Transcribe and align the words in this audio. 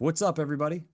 What's 0.00 0.22
up, 0.22 0.38
everybody? 0.38 0.84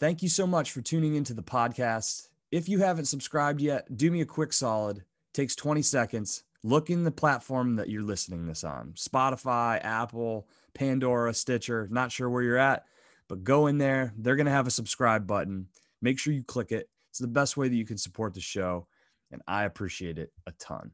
Thank 0.00 0.20
you 0.20 0.28
so 0.28 0.48
much 0.48 0.72
for 0.72 0.80
tuning 0.80 1.14
into 1.14 1.32
the 1.32 1.44
podcast. 1.44 2.26
If 2.50 2.68
you 2.68 2.80
haven't 2.80 3.04
subscribed 3.04 3.60
yet, 3.60 3.96
do 3.96 4.10
me 4.10 4.20
a 4.20 4.26
quick 4.26 4.52
solid. 4.52 5.04
takes 5.32 5.54
20 5.54 5.80
seconds. 5.80 6.42
Look 6.64 6.90
in 6.90 7.04
the 7.04 7.12
platform 7.12 7.76
that 7.76 7.88
you're 7.88 8.02
listening 8.02 8.46
this 8.46 8.64
on 8.64 8.94
Spotify, 8.96 9.78
Apple, 9.80 10.48
Pandora, 10.74 11.32
Stitcher. 11.32 11.86
Not 11.88 12.10
sure 12.10 12.28
where 12.28 12.42
you're 12.42 12.56
at, 12.56 12.84
but 13.28 13.44
go 13.44 13.68
in 13.68 13.78
there. 13.78 14.12
They're 14.18 14.34
going 14.34 14.46
to 14.46 14.50
have 14.50 14.66
a 14.66 14.72
subscribe 14.72 15.28
button. 15.28 15.68
Make 16.00 16.18
sure 16.18 16.32
you 16.32 16.42
click 16.42 16.72
it. 16.72 16.90
It's 17.10 17.20
the 17.20 17.28
best 17.28 17.56
way 17.56 17.68
that 17.68 17.76
you 17.76 17.86
can 17.86 17.96
support 17.96 18.34
the 18.34 18.40
show, 18.40 18.88
and 19.30 19.40
I 19.46 19.66
appreciate 19.66 20.18
it 20.18 20.32
a 20.48 20.52
ton. 20.58 20.90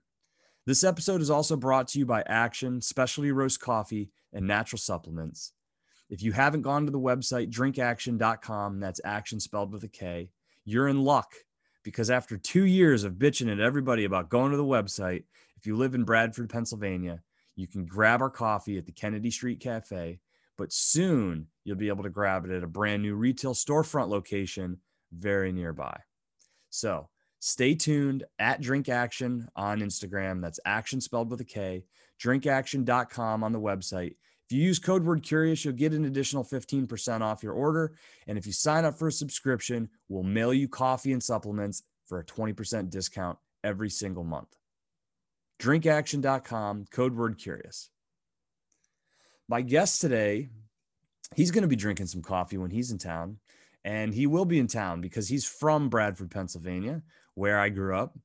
This 0.67 0.85
episode 0.85 1.23
is 1.23 1.31
also 1.31 1.57
brought 1.57 1.89
to 1.89 1.99
you 1.99 2.05
by 2.05 2.25
Aktion, 2.25 2.85
Specialty 2.85 3.33
Roast 3.33 3.59
Coffee, 3.59 4.11
and 4.35 4.47
Natural 4.47 4.79
Supplements. 4.79 5.55
If 6.11 6.23
you 6.23 6.33
haven't 6.33 6.63
gone 6.63 6.87
to 6.87 6.93
the 6.93 6.99
website, 6.99 7.51
drinkaktion.com, 7.51 8.81
that's 8.81 9.01
action 9.05 9.41
spelled 9.41 9.73
with 9.73 9.85
a 9.85 9.89
K, 9.89 10.31
you're 10.65 10.89
in 10.89 11.03
luck 11.03 11.33
because 11.83 12.11
after 12.11 12.37
two 12.37 12.65
years 12.65 13.05
of 13.05 13.15
bitching 13.15 13.51
at 13.51 13.61
everybody 13.61 14.05
about 14.05 14.31
going 14.31 14.51
to 14.51 14.57
the 14.57 14.65
website, 14.65 15.25
if 15.57 15.67
you 15.67 15.77
live 15.77 15.95
in 15.95 16.05
Bradford, 16.05 16.49
Pennsylvania, 16.49 17.23
you 17.57 17.67
can 17.67 17.85
grab 17.85 18.23
our 18.23 18.31
coffee 18.31 18.79
at 18.79 18.87
the 18.87 18.93
Kennedy 18.93 19.31
Street 19.31 19.61
Cafe, 19.61 20.21
but 20.57 20.73
soon 20.73 21.47
you'll 21.65 21.77
be 21.77 21.89
able 21.89 22.05
to 22.05 22.11
grab 22.11 22.45
it 22.45 22.51
at 22.51 22.63
a 22.63 22.69
brand 22.69 23.03
new 23.03 23.15
retail 23.15 23.55
storefront 23.55 24.09
location 24.09 24.79
very 25.13 25.53
nearby. 25.53 25.99
So 26.71 27.09
stay 27.41 27.75
tuned 27.75 28.25
at 28.39 28.61
Drink 28.61 28.87
Aktion 28.87 29.47
on 29.57 29.81
Instagram. 29.81 30.41
That's 30.41 30.61
action 30.65 31.01
spelled 31.01 31.31
with 31.31 31.41
a 31.41 31.45
K, 31.45 31.85
drinkaktion.com 32.23 33.43
on 33.43 33.53
the 33.53 33.61
website. 33.61 34.17
If 34.49 34.57
you 34.57 34.63
use 34.63 34.79
code 34.79 35.05
word 35.05 35.23
curious, 35.23 35.63
you'll 35.63 35.75
get 35.75 35.93
an 35.93 36.07
additional 36.07 36.43
15% 36.43 37.21
off 37.21 37.43
your 37.43 37.53
order. 37.53 37.93
And 38.27 38.39
if 38.39 38.47
you 38.47 38.53
sign 38.53 38.87
up 38.87 38.99
for 38.99 39.09
a 39.09 39.13
subscription, 39.13 39.91
we'll 40.09 40.23
mail 40.23 40.55
you 40.55 40.69
coffee 40.69 41.13
and 41.13 41.23
supplements 41.23 41.83
for 42.07 42.19
a 42.19 42.25
20% 42.25 42.89
discount 42.89 43.39
every 43.63 43.91
single 43.91 44.25
month. 44.25 44.49
Drinkaktion.com, 45.61 46.87
code 46.91 47.15
word 47.15 47.37
curious. 47.37 47.91
My 49.49 49.61
guest 49.61 50.01
today, 50.01 50.49
he's 51.37 51.51
going 51.51 51.63
to 51.63 51.69
be 51.69 51.77
drinking 51.77 52.07
some 52.07 52.23
coffee 52.23 52.57
when 52.57 52.71
he's 52.71 52.91
in 52.91 52.97
town. 52.97 53.41
And 53.85 54.15
he 54.15 54.27
will 54.27 54.47
be 54.47 54.59
in 54.59 54.67
town 54.67 55.03
because 55.03 55.29
he's 55.29 55.45
from 55.45 55.91
Bradford, 55.91 56.31
Pennsylvania, 56.31 57.03
where 57.35 57.59
I 57.59 57.69
grew 57.69 57.95
up. 57.95 58.19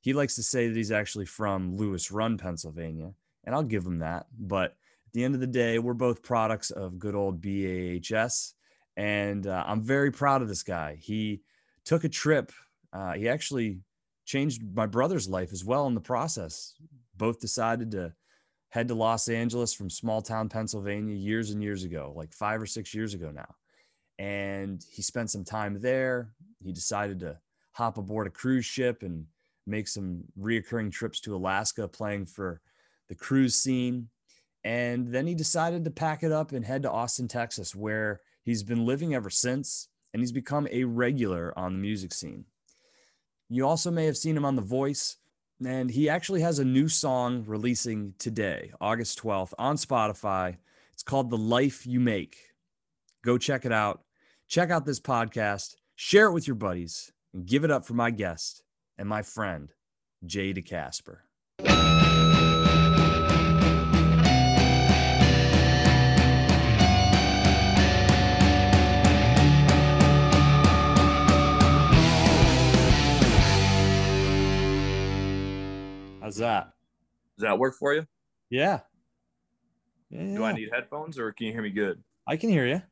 He 0.00 0.12
likes 0.12 0.34
to 0.36 0.42
say 0.42 0.66
that 0.66 0.76
he's 0.76 0.90
actually 0.90 1.26
from 1.26 1.76
Lewis 1.76 2.10
Run, 2.10 2.36
Pennsylvania. 2.36 3.12
And 3.44 3.54
I'll 3.54 3.62
give 3.62 3.86
him 3.86 4.00
that. 4.00 4.26
But 4.36 4.76
at 5.08 5.14
the 5.14 5.24
end 5.24 5.34
of 5.34 5.40
the 5.40 5.46
day, 5.46 5.78
we're 5.78 5.94
both 5.94 6.22
products 6.22 6.70
of 6.70 6.98
good 6.98 7.14
old 7.14 7.40
BAHS. 7.40 8.52
And 8.98 9.46
uh, 9.46 9.64
I'm 9.66 9.80
very 9.80 10.10
proud 10.10 10.42
of 10.42 10.48
this 10.48 10.62
guy. 10.62 10.98
He 11.00 11.40
took 11.86 12.04
a 12.04 12.10
trip. 12.10 12.52
Uh, 12.92 13.14
he 13.14 13.26
actually 13.26 13.78
changed 14.26 14.60
my 14.74 14.84
brother's 14.84 15.26
life 15.26 15.50
as 15.50 15.64
well 15.64 15.86
in 15.86 15.94
the 15.94 16.00
process. 16.00 16.74
Both 17.16 17.40
decided 17.40 17.90
to 17.92 18.12
head 18.68 18.88
to 18.88 18.94
Los 18.94 19.28
Angeles 19.28 19.72
from 19.72 19.88
small 19.88 20.20
town 20.20 20.50
Pennsylvania 20.50 21.14
years 21.14 21.52
and 21.52 21.62
years 21.62 21.84
ago, 21.84 22.12
like 22.14 22.34
five 22.34 22.60
or 22.60 22.66
six 22.66 22.92
years 22.92 23.14
ago 23.14 23.30
now. 23.30 23.54
And 24.18 24.84
he 24.92 25.00
spent 25.00 25.30
some 25.30 25.44
time 25.44 25.80
there. 25.80 26.34
He 26.62 26.70
decided 26.70 27.20
to 27.20 27.38
hop 27.72 27.96
aboard 27.96 28.26
a 28.26 28.30
cruise 28.30 28.66
ship 28.66 29.02
and 29.02 29.24
make 29.66 29.88
some 29.88 30.24
reoccurring 30.38 30.92
trips 30.92 31.18
to 31.20 31.34
Alaska 31.34 31.88
playing 31.88 32.26
for 32.26 32.60
the 33.08 33.14
cruise 33.14 33.54
scene. 33.54 34.10
And 34.64 35.08
then 35.08 35.26
he 35.26 35.34
decided 35.34 35.84
to 35.84 35.90
pack 35.90 36.22
it 36.22 36.32
up 36.32 36.52
and 36.52 36.64
head 36.64 36.82
to 36.82 36.90
Austin, 36.90 37.28
Texas, 37.28 37.74
where 37.74 38.20
he's 38.42 38.62
been 38.62 38.84
living 38.84 39.14
ever 39.14 39.30
since. 39.30 39.88
And 40.12 40.22
he's 40.22 40.32
become 40.32 40.66
a 40.70 40.84
regular 40.84 41.52
on 41.56 41.74
the 41.74 41.78
music 41.78 42.14
scene. 42.14 42.46
You 43.48 43.66
also 43.66 43.90
may 43.90 44.06
have 44.06 44.16
seen 44.16 44.36
him 44.36 44.44
on 44.44 44.56
The 44.56 44.62
Voice. 44.62 45.16
And 45.64 45.90
he 45.90 46.08
actually 46.08 46.40
has 46.42 46.58
a 46.58 46.64
new 46.64 46.88
song 46.88 47.44
releasing 47.46 48.14
today, 48.18 48.72
August 48.80 49.20
12th, 49.22 49.54
on 49.58 49.76
Spotify. 49.76 50.56
It's 50.92 51.02
called 51.02 51.30
The 51.30 51.36
Life 51.36 51.86
You 51.86 52.00
Make. 52.00 52.38
Go 53.24 53.38
check 53.38 53.64
it 53.64 53.72
out. 53.72 54.02
Check 54.48 54.70
out 54.70 54.86
this 54.86 54.98
podcast, 54.98 55.76
share 55.94 56.26
it 56.26 56.32
with 56.32 56.46
your 56.46 56.56
buddies, 56.56 57.12
and 57.34 57.44
give 57.44 57.64
it 57.64 57.70
up 57.70 57.84
for 57.84 57.92
my 57.92 58.10
guest 58.10 58.62
and 58.96 59.06
my 59.06 59.20
friend, 59.20 59.74
JD 60.24 60.64
Casper. 60.64 61.24
How's 76.28 76.36
that? 76.36 76.74
Does 77.38 77.44
that 77.44 77.58
work 77.58 77.74
for 77.78 77.94
you? 77.94 78.06
Yeah. 78.50 78.80
yeah. 80.10 80.34
Do 80.36 80.44
I 80.44 80.52
need 80.52 80.68
headphones 80.70 81.18
or 81.18 81.32
can 81.32 81.46
you 81.46 81.54
hear 81.54 81.62
me 81.62 81.70
good? 81.70 82.02
I 82.26 82.36
can 82.36 82.50
hear 82.50 82.66
you. 82.66 82.82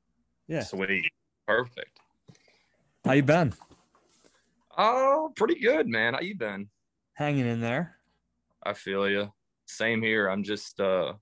Yeah. 0.48 0.62
Sweet. 0.62 1.04
Perfect. 1.46 2.00
How 3.04 3.12
you 3.12 3.22
been? 3.22 3.52
Oh, 4.78 5.34
pretty 5.36 5.60
good, 5.60 5.86
man. 5.86 6.14
How 6.14 6.20
you 6.20 6.34
been? 6.34 6.70
Hanging 7.12 7.46
in 7.46 7.60
there. 7.60 7.98
I 8.64 8.72
feel 8.72 9.06
you. 9.06 9.30
Same 9.66 10.00
here. 10.00 10.28
I'm 10.28 10.42
just 10.42 10.80
uh 10.80 11.12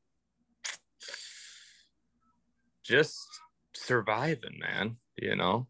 just 2.85 3.27
surviving, 3.75 4.61
man, 4.61 4.99
you 5.19 5.35
know. 5.35 5.67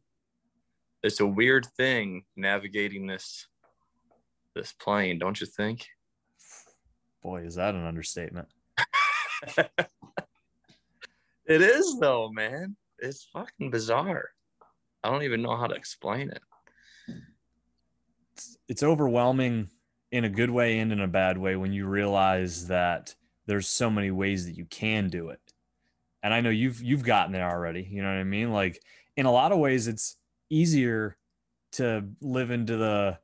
It's 1.02 1.20
a 1.20 1.26
weird 1.26 1.64
thing 1.78 2.24
navigating 2.36 3.06
this 3.06 3.46
this 4.54 4.74
plane, 4.74 5.18
don't 5.18 5.40
you 5.40 5.46
think? 5.46 5.86
Boy, 7.24 7.44
is 7.46 7.54
that 7.54 7.74
an 7.74 7.86
understatement. 7.86 8.48
it 9.56 9.80
is 11.46 11.98
though, 11.98 12.30
man. 12.30 12.76
It's 12.98 13.26
fucking 13.32 13.70
bizarre. 13.70 14.28
I 15.02 15.10
don't 15.10 15.22
even 15.22 15.40
know 15.42 15.56
how 15.56 15.66
to 15.66 15.74
explain 15.74 16.30
it. 16.30 16.42
It's, 18.34 18.58
it's 18.68 18.82
overwhelming 18.82 19.70
in 20.12 20.24
a 20.24 20.28
good 20.28 20.50
way 20.50 20.78
and 20.78 20.92
in 20.92 21.00
a 21.00 21.08
bad 21.08 21.38
way 21.38 21.56
when 21.56 21.72
you 21.72 21.86
realize 21.86 22.68
that 22.68 23.14
there's 23.46 23.68
so 23.68 23.90
many 23.90 24.10
ways 24.10 24.44
that 24.44 24.56
you 24.56 24.66
can 24.66 25.08
do 25.08 25.30
it. 25.30 25.40
And 26.22 26.32
I 26.32 26.42
know 26.42 26.50
you've 26.50 26.82
you've 26.82 27.04
gotten 27.04 27.32
there 27.32 27.50
already, 27.50 27.88
you 27.90 28.02
know 28.02 28.08
what 28.08 28.20
I 28.20 28.24
mean? 28.24 28.52
Like 28.52 28.82
in 29.16 29.24
a 29.24 29.32
lot 29.32 29.50
of 29.50 29.58
ways 29.58 29.88
it's 29.88 30.16
easier 30.50 31.16
to 31.72 32.04
live 32.20 32.50
into 32.50 32.76
the 32.76 33.18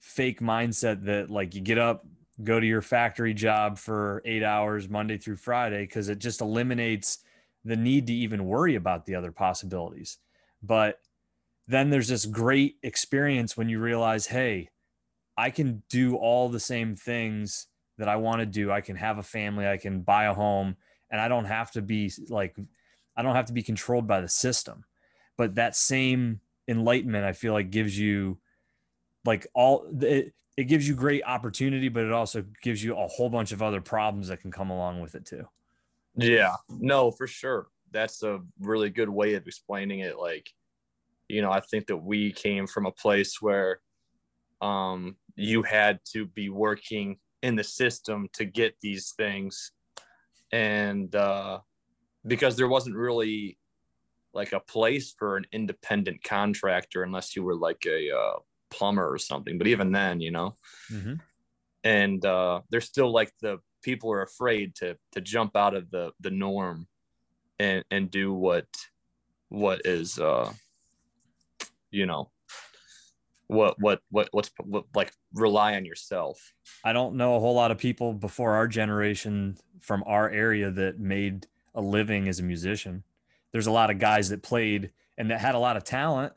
fake 0.00 0.40
mindset 0.40 1.04
that 1.04 1.30
like 1.30 1.54
you 1.54 1.60
get 1.60 1.78
up, 1.78 2.06
go 2.42 2.58
to 2.58 2.66
your 2.66 2.82
factory 2.82 3.34
job 3.34 3.78
for 3.78 4.22
8 4.24 4.42
hours 4.42 4.88
Monday 4.88 5.18
through 5.18 5.36
Friday 5.36 5.86
cuz 5.86 6.08
it 6.08 6.18
just 6.18 6.40
eliminates 6.40 7.18
the 7.64 7.76
need 7.76 8.06
to 8.06 8.12
even 8.12 8.46
worry 8.46 8.74
about 8.74 9.06
the 9.06 9.14
other 9.14 9.32
possibilities. 9.32 10.18
But 10.62 11.00
then 11.66 11.90
there's 11.90 12.08
this 12.08 12.26
great 12.26 12.76
experience 12.82 13.56
when 13.56 13.68
you 13.68 13.78
realize, 13.80 14.26
hey, 14.26 14.70
I 15.36 15.50
can 15.50 15.82
do 15.88 16.16
all 16.16 16.48
the 16.48 16.60
same 16.60 16.96
things 16.96 17.68
that 17.98 18.08
I 18.08 18.16
want 18.16 18.40
to 18.40 18.46
do. 18.46 18.70
I 18.70 18.80
can 18.80 18.96
have 18.96 19.18
a 19.18 19.22
family, 19.22 19.66
I 19.66 19.76
can 19.76 20.00
buy 20.00 20.24
a 20.24 20.34
home, 20.34 20.76
and 21.10 21.20
I 21.20 21.28
don't 21.28 21.44
have 21.44 21.70
to 21.72 21.82
be 21.82 22.10
like, 22.28 22.56
I 23.16 23.22
don't 23.22 23.34
have 23.34 23.46
to 23.46 23.52
be 23.52 23.62
controlled 23.62 24.06
by 24.06 24.20
the 24.20 24.28
system. 24.28 24.84
But 25.36 25.54
that 25.54 25.76
same 25.76 26.40
enlightenment, 26.68 27.24
I 27.24 27.32
feel 27.32 27.52
like, 27.52 27.70
gives 27.70 27.98
you 27.98 28.38
like 29.24 29.46
all 29.54 29.86
it, 30.00 30.34
it 30.56 30.64
gives 30.64 30.86
you 30.86 30.94
great 30.94 31.22
opportunity, 31.24 31.88
but 31.88 32.04
it 32.04 32.12
also 32.12 32.44
gives 32.62 32.82
you 32.84 32.96
a 32.96 33.06
whole 33.06 33.30
bunch 33.30 33.52
of 33.52 33.62
other 33.62 33.80
problems 33.80 34.28
that 34.28 34.40
can 34.40 34.50
come 34.50 34.70
along 34.70 35.00
with 35.00 35.14
it 35.14 35.24
too. 35.24 35.46
Yeah, 36.16 36.54
no, 36.68 37.10
for 37.10 37.26
sure. 37.26 37.68
That's 37.90 38.22
a 38.22 38.40
really 38.60 38.90
good 38.90 39.08
way 39.08 39.34
of 39.34 39.46
explaining 39.46 40.00
it. 40.00 40.18
Like, 40.18 40.50
you 41.28 41.40
know, 41.40 41.50
I 41.50 41.60
think 41.60 41.86
that 41.86 41.96
we 41.96 42.32
came 42.32 42.66
from 42.66 42.86
a 42.86 42.92
place 42.92 43.40
where 43.40 43.80
um, 44.60 45.16
you 45.36 45.62
had 45.62 46.00
to 46.12 46.26
be 46.26 46.50
working 46.50 47.16
in 47.42 47.56
the 47.56 47.64
system 47.64 48.28
to 48.34 48.44
get 48.44 48.76
these 48.82 49.12
things. 49.16 49.72
And 50.52 51.14
uh, 51.14 51.60
because 52.26 52.56
there 52.56 52.68
wasn't 52.68 52.96
really 52.96 53.58
like 54.34 54.52
a 54.52 54.60
place 54.60 55.14
for 55.18 55.36
an 55.36 55.46
independent 55.52 56.22
contractor 56.22 57.02
unless 57.02 57.34
you 57.34 57.42
were 57.42 57.56
like 57.56 57.84
a 57.86 58.10
uh, 58.10 58.38
plumber 58.72 59.08
or 59.08 59.18
something. 59.18 59.58
But 59.58 59.66
even 59.66 59.92
then, 59.92 60.20
you 60.20 60.30
know, 60.30 60.56
mm-hmm. 60.90 61.14
and 61.84 62.24
uh, 62.24 62.62
there's 62.70 62.86
still 62.86 63.12
like 63.12 63.32
the 63.40 63.58
people 63.82 64.12
are 64.12 64.22
afraid 64.22 64.74
to 64.76 64.96
to 65.12 65.20
jump 65.20 65.56
out 65.56 65.74
of 65.74 65.90
the 65.90 66.12
the 66.20 66.30
norm 66.30 66.86
and 67.58 67.84
and 67.90 68.10
do 68.10 68.32
what 68.32 68.66
what 69.48 69.82
is 69.84 70.18
uh 70.18 70.50
you 71.90 72.06
know 72.06 72.30
what 73.48 73.74
what 73.78 74.00
what 74.10 74.28
what's 74.30 74.50
what, 74.64 74.84
like 74.94 75.12
rely 75.34 75.74
on 75.74 75.84
yourself 75.84 76.54
i 76.84 76.92
don't 76.92 77.16
know 77.16 77.34
a 77.34 77.40
whole 77.40 77.54
lot 77.54 77.70
of 77.70 77.76
people 77.76 78.14
before 78.14 78.54
our 78.54 78.66
generation 78.66 79.58
from 79.80 80.02
our 80.06 80.30
area 80.30 80.70
that 80.70 80.98
made 80.98 81.46
a 81.74 81.82
living 81.82 82.28
as 82.28 82.38
a 82.38 82.42
musician 82.42 83.02
there's 83.52 83.66
a 83.66 83.72
lot 83.72 83.90
of 83.90 83.98
guys 83.98 84.30
that 84.30 84.42
played 84.42 84.90
and 85.16 85.30
that 85.30 85.40
had 85.40 85.54
a 85.54 85.58
lot 85.58 85.76
of 85.76 85.84
talent. 85.84 86.32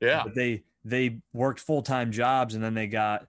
Yeah. 0.00 0.22
But 0.24 0.34
they 0.34 0.64
they 0.84 1.20
worked 1.32 1.60
full 1.60 1.82
time 1.82 2.12
jobs 2.12 2.54
and 2.54 2.62
then 2.62 2.74
they 2.74 2.86
got 2.86 3.26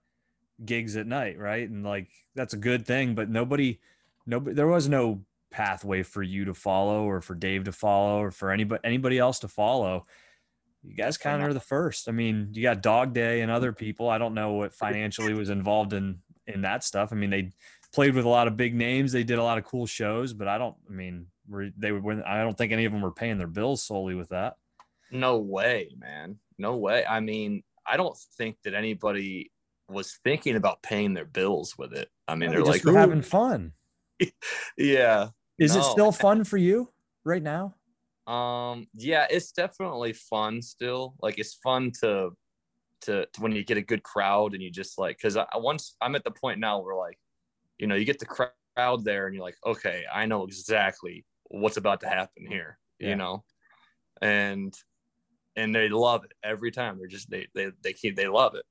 gigs 0.63 0.95
at 0.95 1.07
night, 1.07 1.37
right? 1.37 1.69
And 1.69 1.83
like 1.83 2.09
that's 2.35 2.53
a 2.53 2.57
good 2.57 2.85
thing, 2.85 3.15
but 3.15 3.29
nobody, 3.29 3.79
nobody, 4.25 4.55
there 4.55 4.67
was 4.67 4.87
no 4.87 5.25
pathway 5.51 6.01
for 6.01 6.23
you 6.23 6.45
to 6.45 6.53
follow 6.53 7.03
or 7.03 7.21
for 7.21 7.35
Dave 7.35 7.65
to 7.65 7.71
follow 7.71 8.21
or 8.21 8.31
for 8.31 8.51
anybody 8.51 8.81
anybody 8.83 9.17
else 9.17 9.39
to 9.39 9.47
follow. 9.47 10.05
You 10.83 10.95
guys 10.95 11.17
kind 11.17 11.41
of 11.41 11.47
are 11.49 11.53
the 11.53 11.59
first. 11.59 12.09
I 12.09 12.11
mean, 12.11 12.49
you 12.53 12.63
got 12.63 12.81
Dog 12.81 13.13
Day 13.13 13.41
and 13.41 13.51
other 13.51 13.71
people. 13.71 14.09
I 14.09 14.17
don't 14.17 14.33
know 14.33 14.53
what 14.53 14.73
financially 14.73 15.33
was 15.33 15.49
involved 15.49 15.93
in 15.93 16.19
in 16.47 16.61
that 16.61 16.83
stuff. 16.83 17.11
I 17.11 17.15
mean, 17.15 17.29
they 17.29 17.51
played 17.93 18.15
with 18.15 18.25
a 18.25 18.29
lot 18.29 18.47
of 18.47 18.57
big 18.57 18.73
names. 18.73 19.11
They 19.11 19.23
did 19.23 19.37
a 19.37 19.43
lot 19.43 19.57
of 19.57 19.65
cool 19.65 19.85
shows, 19.85 20.33
but 20.33 20.47
I 20.47 20.57
don't. 20.57 20.75
I 20.89 20.93
mean, 20.93 21.27
they 21.77 21.91
were. 21.91 22.23
I 22.25 22.41
don't 22.41 22.57
think 22.57 22.71
any 22.71 22.85
of 22.85 22.91
them 22.91 23.01
were 23.01 23.11
paying 23.11 23.37
their 23.37 23.47
bills 23.47 23.83
solely 23.83 24.15
with 24.15 24.29
that. 24.29 24.55
No 25.11 25.37
way, 25.37 25.89
man. 25.97 26.37
No 26.57 26.77
way. 26.77 27.05
I 27.05 27.19
mean, 27.19 27.63
I 27.85 27.97
don't 27.97 28.17
think 28.37 28.57
that 28.63 28.73
anybody 28.73 29.51
was 29.89 30.17
thinking 30.23 30.55
about 30.55 30.81
paying 30.81 31.13
their 31.13 31.25
bills 31.25 31.77
with 31.77 31.93
it. 31.93 32.09
I 32.27 32.35
mean, 32.35 32.51
they're 32.51 32.63
like 32.63 32.83
having 32.83 33.21
fun. 33.21 33.73
yeah. 34.77 35.29
Is 35.59 35.75
no. 35.75 35.81
it 35.81 35.83
still 35.83 36.11
fun 36.11 36.43
for 36.43 36.57
you 36.57 36.89
right 37.23 37.43
now? 37.43 37.75
Um, 38.27 38.87
yeah, 38.93 39.27
it's 39.29 39.51
definitely 39.51 40.13
fun 40.13 40.61
still. 40.61 41.15
Like 41.21 41.37
it's 41.37 41.55
fun 41.55 41.91
to 42.01 42.31
to, 43.01 43.25
to 43.25 43.41
when 43.41 43.51
you 43.51 43.63
get 43.63 43.77
a 43.77 43.81
good 43.81 44.03
crowd 44.03 44.53
and 44.53 44.61
you 44.61 44.69
just 44.69 44.97
like 44.97 45.17
because 45.17 45.35
I 45.35 45.45
once 45.55 45.95
I'm 46.01 46.15
at 46.15 46.23
the 46.23 46.31
point 46.31 46.59
now 46.59 46.79
where 46.79 46.95
like, 46.95 47.17
you 47.79 47.87
know, 47.87 47.95
you 47.95 48.05
get 48.05 48.19
the 48.19 48.25
crowd 48.25 49.03
there 49.03 49.25
and 49.25 49.35
you're 49.35 49.43
like, 49.43 49.57
okay, 49.65 50.03
I 50.13 50.25
know 50.25 50.45
exactly 50.45 51.25
what's 51.45 51.77
about 51.77 52.01
to 52.01 52.07
happen 52.07 52.45
here, 52.47 52.77
yeah. 52.99 53.09
you 53.09 53.15
know, 53.15 53.43
and 54.21 54.73
and 55.55 55.73
they 55.73 55.89
love 55.89 56.23
it 56.23 56.31
every 56.43 56.71
time. 56.71 56.97
They're 56.97 57.07
just 57.07 57.29
they 57.29 57.47
they 57.53 57.71
they 57.83 57.93
keep 57.93 58.15
they 58.15 58.27
love 58.27 58.55
it, 58.55 58.65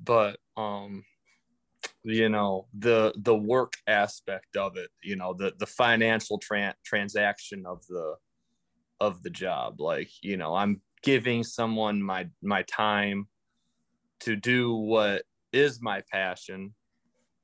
but 0.00 0.38
um, 0.56 1.04
you 2.04 2.28
know 2.28 2.66
the 2.78 3.12
the 3.16 3.34
work 3.34 3.74
aspect 3.86 4.56
of 4.56 4.76
it, 4.76 4.90
you 5.02 5.16
know 5.16 5.34
the 5.34 5.52
the 5.58 5.66
financial 5.66 6.38
tran- 6.38 6.74
transaction 6.84 7.64
of 7.66 7.86
the 7.88 8.16
of 9.00 9.22
the 9.22 9.30
job, 9.30 9.80
like 9.80 10.10
you 10.22 10.36
know 10.36 10.54
I'm 10.54 10.80
giving 11.02 11.42
someone 11.42 12.02
my 12.02 12.28
my 12.42 12.62
time 12.62 13.26
to 14.20 14.36
do 14.36 14.74
what 14.74 15.22
is 15.52 15.82
my 15.82 16.02
passion 16.10 16.72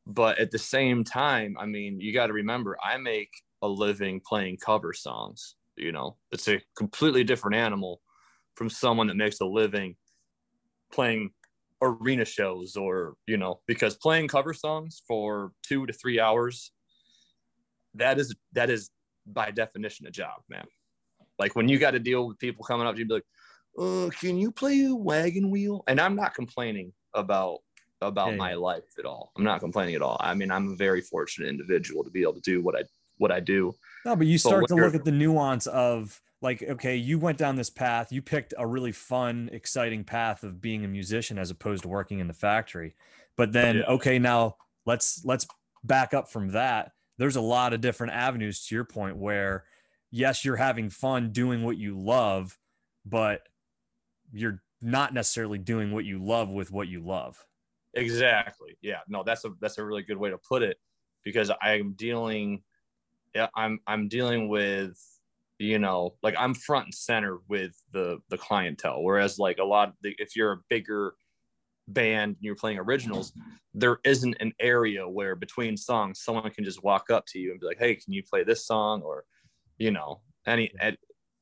but 0.06 0.38
at 0.38 0.50
the 0.50 0.58
same 0.58 1.04
time 1.04 1.54
i 1.60 1.66
mean 1.66 2.00
you 2.00 2.12
got 2.12 2.28
to 2.28 2.32
remember 2.32 2.76
i 2.82 2.96
make 2.96 3.30
a 3.62 3.68
living 3.68 4.20
playing 4.26 4.56
cover 4.56 4.92
songs 4.92 5.56
you 5.76 5.92
know 5.92 6.16
it's 6.32 6.48
a 6.48 6.60
completely 6.76 7.22
different 7.22 7.54
animal 7.54 8.00
from 8.58 8.68
someone 8.68 9.06
that 9.06 9.16
makes 9.16 9.40
a 9.40 9.46
living 9.46 9.94
playing 10.92 11.30
arena 11.80 12.24
shows 12.24 12.76
or 12.76 13.14
you 13.28 13.36
know 13.36 13.60
because 13.68 13.94
playing 13.94 14.26
cover 14.26 14.52
songs 14.52 15.00
for 15.06 15.52
two 15.62 15.86
to 15.86 15.92
three 15.92 16.18
hours 16.18 16.72
that 17.94 18.18
is 18.18 18.34
that 18.52 18.68
is 18.68 18.90
by 19.26 19.50
definition 19.50 20.06
a 20.06 20.10
job 20.10 20.40
man. 20.48 20.64
Like 21.38 21.54
when 21.54 21.68
you 21.68 21.78
got 21.78 21.92
to 21.92 22.00
deal 22.00 22.26
with 22.26 22.38
people 22.38 22.64
coming 22.64 22.86
up 22.86 22.94
to 22.94 23.00
you 23.00 23.06
be 23.06 23.14
like 23.14 23.24
uh, 23.78 24.10
can 24.10 24.36
you 24.36 24.50
play 24.50 24.86
a 24.86 24.94
wagon 24.94 25.50
wheel? 25.50 25.84
And 25.86 26.00
i'm 26.00 26.16
not 26.16 26.34
complaining 26.34 26.92
about 27.14 27.60
about 28.00 28.30
yeah, 28.30 28.36
my 28.36 28.54
life 28.54 28.84
at 28.98 29.04
all. 29.04 29.32
I'm 29.36 29.44
not 29.44 29.60
complaining 29.60 29.94
at 29.94 30.02
all. 30.02 30.16
I 30.20 30.34
mean 30.34 30.50
i'm 30.50 30.72
a 30.72 30.76
very 30.76 31.00
fortunate 31.00 31.48
individual 31.48 32.02
to 32.02 32.10
be 32.10 32.22
able 32.22 32.34
to 32.34 32.40
do 32.40 32.60
what 32.60 32.74
i 32.76 32.82
what 33.18 33.30
i 33.30 33.38
do. 33.38 33.74
No 34.04 34.16
but 34.16 34.26
you 34.26 34.38
start 34.38 34.62
but 34.68 34.74
to 34.74 34.82
look 34.82 34.94
at 34.96 35.04
the 35.04 35.12
nuance 35.12 35.66
of 35.68 36.20
like 36.40 36.62
okay 36.62 36.96
you 36.96 37.18
went 37.18 37.38
down 37.38 37.56
this 37.56 37.70
path 37.70 38.12
you 38.12 38.22
picked 38.22 38.54
a 38.56 38.66
really 38.66 38.92
fun 38.92 39.50
exciting 39.52 40.04
path 40.04 40.42
of 40.42 40.60
being 40.60 40.84
a 40.84 40.88
musician 40.88 41.38
as 41.38 41.50
opposed 41.50 41.82
to 41.82 41.88
working 41.88 42.18
in 42.18 42.28
the 42.28 42.34
factory. 42.34 42.94
But 43.36 43.52
then 43.52 43.76
yeah. 43.76 43.84
okay 43.84 44.18
now 44.18 44.56
let's 44.86 45.24
let's 45.24 45.46
back 45.84 46.14
up 46.14 46.30
from 46.30 46.50
that. 46.50 46.92
There's 47.18 47.36
a 47.36 47.40
lot 47.40 47.72
of 47.72 47.80
different 47.80 48.12
avenues 48.12 48.66
to 48.66 48.74
your 48.74 48.84
point 48.84 49.16
where 49.16 49.64
yes 50.10 50.44
you're 50.44 50.56
having 50.56 50.90
fun 50.90 51.32
doing 51.32 51.62
what 51.64 51.76
you 51.76 51.98
love 51.98 52.56
but 53.04 53.42
you're 54.32 54.62
not 54.80 55.14
necessarily 55.14 55.58
doing 55.58 55.92
what 55.92 56.04
you 56.04 56.22
love 56.22 56.50
with 56.50 56.70
what 56.70 56.88
you 56.88 57.00
love. 57.00 57.44
Exactly. 57.94 58.76
Yeah. 58.80 59.00
No 59.08 59.22
that's 59.24 59.44
a 59.44 59.50
that's 59.60 59.78
a 59.78 59.84
really 59.84 60.02
good 60.02 60.18
way 60.18 60.30
to 60.30 60.38
put 60.38 60.62
it 60.62 60.78
because 61.24 61.50
i'm 61.60 61.92
dealing 61.92 62.62
yeah 63.34 63.48
i'm 63.54 63.80
i'm 63.86 64.08
dealing 64.08 64.48
with 64.48 64.98
you 65.58 65.78
know 65.78 66.14
like 66.22 66.34
i'm 66.38 66.54
front 66.54 66.86
and 66.86 66.94
center 66.94 67.38
with 67.48 67.72
the 67.92 68.18
the 68.30 68.38
clientele 68.38 69.02
whereas 69.02 69.38
like 69.38 69.58
a 69.58 69.64
lot 69.64 69.88
of 69.88 69.94
the, 70.02 70.14
if 70.18 70.36
you're 70.36 70.52
a 70.52 70.60
bigger 70.68 71.14
band 71.88 72.36
and 72.36 72.36
you're 72.40 72.54
playing 72.54 72.78
originals 72.78 73.32
there 73.74 73.98
isn't 74.04 74.36
an 74.40 74.52
area 74.60 75.08
where 75.08 75.34
between 75.34 75.76
songs 75.76 76.20
someone 76.20 76.50
can 76.50 76.64
just 76.64 76.82
walk 76.84 77.10
up 77.10 77.24
to 77.26 77.38
you 77.38 77.50
and 77.50 77.60
be 77.60 77.66
like 77.66 77.78
hey 77.78 77.94
can 77.94 78.12
you 78.12 78.22
play 78.22 78.44
this 78.44 78.66
song? 78.66 79.02
or 79.02 79.24
you 79.78 79.90
know 79.90 80.20
any 80.46 80.70
ed, 80.80 80.96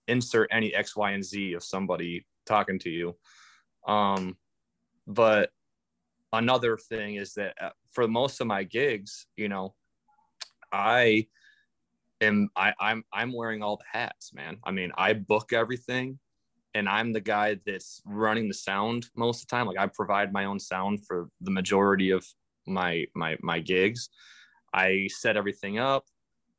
insert 0.08 0.48
any 0.50 0.74
x 0.74 0.96
y 0.96 1.12
and 1.12 1.24
z 1.24 1.52
of 1.52 1.62
somebody 1.62 2.24
talking 2.46 2.78
to 2.78 2.90
you. 2.90 3.16
Um 3.86 4.36
but 5.06 5.50
another 6.32 6.76
thing 6.76 7.16
is 7.16 7.34
that 7.34 7.54
uh, 7.60 7.70
for 7.92 8.08
most 8.08 8.40
of 8.40 8.46
my 8.46 8.64
gigs 8.64 9.26
you 9.36 9.48
know 9.48 9.74
i 10.72 11.26
am 12.20 12.48
I, 12.56 12.72
I'm 12.80 13.04
I'm 13.12 13.32
wearing 13.32 13.62
all 13.62 13.76
the 13.76 13.98
hats, 13.98 14.32
man. 14.32 14.58
I 14.64 14.70
mean, 14.70 14.92
I 14.96 15.12
book 15.12 15.52
everything 15.52 16.18
and 16.74 16.88
I'm 16.88 17.12
the 17.12 17.20
guy 17.20 17.58
that's 17.64 18.02
running 18.04 18.48
the 18.48 18.54
sound 18.54 19.06
most 19.16 19.42
of 19.42 19.48
the 19.48 19.56
time. 19.56 19.66
Like 19.66 19.78
I 19.78 19.86
provide 19.86 20.32
my 20.32 20.44
own 20.44 20.58
sound 20.58 21.06
for 21.06 21.28
the 21.40 21.50
majority 21.50 22.10
of 22.10 22.26
my 22.66 23.06
my 23.14 23.36
my 23.40 23.60
gigs. 23.60 24.10
I 24.74 25.08
set 25.10 25.36
everything 25.36 25.78
up. 25.78 26.04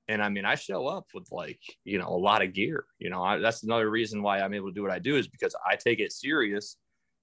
And 0.09 0.23
I 0.23 0.29
mean, 0.29 0.45
I 0.45 0.55
show 0.55 0.87
up 0.87 1.05
with 1.13 1.27
like, 1.31 1.59
you 1.83 1.99
know, 1.99 2.07
a 2.07 2.17
lot 2.17 2.41
of 2.41 2.53
gear. 2.53 2.85
You 2.97 3.09
know, 3.09 3.21
I, 3.21 3.37
that's 3.37 3.63
another 3.63 3.89
reason 3.89 4.23
why 4.23 4.39
I'm 4.39 4.53
able 4.53 4.69
to 4.69 4.73
do 4.73 4.81
what 4.81 4.91
I 4.91 4.99
do 4.99 5.17
is 5.17 5.27
because 5.27 5.53
I 5.69 5.75
take 5.75 5.99
it 5.99 6.13
serious 6.13 6.77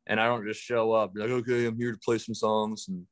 and 0.06 0.20
I 0.20 0.26
don't 0.26 0.46
just 0.46 0.60
show 0.60 0.92
up 0.92 1.12
like, 1.16 1.30
okay, 1.30 1.64
I'm 1.64 1.78
here 1.78 1.92
to 1.92 1.98
play 1.98 2.18
some 2.18 2.34
songs 2.34 2.86
and 2.88 3.06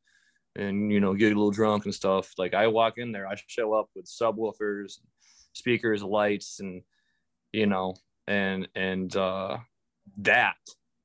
and 0.57 0.93
you 0.93 1.01
know 1.01 1.15
get 1.15 1.27
a 1.33 1.37
little 1.37 1.51
drunk 1.51 1.85
and 1.85 1.95
stuff 1.95 2.33
like 2.39 2.55
i 2.55 2.67
walk 2.67 2.99
in 2.99 3.13
there 3.13 3.27
i 3.27 3.35
show 3.47 3.73
up 3.73 3.89
with 3.95 4.07
subwoofers 4.07 4.99
speakers 5.53 6.03
lights 6.03 6.61
and 6.61 6.83
you 7.53 7.67
know 7.67 7.95
and 8.27 8.69
and 8.75 9.17
uh 9.17 9.57
that 10.19 10.57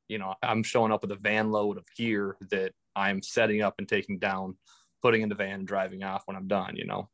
you 0.07 0.17
know 0.17 0.33
i'm 0.43 0.63
showing 0.63 0.91
up 0.91 1.01
with 1.01 1.11
a 1.11 1.15
van 1.15 1.51
load 1.51 1.77
of 1.77 1.85
gear 1.95 2.35
that 2.49 2.71
i'm 2.95 3.21
setting 3.21 3.61
up 3.61 3.75
and 3.77 3.87
taking 3.87 4.17
down 4.19 4.55
putting 5.01 5.21
in 5.21 5.29
the 5.29 5.35
van 5.35 5.59
and 5.59 5.67
driving 5.67 6.03
off 6.03 6.23
when 6.25 6.35
i'm 6.35 6.47
done 6.47 6.75
you 6.75 6.85
know? 6.85 7.09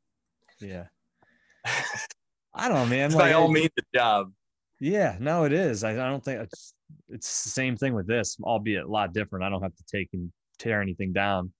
Yeah. 0.60 0.86
I 2.56 2.68
don't 2.68 2.78
know 2.78 2.86
man 2.86 3.12
like, 3.12 3.32
by 3.32 3.34
all 3.34 3.48
means 3.48 3.72
the 3.75 3.84
job. 3.96 4.32
Yeah 4.80 5.18
no 5.20 5.46
it 5.46 5.54
is. 5.54 5.84
I, 5.84 5.92
I 5.92 6.10
don't 6.10 6.24
think 6.24 6.42
it's 6.42 6.74
it's 7.10 7.44
the 7.44 7.50
same 7.50 7.75
thing 7.75 7.94
with 7.94 8.08
this 8.08 8.38
albeit 8.44 8.84
a 8.84 8.88
lot 8.88 9.13
different. 9.13 9.44
I 9.44 9.50
don't 9.50 9.63
have 9.63 9.75
to 9.75 9.84
take 9.92 10.10
and 10.13 10.32
tear 10.60 10.82
anything 10.82 11.13
down 11.13 11.52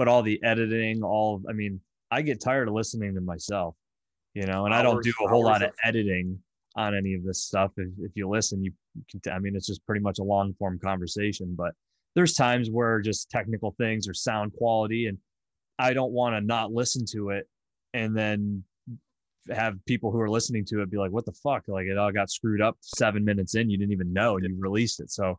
but 0.00 0.08
all 0.08 0.22
the 0.22 0.42
editing, 0.42 1.02
all 1.02 1.42
I 1.46 1.52
mean, 1.52 1.78
I 2.10 2.22
get 2.22 2.40
tired 2.40 2.68
of 2.68 2.72
listening 2.72 3.14
to 3.16 3.20
myself, 3.20 3.74
you 4.32 4.46
know, 4.46 4.64
and 4.64 4.72
hours, 4.72 4.80
I 4.80 4.82
don't 4.82 5.04
do 5.04 5.12
a 5.26 5.28
whole 5.28 5.44
lot 5.44 5.62
of 5.62 5.72
editing 5.84 6.38
on 6.74 6.94
any 6.94 7.12
of 7.12 7.22
this 7.22 7.42
stuff. 7.42 7.72
If, 7.76 7.88
if 7.98 8.12
you 8.14 8.26
listen, 8.26 8.64
you 8.64 8.72
can, 9.10 9.20
I 9.30 9.38
mean, 9.40 9.54
it's 9.54 9.66
just 9.66 9.84
pretty 9.84 10.00
much 10.00 10.18
a 10.18 10.22
long 10.22 10.54
form 10.58 10.78
conversation, 10.82 11.54
but 11.54 11.74
there's 12.14 12.32
times 12.32 12.70
where 12.70 13.02
just 13.02 13.28
technical 13.28 13.74
things 13.76 14.08
or 14.08 14.14
sound 14.14 14.54
quality, 14.54 15.04
and 15.04 15.18
I 15.78 15.92
don't 15.92 16.12
want 16.12 16.34
to 16.34 16.40
not 16.40 16.72
listen 16.72 17.04
to 17.12 17.28
it 17.28 17.46
and 17.92 18.16
then 18.16 18.64
have 19.50 19.84
people 19.84 20.10
who 20.10 20.20
are 20.20 20.30
listening 20.30 20.64
to 20.68 20.80
it 20.80 20.90
be 20.90 20.96
like, 20.96 21.10
what 21.10 21.26
the 21.26 21.36
fuck? 21.42 21.64
Like 21.68 21.88
it 21.88 21.98
all 21.98 22.10
got 22.10 22.30
screwed 22.30 22.62
up 22.62 22.78
seven 22.80 23.22
minutes 23.22 23.54
in. 23.54 23.68
You 23.68 23.76
didn't 23.76 23.92
even 23.92 24.14
know 24.14 24.38
and 24.38 24.46
you 24.46 24.56
released 24.58 24.98
it. 25.00 25.10
So 25.10 25.38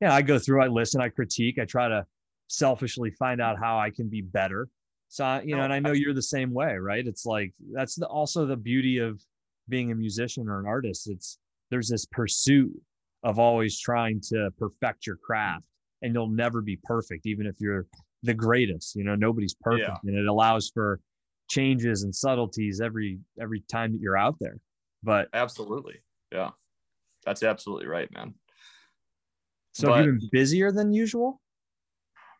yeah, 0.00 0.14
I 0.14 0.22
go 0.22 0.38
through, 0.38 0.62
I 0.62 0.68
listen, 0.68 1.00
I 1.00 1.08
critique, 1.08 1.58
I 1.60 1.64
try 1.64 1.88
to 1.88 2.06
selfishly 2.48 3.10
find 3.10 3.40
out 3.40 3.58
how 3.58 3.78
I 3.78 3.90
can 3.90 4.08
be 4.08 4.22
better. 4.22 4.68
So, 5.08 5.40
you 5.44 5.54
know, 5.54 5.62
oh, 5.62 5.64
and 5.64 5.72
I 5.72 5.78
know 5.78 5.92
you're 5.92 6.14
the 6.14 6.22
same 6.22 6.52
way, 6.52 6.74
right? 6.74 7.06
It's 7.06 7.24
like 7.26 7.52
that's 7.72 7.94
the, 7.94 8.06
also 8.06 8.44
the 8.44 8.56
beauty 8.56 8.98
of 8.98 9.20
being 9.68 9.92
a 9.92 9.94
musician 9.94 10.48
or 10.48 10.58
an 10.58 10.66
artist. 10.66 11.08
It's 11.08 11.38
there's 11.70 11.88
this 11.88 12.06
pursuit 12.06 12.72
of 13.22 13.38
always 13.38 13.78
trying 13.78 14.20
to 14.28 14.50
perfect 14.58 15.06
your 15.06 15.16
craft, 15.16 15.64
and 16.02 16.14
you'll 16.14 16.28
never 16.28 16.60
be 16.60 16.78
perfect, 16.82 17.26
even 17.26 17.46
if 17.46 17.56
you're 17.60 17.86
the 18.22 18.34
greatest. 18.34 18.96
You 18.96 19.04
know, 19.04 19.14
nobody's 19.14 19.54
perfect, 19.54 19.88
yeah. 19.88 20.10
and 20.10 20.18
it 20.18 20.26
allows 20.26 20.70
for 20.74 21.00
changes 21.48 22.02
and 22.02 22.14
subtleties 22.14 22.80
every 22.80 23.18
every 23.40 23.60
time 23.70 23.92
that 23.92 24.00
you're 24.00 24.18
out 24.18 24.36
there. 24.40 24.58
But 25.02 25.28
absolutely, 25.32 26.00
yeah, 26.32 26.50
that's 27.24 27.42
absolutely 27.44 27.86
right, 27.86 28.12
man. 28.12 28.34
So 29.72 29.88
but, 29.88 30.04
you 30.04 30.12
been 30.12 30.28
busier 30.32 30.72
than 30.72 30.92
usual? 30.92 31.40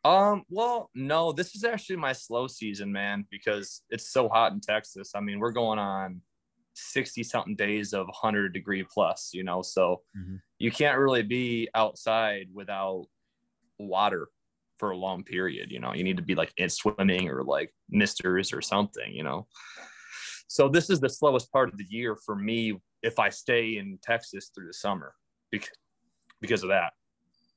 Um, 0.07 0.45
well, 0.49 0.91
no, 0.95 1.33
this 1.33 1.57
is 1.57 1.65
actually 1.65 1.97
my 1.97 2.13
slow 2.13 2.47
season, 2.47 2.93
man, 2.93 3.27
because 3.29 3.83
it's 3.91 4.13
so 4.13 4.29
hot 4.29 4.53
in 4.53 4.61
Texas. 4.61 5.13
I 5.17 5.21
mean, 5.21 5.41
we're 5.41 5.51
going 5.51 5.81
on 5.81 6.21
60 6.75 7.25
something 7.25 7.57
days 7.57 7.93
of 7.93 8.07
100 8.07 8.53
degree 8.53 8.85
plus, 8.85 9.31
you 9.35 9.43
know, 9.43 9.63
so 9.63 10.03
Mhm. 10.17 10.41
you 10.61 10.71
can't 10.71 10.99
really 10.99 11.25
be 11.25 11.69
outside 11.75 12.55
without 12.55 13.07
water 13.81 14.29
for 14.79 14.91
a 14.93 14.97
long 14.97 15.25
period, 15.25 15.73
you 15.73 15.81
know, 15.81 15.93
you 15.93 16.05
need 16.05 16.19
to 16.19 16.23
be 16.23 16.37
like 16.37 16.53
in 16.57 16.69
swimming 16.69 17.29
or 17.29 17.43
like 17.43 17.75
misters 17.89 18.53
or 18.53 18.63
something, 18.63 19.13
you 19.13 19.25
know. 19.25 19.49
So 20.47 20.69
this 20.69 20.89
is 20.89 21.01
the 21.01 21.09
slowest 21.09 21.51
part 21.51 21.69
of 21.71 21.79
the 21.79 21.87
year 21.89 22.15
for 22.15 22.37
me 22.37 22.81
if 23.03 23.19
I 23.19 23.31
stay 23.31 23.79
in 23.79 23.99
Texas 24.03 24.51
through 24.55 24.69
the 24.69 24.75
summer 24.75 25.17
because, 25.51 25.77
because 26.41 26.63
of 26.63 26.69
that. 26.69 26.93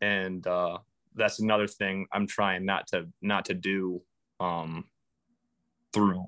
And 0.02 0.48
uh, 0.48 0.80
that's 1.16 1.40
another 1.40 1.68
thing 1.68 2.08
I'm 2.14 2.28
trying 2.28 2.66
not 2.66 2.88
to 2.88 3.08
not 3.22 3.46
to 3.46 3.54
do 3.54 4.02
um, 4.40 4.86
through 5.94 6.26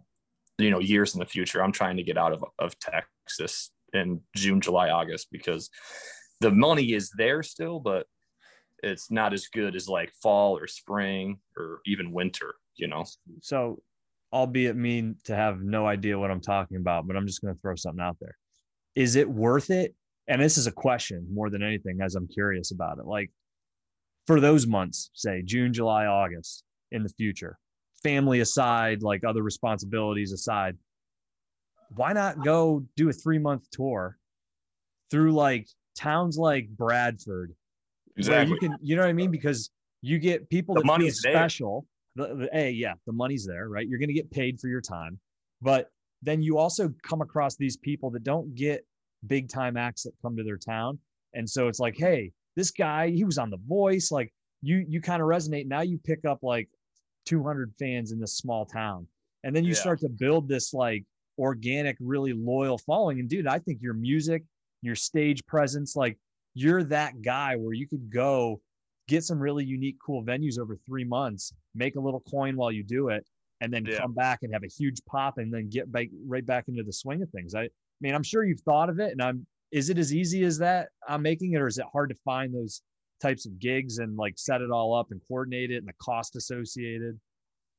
you 0.57 0.69
know 0.69 0.79
years 0.79 1.13
in 1.13 1.19
the 1.19 1.25
future. 1.25 1.63
I'm 1.63 1.71
trying 1.71 1.97
to 1.97 2.03
get 2.03 2.17
out 2.17 2.33
of 2.33 2.43
of 2.59 2.77
Texas 2.79 3.71
in 3.93 4.21
June, 4.35 4.61
July, 4.61 4.89
August 4.89 5.27
because 5.31 5.69
the 6.39 6.51
money 6.51 6.93
is 6.93 7.11
there 7.17 7.43
still, 7.43 7.79
but 7.79 8.07
it's 8.83 9.11
not 9.11 9.33
as 9.33 9.47
good 9.47 9.75
as 9.75 9.87
like 9.87 10.11
fall 10.21 10.57
or 10.57 10.67
spring 10.67 11.39
or 11.57 11.81
even 11.85 12.11
winter. 12.11 12.55
You 12.75 12.87
know. 12.87 13.05
So, 13.41 13.81
albeit 14.33 14.75
mean 14.75 15.17
to 15.25 15.35
have 15.35 15.61
no 15.61 15.85
idea 15.85 16.17
what 16.17 16.31
I'm 16.31 16.41
talking 16.41 16.77
about, 16.77 17.07
but 17.07 17.15
I'm 17.15 17.27
just 17.27 17.41
going 17.41 17.53
to 17.53 17.61
throw 17.61 17.75
something 17.75 18.03
out 18.03 18.17
there. 18.19 18.35
Is 18.95 19.15
it 19.15 19.29
worth 19.29 19.69
it? 19.69 19.95
And 20.27 20.41
this 20.41 20.57
is 20.57 20.67
a 20.67 20.71
question 20.71 21.27
more 21.31 21.49
than 21.49 21.63
anything, 21.63 21.99
as 22.01 22.15
I'm 22.15 22.27
curious 22.27 22.71
about 22.71 22.99
it. 22.99 23.05
Like 23.05 23.31
for 24.27 24.39
those 24.39 24.67
months, 24.67 25.09
say 25.13 25.41
June, 25.43 25.73
July, 25.73 26.05
August 26.05 26.63
in 26.91 27.03
the 27.03 27.09
future, 27.09 27.57
family 28.03 28.39
aside, 28.39 29.01
like 29.01 29.23
other 29.23 29.43
responsibilities 29.43 30.31
aside, 30.31 30.77
why 31.95 32.13
not 32.13 32.43
go 32.43 32.85
do 32.95 33.09
a 33.09 33.13
three 33.13 33.39
month 33.39 33.69
tour 33.71 34.17
through 35.09 35.33
like 35.33 35.67
towns 35.95 36.37
like 36.37 36.69
Bradford, 36.69 37.53
where 38.25 38.45
you 38.45 38.57
can, 38.57 38.77
you 38.81 38.95
know 38.95 39.01
what 39.01 39.09
I 39.09 39.13
mean? 39.13 39.31
Because 39.31 39.71
you 40.01 40.19
get 40.19 40.49
people 40.49 40.75
The 40.75 40.81
that 40.81 40.87
money's 40.87 41.19
special. 41.19 41.85
The, 42.15 42.35
the, 42.35 42.49
a, 42.53 42.71
yeah, 42.71 42.93
the 43.05 43.13
money's 43.13 43.45
there, 43.45 43.69
right? 43.69 43.87
You're 43.87 43.99
going 43.99 44.09
to 44.09 44.13
get 44.13 44.29
paid 44.31 44.59
for 44.59 44.67
your 44.67 44.81
time, 44.81 45.19
but 45.61 45.89
then 46.21 46.41
you 46.41 46.57
also 46.57 46.93
come 47.03 47.21
across 47.21 47.55
these 47.55 47.77
people 47.77 48.09
that 48.11 48.23
don't 48.23 48.53
get 48.53 48.85
big 49.27 49.49
time 49.49 49.77
acts 49.77 50.03
that 50.03 50.13
come 50.21 50.35
to 50.35 50.43
their 50.43 50.57
town, 50.57 50.99
and 51.33 51.49
so 51.49 51.67
it's 51.67 51.79
like, 51.79 51.95
hey, 51.97 52.31
this 52.55 52.71
guy, 52.71 53.09
he 53.09 53.23
was 53.23 53.37
on 53.37 53.49
The 53.49 53.57
Voice, 53.57 54.11
like 54.11 54.33
you, 54.61 54.85
you 54.87 55.01
kind 55.01 55.21
of 55.21 55.27
resonate. 55.27 55.67
Now 55.67 55.81
you 55.81 55.97
pick 55.97 56.25
up 56.25 56.39
like 56.41 56.69
200 57.25 57.73
fans 57.79 58.11
in 58.11 58.19
this 58.19 58.35
small 58.37 58.65
town, 58.65 59.07
and 59.43 59.55
then 59.55 59.63
you 59.63 59.73
Yeah. 59.73 59.79
start 59.79 59.99
to 60.01 60.09
build 60.09 60.47
this 60.47 60.73
like 60.73 61.05
organic, 61.37 61.97
really 61.99 62.33
loyal 62.33 62.77
following. 62.77 63.19
And 63.19 63.29
dude, 63.29 63.47
I 63.47 63.59
think 63.59 63.81
your 63.81 63.93
music, 63.93 64.43
your 64.81 64.95
stage 64.95 65.45
presence, 65.45 65.95
like 65.95 66.17
you're 66.53 66.83
that 66.85 67.21
guy 67.21 67.55
where 67.55 67.73
you 67.73 67.87
could 67.87 68.09
go 68.11 68.61
get 69.07 69.23
some 69.23 69.39
really 69.39 69.65
unique, 69.65 69.97
cool 70.05 70.23
venues 70.23 70.59
over 70.59 70.75
three 70.85 71.03
months, 71.03 71.53
make 71.73 71.95
a 71.95 71.99
little 71.99 72.21
coin 72.21 72.55
while 72.55 72.71
you 72.71 72.83
do 72.83 73.09
it, 73.09 73.25
and 73.61 73.73
then 73.73 73.85
Yeah. 73.85 73.99
come 73.99 74.13
back 74.13 74.39
and 74.41 74.53
have 74.53 74.63
a 74.63 74.67
huge 74.67 74.97
pop 75.05 75.37
and 75.37 75.53
then 75.53 75.69
get 75.69 75.91
back 75.91 76.07
right 76.27 76.45
back 76.45 76.65
into 76.67 76.83
the 76.83 76.93
swing 76.93 77.21
of 77.21 77.29
things. 77.29 77.55
I, 77.55 77.63
I 77.63 77.69
mean, 78.01 78.13
I'm 78.15 78.23
sure 78.23 78.43
you've 78.43 78.61
thought 78.61 78.89
of 78.89 78.99
it 78.99 79.11
and 79.11 79.21
I'm 79.21 79.45
is 79.71 79.89
it 79.89 79.97
as 79.97 80.13
easy 80.13 80.43
as 80.43 80.57
that 80.59 80.89
I'm 81.07 81.21
making 81.21 81.53
it, 81.53 81.61
or 81.61 81.67
is 81.67 81.77
it 81.77 81.85
hard 81.91 82.09
to 82.09 82.15
find 82.23 82.53
those 82.53 82.81
types 83.21 83.45
of 83.45 83.59
gigs 83.59 83.99
and 83.99 84.17
like 84.17 84.33
set 84.37 84.61
it 84.61 84.71
all 84.71 84.95
up 84.95 85.07
and 85.11 85.21
coordinate 85.27 85.71
it 85.71 85.77
and 85.77 85.87
the 85.87 85.93
cost 86.01 86.35
associated? 86.35 87.19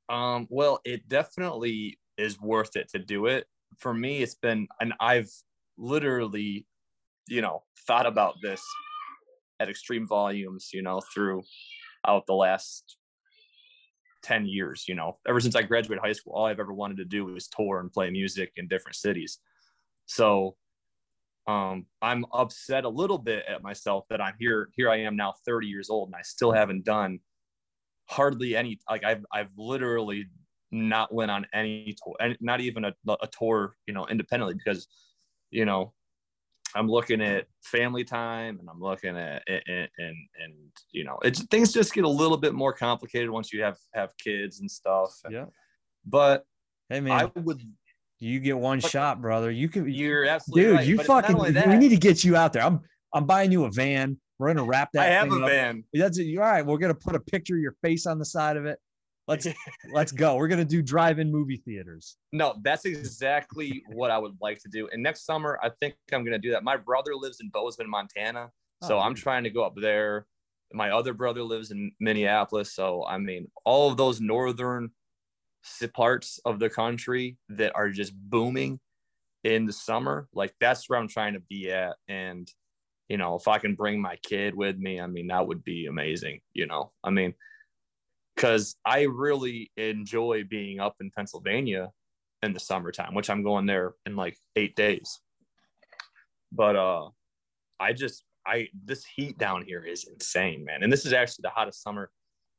Um, 0.09 0.47
well, 0.51 0.81
it 0.85 1.09
definitely 1.09 1.99
is 2.19 2.41
worth 2.41 2.77
it 2.77 2.89
to 2.91 2.99
do 2.99 3.27
it. 3.27 3.47
For 3.79 3.93
me, 3.93 4.23
it's 4.23 4.35
been, 4.35 4.69
and 4.81 4.93
I've 5.01 5.31
literally, 5.77 6.67
you 7.29 7.41
know, 7.41 7.63
thought 7.87 8.07
about 8.07 8.35
this 8.43 8.63
at 9.61 9.69
extreme 9.69 10.07
volumes, 10.07 10.71
you 10.73 10.83
know, 10.83 11.01
throughout 11.15 12.27
the 12.27 12.35
last 12.35 12.97
10 14.23 14.47
years, 14.47 14.85
you 14.89 14.95
know, 14.95 15.19
ever 15.27 15.41
since 15.41 15.57
I 15.57 15.63
graduated 15.63 16.05
high 16.05 16.13
school, 16.13 16.35
all 16.35 16.47
I've 16.47 16.61
ever 16.61 16.73
wanted 16.73 16.99
to 16.99 17.05
do 17.05 17.25
was 17.25 17.49
tour 17.49 17.81
and 17.81 17.93
play 17.93 18.11
music 18.11 18.53
in 18.57 18.69
different 18.69 18.97
cities. 18.97 19.39
So, 20.07 20.57
um, 21.47 21.87
I'm 22.01 22.25
upset 22.33 22.85
a 22.85 22.89
little 22.89 23.19
bit 23.19 23.45
at 23.49 23.63
myself 23.63 24.05
that 24.11 24.21
I'm 24.21 24.35
here. 24.39 24.71
Here 24.75 24.91
I 24.91 24.99
am 25.01 25.17
now, 25.17 25.35
30 25.45 25.67
years 25.67 25.91
old, 25.91 26.09
and 26.09 26.17
I 26.17 26.23
still 26.23 26.53
haven't 26.53 26.85
done 26.85 27.19
hardly 28.07 28.55
any. 28.57 28.79
Like 28.89 29.05
I've 29.05 29.25
I've 29.33 29.51
literally 29.57 30.27
not 30.71 31.13
went 31.13 31.31
on 31.31 31.47
any 31.53 31.97
tour, 32.05 32.15
and 32.21 32.37
not 32.41 32.61
even 32.61 32.85
a, 32.85 32.95
a 33.09 33.29
tour, 33.39 33.77
you 33.87 33.95
know, 33.95 34.07
independently 34.07 34.55
because, 34.55 34.87
you 35.51 35.65
know, 35.65 35.93
I'm 36.75 36.89
looking 36.89 37.21
at 37.21 37.47
family 37.65 38.05
time 38.05 38.59
and 38.61 38.69
I'm 38.71 38.81
looking 38.81 39.17
at 39.17 39.43
and 39.49 39.89
and, 39.99 40.17
and 40.43 40.55
you 40.93 41.05
know, 41.05 41.19
it's 41.23 41.43
things 41.47 41.73
just 41.73 41.93
get 41.93 42.05
a 42.05 42.09
little 42.09 42.37
bit 42.39 42.55
more 42.55 42.73
complicated 42.73 43.31
once 43.31 43.53
you 43.53 43.63
have 43.63 43.79
have 43.95 44.11
kids 44.17 44.61
and 44.61 44.71
stuff. 44.71 45.13
Yeah. 45.29 45.47
But 46.07 46.45
Hey 46.93 47.01
man, 47.01 47.13
I 47.13 47.41
would. 47.41 47.63
You 48.23 48.41
get 48.41 48.57
one 48.59 48.81
but- 48.81 48.91
shot, 48.91 49.21
brother. 49.21 49.50
You 49.50 49.69
can 49.69 49.88
You're 49.91 50.25
absolutely 50.26 50.62
dude, 50.64 50.76
right, 50.76 50.87
you 50.87 50.97
but 50.99 51.07
fucking 51.07 51.38
we 51.38 51.76
need 51.76 51.88
to 51.91 51.97
get 51.97 52.25
you 52.25 52.37
out 52.37 52.52
there. 52.52 52.62
I'm 52.62 52.81
I'm 53.14 53.26
buying 53.26 53.52
you 53.52 53.64
a 53.64 53.71
van. 53.71 54.19
We're 54.38 54.49
gonna 54.55 54.64
wrap 54.67 54.91
that. 54.93 55.02
I 55.09 55.12
have 55.12 55.31
a 55.33 55.37
up. 55.37 55.50
van. 55.50 55.85
That's 55.93 56.19
it. 56.19 56.37
All 56.37 56.43
right, 56.45 56.64
we're 56.64 56.79
gonna 56.79 56.95
put 56.95 57.14
a 57.14 57.21
picture 57.21 57.55
of 57.57 57.61
your 57.61 57.76
face 57.83 58.07
on 58.07 58.19
the 58.19 58.25
side 58.25 58.57
of 58.57 58.64
it. 58.67 58.79
Let's 59.29 59.47
let's 59.93 60.11
go. 60.12 60.37
We're 60.37 60.49
gonna 60.49 60.64
do 60.64 60.83
drive-in 60.83 61.31
movie 61.31 61.62
theaters. 61.64 62.17
No, 62.33 62.55
that's 62.62 62.85
exactly 62.85 63.83
what 63.93 64.11
I 64.11 64.19
would 64.19 64.37
like 64.41 64.61
to 64.62 64.69
do. 64.69 64.88
And 64.93 65.02
next 65.02 65.25
summer, 65.26 65.59
I 65.62 65.71
think 65.81 65.95
I'm 66.12 66.25
going 66.25 66.33
to 66.33 66.38
do 66.38 66.50
that. 66.52 66.64
My 66.64 66.76
brother 66.76 67.14
lives 67.14 67.38
in 67.41 67.49
Bozeman, 67.50 67.88
Montana. 67.91 68.50
Oh, 68.83 68.88
so 68.88 68.97
Oh, 68.97 69.00
I'm 69.00 69.12
nice. 69.12 69.23
trying 69.23 69.45
to 69.45 69.50
go 69.50 69.62
up 69.64 69.75
there. 69.76 70.26
My 70.73 70.91
other 70.91 71.12
brother 71.12 71.43
lives 71.43 71.71
in 71.71 71.93
Minneapolis. 72.00 72.73
So, 72.75 73.05
I 73.07 73.19
mean, 73.19 73.49
all 73.64 73.91
of 73.91 73.97
those 73.97 74.21
northern 74.21 74.91
parts 75.95 76.40
of 76.45 76.59
the 76.59 76.71
country 76.71 77.37
that 77.50 77.73
are 77.75 77.90
just 77.90 78.12
booming 78.14 78.81
in 79.45 79.66
the 79.66 79.73
summer, 79.73 80.28
like 80.35 80.54
that's 80.61 80.88
where 80.88 80.99
I'm 80.99 81.09
trying 81.09 81.35
to 81.35 81.40
be 81.40 81.71
at. 81.71 81.97
And, 82.09 82.49
you 83.09 83.16
know, 83.16 83.37
if 83.37 83.49
I 83.49 83.59
can 83.59 83.75
bring 83.75 84.00
my 84.00 84.16
kid 84.23 84.54
with 84.54 84.78
me, 84.78 85.00
I 85.00 85.07
mean, 85.07 85.28
that 85.28 85.47
would 85.47 85.64
be 85.64 85.87
amazing. 85.87 86.40
You 86.54 86.66
know, 86.66 86.92
I 87.02 87.11
mean, 87.11 87.35
because 88.35 88.76
I 88.85 89.02
really 89.02 89.71
enjoy 89.76 90.45
being 90.49 90.81
up 90.81 90.97
in 91.00 91.11
Pennsylvania 91.11 91.90
in 92.42 92.52
the 92.52 92.61
summertime, 92.61 93.14
which 93.14 93.31
I'm 93.31 93.42
going 93.42 93.66
there 93.66 93.95
in 94.07 94.16
like 94.16 94.37
eight 94.57 94.75
days. 94.75 95.21
But 96.50 96.76
uh 96.76 97.09
I 97.78 97.92
just 97.92 98.25
I 98.47 98.69
this 98.85 99.04
heat 99.04 99.38
down 99.38 99.64
here 99.64 99.85
is 99.85 100.09
insane, 100.09 100.64
man. 100.64 100.83
And 100.83 100.92
this 100.92 101.07
is 101.07 101.12
actually 101.12 101.42
the 101.42 101.50
hottest 101.50 101.83
summer 101.83 102.11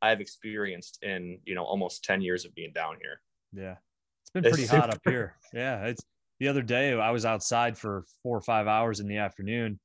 I've 0.04 0.20
experienced 0.20 1.00
in, 1.02 1.40
you 1.46 1.56
know, 1.56 1.64
almost 1.64 2.04
10 2.04 2.22
years 2.22 2.44
of 2.44 2.54
being 2.54 2.74
down 2.74 2.98
here. 3.02 3.22
Yeah, 3.54 3.76
it's 4.22 4.32
been 4.32 4.46
It's 4.46 4.58
pretty 4.58 4.68
hot 4.78 4.94
up 4.94 5.00
here. 5.06 5.38
Yeah, 5.54 5.86
it's 5.86 6.04
the 6.42 6.50
other 6.50 6.62
day 6.62 6.92
I 6.94 7.10
was 7.12 7.26
outside 7.26 7.78
for 7.78 8.04
four 8.22 8.38
or 8.38 8.42
five 8.42 8.68
hours 8.68 9.00
in 9.00 9.08
the 9.08 9.18
afternoon. 9.18 9.80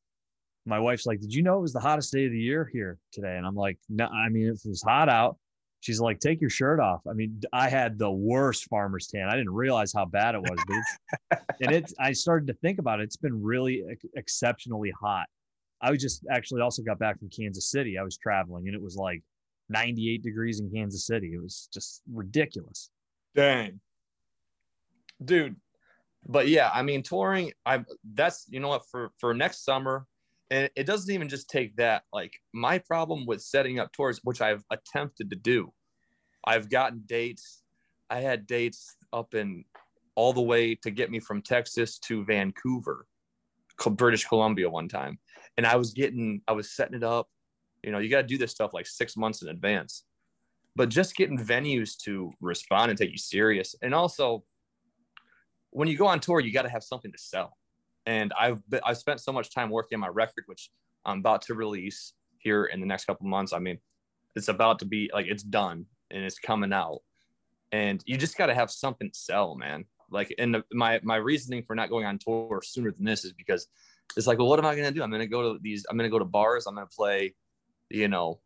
My 0.67 0.81
wife's 0.81 1.07
like, 1.07 1.21
"Did 1.21 1.33
you 1.33 1.43
know 1.43 1.59
it 1.59 1.63
was 1.63 1.73
the 1.73 1.81
hottest 1.81 2.13
day 2.13 2.27
of 2.27 2.33
the 2.33 2.39
year 2.39 2.69
here 2.73 2.99
today?" 3.13 3.37
And 3.37 3.47
I'm 3.47 3.55
like, 3.55 3.79
"No, 3.89 4.07
I 4.07 4.29
mean 4.29 4.49
it 4.49 4.61
was 4.67 4.83
hot 4.83 5.09
out." 5.09 5.39
She's 5.81 6.01
like, 6.01 6.19
"Take 6.19 6.41
your 6.41 6.51
shirt 6.51 6.81
off." 6.81 7.01
I 7.09 7.13
mean, 7.13 7.41
I 7.53 7.69
had 7.69 7.97
the 7.97 8.11
worst 8.11 8.69
farmer's 8.69 9.07
tan. 9.07 9.29
I 9.29 9.37
didn't 9.37 9.55
realize 9.55 9.93
how 9.95 10.05
bad 10.05 10.35
it 10.35 10.41
was, 10.41 10.59
dude. 10.67 11.39
and 11.61 11.73
it, 11.73 11.93
I 12.01 12.13
started 12.13 12.49
to 12.49 12.55
think 12.55 12.81
about 12.81 13.01
it. 13.01 13.05
It's 13.05 13.17
been 13.17 13.41
really 13.41 13.85
ex- 13.89 14.05
exceptionally 14.17 14.93
hot. 15.01 15.27
I 15.81 15.93
was 15.93 16.03
just 16.03 16.27
actually 16.29 16.61
also 16.61 16.83
got 16.83 16.99
back 16.99 17.21
from 17.21 17.31
Kansas 17.31 17.71
City. 17.71 17.97
I 17.97 18.03
was 18.03 18.19
traveling, 18.19 18.67
and 18.67 18.75
it 18.75 18.83
was 18.83 18.97
like 18.97 19.23
98 19.69 20.23
degrees 20.23 20.61
in 20.61 20.71
Kansas 20.71 21.07
City. 21.07 21.33
It 21.35 21.43
was 21.43 21.69
just 21.73 22.03
ridiculous. 22.13 22.91
Dang. 23.35 23.81
Dude. 25.25 25.57
But 26.27 26.49
yeah, 26.49 26.71
I 26.73 26.83
mean 26.83 27.03
touring, 27.03 27.53
I 27.65 27.85
that's 28.13 28.47
you 28.49 28.61
know 28.61 28.69
what, 28.69 28.83
for 28.91 29.13
for 29.19 29.33
next 29.35 29.65
summer, 29.65 30.07
and 30.51 30.69
it 30.77 30.85
doesn't 30.85 31.13
even 31.13 31.29
just 31.29 31.49
take 31.49 31.77
that. 31.77 32.03
Like 32.13 32.33
my 32.53 32.79
problem 32.79 33.25
with 33.25 33.41
setting 33.41 33.79
up 33.79 33.93
tours, 33.93 34.21
which 34.25 34.41
I've 34.41 34.65
attempted 34.71 35.31
to 35.31 35.37
do, 35.37 35.73
I've 36.45 36.71
gotten 36.71 37.03
dates. 37.07 37.63
I 38.11 38.21
had 38.21 38.47
dates 38.47 38.97
up 39.13 39.35
in 39.35 39.65
all 40.19 40.33
the 40.33 40.43
way 40.43 40.75
to 40.75 40.91
get 40.91 41.11
me 41.11 41.21
from 41.21 41.41
Texas 41.43 41.99
to 42.01 42.25
Vancouver, 42.25 43.07
British 43.91 44.25
Columbia 44.25 44.69
one 44.69 44.89
time. 44.89 45.19
And 45.57 45.65
I 45.65 45.77
was 45.77 45.93
getting, 45.93 46.43
I 46.49 46.53
was 46.53 46.75
setting 46.75 46.97
it 46.97 47.05
up. 47.05 47.29
You 47.89 47.93
know, 47.93 48.01
you 48.01 48.11
got 48.11 48.21
to 48.21 48.27
do 48.27 48.37
this 48.37 48.51
stuff 48.51 48.75
like 48.75 48.87
six 48.87 49.17
months 49.17 49.41
in 49.41 49.49
advance. 49.49 50.05
But 50.77 50.91
just 50.91 51.17
getting 51.17 51.39
venues 51.39 51.97
to 52.05 52.31
respond 52.39 52.91
and 52.91 52.99
take 52.99 53.11
you 53.11 53.17
serious. 53.17 53.75
And 53.81 53.95
also, 53.95 54.45
when 55.71 55.89
you 55.89 55.97
go 55.97 56.07
on 56.07 56.21
tour, 56.21 56.39
you 56.39 56.53
got 56.53 56.63
to 56.63 56.69
have 56.69 56.85
something 56.85 57.11
to 57.11 57.17
sell. 57.17 57.57
And 58.05 58.31
I've 58.39 58.61
been, 58.69 58.83
I've 58.85 58.99
spent 58.99 59.21
so 59.21 59.33
much 59.33 59.55
time 59.55 59.71
working 59.71 59.97
on 59.97 60.01
my 60.01 60.09
record, 60.09 60.45
which 60.45 60.71
I'm 61.07 61.21
about 61.21 61.41
to 61.47 61.55
release 61.55 62.13
here 62.37 62.67
in 62.67 62.81
the 62.81 62.87
next 62.87 63.07
couple 63.07 63.27
months. 63.27 63.55
I 63.55 63.59
mean, 63.59 63.79
it's 64.37 64.49
about 64.49 64.81
to 64.81 64.85
be 64.85 65.11
like 65.15 65.25
it's 65.29 65.43
done 65.43 65.87
and 66.11 66.23
it's 66.23 66.39
coming 66.39 66.75
out, 66.75 67.01
and 67.73 68.03
you 68.05 68.19
just 68.19 68.37
got 68.37 68.49
to 68.49 68.55
have 68.55 68.71
something 68.71 69.11
to 69.11 69.19
sell, 69.19 69.55
man. 69.55 69.87
Like, 70.11 70.35
and 70.39 70.55
the, 70.55 70.63
my 70.75 71.01
my 71.03 71.17
reasoning 71.17 71.63
for 71.67 71.75
not 71.75 71.89
going 71.89 72.05
on 72.05 72.19
tour 72.19 72.61
sooner 72.63 72.93
than 72.93 73.07
this 73.07 73.25
is 73.25 73.33
because 73.33 73.67
it's 74.17 74.27
like, 74.27 74.39
well, 74.39 74.49
what 74.49 74.59
am 74.59 74.67
I 74.67 74.77
gonna 74.77 74.91
do? 74.91 75.03
I'm 75.03 75.11
gonna 75.11 75.27
go 75.27 75.55
to 75.55 75.59
these. 75.63 75.87
I'm 75.89 75.97
gonna 75.97 76.11
go 76.11 76.19
to 76.19 76.25
bars. 76.27 76.67
I'm 76.67 76.75
gonna 76.75 76.87
play, 76.87 77.35
you 77.91 78.09
know, 78.09 78.41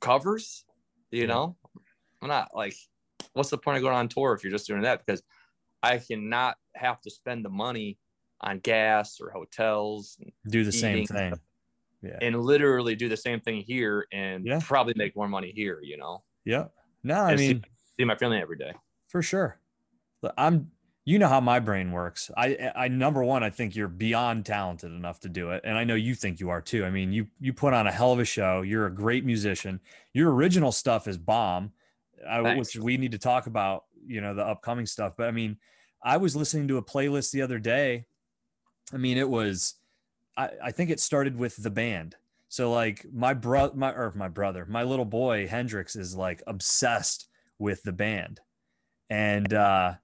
covers. 0.00 0.64
You 1.10 1.22
Yeah. 1.22 1.26
know, 1.28 1.56
I'm 2.22 2.28
not 2.28 2.54
like, 2.54 2.74
what's 3.32 3.50
the 3.50 3.58
point 3.58 3.76
of 3.76 3.82
going 3.82 3.94
on 3.94 4.08
tour 4.08 4.32
if 4.34 4.42
you're 4.42 4.50
just 4.52 4.66
doing 4.66 4.82
that? 4.82 5.04
Because 5.04 5.22
I 5.82 5.98
cannot 5.98 6.56
have 6.74 7.00
to 7.02 7.10
spend 7.10 7.44
the 7.44 7.50
money 7.50 7.98
on 8.40 8.58
gas 8.58 9.20
or 9.20 9.30
hotels 9.30 10.18
Do 10.48 10.64
the 10.64 10.72
same 10.72 11.06
thing. 11.06 11.34
Yeah. 12.02 12.18
and 12.20 12.38
literally 12.42 12.94
do 12.96 13.08
the 13.08 13.16
same 13.16 13.40
thing 13.40 13.62
here 13.62 14.06
and 14.12 14.44
Yeah. 14.44 14.60
probably 14.62 14.92
make 14.94 15.16
more 15.16 15.28
money 15.28 15.52
here. 15.52 15.80
You 15.82 15.96
know, 15.96 16.24
Yeah. 16.44 16.68
No, 17.02 17.14
I 17.22 17.30
And 17.32 17.40
see- 17.40 17.54
mean, 17.54 17.64
see 17.98 18.04
my 18.04 18.16
family 18.16 18.38
every 18.38 18.58
day. 18.58 18.72
for 19.08 19.22
sure. 19.22 19.60
I'm 20.38 20.70
you 21.04 21.18
know 21.18 21.28
how 21.28 21.40
my 21.40 21.60
brain 21.60 21.92
works. 21.92 22.30
I 22.36 22.70
I 22.74 22.88
number 22.88 23.22
one, 23.22 23.42
I 23.42 23.50
think 23.50 23.76
you're 23.76 23.88
beyond 23.88 24.46
talented 24.46 24.90
enough 24.90 25.20
to 25.20 25.28
do 25.28 25.50
it. 25.50 25.62
And 25.64 25.76
I 25.76 25.84
know 25.84 25.94
you 25.94 26.14
think 26.14 26.40
you 26.40 26.48
are 26.48 26.62
too. 26.62 26.84
I 26.84 26.90
mean, 26.90 27.12
you 27.12 27.26
you 27.40 27.52
put 27.52 27.74
on 27.74 27.86
a 27.86 27.92
hell 27.92 28.12
of 28.12 28.20
a 28.20 28.24
show. 28.24 28.62
You're 28.62 28.86
a 28.86 28.94
great 28.94 29.24
musician. 29.24 29.80
Your 30.14 30.32
original 30.34 30.72
stuff 30.72 31.06
is 31.06 31.18
bomb, 31.18 31.72
uh, 32.26 32.42
Thanks. 32.42 32.74
which 32.74 32.82
we 32.82 32.96
need 32.96 33.12
to 33.12 33.18
talk 33.18 33.46
about, 33.46 33.84
you 34.06 34.20
know, 34.22 34.34
the 34.34 34.44
upcoming 34.44 34.86
stuff. 34.86 35.12
But 35.16 35.28
I 35.28 35.30
mean, 35.30 35.58
I 36.02 36.16
was 36.16 36.34
listening 36.34 36.68
to 36.68 36.78
a 36.78 36.82
playlist 36.82 37.32
the 37.32 37.42
other 37.42 37.58
day. 37.58 38.06
I 38.92 38.96
mean, 38.96 39.18
it 39.18 39.28
was 39.28 39.74
I, 40.38 40.50
I 40.64 40.70
think 40.70 40.88
it 40.88 41.00
started 41.00 41.36
with 41.36 41.62
the 41.62 41.70
band. 41.70 42.16
So 42.48 42.72
like 42.72 43.04
my 43.12 43.34
bro 43.34 43.72
my 43.74 43.90
or 43.90 44.12
my 44.16 44.28
brother, 44.28 44.64
my 44.64 44.84
little 44.84 45.04
boy 45.04 45.48
Hendrix 45.48 45.96
is 45.96 46.16
like 46.16 46.42
obsessed 46.46 47.28
with 47.58 47.82
the 47.82 47.92
band. 47.92 48.40
And 49.10 49.52
uh 49.52 49.94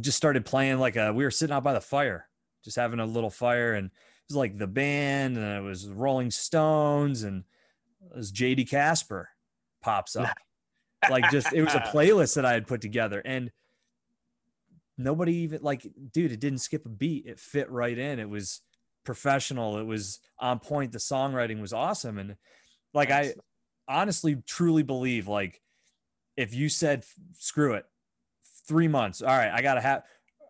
just 0.00 0.16
started 0.16 0.44
playing 0.44 0.78
like 0.78 0.96
a 0.96 1.12
we 1.12 1.24
were 1.24 1.30
sitting 1.30 1.54
out 1.54 1.64
by 1.64 1.72
the 1.72 1.80
fire, 1.80 2.28
just 2.64 2.76
having 2.76 3.00
a 3.00 3.06
little 3.06 3.30
fire 3.30 3.74
and 3.74 3.86
it 3.86 3.92
was 4.28 4.36
like 4.36 4.58
the 4.58 4.66
band 4.66 5.36
and 5.36 5.46
it 5.46 5.62
was 5.62 5.88
Rolling 5.88 6.30
Stones 6.30 7.22
and 7.22 7.44
it 8.10 8.16
was 8.16 8.32
JD 8.32 8.68
Casper 8.68 9.28
pops 9.82 10.16
up. 10.16 10.34
like 11.10 11.30
just 11.30 11.52
it 11.52 11.62
was 11.62 11.74
a 11.74 11.80
playlist 11.80 12.34
that 12.34 12.44
I 12.44 12.52
had 12.52 12.66
put 12.66 12.80
together 12.80 13.20
and 13.24 13.52
nobody 14.96 15.36
even 15.36 15.62
like 15.62 15.86
dude 16.12 16.32
it 16.32 16.40
didn't 16.40 16.58
skip 16.58 16.86
a 16.86 16.88
beat. 16.88 17.26
It 17.26 17.38
fit 17.38 17.70
right 17.70 17.96
in. 17.96 18.18
It 18.18 18.28
was 18.28 18.60
professional. 19.04 19.78
It 19.78 19.86
was 19.86 20.20
on 20.38 20.58
point. 20.58 20.92
The 20.92 20.98
songwriting 20.98 21.60
was 21.60 21.72
awesome 21.72 22.18
and 22.18 22.36
like 22.94 23.10
i 23.10 23.34
honestly 23.86 24.36
truly 24.46 24.82
believe 24.82 25.28
like 25.28 25.60
if 26.36 26.54
you 26.54 26.68
said 26.68 27.04
screw 27.38 27.74
it 27.74 27.84
three 28.68 28.86
months. 28.88 29.22
All 29.22 29.28
right 29.36 29.50
i 29.52 29.62
gotta 29.62 29.80
have 29.80 30.02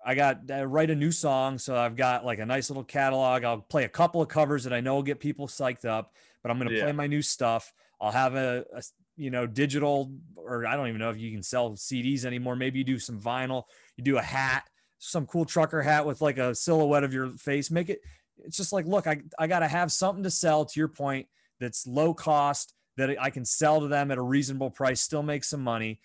i 0.05 0.15
got 0.15 0.47
to 0.49 0.67
write 0.67 0.91
a 0.91 0.95
new 0.95 1.11
song 1.13 1.59
so 1.59 1.77
i've 1.77 1.97
got 1.97 2.25
like 2.25 2.39
a 2.41 2.47
nice 2.47 2.69
little 2.69 2.85
catalog. 2.85 3.45
I'll 3.45 3.61
play 3.61 3.85
a 3.85 3.89
couple 3.89 4.21
of 4.21 4.29
covers 4.29 4.65
that 4.65 4.73
i 4.73 4.81
know 4.81 4.97
will 4.97 5.03
get 5.03 5.21
people 5.21 5.47
psyched 5.49 5.85
up 5.85 6.13
but 6.43 6.51
i'm 6.51 6.59
gonna 6.59 6.73
Yeah. 6.73 6.83
play 6.85 6.93
my 6.93 7.07
new 7.07 7.23
stuff. 7.23 7.73
I'll 8.01 8.13
have 8.13 8.35
a, 8.35 8.65
a 8.75 8.83
you 9.17 9.31
know 9.31 9.47
digital 9.47 10.13
or 10.37 10.67
i 10.67 10.77
don't 10.77 10.89
even 10.89 10.99
know 11.01 11.11
if 11.11 11.19
you 11.19 11.33
can 11.33 11.43
sell 11.43 11.71
cds 11.73 12.25
anymore. 12.25 12.57
Maybe 12.57 12.79
you 12.79 12.85
do 12.85 12.99
some 12.99 13.21
vinyl 13.21 13.65
you 13.97 14.05
do 14.05 14.19
a 14.19 14.23
hat 14.23 14.65
some 15.01 15.27
cool 15.27 15.45
trucker 15.45 15.81
hat 15.83 16.05
with 16.07 16.21
like 16.21 16.39
a 16.39 16.55
silhouette 16.57 17.05
of 17.05 17.13
your 17.15 17.29
face. 17.31 17.71
Make 17.71 17.89
it 17.89 18.01
it's 18.45 18.57
just 18.57 18.73
like 18.73 18.87
look 18.87 19.07
i, 19.07 19.21
I 19.39 19.47
got 19.47 19.61
to 19.61 19.69
have 19.69 19.91
something 19.93 20.23
to 20.25 20.31
sell 20.31 20.65
to 20.65 20.81
your 20.81 20.89
point 20.89 21.27
that's 21.61 21.87
low 21.87 22.15
cost 22.15 22.75
that 22.97 23.21
i 23.21 23.31
can 23.31 23.45
sell 23.45 23.81
to 23.81 23.89
them 23.89 24.11
at 24.13 24.19
a 24.19 24.23
reasonable 24.23 24.71
price 24.71 25.01
still 25.01 25.23
make 25.25 25.43
some 25.45 25.63
money. 25.63 26.01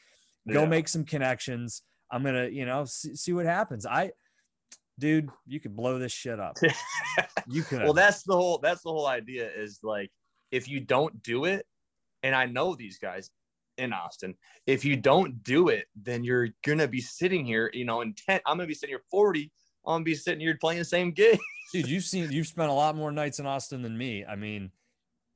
Go 0.51 0.63
Yeah. 0.63 0.67
make 0.67 0.87
some 0.87 1.05
connections 1.05 1.83
i'm 2.13 2.23
gonna 2.23 2.47
you 2.47 2.65
know 2.65 2.85
see, 2.85 3.15
see 3.15 3.33
what 3.33 3.45
happens 3.45 3.85
i 3.85 4.11
dude 4.99 5.29
you 5.47 5.59
could 5.59 5.75
blow 5.75 5.97
this 5.99 6.11
shit 6.11 6.39
up 6.39 6.55
you 7.47 7.63
could 7.63 7.81
well 7.83 7.93
that's 7.93 8.23
the 8.23 8.33
whole 8.33 8.59
that's 8.59 8.83
the 8.83 8.89
whole 8.89 9.07
idea 9.07 9.49
is 9.55 9.79
like 9.83 10.11
if 10.51 10.69
you 10.69 10.79
don't 10.79 11.23
do 11.23 11.45
it 11.45 11.65
and 12.21 12.35
i 12.35 12.45
know 12.45 12.75
these 12.75 12.99
guys 12.99 13.29
in 13.79 13.91
austin 13.91 14.35
if 14.67 14.85
you 14.85 14.95
don't 14.95 15.43
do 15.43 15.69
it 15.69 15.87
then 15.95 16.23
you're 16.23 16.49
gonna 16.65 16.87
be 16.87 17.01
sitting 17.01 17.43
here 17.43 17.71
you 17.73 17.85
know 17.85 18.01
in 18.01 18.13
10 18.13 18.39
i'm 18.45 18.57
gonna 18.57 18.67
be 18.67 18.75
sitting 18.75 18.93
here 18.93 19.03
40 19.09 19.51
i'm 19.87 19.95
gonna 19.95 20.03
be 20.03 20.13
sitting 20.15 20.39
here 20.39 20.55
playing 20.61 20.79
the 20.79 20.85
same 20.85 21.11
gig 21.15 21.39
dude 21.73 21.87
you've 21.87 22.03
seen 22.03 22.31
you've 22.31 22.47
spent 22.47 22.69
a 22.69 22.73
lot 22.73 22.95
more 22.95 23.11
nights 23.11 23.39
in 23.39 23.47
austin 23.47 23.81
than 23.81 23.97
me 23.97 24.23
i 24.25 24.35
mean 24.35 24.71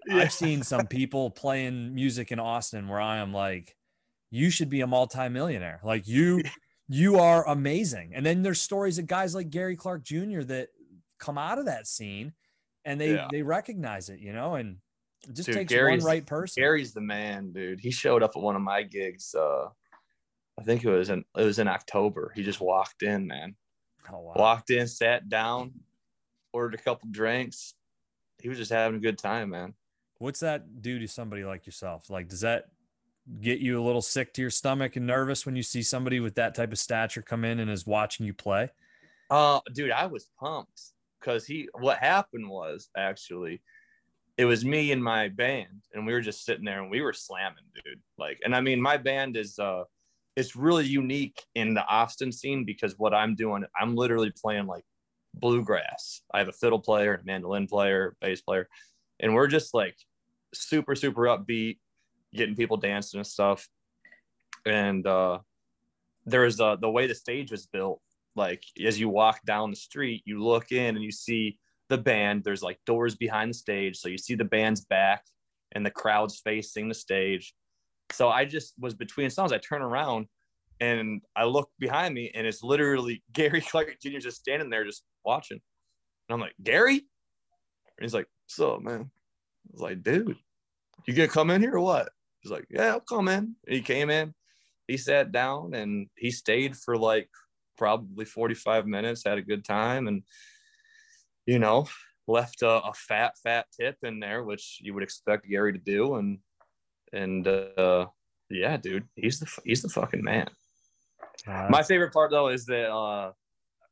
Yeah. 0.05 0.17
I've 0.17 0.31
seen 0.33 0.61
some 0.63 0.85
people 0.99 1.31
playing 1.31 1.93
music 1.95 2.31
in 2.31 2.39
Austin 2.39 2.87
where 2.87 3.01
I 3.01 3.17
am 3.17 3.33
like, 3.33 3.75
you 4.29 4.49
should 4.49 4.69
be 4.69 4.79
a 4.81 4.87
multimillionaire. 4.87 5.81
Like 5.83 6.07
you, 6.07 6.43
you 6.89 7.19
are 7.19 7.47
amazing. 7.47 8.11
And 8.13 8.25
then 8.25 8.41
there's 8.43 8.61
stories 8.61 8.97
of 8.99 9.07
guys 9.07 9.35
like 9.35 9.49
Gary 9.49 9.75
Clark 9.75 10.03
Jr. 10.03 10.41
that 10.43 10.69
come 11.19 11.37
out 11.37 11.59
of 11.59 11.65
that 11.65 11.87
scene 11.87 12.33
and 12.85 12.99
they 13.01 13.13
Yeah. 13.15 13.27
they 13.31 13.41
recognize 13.41 14.09
it, 14.09 14.19
you 14.19 14.31
know, 14.33 14.55
and 14.55 14.77
it 15.27 15.33
just 15.33 15.47
Dude, 15.47 15.55
takes 15.55 15.69
Gary's- 15.73 16.03
one 16.03 16.07
right 16.07 16.25
person. 16.25 16.61
gary's 16.61 16.93
the 16.93 17.01
man 17.01 17.51
dude 17.51 17.79
he 17.81 17.89
showed 17.91 18.21
up 18.23 18.31
at 18.35 18.41
one 18.41 18.55
of 18.55 18.61
my 18.61 18.83
gigs 18.83 19.33
uh 19.33 19.67
i 20.59 20.63
think 20.63 20.83
it 20.85 20.89
was 20.89 21.09
in 21.09 21.25
it 21.35 21.43
was 21.43 21.57
in 21.57 21.67
october 21.67 22.31
he 22.35 22.43
just 22.43 22.61
walked 22.61 23.01
in 23.01 23.25
man 23.25 23.55
oh, 24.13 24.19
wow. 24.19 24.33
walked 24.35 24.69
in 24.69 24.87
sat 24.87 25.27
down 25.27 25.73
ordered 26.53 26.75
a 26.75 26.83
couple 26.83 27.09
drinks 27.11 27.73
he 28.39 28.47
was 28.47 28.59
just 28.59 28.71
having 28.71 28.97
a 28.97 29.01
good 29.01 29.17
time 29.17 29.49
man 29.49 29.73
What's 30.19 30.39
that 30.41 30.81
do 30.81 30.97
to 30.99 31.07
somebody 31.07 31.43
like 31.45 31.65
yourself? 31.67 32.09
Like, 32.09 32.27
does 32.27 32.41
that 32.41 32.69
get 33.41 33.59
you 33.59 33.81
a 33.81 33.83
little 33.83 34.01
sick 34.01 34.33
to 34.33 34.41
your 34.41 34.49
stomach 34.49 34.95
and 34.95 35.05
nervous 35.05 35.45
when 35.45 35.55
you 35.55 35.63
see 35.63 35.81
somebody 35.81 36.19
with 36.19 36.35
that 36.35 36.55
type 36.55 36.71
of 36.71 36.79
stature 36.79 37.21
come 37.21 37.43
in 37.43 37.59
and 37.59 37.69
is 37.69 37.85
watching 37.85 38.25
you 38.25 38.33
play? 38.33 38.69
Uh, 39.29 39.59
dude, 39.73 39.91
I 39.91 40.05
was 40.05 40.29
pumped 40.39 40.81
because 41.19 41.45
he. 41.45 41.67
What 41.77 41.97
happened 41.99 42.49
was 42.49 42.89
actually, 42.95 43.61
it 44.37 44.45
was 44.45 44.63
me 44.63 44.91
and 44.91 45.03
my 45.03 45.27
band, 45.29 45.83
and 45.93 46.05
we 46.05 46.13
were 46.13 46.21
just 46.21 46.45
sitting 46.45 46.65
there 46.65 46.81
and 46.81 46.89
we 46.89 47.01
were 47.01 47.13
slamming, 47.13 47.65
dude. 47.75 47.99
Like, 48.17 48.39
and 48.43 48.55
I 48.55 48.61
mean, 48.61 48.81
my 48.81 48.97
band 48.97 49.35
is 49.35 49.59
uh, 49.59 49.83
it's 50.35 50.55
really 50.55 50.85
unique 50.85 51.43
in 51.55 51.73
the 51.73 51.85
Austin 51.85 52.31
scene 52.31 52.63
because 52.63 52.93
what 52.97 53.13
I'm 53.13 53.35
doing, 53.35 53.65
I'm 53.79 53.95
literally 53.95 54.31
playing 54.31 54.67
like 54.67 54.85
bluegrass. 55.33 56.21
I 56.33 56.39
have 56.39 56.47
a 56.47 56.53
fiddle 56.53 56.79
player, 56.79 57.15
a 57.15 57.25
mandolin 57.25 57.67
player, 57.67 58.15
bass 58.21 58.41
player, 58.41 58.69
and 59.19 59.33
we're 59.33 59.47
just 59.47 59.73
like 59.73 59.97
super, 60.53 60.95
super 60.95 61.23
upbeat, 61.23 61.79
getting 62.37 62.55
people 62.55 62.77
dancing 62.77 63.19
and 63.19 63.27
stuff. 63.27 63.67
And 64.65 65.05
uh, 65.05 65.39
there's 66.25 66.59
uh, 66.59 66.75
the 66.75 66.89
way 66.89 67.07
the 67.07 67.15
stage 67.15 67.51
was 67.51 67.65
built 67.65 68.01
like 68.37 68.63
as 68.85 68.99
you 68.99 69.09
walk 69.09 69.39
down 69.45 69.71
the 69.71 69.75
street 69.75 70.21
you 70.25 70.41
look 70.41 70.71
in 70.71 70.95
and 70.95 71.03
you 71.03 71.11
see 71.11 71.57
the 71.89 71.97
band. 71.97 72.43
There's 72.43 72.61
like 72.61 72.79
doors 72.85 73.15
behind 73.15 73.49
the 73.49 73.57
stage 73.57 73.97
so 73.97 74.09
you 74.09 74.17
see 74.17 74.35
the 74.35 74.45
band's 74.45 74.85
back 74.85 75.23
and 75.73 75.85
the 75.85 75.91
crowd's 75.91 76.39
facing 76.39 76.87
the 76.87 76.93
stage. 76.93 77.53
So 78.11 78.29
i 78.29 78.45
just 78.45 78.73
was 78.79 78.93
between 78.93 79.29
songs. 79.29 79.51
I 79.51 79.57
turn 79.57 79.81
around 79.81 80.27
and 80.79 81.23
i 81.35 81.43
look 81.43 81.71
behind 81.79 82.13
me 82.13 82.31
and 82.35 82.45
it's 82.45 82.61
literally 82.61 83.23
gary 83.33 83.61
clark 83.61 83.95
jr 83.99 84.19
just 84.19 84.37
standing 84.37 84.69
there 84.69 84.85
just 84.85 85.03
watching. 85.25 85.59
And 86.29 86.33
i'm 86.35 86.39
like 86.39 86.55
gary? 86.61 86.97
And 86.97 88.03
he's 88.03 88.13
like 88.13 88.27
what's 88.45 88.59
up 88.59 88.81
man. 88.81 89.09
I 89.09 89.69
was 89.71 89.81
like 89.81 90.03
dude 90.03 90.37
you 91.05 91.13
gonna 91.13 91.27
come 91.27 91.49
in 91.49 91.61
here 91.61 91.75
or 91.75 91.79
what 91.79 92.09
he's 92.47 92.51
like 92.51 92.65
yeah 92.69 92.93
i'll 92.93 92.99
come 92.99 93.27
in 93.27 93.55
and 93.65 93.75
he 93.75 93.81
came 93.81 94.09
in 94.09 94.33
he 94.87 94.97
sat 94.97 95.31
down 95.31 95.73
and 95.73 96.07
he 96.15 96.31
stayed 96.31 96.75
for 96.75 96.97
like 96.97 97.29
probably 97.77 98.25
45 98.25 98.87
minutes, 98.87 99.23
had 99.25 99.37
a 99.37 99.41
good 99.41 99.63
time, 99.63 100.07
and 100.07 100.23
you 101.45 101.59
know, 101.59 101.87
left 102.27 102.61
a, 102.61 102.83
a 102.83 102.93
fat, 102.93 103.35
fat 103.41 103.67
tip 103.79 103.97
in 104.03 104.19
there, 104.19 104.43
which 104.43 104.79
you 104.81 104.93
would 104.93 105.03
expect 105.03 105.47
Gary 105.49 105.73
to 105.73 105.79
do. 105.79 106.15
And 106.15 106.39
and 107.13 107.47
uh, 107.47 108.07
yeah, 108.49 108.77
dude, 108.77 109.07
he's 109.15 109.39
the 109.39 109.61
he's 109.63 109.81
the 109.81 109.89
fucking 109.89 110.23
man. 110.23 110.49
Uh, 111.47 111.67
My 111.69 111.83
favorite 111.83 112.13
part 112.13 112.31
though 112.31 112.49
is 112.49 112.65
that 112.65 112.91
uh, 112.91 113.31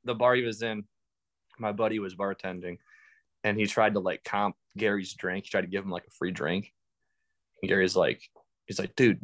the 0.04 0.16
bar 0.16 0.36
he 0.36 0.44
was 0.44 0.62
in, 0.62 0.84
my 1.60 1.72
buddy 1.72 2.00
was 2.00 2.16
bartending, 2.16 2.78
and 3.44 3.58
he 3.58 3.68
tried 3.68 3.94
to 3.94 4.00
like 4.00 4.24
comp 4.24 4.56
Gary's 4.78 5.14
drink. 5.14 5.46
He 5.46 5.50
tried 5.50 5.62
to 5.62 5.68
give 5.68 5.84
him 5.84 5.92
like 5.92 6.08
a 6.08 6.12
free 6.12 6.32
drink. 6.32 6.72
And 7.62 7.70
Gary's 7.70 7.96
like, 7.96 8.22
he's 8.68 8.80
like, 8.80 8.96
dude, 8.96 9.20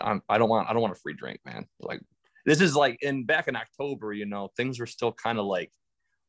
I'm, 0.00 0.22
I 0.28 0.38
don't 0.38 0.48
want 0.48 0.68
I 0.68 0.72
don't 0.72 0.82
want 0.82 0.96
a 0.96 1.00
free 1.00 1.14
drink, 1.14 1.40
man. 1.44 1.66
Like 1.80 2.00
this 2.46 2.60
is 2.60 2.74
like 2.76 2.98
in 3.02 3.24
back 3.24 3.48
in 3.48 3.56
October, 3.56 4.12
you 4.12 4.26
know, 4.26 4.50
things 4.56 4.78
were 4.80 4.86
still 4.86 5.12
kind 5.12 5.38
of 5.38 5.46
like 5.46 5.70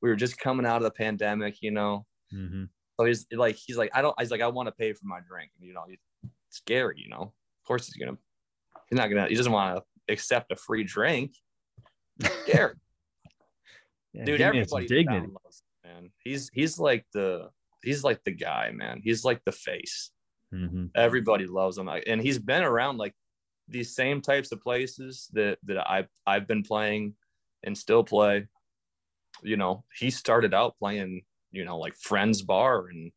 we 0.01 0.09
were 0.09 0.15
just 0.15 0.37
coming 0.37 0.65
out 0.65 0.77
of 0.77 0.83
the 0.83 0.91
pandemic, 0.91 1.57
you 1.61 1.71
know. 1.71 2.05
mhm. 2.33 2.69
So 2.99 3.05
he's 3.05 3.25
like, 3.31 3.55
he's 3.55 3.77
like, 3.77 3.89
I 3.95 4.01
don't. 4.03 4.13
He's 4.19 4.29
like, 4.29 4.41
I 4.41 4.47
want 4.47 4.67
to 4.67 4.73
pay 4.73 4.93
for 4.93 5.05
my 5.05 5.19
drink. 5.27 5.49
You 5.59 5.73
know, 5.73 5.85
it's 6.49 6.61
Gary. 6.67 6.95
You 6.97 7.09
know, 7.09 7.21
of 7.21 7.65
course 7.67 7.87
he's 7.87 7.95
gonna. 7.95 8.17
He's 8.89 8.97
not 8.97 9.07
gonna. 9.07 9.27
He 9.27 9.35
doesn't 9.35 9.51
want 9.51 9.77
to 9.77 10.13
accept 10.13 10.51
a 10.51 10.55
free 10.55 10.83
drink. 10.83 11.31
Gary, 12.45 12.75
Yeah, 14.13 14.25
dude, 14.25 14.37
give 14.37 14.53
me 14.53 14.63
some 14.65 14.77
everybody 14.79 14.87
dignity. 14.87 15.25
him, 15.25 15.37
man. 15.83 16.11
He's 16.19 16.49
he's 16.53 16.77
like 16.77 17.05
the 17.13 17.49
he's 17.83 18.03
like 18.03 18.23
the 18.23 18.31
guy, 18.31 18.71
man. 18.71 18.99
He's 19.03 19.23
like 19.23 19.41
the 19.45 19.51
face. 19.51 20.11
Mhm. 20.53 20.91
Everybody 20.95 21.47
loves 21.47 21.77
him, 21.77 21.87
and 21.87 22.21
he's 22.21 22.39
been 22.39 22.63
around 22.63 22.97
like 22.97 23.15
these 23.67 23.95
same 23.95 24.21
types 24.21 24.51
of 24.51 24.61
places 24.61 25.29
that 25.33 25.59
that 25.63 25.89
I've 25.89 26.09
I've 26.27 26.47
been 26.47 26.63
playing 26.63 27.15
and 27.63 27.77
still 27.77 28.03
play. 28.03 28.47
You 29.43 29.57
know, 29.57 29.85
he 29.97 30.11
started 30.11 30.53
out 30.53 30.77
playing, 30.77 31.23
you 31.51 31.65
know, 31.65 31.77
like 31.79 31.95
Friends 31.95 32.41
Bar 32.41 32.87
and, 32.87 33.11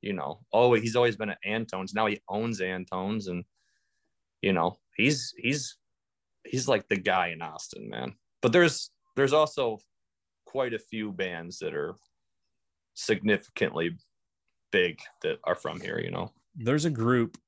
you 0.00 0.12
know, 0.12 0.40
oh, 0.52 0.72
he's 0.74 0.96
always 0.96 1.16
been 1.16 1.30
at 1.30 1.38
Antone's. 1.44 1.94
Now 1.94 2.06
he 2.06 2.20
owns 2.28 2.60
Antone's 2.60 3.26
and, 3.28 3.44
you 4.40 4.52
know, 4.52 4.78
he's, 4.96 5.34
he's, 5.36 5.76
he's 6.44 6.68
like 6.68 6.88
the 6.88 6.96
guy 6.96 7.28
in 7.28 7.42
Austin, 7.42 7.88
man. 7.88 8.14
But 8.40 8.52
there's, 8.52 8.90
there's 9.16 9.32
also 9.34 9.78
quite 10.46 10.72
a 10.74 10.78
few 10.78 11.12
bands 11.12 11.58
that 11.58 11.74
are 11.74 11.96
significantly 12.94 13.96
big 14.70 15.00
that 15.22 15.38
are 15.44 15.56
from 15.56 15.80
here, 15.80 15.98
you 15.98 16.10
know. 16.10 16.32
There's 16.58 16.84
a 16.84 16.90
group 16.90 17.38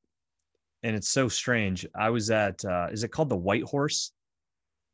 and 0.82 0.96
it's 0.96 1.08
so 1.10 1.28
strange. 1.28 1.84
I 1.94 2.08
was 2.10 2.30
at 2.30 2.64
uh 2.64 2.86
is 2.90 3.04
it 3.04 3.08
called 3.08 3.28
the 3.28 3.36
White 3.36 3.64
Horse? 3.64 4.12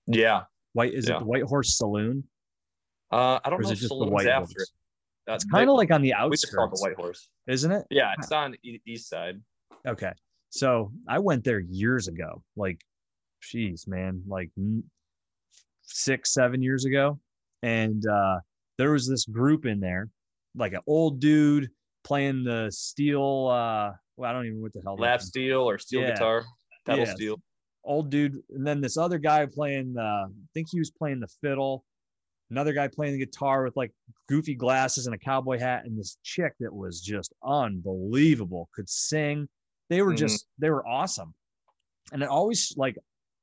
Yeah. 0.06 0.42
White 0.72 0.94
is 0.94 1.08
Yeah. 1.08 1.16
it 1.16 1.18
the 1.20 1.24
White 1.26 1.42
Horse 1.44 1.76
Saloon? 1.78 2.24
Uh, 3.12 3.38
I 3.44 3.50
don't 3.50 3.60
is 3.60 3.66
know 3.66 3.70
it 3.70 3.72
if 3.74 3.78
just 3.80 3.88
the 3.90 4.04
White 4.04 4.26
after 4.26 4.54
Horse? 4.56 4.72
it. 5.26 5.30
Uh, 5.30 5.34
It's 5.34 5.44
kind 5.44 5.68
of 5.70 5.76
like 5.76 5.90
on 5.90 6.02
the 6.02 6.08
we 6.28 6.36
call 6.36 6.66
it 6.66 6.70
the 6.74 6.80
White 6.80 6.96
Horse. 6.96 7.28
isn't 7.46 7.70
it? 7.70 7.86
Yeah, 7.90 8.12
it's 8.18 8.32
on 8.32 8.56
e- 8.64 8.80
east 8.86 9.08
side. 9.08 9.40
Okay. 9.86 10.12
So 10.50 10.92
I 11.08 11.18
went 11.18 11.44
there 11.44 11.60
years 11.60 12.08
ago, 12.08 12.42
like, 12.56 12.80
geez, 13.42 13.86
man, 13.86 14.22
like 14.26 14.50
six, 15.82 16.32
seven 16.32 16.62
years 16.62 16.84
ago. 16.84 17.18
And 17.62 18.04
uh, 18.06 18.40
there 18.78 18.92
was 18.92 19.08
this 19.08 19.24
group 19.26 19.66
in 19.66 19.80
there, 19.80 20.08
like 20.54 20.72
an 20.72 20.80
old 20.86 21.20
dude 21.20 21.70
playing 22.04 22.44
the 22.44 22.70
steel. 22.70 23.48
Uh, 23.48 23.92
well, 24.16 24.30
I 24.30 24.32
don't 24.32 24.46
even 24.46 24.58
know 24.58 24.62
what 24.62 24.72
the 24.72 24.80
hell. 24.82 24.96
Lap 24.96 25.20
steel 25.20 25.60
or 25.68 25.78
steel 25.78 26.02
Yeah. 26.02 26.12
guitar, 26.12 26.44
pedal 26.86 27.04
Yes. 27.06 27.14
steel. 27.14 27.40
Old 27.84 28.10
dude. 28.10 28.36
And 28.50 28.66
then 28.66 28.80
this 28.80 28.96
other 28.96 29.18
guy 29.18 29.46
playing, 29.46 29.96
uh, 29.96 30.26
I 30.26 30.28
think 30.54 30.68
he 30.70 30.78
was 30.78 30.90
playing 30.90 31.20
the 31.20 31.28
fiddle. 31.40 31.84
Another 32.50 32.72
guy 32.72 32.88
playing 32.88 33.12
the 33.18 33.24
guitar 33.24 33.64
with 33.64 33.76
like 33.76 33.92
goofy 34.28 34.54
glasses 34.54 35.06
and 35.06 35.14
a 35.14 35.18
cowboy 35.18 35.58
hat. 35.58 35.84
And 35.84 35.98
this 35.98 36.18
chick 36.22 36.52
that 36.60 36.72
was 36.74 37.00
just 37.00 37.32
unbelievable, 37.44 38.68
could 38.74 38.88
sing. 38.88 39.48
They 39.88 40.02
were 40.02 40.12
Mhm. 40.12 40.18
just, 40.18 40.46
they 40.58 40.70
were 40.70 40.86
awesome. 40.86 41.34
And 42.12 42.22
it 42.22 42.28
always 42.28 42.74
like, 42.76 42.96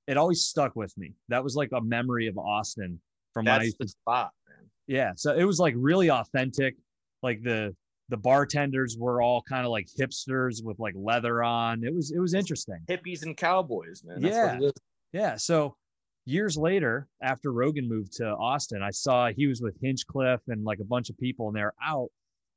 it 0.07 0.17
always 0.17 0.43
stuck 0.43 0.75
with 0.75 0.97
me. 0.97 1.13
That 1.29 1.43
was 1.43 1.55
like 1.55 1.69
a 1.73 1.81
memory 1.81 2.27
of 2.27 2.37
Austin 2.37 3.01
from 3.33 3.45
my 3.45 3.59
That's 3.59 3.75
the 3.77 3.87
spot, 3.87 4.31
man. 4.47 4.69
yeah 4.85 5.13
so 5.15 5.33
it 5.33 5.45
was 5.45 5.59
like 5.59 5.73
really 5.77 6.11
authentic 6.11 6.75
like 7.23 7.41
the 7.41 7.73
the 8.09 8.17
bartenders 8.17 8.97
were 8.99 9.21
all 9.21 9.41
kind 9.41 9.65
of 9.65 9.71
like 9.71 9.87
hipsters 9.99 10.63
with 10.63 10.77
like 10.79 10.93
leather 10.95 11.41
on 11.43 11.83
it 11.83 11.93
was 11.93 12.11
it 12.11 12.19
was 12.19 12.33
interesting 12.33 12.77
Hippies 12.89 13.23
and 13.23 13.35
cowboys, 13.37 14.03
man. 14.03 14.21
That's 14.21 14.35
Yeah. 14.35 14.53
what 14.55 14.63
it 14.63 14.65
is. 14.67 14.73
yeah 15.13 15.35
so 15.37 15.75
years 16.25 16.57
later 16.57 17.07
after 17.21 17.51
rogan 17.51 17.87
moved 17.87 18.13
to 18.13 18.25
austin 18.25 18.81
i 18.81 18.89
saw 18.91 19.29
he 19.29 19.47
was 19.47 19.61
with 19.61 19.75
hinchcliffe 19.81 20.41
and 20.47 20.63
like 20.63 20.79
a 20.79 20.85
bunch 20.85 21.09
of 21.09 21.17
people 21.17 21.47
and 21.47 21.55
they're 21.57 21.73
out 21.85 22.09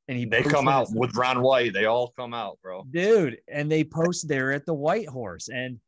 and 0.09 0.17
he 0.19 0.25
They 0.25 0.43
come 0.45 0.69
out 0.69 0.87
with 0.93 1.17
Ron 1.17 1.43
White. 1.43 1.73
They 1.73 1.87
all 1.87 2.13
come 2.17 2.33
out, 2.33 2.59
bro. 2.63 2.85
dude 2.93 3.39
and 3.53 3.71
they 3.71 3.83
post 3.83 4.29
there 4.29 4.53
at 4.53 4.65
the 4.67 4.75
white 4.75 5.09
horse 5.09 5.49
and 5.49 5.79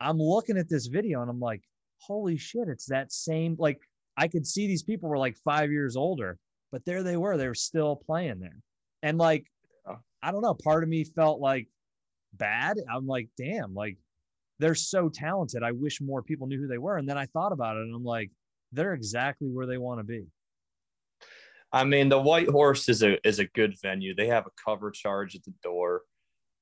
i'm 0.00 0.18
looking 0.18 0.56
at 0.58 0.68
this 0.68 0.86
video 0.86 1.22
and 1.22 1.30
i'm 1.30 1.40
like 1.40 1.62
holy 2.00 2.36
shit 2.36 2.68
it's 2.68 2.86
that 2.86 3.12
same 3.12 3.56
like 3.58 3.78
i 4.16 4.28
could 4.28 4.46
see 4.46 4.66
these 4.68 4.82
people 4.82 5.08
were 5.08 5.18
like 5.18 5.36
five 5.44 5.70
years 5.72 5.96
older 5.96 6.36
but 6.70 6.84
there 6.84 7.02
they 7.02 7.16
were 7.16 7.36
they 7.36 7.48
were 7.48 7.54
still 7.54 7.96
playing 7.96 8.38
there 8.38 8.58
and 9.04 9.18
like 9.18 9.46
Yeah. 9.86 9.96
i 10.22 10.32
don't 10.32 10.42
know 10.42 10.54
part 10.54 10.82
of 10.82 10.88
me 10.88 11.04
felt 11.04 11.40
like 11.40 11.68
bad 12.32 12.78
i'm 12.92 13.06
like 13.06 13.28
damn 13.36 13.74
like 13.74 13.96
they're 14.58 14.74
so 14.74 15.08
talented 15.08 15.62
i 15.62 15.70
wish 15.70 16.00
more 16.00 16.22
people 16.22 16.48
knew 16.48 16.60
who 16.60 16.66
they 16.66 16.78
were 16.78 16.96
and 16.96 17.08
then 17.08 17.18
i 17.18 17.26
thought 17.26 17.52
about 17.52 17.76
it 17.76 17.82
and 17.82 17.94
i'm 17.94 18.04
like 18.04 18.32
they're 18.72 18.94
exactly 18.94 19.48
where 19.48 19.66
they 19.66 19.78
want 19.78 20.00
to 20.00 20.04
be 20.04 20.26
I 21.72 21.82
mean, 21.82 22.08
the 22.08 22.20
White 22.20 22.48
Horse 22.48 22.88
is 22.88 23.02
a 23.02 23.18
is 23.26 23.40
a 23.40 23.46
good 23.46 23.74
venue. 23.82 24.14
They 24.14 24.28
have 24.28 24.46
a 24.46 24.50
cover 24.64 24.92
charge 24.92 25.34
at 25.34 25.42
the 25.42 25.52
door, 25.60 26.02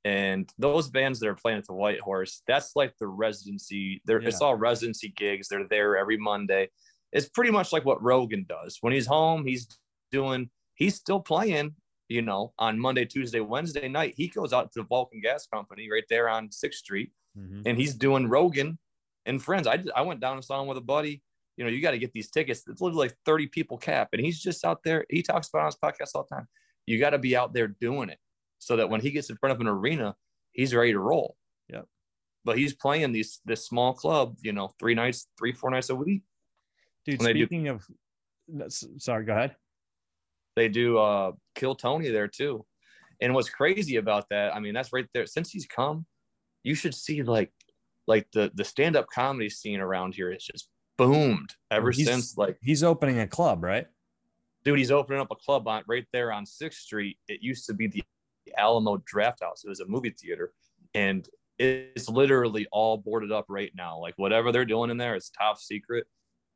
and 0.06 0.50
those 0.56 0.88
bands 0.88 1.20
that 1.20 1.28
are 1.28 1.34
playing 1.34 1.58
at 1.58 1.66
the 1.66 1.74
White 1.74 2.00
Horse, 2.00 2.40
that's 2.48 2.72
like 2.74 2.94
the 2.98 3.06
residency. 3.06 4.00
They're 4.06 4.22
it's 4.22 4.40
all 4.40 4.54
residency 4.54 5.12
gigs. 5.14 5.48
They're 5.48 5.68
there 5.68 5.98
every 5.98 6.16
Monday. 6.16 6.70
It's 7.12 7.28
pretty 7.28 7.50
much 7.50 7.74
like 7.74 7.84
what 7.84 8.02
Rogan 8.02 8.46
does. 8.48 8.78
When 8.80 8.94
he's 8.94 9.06
home, 9.06 9.44
he's 9.44 9.68
doing. 10.10 10.48
He's 10.76 10.94
still 10.94 11.20
playing. 11.20 11.74
You 12.12 12.22
know, 12.22 12.52
on 12.58 12.78
Monday, 12.78 13.04
Tuesday, 13.04 13.40
Wednesday 13.40 13.88
night, 13.88 14.14
he 14.16 14.28
goes 14.28 14.52
out 14.52 14.70
to 14.72 14.80
the 14.80 14.86
Vulcan 14.86 15.20
Gas 15.20 15.46
Company 15.46 15.88
right 15.90 16.04
there 16.10 16.28
on 16.28 16.52
Sixth 16.52 16.80
Street, 16.80 17.10
mm-hmm. 17.38 17.62
and 17.64 17.78
he's 17.78 17.94
doing 17.94 18.28
Rogan 18.28 18.78
and 19.26 19.42
friends. 19.42 19.66
I 19.66 19.82
I 19.96 20.02
went 20.02 20.20
down 20.20 20.36
and 20.36 20.44
saw 20.44 20.60
him 20.60 20.68
with 20.68 20.78
a 20.78 20.82
buddy. 20.82 21.22
You 21.56 21.64
know, 21.64 21.70
you 21.70 21.80
got 21.80 21.92
to 21.92 21.98
get 21.98 22.12
these 22.12 22.30
tickets. 22.30 22.64
It's 22.66 22.80
literally 22.80 23.08
like 23.08 23.16
30 23.24 23.46
people 23.46 23.78
cap, 23.78 24.10
and 24.12 24.24
he's 24.24 24.40
just 24.40 24.64
out 24.64 24.82
there. 24.84 25.04
He 25.08 25.22
talks 25.22 25.48
about 25.48 25.60
on 25.60 25.66
his 25.66 25.76
podcast 25.76 26.10
all 26.14 26.26
the 26.28 26.36
time. 26.36 26.48
You 26.86 26.98
got 26.98 27.10
to 27.10 27.18
be 27.18 27.36
out 27.36 27.54
there 27.54 27.68
doing 27.68 28.10
it 28.10 28.18
so 28.58 28.76
that 28.76 28.88
when 28.88 29.00
he 29.00 29.10
gets 29.10 29.30
in 29.30 29.36
front 29.36 29.54
of 29.54 29.60
an 29.60 29.68
arena, 29.68 30.14
he's 30.52 30.74
ready 30.74 30.92
to 30.92 30.98
roll. 30.98 31.36
Yep. 31.68 31.86
But 32.44 32.58
he's 32.58 32.74
playing 32.74 33.12
these 33.12 33.40
this 33.44 33.66
small 33.66 33.94
club, 33.94 34.36
you 34.42 34.52
know, 34.52 34.70
three 34.78 34.94
nights, 34.94 35.28
three 35.38 35.52
four 35.52 35.70
nights 35.70 35.90
a 35.90 35.94
week. 35.94 36.22
dude 37.06 37.20
they 37.20 37.32
do- 37.32 37.46
speaking 37.46 37.68
of 37.68 37.86
sorry 38.98 39.24
go 39.24 39.32
ahead 39.32 39.56
They 40.56 40.68
do 40.68 40.98
uh 40.98 41.32
kill 41.54 41.74
Tony 41.74 42.08
there 42.08 42.28
too. 42.28 42.64
And 43.20 43.34
what's 43.34 43.48
crazy 43.50 43.96
about 43.96 44.28
that, 44.30 44.54
I 44.54 44.58
mean, 44.60 44.74
that's 44.74 44.92
right 44.92 45.06
there. 45.14 45.26
Since 45.26 45.50
he's 45.50 45.66
come, 45.66 46.06
you 46.64 46.74
should 46.74 46.94
see 46.94 47.22
like 47.22 47.52
like 48.06 48.26
the 48.32 48.50
the 48.54 48.64
stand-up 48.64 49.06
comedy 49.14 49.48
scene 49.48 49.80
around 49.80 50.14
here 50.14 50.30
is 50.32 50.44
just 50.44 50.68
boomed 50.98 51.54
ever 51.70 51.90
He's- 51.90 52.08
since 52.08 52.36
like 52.36 52.58
he's 52.62 52.82
opening 52.82 53.20
a 53.20 53.26
club 53.26 53.62
right 53.62 53.86
dude, 54.64 54.78
he's 54.78 54.90
opening 54.90 55.20
up 55.20 55.28
a 55.30 55.36
club 55.36 55.66
on 55.66 55.82
right 55.88 56.06
there 56.12 56.32
on 56.32 56.46
Sixth 56.46 56.80
Street. 56.80 57.18
It 57.28 57.42
used 57.42 57.66
to 57.66 57.74
be 57.74 57.88
the 57.88 58.02
Alamo 58.56 58.96
Drafthouse. 58.98 59.64
It 59.64 59.68
was 59.68 59.80
a 59.80 59.86
movie 59.86 60.10
theater, 60.10 60.52
and 60.94 61.28
it's 61.58 62.08
literally 62.08 62.66
all 62.72 62.96
boarded 62.96 63.32
up 63.32 63.46
right 63.48 63.72
now. 63.74 63.98
Like 63.98 64.14
whatever 64.16 64.52
they're 64.52 64.64
doing 64.64 64.90
in 64.90 64.96
there, 64.96 65.14
it's 65.14 65.30
top 65.30 65.58
secret. 65.58 66.06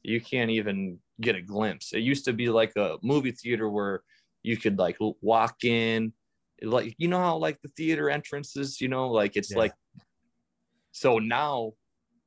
You 0.07 0.21
can't 0.21 0.51
even 0.51 0.99
get 1.21 1.37
a 1.37 1.43
glimpse. 1.43 1.93
It 1.93 2.01
used 2.01 2.25
to 2.27 2.33
be 2.33 2.49
like 2.49 2.73
a 2.77 2.99
movie 3.03 3.33
theater 3.33 3.69
where 3.69 4.03
you 4.43 4.57
could 4.57 4.79
like 4.79 4.97
walk 5.21 5.65
in, 5.65 6.13
like 6.63 6.95
you 6.99 7.09
know 7.09 7.19
how 7.19 7.37
like 7.37 7.61
the 7.63 7.69
theater 7.77 8.09
entrances, 8.09 8.81
you 8.81 8.89
know, 8.89 9.09
like 9.11 9.37
it's 9.37 9.51
Yeah. 9.51 9.59
like. 9.59 9.75
So 10.93 11.19
now, 11.19 11.73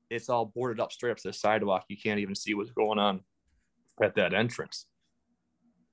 it's 0.10 0.30
all 0.30 0.46
boarded 0.46 0.80
up 0.80 0.92
straight 0.92 1.12
up 1.12 1.18
to 1.18 1.30
the 1.30 1.34
sidewalk. 1.34 1.86
You 1.90 1.98
can't 1.98 2.20
even 2.20 2.36
see 2.36 2.54
what's 2.54 2.72
going 2.72 3.00
on 3.00 3.22
at 4.02 4.16
that 4.16 4.34
entrance 4.34 4.86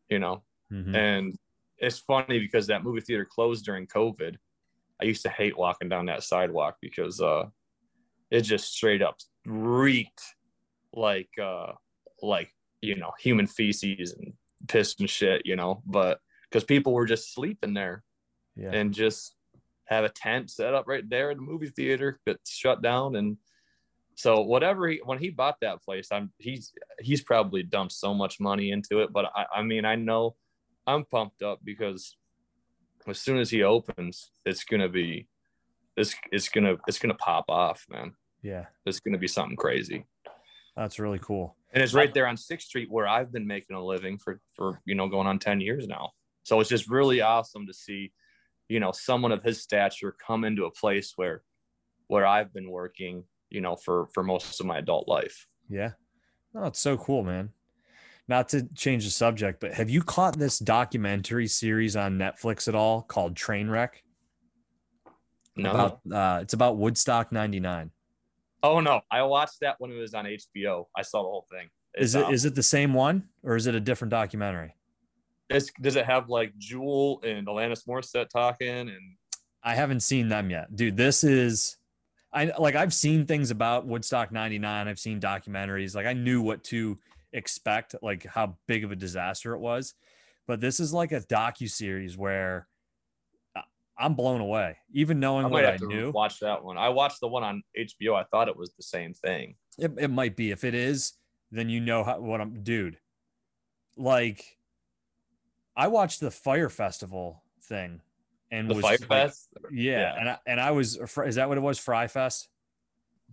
you 0.08 0.18
know 0.18 0.42
Mhm. 0.72 0.94
and 0.94 1.38
it's 1.78 1.98
funny 1.98 2.38
because 2.38 2.66
that 2.66 2.84
movie 2.84 3.00
theater 3.00 3.24
closed 3.24 3.64
during 3.64 3.86
covid 3.86 4.36
i 5.00 5.04
used 5.04 5.22
to 5.22 5.28
hate 5.28 5.56
walking 5.56 5.88
down 5.88 6.06
that 6.06 6.22
sidewalk 6.22 6.76
because 6.80 7.20
uh 7.20 7.44
it 8.30 8.42
just 8.42 8.72
straight 8.72 9.02
up 9.02 9.16
reeked 9.44 10.35
like 10.92 11.30
uh 11.42 11.72
like 12.22 12.50
you 12.80 12.96
know 12.96 13.12
human 13.18 13.46
feces 13.46 14.12
and 14.12 14.32
piss 14.68 14.96
and 14.98 15.10
shit 15.10 15.42
you 15.44 15.56
know 15.56 15.82
but 15.86 16.20
because 16.48 16.64
people 16.64 16.92
were 16.92 17.06
just 17.06 17.34
sleeping 17.34 17.74
there 17.74 18.02
yeah. 18.56 18.70
and 18.72 18.94
just 18.94 19.34
have 19.86 20.04
a 20.04 20.08
tent 20.08 20.50
set 20.50 20.74
up 20.74 20.86
right 20.86 21.08
there 21.08 21.30
in 21.30 21.36
the 21.36 21.42
movie 21.42 21.68
theater 21.68 22.18
that's 22.26 22.52
shut 22.52 22.82
down. 22.82 23.14
And 23.14 23.36
so 24.16 24.40
whatever 24.40 24.88
he 24.88 25.00
when 25.04 25.18
he 25.18 25.28
bought 25.28 25.60
that 25.60 25.82
place 25.82 26.08
i'm 26.10 26.32
he's 26.38 26.72
he's 27.00 27.20
probably 27.20 27.62
dumped 27.62 27.92
so 27.92 28.14
much 28.14 28.40
money 28.40 28.70
into 28.70 29.00
it 29.00 29.12
but 29.12 29.26
i, 29.36 29.44
I 29.56 29.62
mean 29.62 29.84
i 29.84 29.94
know 29.94 30.36
i'm 30.86 31.04
pumped 31.04 31.42
up 31.42 31.60
because 31.62 32.16
as 33.06 33.20
soon 33.20 33.36
as 33.36 33.50
he 33.50 33.62
opens 33.62 34.30
it's 34.46 34.64
gonna 34.64 34.88
be 34.88 35.28
it's 35.98 36.14
it's 36.32 36.48
gonna 36.48 36.76
it's 36.86 36.98
gonna 36.98 37.14
pop 37.14 37.44
off 37.48 37.84
man. 37.90 38.14
Yeah. 38.42 38.66
It's 38.84 39.00
gonna 39.00 39.18
be 39.18 39.28
something 39.28 39.56
crazy 39.56 40.06
that's 40.76 40.98
really 40.98 41.18
cool 41.18 41.56
and 41.76 41.82
it's 41.82 41.92
right 41.92 42.14
there 42.14 42.26
on 42.26 42.38
Sixth 42.38 42.68
Street 42.68 42.90
where 42.90 43.06
I've 43.06 43.30
been 43.30 43.46
making 43.46 43.76
a 43.76 43.84
living 43.84 44.16
for 44.16 44.40
for 44.54 44.80
you 44.86 44.94
know 44.94 45.08
going 45.08 45.26
on 45.26 45.38
ten 45.38 45.60
years 45.60 45.86
now. 45.86 46.12
So 46.42 46.58
it's 46.60 46.70
just 46.70 46.88
really 46.88 47.20
awesome 47.20 47.66
to 47.66 47.74
see, 47.74 48.12
you 48.68 48.80
know, 48.80 48.92
someone 48.92 49.30
of 49.30 49.42
his 49.42 49.62
stature 49.62 50.16
come 50.26 50.44
into 50.44 50.64
a 50.64 50.70
place 50.70 51.12
where 51.16 51.42
where 52.06 52.24
I've 52.24 52.50
been 52.50 52.70
working, 52.70 53.24
you 53.50 53.60
know, 53.60 53.76
for 53.76 54.06
for 54.14 54.22
most 54.22 54.58
of 54.58 54.66
my 54.66 54.78
adult 54.78 55.06
life. 55.06 55.46
Yeah. 55.68 55.92
Oh, 56.54 56.64
it's 56.64 56.80
so 56.80 56.96
cool, 56.96 57.22
man. 57.24 57.50
Not 58.26 58.48
to 58.50 58.66
change 58.74 59.04
the 59.04 59.10
subject, 59.10 59.60
but 59.60 59.74
have 59.74 59.90
you 59.90 60.02
caught 60.02 60.38
this 60.38 60.58
documentary 60.58 61.46
series 61.46 61.94
on 61.94 62.18
Netflix 62.18 62.68
at 62.68 62.74
all 62.74 63.02
called 63.02 63.34
Trainwreck? 63.34 63.90
No, 65.56 65.70
About 65.72 66.00
uh 66.10 66.38
it's 66.40 66.54
about 66.54 66.78
Woodstock 66.78 67.32
99. 67.32 67.90
Oh 68.62 68.80
no, 68.80 69.00
I 69.10 69.22
watched 69.22 69.60
that 69.60 69.76
when 69.78 69.90
it 69.90 69.96
was 69.96 70.14
on 70.14 70.24
HBO. 70.24 70.86
I 70.96 71.02
saw 71.02 71.22
the 71.22 71.28
whole 71.28 71.46
thing. 71.50 71.68
Is 71.96 72.14
it 72.14 72.28
is 72.30 72.44
it 72.44 72.54
the 72.54 72.62
same 72.62 72.92
one 72.92 73.24
or 73.42 73.56
is 73.56 73.66
it 73.66 73.74
a 73.74 73.80
different 73.80 74.10
documentary? 74.10 74.74
It's, 75.48 75.70
does 75.80 75.96
it 75.96 76.04
have 76.04 76.28
like 76.28 76.52
Jewel 76.58 77.20
and 77.22 77.46
Alanis 77.46 77.86
Morissette 77.86 78.28
talking 78.28 78.68
and 78.68 79.16
I 79.62 79.74
haven't 79.74 80.00
seen 80.00 80.28
them 80.28 80.50
yet. 80.50 80.74
Dude, 80.76 80.96
this 80.96 81.24
is 81.24 81.76
I 82.32 82.52
like 82.58 82.76
I've 82.76 82.94
seen 82.94 83.26
things 83.26 83.50
about 83.50 83.86
Woodstock 83.86 84.30
99. 84.30 84.88
I've 84.88 84.98
seen 84.98 85.20
documentaries. 85.20 85.94
Like 85.94 86.06
I 86.06 86.12
knew 86.12 86.42
what 86.42 86.62
to 86.64 86.98
expect 87.32 87.94
like 88.02 88.26
how 88.26 88.56
big 88.68 88.84
of 88.84 88.92
a 88.92 88.96
disaster 88.96 89.54
it 89.54 89.58
was. 89.58 89.94
But 90.46 90.60
this 90.60 90.78
is 90.78 90.92
like 90.92 91.12
a 91.12 91.20
docu 91.20 91.68
series 91.68 92.16
where 92.16 92.68
I'm 93.98 94.14
blown 94.14 94.40
away, 94.40 94.76
even 94.92 95.20
knowing 95.20 95.46
I 95.46 95.48
what 95.48 95.64
I 95.64 95.76
knew. 95.80 96.10
watch 96.10 96.40
that 96.40 96.62
one. 96.62 96.76
I 96.76 96.90
watched 96.90 97.20
the 97.20 97.28
one 97.28 97.42
on 97.42 97.62
HBO. 97.78 98.14
I 98.14 98.24
thought 98.24 98.48
it 98.48 98.56
was 98.56 98.72
the 98.76 98.82
same 98.82 99.14
thing. 99.14 99.54
It, 99.78 99.92
it 99.98 100.08
might 100.08 100.36
be. 100.36 100.50
If 100.50 100.64
it 100.64 100.74
is, 100.74 101.14
then 101.50 101.68
you 101.70 101.80
know 101.80 102.04
how, 102.04 102.20
what 102.20 102.40
I'm, 102.40 102.62
dude. 102.62 102.98
Like, 103.96 104.58
I 105.76 105.88
watched 105.88 106.20
the 106.20 106.30
Fire 106.30 106.68
Festival 106.68 107.42
thing, 107.62 108.00
and 108.50 108.68
The 108.70 108.74
was 108.74 108.82
Fire 108.82 108.98
like- 109.00 109.08
Fest. 109.08 109.48
yeah, 109.72 109.92
Yeah. 110.00 110.16
and 110.20 110.28
I, 110.30 110.38
and 110.46 110.60
I 110.60 110.70
was. 110.72 110.96
Is 110.96 111.34
that 111.36 111.48
what 111.48 111.56
it 111.58 111.62
was? 111.62 111.78
Fry 111.78 112.06
Fest. 112.06 112.48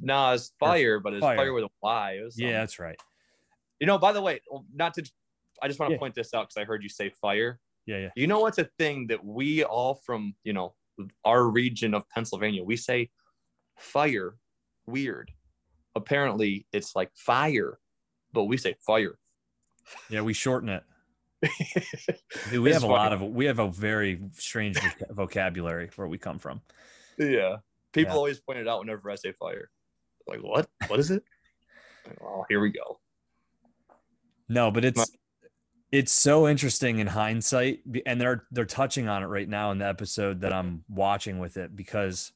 No, 0.02 0.32
it's 0.32 0.52
fire, 0.60 1.00
but 1.00 1.14
it's 1.14 1.22
Fire. 1.22 1.38
fire, 1.38 1.54
with 1.54 1.66
a 1.66 1.70
Y. 1.82 2.12
It 2.20 2.24
was 2.24 2.40
Yeah, 2.40 2.54
that's 2.54 2.80
right. 2.80 3.00
You 3.80 3.86
know, 3.88 3.98
by 4.00 4.12
the 4.12 4.22
way, 4.22 4.40
oh, 4.52 4.66
not 4.74 4.94
to. 4.96 5.04
I 5.62 5.68
just 5.68 5.80
want 5.80 5.90
to 5.92 5.96
Yeah. 5.96 6.00
point 6.00 6.16
this 6.16 6.34
out 6.34 6.48
because 6.50 6.58
I 6.58 6.64
heard 6.66 6.82
you 6.84 6.90
say 6.90 7.10
fire. 7.22 7.60
Yeah, 7.86 7.98
yeah. 7.98 8.10
You 8.16 8.28
know 8.28 8.40
what's 8.40 8.58
a 8.60 8.70
thing 8.78 9.08
that 9.08 9.24
we 9.24 9.64
all 9.64 9.96
from 9.96 10.36
you 10.44 10.54
know 10.54 10.76
our 11.26 11.44
region 11.50 11.94
of 11.94 12.08
Pennsylvania 12.10 12.64
we 12.64 12.78
say 12.78 13.10
fire 13.78 14.36
weird. 14.86 15.32
Apparently, 15.96 16.66
it's 16.72 16.96
like 16.96 17.12
fire, 17.16 17.80
but 18.32 18.46
we 18.46 18.58
say 18.58 18.76
fire. 18.86 19.18
Yeah, 20.10 20.22
we 20.22 20.34
shorten 20.34 20.70
it. 20.70 20.84
Dude, 22.50 22.64
we 22.64 22.72
have 22.72 22.84
a 22.84 22.88
lot 22.88 23.12
of 23.14 23.22
we 23.22 23.46
have 23.46 23.60
a 23.60 23.70
very 23.70 24.22
strange 24.34 24.80
vocabulary 25.12 25.90
where 25.96 26.08
we 26.08 26.18
come 26.18 26.40
from. 26.40 26.62
Yeah. 27.18 27.58
People 27.92 28.14
Yeah. 28.14 28.18
always 28.18 28.40
point 28.40 28.60
it 28.60 28.68
out 28.68 28.80
whenever 28.80 29.12
I 29.12 29.16
say 29.16 29.34
fire. 29.34 29.70
Like, 30.26 30.40
what? 30.42 30.68
What 30.88 31.00
is 31.00 31.12
it? 31.12 31.24
Oh, 32.22 32.46
here 32.50 32.60
we 32.60 32.70
go. 32.70 33.00
No, 34.50 34.72
but 34.72 34.84
it's 34.84 35.10
it's 35.94 36.12
so 36.12 36.48
interesting 36.48 36.98
in 36.98 37.06
hindsight, 37.06 37.82
and 38.08 38.20
they're 38.20 38.48
they're 38.50 38.66
touching 38.66 39.08
on 39.08 39.22
it 39.22 39.28
right 39.28 39.48
now 39.48 39.70
in 39.70 39.78
the 39.78 39.86
episode 39.88 40.42
that 40.42 40.52
I'm 40.52 40.84
watching 40.90 41.38
with 41.38 41.56
it 41.56 41.76
because 41.76 42.32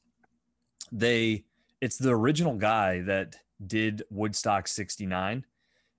they 0.92 1.44
it's 1.80 1.98
the 1.98 2.10
original 2.10 2.54
guy 2.54 3.00
that 3.02 3.34
did 3.66 4.04
Woodstock 4.10 4.68
69 4.68 5.44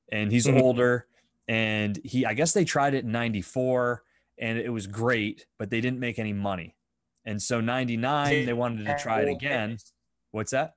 and 0.10 0.32
he's 0.32 0.48
Mhm. 0.48 0.62
older 0.62 1.08
and 1.50 2.00
he 2.06 2.26
I 2.26 2.34
guess 2.34 2.54
they 2.54 2.63
tried 2.63 2.93
it 2.93 3.04
in 3.04 3.12
94 3.12 4.04
and 4.38 4.58
it 4.58 4.69
was 4.69 4.88
great 4.88 5.45
but 5.58 5.69
they 5.69 5.82
didn't 5.82 6.00
make 6.00 6.17
any 6.17 6.32
money. 6.32 6.78
And 7.26 7.41
so 7.41 7.60
99 7.60 8.45
they 8.45 8.54
wanted 8.54 8.86
to 8.86 8.98
try 8.98 9.22
it 9.24 9.30
again. 9.30 9.78
What's 10.32 10.52
that? 10.52 10.76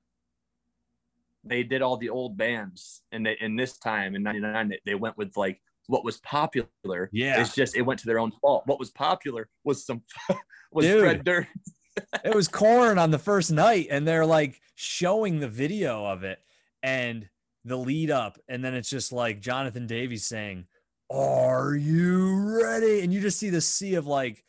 They 1.44 1.62
did 1.62 1.80
all 1.80 1.96
the 1.96 2.08
old 2.08 2.36
bands, 2.36 3.02
and 3.12 3.24
they 3.24 3.36
in 3.40 3.54
this 3.54 3.78
time 3.78 4.16
in 4.16 4.24
'99 4.24 4.68
they, 4.68 4.80
they 4.84 4.94
went 4.96 5.16
with 5.16 5.36
like 5.36 5.62
what 5.86 6.04
was 6.04 6.18
popular. 6.18 7.08
Yeah. 7.12 7.40
it's 7.40 7.54
just 7.54 7.76
it 7.76 7.82
went 7.82 8.00
to 8.00 8.06
their 8.06 8.18
own 8.18 8.30
fault. 8.30 8.62
What 8.66 8.78
was 8.78 8.90
popular 8.90 9.48
was 9.64 9.84
some 9.84 10.02
was 10.72 10.86
Dude. 10.86 11.00
Fred 11.00 11.24
Durst. 11.24 11.48
it 12.24 12.34
was 12.34 12.48
Korn 12.48 12.98
on 12.98 13.10
the 13.10 13.18
first 13.18 13.50
night 13.50 13.88
and 13.90 14.06
they're 14.06 14.26
like 14.26 14.60
showing 14.74 15.40
the 15.40 15.48
video 15.48 16.04
of 16.04 16.24
it 16.24 16.38
and 16.82 17.28
the 17.64 17.76
lead 17.76 18.10
up 18.10 18.38
and 18.48 18.64
then 18.64 18.74
it's 18.74 18.90
just 18.90 19.12
like 19.12 19.40
jonathan 19.40 19.86
davis 19.86 20.24
saying 20.24 20.66
are 21.10 21.74
you 21.74 22.60
ready 22.60 23.02
and 23.02 23.12
you 23.12 23.20
just 23.20 23.38
see 23.38 23.50
the 23.50 23.60
sea 23.60 23.94
of 23.94 24.06
like 24.06 24.42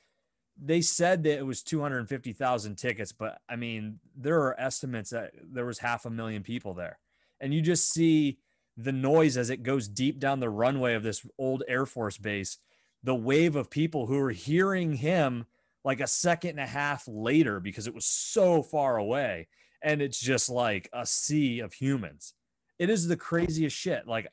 they 0.60 0.82
said 0.82 1.24
that 1.24 1.38
it 1.38 1.46
was 1.46 1.62
250000 1.62 2.76
tickets 2.76 3.12
but 3.12 3.39
i 3.48 3.56
mean 3.56 4.00
there 4.15 4.41
are 4.41 4.60
estimates 4.60 5.12
that 5.12 5.32
there 5.43 5.65
was 5.65 5.80
half 5.80 6.06
a 6.06 6.10
million 6.10 6.41
people 6.41 6.74
there 6.74 6.98
and 7.39 7.54
you 7.54 7.62
just 7.62 7.91
see 7.91 8.39
the 8.75 8.91
noise 8.91 9.38
as 9.38 9.49
it 9.49 9.63
goes 9.63 9.88
deep 9.88 10.19
down 10.19 10.39
the 10.39 10.49
runway 10.49 10.93
of 10.93 11.03
this 11.03 11.25
old 11.38 11.63
air 11.67 11.86
force 11.86 12.17
base 12.17 12.57
the 13.03 13.13
wave 13.13 13.55
of 13.55 13.69
people 13.69 14.07
who 14.07 14.17
are 14.17 14.31
hearing 14.31 14.93
him 14.93 15.45
like 15.83 15.99
a 15.99 16.07
second 16.07 16.51
and 16.51 16.62
a 16.62 16.65
half 16.65 17.03
later 17.07 17.59
because 17.59 17.86
it 17.86 17.93
was 17.93 18.05
so 18.05 18.63
far 18.63 18.97
away. 18.97 19.49
And 19.81 20.01
it's 20.01 20.19
just 20.19 20.49
like 20.49 20.89
a 20.93 21.05
sea 21.05 21.59
of 21.59 21.73
humans. 21.73 22.33
It 22.79 22.89
is 22.89 23.07
the 23.07 23.17
craziest 23.17 23.75
shit. 23.75 24.07
Like 24.07 24.27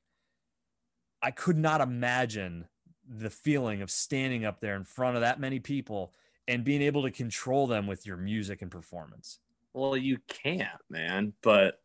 i 1.22 1.31
could 1.31 1.59
not 1.59 1.83
imagine 1.83 2.66
the 3.07 3.29
feeling 3.29 3.83
of 3.83 3.90
standing 3.90 4.44
up 4.44 4.61
there 4.61 4.74
in 4.74 4.85
front 4.85 5.16
of 5.16 5.20
that 5.20 5.38
many 5.38 5.59
people 5.59 6.14
and 6.48 6.64
being 6.64 6.81
able 6.81 7.03
to 7.03 7.11
control 7.11 7.66
them 7.66 7.87
with 7.87 8.07
your 8.07 8.16
music 8.16 8.62
and 8.62 8.70
performance. 8.70 9.40
Well, 9.74 9.96
you 9.96 10.18
can't, 10.29 10.81
man. 10.88 11.35
But 11.42 11.81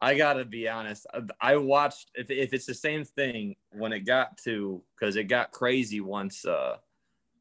I 0.00 0.14
gotta 0.14 0.44
be 0.44 0.68
honest. 0.68 1.06
I- 1.12 1.52
I 1.52 1.56
watched 1.56 2.10
if 2.14 2.30
if 2.30 2.52
it's 2.52 2.66
the 2.66 2.74
same 2.74 3.04
thing 3.04 3.56
when 3.72 3.92
it 3.92 4.00
got 4.00 4.38
to 4.44 4.82
because 4.98 5.16
it 5.16 5.24
got 5.24 5.50
crazy 5.52 6.00
once. 6.00 6.44
uh 6.44 6.76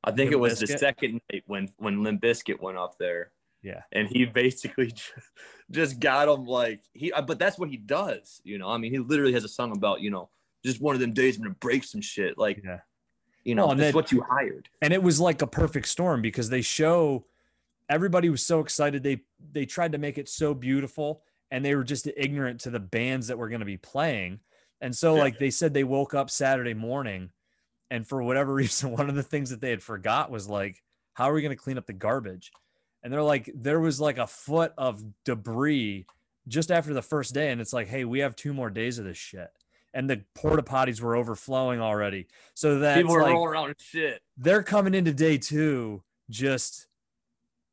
I 0.03 0.11
think 0.11 0.29
Limp 0.29 0.33
it 0.33 0.39
was 0.39 0.59
the 0.59 0.67
second 0.67 1.21
night 1.31 1.43
when 1.47 1.69
when 1.77 2.03
Limp 2.03 2.21
Bizkit 2.21 2.59
went 2.61 2.77
up 2.77 2.97
there. 2.97 3.31
Yeah. 3.63 3.81
and 3.91 4.07
he 4.07 4.25
basically 4.25 4.87
just, 4.91 5.11
just 5.71 5.99
got 5.99 6.29
him 6.29 6.45
like 6.45 6.81
he. 6.93 7.11
uh, 7.11 7.21
But 7.23 7.39
that's 7.39 7.57
what 7.59 7.69
he 7.69 7.75
does, 7.77 8.39
you 8.45 8.57
know. 8.57 8.69
I 8.69 8.77
mean, 8.77 8.91
he 8.91 8.99
literally 8.99 9.33
has 9.33 9.43
a 9.43 9.49
song 9.49 9.75
about 9.75 10.01
you 10.01 10.09
know 10.09 10.29
just 10.65 10.79
one 10.81 10.95
of 10.95 11.01
them 11.01 11.13
days 11.13 11.37
I'm 11.37 11.43
gonna 11.43 11.55
break 11.59 11.83
some 11.83 12.01
shit. 12.01 12.37
Like 12.37 12.61
yeah 12.63 12.79
you 13.43 13.55
know, 13.55 13.71
Oh, 13.71 13.75
that's 13.75 13.95
what 13.95 14.11
you 14.11 14.21
hired. 14.29 14.67
and 14.81 14.91
it 14.93 15.01
was 15.01 15.19
like 15.21 15.41
a 15.41 15.47
perfect 15.47 15.87
storm 15.87 16.21
because 16.21 16.49
they 16.49 16.61
show 16.61 17.25
everybody 17.89 18.29
was 18.29 18.45
so 18.45 18.59
excited 18.59 19.03
they 19.03 19.21
they 19.51 19.65
tried 19.65 19.93
to 19.93 19.97
make 19.97 20.17
it 20.17 20.27
so 20.27 20.53
beautiful 20.53 21.21
and 21.51 21.63
they 21.63 21.75
were 21.75 21.83
just 21.83 22.07
ignorant 22.17 22.61
to 22.61 22.69
the 22.69 22.79
bands 22.79 23.27
that 23.27 23.37
were 23.37 23.49
going 23.49 23.61
to 23.61 23.65
be 23.65 23.77
playing. 23.77 24.39
And 24.81 24.95
so 24.95 25.15
like 25.15 25.39
they 25.39 25.49
said 25.49 25.73
they 25.73 25.83
woke 25.83 26.13
up 26.13 26.29
saturday 26.29 26.73
morning 26.75 27.31
and 27.89 28.07
for 28.07 28.21
whatever 28.21 28.53
reason 28.63 28.91
one 28.91 29.09
of 29.09 29.15
the 29.15 29.23
things 29.23 29.49
that 29.49 29.61
they 29.61 29.69
had 29.69 29.81
forgot 29.81 30.29
was 30.29 30.47
like 30.47 30.83
how 31.13 31.29
are 31.29 31.33
we 31.33 31.41
going 31.41 31.55
to 31.55 31.61
clean 31.61 31.77
up 31.79 31.87
the 31.87 31.93
garbage? 31.93 32.51
And 33.01 33.11
they're 33.11 33.23
like 33.23 33.49
there 33.55 33.79
was 33.79 33.99
like 33.99 34.17
a 34.17 34.27
foot 34.27 34.73
of 34.77 35.03
debris 35.25 36.05
just 36.47 36.71
after 36.71 36.93
the 36.93 37.01
first 37.01 37.33
day 37.33 37.51
and 37.51 37.59
it's 37.59 37.73
like 37.73 37.87
hey 37.87 38.05
we 38.05 38.19
have 38.19 38.35
two 38.35 38.53
more 38.53 38.69
days 38.69 38.99
of 38.99 39.05
this 39.05 39.17
shit. 39.17 39.49
And 39.93 40.07
the 40.09 40.23
porta 40.35 40.61
potties 40.61 41.01
were 41.01 41.15
overflowing 41.15 41.81
already. 41.81 42.27
So 42.53 42.79
that 42.79 42.97
People 42.97 43.13
were 43.13 43.23
like 43.23 43.33
rolling 43.33 43.49
around 43.49 43.75
shit. 43.79 44.21
they're 44.37 44.61
coming 44.61 44.93
into 44.93 45.13
day 45.13 45.37
two 45.39 46.03
just 46.29 46.87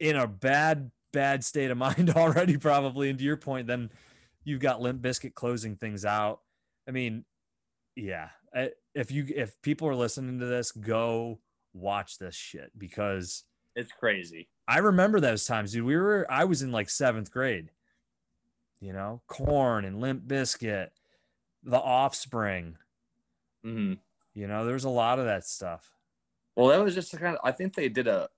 in 0.00 0.16
a 0.16 0.26
bad, 0.26 0.90
bad 1.14 1.44
state 1.44 1.70
of 1.70 1.78
mind 1.88 2.10
already, 2.10 2.58
probably. 2.58 3.08
And 3.10 3.18
to 3.18 3.24
your 3.24 3.38
point, 3.38 3.68
then 3.68 3.90
you've 4.44 4.60
got 4.60 4.82
Limp 4.82 5.00
Bizkit 5.02 5.34
closing 5.34 5.76
things 5.76 6.04
out. 6.04 6.40
I 6.86 6.90
mean, 6.90 7.24
yeah. 7.96 8.30
If 8.94 9.10
you 9.10 9.26
if 9.34 9.60
people 9.62 9.88
are 9.88 9.94
listening 9.96 10.38
to 10.40 10.46
this, 10.46 10.72
go 10.72 11.40
watch 11.72 12.18
this 12.18 12.34
shit 12.36 12.70
because 12.78 13.44
It's 13.74 13.92
crazy. 13.92 14.48
I 14.68 14.78
remember 14.78 15.20
those 15.20 15.46
times, 15.46 15.72
dude. 15.72 15.84
We 15.84 15.96
were 15.96 16.26
I 16.30 16.44
was 16.44 16.62
in 16.62 16.72
like 16.72 16.90
seventh 16.90 17.30
grade. 17.30 17.70
You 18.80 18.92
know, 18.92 19.22
Korn 19.28 19.84
and 19.84 20.00
Limp 20.00 20.24
Bizkit, 20.26 20.90
the 21.62 21.78
offspring. 21.80 22.76
hmm 23.62 23.94
You 24.34 24.46
know, 24.46 24.66
there's 24.66 24.84
a 24.84 24.90
lot 24.90 25.18
of 25.18 25.24
that 25.26 25.44
stuff. 25.44 25.92
Well, 26.56 26.68
that 26.68 26.82
was 26.82 26.94
just 26.94 27.12
kind 27.18 27.36
of. 27.36 27.40
I 27.44 27.52
think 27.52 27.74
they 27.74 27.88
did 27.88 28.06
a. 28.06 28.28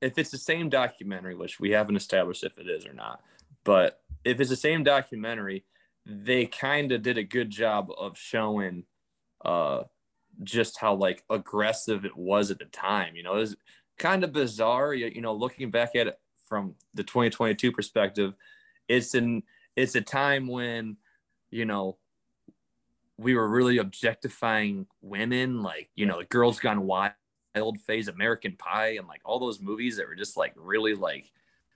If 0.00 0.18
it's 0.18 0.30
the 0.30 0.38
same 0.38 0.68
documentary, 0.68 1.34
which 1.34 1.58
we 1.58 1.70
haven't 1.70 1.96
established 1.96 2.44
if 2.44 2.58
it 2.58 2.68
is 2.68 2.86
or 2.86 2.92
not, 2.92 3.20
but 3.64 4.00
if 4.24 4.40
it's 4.40 4.50
the 4.50 4.56
same 4.56 4.84
documentary, 4.84 5.64
they 6.06 6.46
kind 6.46 6.92
of 6.92 7.02
did 7.02 7.18
a 7.18 7.22
good 7.22 7.50
job 7.50 7.90
of 7.98 8.16
showing, 8.16 8.84
uh, 9.44 9.82
just 10.42 10.78
how 10.78 10.94
like 10.94 11.24
aggressive 11.28 12.04
it 12.04 12.16
was 12.16 12.50
at 12.50 12.58
the 12.58 12.64
time. 12.66 13.16
You 13.16 13.22
know, 13.22 13.36
it 13.36 13.40
was 13.40 13.56
kind 13.98 14.24
of 14.24 14.32
bizarre. 14.32 14.94
You, 14.94 15.20
know, 15.20 15.34
looking 15.34 15.70
back 15.70 15.94
at 15.96 16.06
it 16.06 16.18
from 16.48 16.74
the 16.94 17.02
2022 17.02 17.72
perspective, 17.72 18.34
it's 18.88 19.14
an 19.14 19.42
it's 19.76 19.94
a 19.94 20.00
time 20.00 20.48
when, 20.48 20.96
you 21.50 21.64
know, 21.64 21.98
we 23.16 23.34
were 23.34 23.48
really 23.48 23.78
objectifying 23.78 24.86
women, 25.02 25.62
like 25.62 25.90
you 25.94 26.06
know, 26.06 26.20
the 26.20 26.24
Girls 26.24 26.58
Gone 26.58 26.86
Wild 26.86 27.12
phase, 27.86 28.08
American 28.08 28.56
Pie, 28.56 28.96
and 28.96 29.06
like 29.08 29.20
all 29.24 29.38
those 29.38 29.60
movies 29.60 29.96
that 29.96 30.06
were 30.08 30.14
just 30.16 30.36
like 30.36 30.52
really 30.56 30.94
like, 30.94 31.30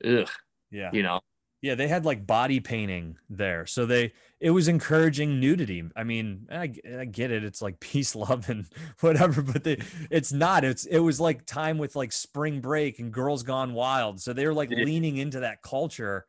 ugh, 0.04 0.28
Yeah. 0.70 0.90
you 0.92 1.02
know. 1.02 1.20
Yeah, 1.60 1.76
they 1.76 1.86
had 1.86 2.04
like 2.04 2.26
body 2.26 2.58
painting 2.60 3.18
there. 3.30 3.66
So 3.66 3.86
they 3.86 4.14
it 4.40 4.50
was 4.50 4.68
encouraging 4.68 5.38
nudity. 5.40 5.84
I 5.94 6.02
mean, 6.04 6.48
I, 6.50 6.74
I 6.98 7.04
get 7.04 7.30
it. 7.30 7.44
It's 7.44 7.62
like 7.62 7.80
peace, 7.80 8.16
love, 8.16 8.48
and 8.50 8.66
whatever, 9.00 9.42
but 9.42 9.64
they 9.64 9.80
it's 10.10 10.32
not. 10.32 10.64
It's 10.64 10.86
it 10.86 10.98
was 11.00 11.20
like 11.20 11.46
time 11.46 11.78
with 11.78 11.96
like 11.96 12.12
spring 12.12 12.60
break 12.60 12.98
and 12.98 13.12
girls 13.12 13.44
gone 13.44 13.74
wild. 13.74 14.20
So 14.20 14.32
they 14.32 14.46
were 14.46 14.54
like 14.54 14.70
Yeah. 14.70 14.84
leaning 14.84 15.18
into 15.18 15.40
that 15.40 15.62
culture. 15.62 16.26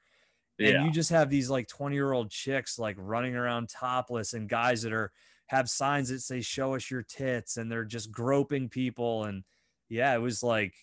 And 0.62 0.68
Yeah, 0.68 0.86
you 0.86 0.92
just 0.92 1.10
have 1.12 1.30
these 1.30 1.50
like 1.50 1.68
20 1.68 1.96
year 1.96 2.12
old 2.13 2.32
chicks 2.32 2.80
like 2.80 2.96
running 3.00 3.36
around 3.36 3.70
topless 3.70 4.34
and 4.34 4.48
guys 4.50 4.84
that 4.84 4.94
are 4.94 5.12
have 5.47 5.69
signs 5.69 6.10
that 6.10 6.21
say 6.21 6.41
show 6.41 6.75
us 6.75 6.89
your 6.89 7.03
tits 7.03 7.58
and 7.58 7.71
they're 7.71 7.86
just 7.86 8.12
groping 8.12 8.69
people. 8.69 9.25
And 9.25 9.43
yeah, 9.89 10.13
it 10.15 10.19
was 10.21 10.41
like 10.43 10.73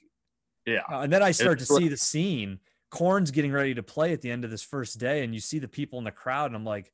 yeah, 0.67 0.83
uh, 0.93 1.01
and 1.01 1.13
then 1.13 1.23
I 1.23 1.31
start 1.31 1.59
to 1.59 1.63
It's 1.63 1.71
like- 1.71 1.83
see 1.83 1.89
the 1.89 1.97
scene. 1.97 2.61
Korn's 2.91 3.31
getting 3.31 3.53
ready 3.53 3.73
to 3.75 3.83
play 3.83 4.13
at 4.13 4.21
the 4.21 4.31
end 4.31 4.45
of 4.45 4.51
this 4.51 4.63
first 4.65 4.99
day, 4.99 5.23
and 5.23 5.33
you 5.33 5.41
see 5.41 5.59
the 5.61 5.69
people 5.69 5.99
in 5.99 6.05
the 6.05 6.11
crowd, 6.11 6.47
and 6.47 6.57
I'm 6.57 6.65
like, 6.65 6.93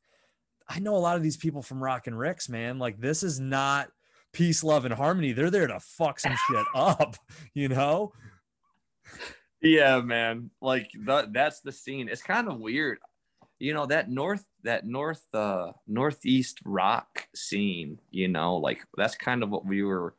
I 0.68 0.78
know 0.78 0.94
a 0.94 0.98
lot 0.98 1.16
of 1.16 1.22
these 1.22 1.36
people 1.38 1.62
from 1.62 1.82
Rock 1.82 2.06
and 2.06 2.18
Ricks, 2.18 2.48
man. 2.48 2.78
Like 2.78 3.00
this 3.00 3.22
is 3.22 3.40
not 3.40 3.90
peace, 4.32 4.62
love, 4.62 4.84
and 4.84 4.92
harmony. 4.94 5.32
They're 5.32 5.50
there 5.50 5.66
to 5.66 5.80
fuck 5.80 6.20
some 6.20 6.36
shit 6.48 6.66
up, 6.74 7.16
you 7.54 7.68
know? 7.68 8.12
Yeah, 9.62 10.00
man. 10.00 10.50
Like 10.60 10.90
that 11.06 11.32
that's 11.32 11.60
the 11.60 11.72
scene. 11.72 12.08
It's 12.08 12.22
kind 12.22 12.48
of 12.48 12.58
weird. 12.60 12.98
You 13.58 13.72
know, 13.72 13.86
that 13.86 14.10
north 14.10 14.44
that 14.64 14.84
north 14.86 15.24
uh 15.32 15.72
northeast 15.86 16.58
rock 16.64 17.26
scene, 17.34 17.98
you 18.10 18.28
know, 18.28 18.56
like 18.56 18.84
that's 18.96 19.16
kind 19.16 19.42
of 19.42 19.50
what 19.50 19.64
we 19.64 19.82
were 19.82 20.14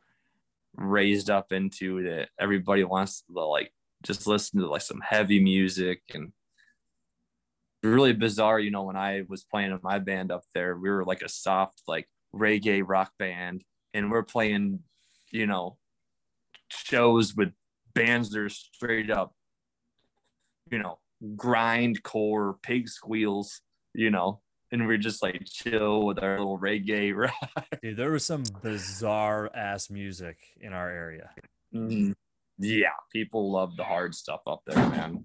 raised 0.76 1.30
up 1.30 1.52
into 1.52 2.02
that 2.04 2.28
everybody 2.38 2.84
wants 2.84 3.22
to 3.22 3.44
like 3.44 3.72
just 4.02 4.26
listen 4.26 4.60
to 4.60 4.68
like 4.68 4.82
some 4.82 5.00
heavy 5.00 5.40
music 5.40 6.02
and 6.14 6.32
really 7.82 8.12
bizarre, 8.12 8.58
you 8.58 8.70
know, 8.70 8.84
when 8.84 8.96
I 8.96 9.22
was 9.28 9.44
playing 9.44 9.70
in 9.70 9.78
my 9.82 9.98
band 9.98 10.32
up 10.32 10.44
there, 10.54 10.76
we 10.76 10.90
were 10.90 11.04
like 11.04 11.22
a 11.22 11.28
soft 11.28 11.82
like 11.86 12.08
reggae 12.34 12.82
rock 12.84 13.12
band 13.18 13.62
and 13.94 14.10
we're 14.10 14.22
playing, 14.22 14.80
you 15.30 15.46
know, 15.46 15.78
shows 16.68 17.34
with 17.34 17.50
bands 17.94 18.30
that 18.30 18.40
are 18.40 18.48
straight 18.48 19.10
up, 19.10 19.34
you 20.70 20.78
know, 20.78 20.98
grind 21.36 22.02
core 22.02 22.56
pig 22.62 22.88
squeals, 22.88 23.60
you 23.94 24.10
know, 24.10 24.40
and 24.70 24.86
we're 24.86 24.98
just 24.98 25.22
like 25.22 25.42
chill 25.44 26.06
with 26.06 26.22
our 26.22 26.38
little 26.38 26.58
reggae. 26.58 27.30
Dude, 27.82 27.96
there 27.96 28.10
was 28.10 28.24
some 28.24 28.44
bizarre 28.62 29.50
ass 29.54 29.90
music 29.90 30.38
in 30.60 30.72
our 30.72 30.90
area. 30.90 31.30
Mm-hmm. 31.74 32.12
Yeah, 32.58 32.88
people 33.12 33.52
love 33.52 33.76
the 33.76 33.84
hard 33.84 34.14
stuff 34.14 34.40
up 34.46 34.62
there, 34.66 34.76
man. 34.76 35.24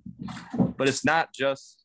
But 0.78 0.88
it's 0.88 1.04
not 1.04 1.34
just, 1.34 1.84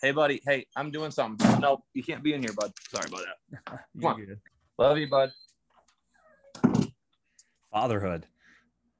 hey, 0.00 0.10
buddy, 0.10 0.40
hey, 0.44 0.66
I'm 0.76 0.90
doing 0.90 1.12
something. 1.12 1.60
Nope, 1.60 1.84
you 1.94 2.02
can't 2.02 2.22
be 2.22 2.34
in 2.34 2.42
here, 2.42 2.52
bud. 2.52 2.72
Sorry 2.92 3.08
about 3.08 3.20
that. 3.20 3.62
Come 4.00 4.04
on. 4.04 4.24
Good. 4.24 4.40
Love 4.78 4.98
you, 4.98 5.08
bud. 5.08 5.32
Fatherhood. 7.72 8.26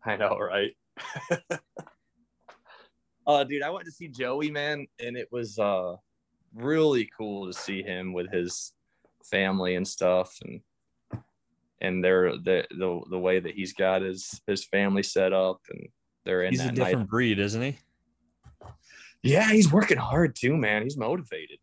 I 0.04 0.16
know, 0.16 0.38
right? 0.38 0.72
uh, 3.26 3.44
dude, 3.44 3.62
I 3.62 3.70
went 3.70 3.84
to 3.86 3.92
see 3.92 4.08
Joey, 4.08 4.50
man, 4.50 4.86
and 5.00 5.16
it 5.16 5.28
was 5.30 5.58
uh 5.58 5.96
really 6.54 7.08
cool 7.16 7.46
to 7.46 7.52
see 7.52 7.82
him 7.82 8.12
with 8.12 8.30
his 8.30 8.72
family 9.24 9.76
and 9.76 9.86
stuff, 9.86 10.38
and 10.42 10.60
and 11.80 12.04
they're 12.04 12.32
the 12.32 12.64
the, 12.70 13.00
the 13.10 13.18
way 13.18 13.40
that 13.40 13.54
he's 13.54 13.72
got 13.72 14.02
his 14.02 14.40
his 14.46 14.64
family 14.64 15.02
set 15.02 15.32
up, 15.32 15.60
and 15.70 15.88
they're 16.24 16.42
in. 16.42 16.52
He's 16.52 16.64
a 16.64 16.72
different 16.72 17.00
night. 17.00 17.08
breed, 17.08 17.38
isn't 17.38 17.62
he? 17.62 17.78
Yeah, 19.22 19.50
he's 19.50 19.70
working 19.70 19.98
hard 19.98 20.34
too, 20.34 20.56
man. 20.56 20.82
He's 20.82 20.96
motivated. 20.96 21.58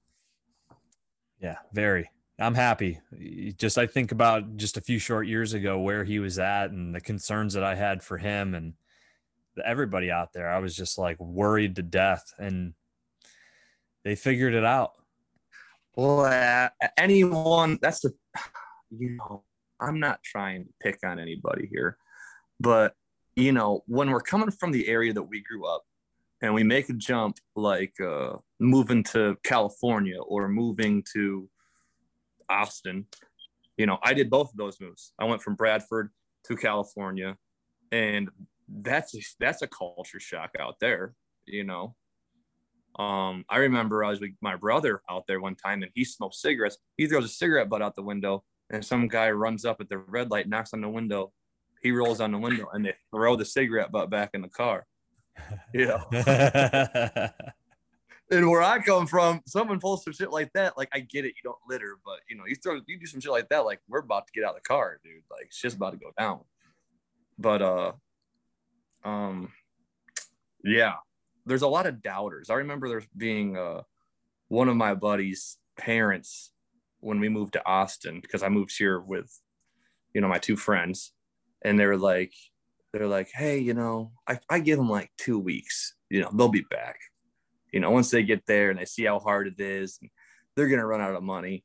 Yeah, 1.42 1.58
very. 1.74 2.10
I'm 2.40 2.56
happy. 2.56 3.00
Just 3.58 3.78
I 3.78 3.86
think 3.86 4.14
about 4.14 4.56
just 4.56 4.78
a 4.78 4.82
few 4.82 4.98
short 4.98 5.28
years 5.28 5.54
ago 5.54 5.80
where 5.80 6.06
he 6.06 6.20
was 6.20 6.40
at 6.40 6.72
and 6.72 6.96
the 6.96 7.02
concerns 7.02 7.54
that 7.54 7.66
I 7.66 7.76
had 7.76 8.02
for 8.02 8.18
him 8.18 8.56
and 8.56 8.74
everybody 9.66 10.12
out 10.12 10.34
there. 10.34 10.50
I 10.50 10.60
was 10.60 10.76
just 10.76 10.98
like 10.98 11.20
worried 11.20 11.76
to 11.78 11.82
death, 11.82 12.34
and 12.38 12.74
they 14.04 14.16
figured 14.16 14.54
it 14.54 14.66
out. 14.66 14.94
Well, 15.96 16.22
uh, 16.22 16.70
anyone 16.98 17.80
that's 17.82 18.02
the 18.02 18.14
you 18.90 19.18
know 19.18 19.44
I'm 19.80 20.00
not 20.00 20.24
trying 20.24 20.66
to 20.66 20.72
pick 20.82 21.00
on 21.04 21.20
anybody 21.20 21.68
here, 21.72 21.98
but 22.60 22.94
you 23.36 23.52
know 23.52 23.84
when 23.88 24.12
we're 24.12 24.22
coming 24.22 24.52
from 24.52 24.72
the 24.72 24.88
area 24.88 25.14
that 25.14 25.24
we 25.24 25.42
grew 25.42 25.66
up 25.66 25.84
and 26.42 26.54
we 26.54 26.64
make 26.64 26.90
a 26.90 26.94
jump 26.94 27.38
like 27.56 28.00
uh, 28.00 28.34
moving 28.60 29.04
to 29.04 29.38
California 29.44 30.20
or 30.22 30.48
moving 30.48 31.04
to 31.14 31.50
Austin. 32.50 33.06
You 33.78 33.86
know, 33.86 33.98
I 34.04 34.14
did 34.14 34.30
both 34.30 34.52
of 34.52 34.58
those 34.58 34.80
moves. 34.80 35.14
I 35.20 35.26
went 35.26 35.42
from 35.42 35.56
Bradford 35.56 36.12
to 36.46 36.56
California, 36.56 37.38
and 37.92 38.30
that's 38.72 39.36
that's 39.40 39.62
a 39.62 39.68
culture 39.68 40.20
shock 40.20 40.52
out 40.60 40.80
there. 40.80 41.14
You 41.46 41.64
know, 41.64 41.96
um, 42.98 43.46
I 43.50 43.58
remember 43.58 44.04
I 44.04 44.10
was 44.10 44.20
with 44.20 44.32
my 44.42 44.56
brother 44.56 45.02
out 45.10 45.26
there 45.28 45.42
one 45.42 45.56
time, 45.56 45.84
and 45.84 45.92
he 45.96 46.04
smoked 46.04 46.36
cigarettes. 46.36 46.78
He 46.98 47.08
throws 47.08 47.26
a 47.26 47.30
cigarette 47.30 47.70
butt 47.70 47.82
out 47.82 47.96
the 47.96 48.04
window, 48.04 48.44
and 48.70 48.84
some 48.84 49.08
guy 49.08 49.32
runs 49.32 49.66
up 49.66 49.82
at 49.82 49.90
the 49.90 49.98
red 49.98 50.32
light, 50.32 50.48
knocks 50.50 50.74
on 50.74 50.82
the 50.82 50.90
window. 50.90 51.32
He 51.82 51.92
rolls 51.92 52.20
on 52.20 52.32
the 52.32 52.38
window, 52.38 52.68
and 52.74 52.86
they 52.86 52.94
throw 53.12 53.36
the 53.36 53.46
cigarette 53.46 53.92
butt 53.92 54.10
back 54.10 54.32
in 54.34 54.42
the 54.42 54.50
car. 54.50 54.86
Yeah. 55.74 56.04
and 58.30 58.50
where 58.50 58.62
I 58.62 58.80
come 58.80 59.08
from, 59.08 59.42
someone 59.46 59.80
pulls 59.80 60.04
some 60.04 60.12
shit 60.12 60.32
like 60.32 60.52
that. 60.54 60.78
Like 60.78 60.90
I 60.94 61.00
get 61.00 61.24
it, 61.24 61.34
you 61.42 61.44
don't 61.44 61.58
litter, 61.70 61.98
but 62.04 62.20
you 62.30 62.36
know, 62.36 62.44
you 62.46 62.56
throw 62.56 62.82
you 62.88 63.00
do 63.00 63.06
some 63.06 63.22
shit 63.22 63.32
like 63.32 63.48
that, 63.50 63.60
like 63.60 63.80
we're 63.88 64.00
about 64.00 64.28
to 64.28 64.34
get 64.34 64.44
out 64.44 64.56
of 64.56 64.62
the 64.62 64.68
car, 64.68 65.00
dude. 65.04 65.24
Like 65.32 65.46
it's 65.46 65.62
just 65.62 65.78
about 65.78 65.92
to 65.92 65.98
go 65.98 66.12
down. 66.18 66.42
But 67.38 67.62
uh 67.62 67.92
um 69.04 69.52
yeah, 70.64 70.96
there's 71.46 71.62
a 71.62 71.68
lot 71.68 71.86
of 71.86 72.02
doubters. 72.02 72.50
I 72.50 72.56
remember 72.56 72.90
there's 72.90 73.08
being 73.16 73.58
uh 73.58 73.82
one 74.48 74.70
of 74.70 74.76
my 74.76 74.96
buddies' 74.96 75.58
parents 75.78 76.52
when 77.00 77.20
we 77.20 77.30
moved 77.30 77.54
to 77.54 77.66
Austin, 77.66 78.20
because 78.20 78.44
I 78.44 78.50
moved 78.50 78.76
here 78.78 79.00
with, 79.00 79.32
you 80.14 80.22
know, 80.22 80.28
my 80.28 80.40
two 80.40 80.58
friends, 80.58 81.14
and 81.64 81.80
they 81.80 81.86
were 81.86 81.98
like, 81.98 82.34
they're 82.92 83.08
like, 83.08 83.30
hey, 83.34 83.60
you 83.60 83.74
know, 83.74 84.12
I, 84.28 84.40
I 84.50 84.60
give 84.60 84.78
them 84.78 84.90
like 84.90 85.12
two 85.18 85.40
weeks, 85.40 85.96
you 86.10 86.22
know, 86.22 86.30
they'll 86.34 86.50
be 86.50 86.66
back 86.70 86.98
you 87.72 87.80
know, 87.80 87.92
once 87.92 88.10
they 88.10 88.24
get 88.24 88.46
there 88.46 88.70
and 88.70 88.80
they 88.80 88.86
see 88.86 89.06
how 89.06 89.20
hard 89.20 89.48
it 89.48 89.60
is, 89.60 90.00
they're 90.56 90.68
gonna 90.68 90.86
run 90.86 91.02
out 91.02 91.16
of 91.16 91.24
money. 91.24 91.64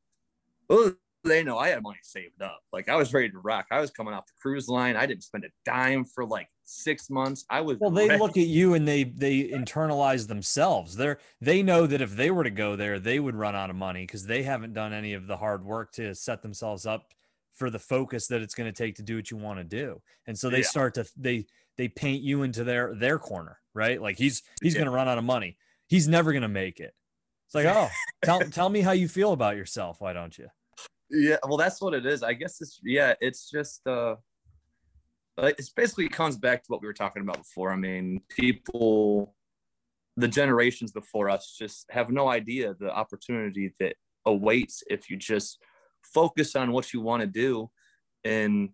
Well, 0.68 0.92
they 1.25 1.42
know 1.42 1.59
I 1.59 1.68
had 1.68 1.83
money 1.83 1.99
saved 2.03 2.42
up. 2.42 2.61
Like 2.73 2.88
I 2.88 2.97
was 2.97 3.12
ready 3.12 3.31
to 3.31 3.38
rock. 3.38 3.66
I 3.70 3.81
was 3.81 3.90
coming 3.90 4.14
off 4.14 4.27
the 4.27 4.33
cruise 4.40 4.68
line. 4.68 4.97
I 4.97 5.07
didn't 5.07 5.25
spend 5.25 5.44
a 5.44 5.49
dime 5.64 6.05
for 6.05 6.27
like 6.27 6.49
six 6.64 7.11
months. 7.11 7.44
I 7.50 7.61
was 7.61 7.79
well. 7.79 7.90
They 7.90 8.09
ready. 8.09 8.20
look 8.20 8.37
at 8.37 8.46
you 8.46 8.74
and 8.74 8.87
they 8.87 9.05
they 9.05 9.48
internalize 9.48 10.29
themselves. 10.29 10.96
They're 10.96 11.18
they 11.40 11.62
know 11.62 11.87
that 11.87 12.00
if 12.00 12.16
they 12.16 12.31
were 12.31 12.44
to 12.44 12.50
go 12.50 12.77
there, 12.77 12.98
they 12.98 13.20
would 13.20 13.37
run 13.37 13.55
out 13.55 13.70
of 13.70 13.77
money 13.77 14.03
because 14.03 14.27
they 14.27 14.42
haven't 14.42 14.72
done 14.72 14.92
any 14.92 15.14
of 15.14 15.27
the 15.27 15.37
hard 15.37 15.64
work 15.64 15.92
to 15.92 16.14
set 16.14 16.42
themselves 16.42 16.87
up 16.87 17.12
for 17.53 17.70
the 17.70 17.79
focus 17.79 18.27
that 18.27 18.42
it's 18.42 18.55
going 18.55 18.70
to 18.70 18.77
take 18.77 18.96
to 18.96 19.03
do 19.03 19.16
what 19.16 19.31
you 19.31 19.37
want 19.37 19.59
to 19.59 19.64
do. 19.64 20.03
And 20.27 20.38
so 20.38 20.50
they 20.50 20.59
yeah. 20.59 20.64
start 20.64 20.94
to 20.94 21.07
they 21.16 21.46
they 21.77 21.88
paint 21.88 22.22
you 22.22 22.42
into 22.42 22.64
their 22.64 22.94
their 22.94 23.18
corner, 23.18 23.59
right? 23.74 24.00
Like 24.00 24.18
he's 24.18 24.42
he's 24.62 24.74
yeah. 24.74 24.81
going 24.81 24.90
to 24.90 24.96
run 24.96 25.09
out 25.09 25.18
of 25.18 25.24
money 25.24 25.57
he's 25.88 26.09
never 26.09 26.33
going 26.33 26.42
to 26.42 26.48
make 26.48 26.81
it. 26.81 26.94
It's 27.46 27.55
like, 27.55 27.66
oh, 27.66 27.88
tell, 28.24 28.40
tell 28.50 28.68
me 28.68 28.81
how 28.81 28.92
you 28.92 29.09
feel 29.09 29.33
about 29.33 29.57
yourself. 29.57 30.00
Why 30.00 30.12
don't 30.12 30.37
you? 30.37 30.48
Yeah, 31.11 31.37
well, 31.46 31.57
that's 31.57 31.81
what 31.81 31.94
it 31.94 32.07
is. 32.07 32.22
I 32.22 32.33
guess 32.33 32.61
it's, 32.61 32.81
yeah, 32.83 33.14
it's 33.20 33.50
just, 33.50 33.87
uh, 33.87 34.16
it's 35.38 35.70
basically 35.70 36.09
comes 36.09 36.37
back 36.37 36.62
to 36.62 36.68
what 36.68 36.81
we 36.81 36.87
were 36.87 36.94
talking 36.94 37.23
about 37.23 37.38
before. 37.38 37.73
I 37.73 37.77
mean, 37.77 38.20
people, 38.29 39.35
the 40.16 40.29
generations 40.29 40.92
before 40.92 41.29
us 41.29 41.57
just 41.59 41.87
have 41.90 42.11
no 42.11 42.29
idea 42.29 42.75
the 42.79 42.90
opportunity 42.90 43.75
that 43.81 43.97
awaits 44.27 44.83
if 44.88 45.11
you 45.11 45.16
just 45.16 45.59
focus 46.03 46.55
on 46.55 46.73
what 46.73 46.92
you 46.92 47.01
want 47.01 47.20
to 47.23 47.27
do 47.27 47.70
and 48.25 48.70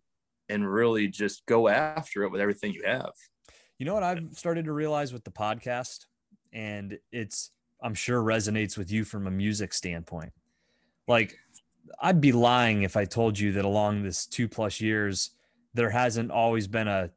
and 0.48 0.70
really 0.70 1.06
just 1.06 1.46
go 1.46 1.68
after 1.68 2.24
it 2.24 2.30
with 2.30 2.40
everything 2.40 2.72
you 2.72 2.82
have. 2.84 3.12
You 3.78 3.86
know 3.86 3.94
what 3.94 4.02
I've 4.02 4.20
started 4.32 4.64
to 4.66 4.72
realize 4.72 5.12
with 5.12 5.24
the 5.24 5.30
podcast? 5.30 6.06
and 6.52 6.98
it's 7.12 7.50
I'm 7.82 7.94
sure 7.94 8.22
resonates 8.22 8.76
with 8.76 8.90
you 8.90 9.04
from 9.04 9.26
a 9.26 9.30
music 9.30 9.72
standpoint. 9.72 10.32
Like 11.08 11.38
I'd 12.00 12.20
be 12.20 12.32
lying 12.32 12.82
if 12.82 12.96
I 12.96 13.04
told 13.04 13.38
you 13.38 13.52
that 13.52 13.64
along 13.64 14.02
this 14.02 14.26
two 14.26 14.48
plus 14.48 14.80
years 14.80 15.30
there 15.74 15.90
hasn't 15.90 16.30
always 16.30 16.66
been 16.66 16.88
a 16.88 17.10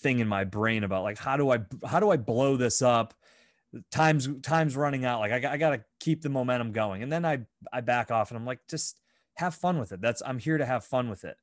thing 0.00 0.18
in 0.18 0.28
my 0.28 0.44
brain 0.44 0.84
about 0.84 1.02
like 1.02 1.18
how 1.18 1.36
do 1.36 1.50
I 1.50 1.60
how 1.86 2.00
do 2.00 2.10
I 2.10 2.16
blow 2.16 2.56
this 2.56 2.82
up? 2.82 3.14
Time's 3.90 4.28
time's 4.42 4.76
running 4.76 5.04
out. 5.04 5.20
Like 5.20 5.44
I, 5.44 5.52
I 5.52 5.56
got 5.56 5.70
to 5.70 5.84
keep 6.00 6.22
the 6.22 6.28
momentum 6.28 6.72
going, 6.72 7.02
and 7.02 7.12
then 7.12 7.24
I 7.24 7.40
I 7.72 7.80
back 7.80 8.10
off 8.10 8.30
and 8.30 8.38
I'm 8.38 8.46
like 8.46 8.60
just 8.68 8.98
have 9.34 9.54
fun 9.54 9.78
with 9.78 9.92
it. 9.92 10.00
That's 10.00 10.22
I'm 10.24 10.38
here 10.38 10.58
to 10.58 10.66
have 10.66 10.84
fun 10.84 11.08
with 11.08 11.24
it. 11.24 11.36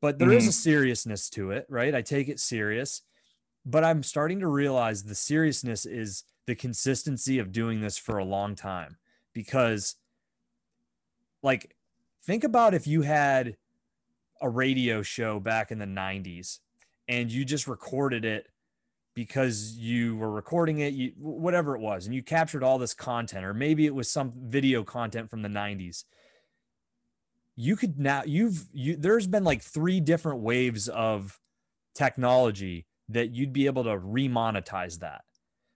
But 0.00 0.18
there 0.18 0.28
mm-hmm. 0.28 0.38
is 0.38 0.48
a 0.48 0.52
seriousness 0.52 1.28
to 1.30 1.50
it, 1.50 1.66
right? 1.68 1.94
I 1.94 2.00
take 2.00 2.28
it 2.28 2.40
serious, 2.40 3.02
but 3.66 3.84
I'm 3.84 4.02
starting 4.02 4.40
to 4.40 4.48
realize 4.48 5.04
the 5.04 5.14
seriousness 5.14 5.84
is 5.84 6.24
the 6.46 6.54
consistency 6.54 7.38
of 7.38 7.52
doing 7.52 7.80
this 7.80 7.98
for 7.98 8.18
a 8.18 8.24
long 8.24 8.54
time 8.54 8.96
because 9.32 9.96
like 11.42 11.76
think 12.24 12.44
about 12.44 12.74
if 12.74 12.86
you 12.86 13.02
had 13.02 13.56
a 14.40 14.48
radio 14.48 15.02
show 15.02 15.40
back 15.40 15.70
in 15.70 15.78
the 15.78 15.86
90s 15.86 16.58
and 17.08 17.30
you 17.30 17.44
just 17.44 17.66
recorded 17.66 18.24
it 18.24 18.48
because 19.14 19.72
you 19.72 20.16
were 20.16 20.30
recording 20.30 20.78
it 20.78 20.92
you, 20.94 21.12
whatever 21.18 21.74
it 21.74 21.80
was 21.80 22.06
and 22.06 22.14
you 22.14 22.22
captured 22.22 22.62
all 22.62 22.78
this 22.78 22.94
content 22.94 23.44
or 23.44 23.52
maybe 23.52 23.86
it 23.86 23.94
was 23.94 24.10
some 24.10 24.32
video 24.36 24.82
content 24.82 25.28
from 25.28 25.42
the 25.42 25.48
90s 25.48 26.04
you 27.56 27.76
could 27.76 27.98
now 27.98 28.22
you've 28.24 28.66
you 28.72 28.96
there's 28.96 29.26
been 29.26 29.44
like 29.44 29.62
three 29.62 30.00
different 30.00 30.40
waves 30.40 30.88
of 30.88 31.38
technology 31.94 32.86
that 33.10 33.34
you'd 33.34 33.52
be 33.52 33.66
able 33.66 33.84
to 33.84 33.98
remonetize 33.98 35.00
that. 35.00 35.22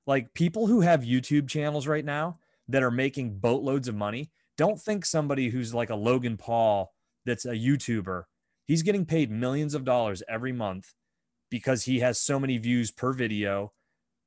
Like 0.07 0.35
people 0.35 0.67
who 0.67 0.81
have 0.83 1.03
YouTube 1.03 1.49
channels 1.49 1.87
right 1.87 2.05
now 2.05 2.39
that 2.69 2.83
are 2.83 2.91
making 2.91 3.39
boatloads 3.39 3.89
of 3.89 3.95
money, 3.95 4.31
don't 4.57 4.81
think 4.81 5.05
somebody 5.05 5.51
who's 5.51 5.75
like 5.75 5.91
a 5.91 5.97
Logan 5.97 6.37
Paul 6.37 6.93
that's 7.27 7.45
a 7.45 7.55
YouTuber, 7.55 8.25
he's 8.67 8.83
getting 8.83 9.05
paid 9.07 9.31
millions 9.31 9.75
of 9.75 9.85
dollars 9.85 10.23
every 10.29 10.53
month 10.53 10.95
because 11.51 11.85
he 11.85 12.01
has 12.01 12.19
so 12.21 12.39
many 12.41 12.59
views 12.59 12.91
per 12.91 13.13
video 13.13 13.73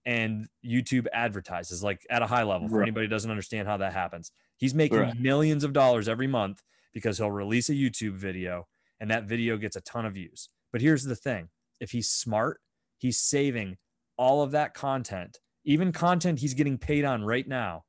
and 0.06 0.48
YouTube 0.66 1.08
advertises 1.12 1.84
like 1.84 2.06
at 2.10 2.22
a 2.22 2.28
high 2.28 2.44
level 2.44 2.70
for 2.70 2.76
Right. 2.78 2.84
anybody 2.84 3.06
who 3.06 3.10
doesn't 3.10 3.32
understand 3.32 3.68
how 3.68 3.78
that 3.78 3.94
happens. 3.94 4.32
He's 4.56 4.74
making 4.74 5.00
Right. 5.00 5.18
millions 5.20 5.64
of 5.64 5.74
dollars 5.74 6.08
every 6.08 6.28
month 6.28 6.64
because 6.94 7.18
he'll 7.18 7.32
release 7.32 7.70
a 7.70 7.74
YouTube 7.74 8.14
video 8.14 8.68
and 9.00 9.12
that 9.12 9.26
video 9.26 9.58
gets 9.58 9.76
a 9.76 9.82
ton 9.82 10.06
of 10.06 10.14
views. 10.14 10.50
But 10.72 10.82
here's 10.82 11.04
the 11.04 11.16
thing 11.16 11.50
if 11.80 11.92
he's 11.92 12.10
smart, 12.10 12.62
he's 12.98 13.18
saving 13.20 13.78
all 14.18 14.42
of 14.42 14.52
that 14.52 14.74
content, 14.74 15.40
even 15.64 15.92
content 15.92 16.40
he's 16.40 16.54
getting 16.56 16.78
paid 16.78 17.04
on 17.06 17.24
right 17.24 17.48
now. 17.48 17.84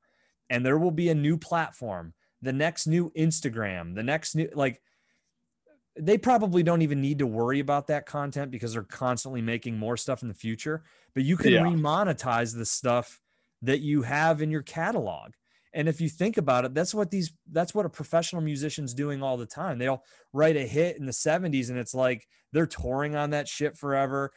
And 0.50 0.64
there 0.66 0.78
will 0.78 0.90
be 0.90 1.08
a 1.08 1.14
new 1.14 1.38
platform, 1.38 2.14
the 2.42 2.52
next 2.52 2.86
new 2.86 3.10
Instagram, 3.16 3.94
the 3.94 4.02
next 4.02 4.34
new, 4.34 4.48
like, 4.54 4.82
they 5.98 6.16
probably 6.18 6.62
don't 6.62 6.82
even 6.82 7.00
need 7.00 7.18
to 7.18 7.26
worry 7.26 7.60
about 7.60 7.86
that 7.88 8.06
content 8.06 8.50
because 8.50 8.72
they're 8.72 8.82
constantly 8.84 9.42
making 9.42 9.78
more 9.78 9.96
stuff 9.96 10.22
in 10.22 10.28
the 10.28 10.34
future. 10.34 10.84
But 11.14 11.24
you 11.24 11.36
can 11.36 11.52
Yeah. 11.52 11.62
remonetize 11.62 12.54
the 12.56 12.66
stuff 12.66 13.20
that 13.62 13.80
you 13.80 14.02
have 14.02 14.40
in 14.40 14.50
your 14.50 14.62
catalog. 14.62 15.32
And 15.74 15.88
if 15.88 16.00
you 16.00 16.08
think 16.08 16.36
about 16.38 16.64
it, 16.64 16.72
that's 16.74 16.94
what 16.94 17.10
these 17.10 17.32
that's 17.50 17.74
what 17.74 17.84
a 17.84 17.90
professional 17.90 18.40
musician's 18.42 18.94
doing 18.94 19.22
all 19.22 19.36
the 19.36 19.46
time. 19.46 19.78
They'll 19.78 20.02
write 20.32 20.56
a 20.56 20.66
hit 20.66 20.96
in 20.96 21.04
the 21.06 21.12
70s 21.12 21.68
and 21.68 21.78
it's 21.78 21.94
like 21.94 22.26
they're 22.52 22.66
touring 22.66 23.14
on 23.16 23.30
that 23.30 23.48
shit 23.48 23.76
forever. 23.76 24.32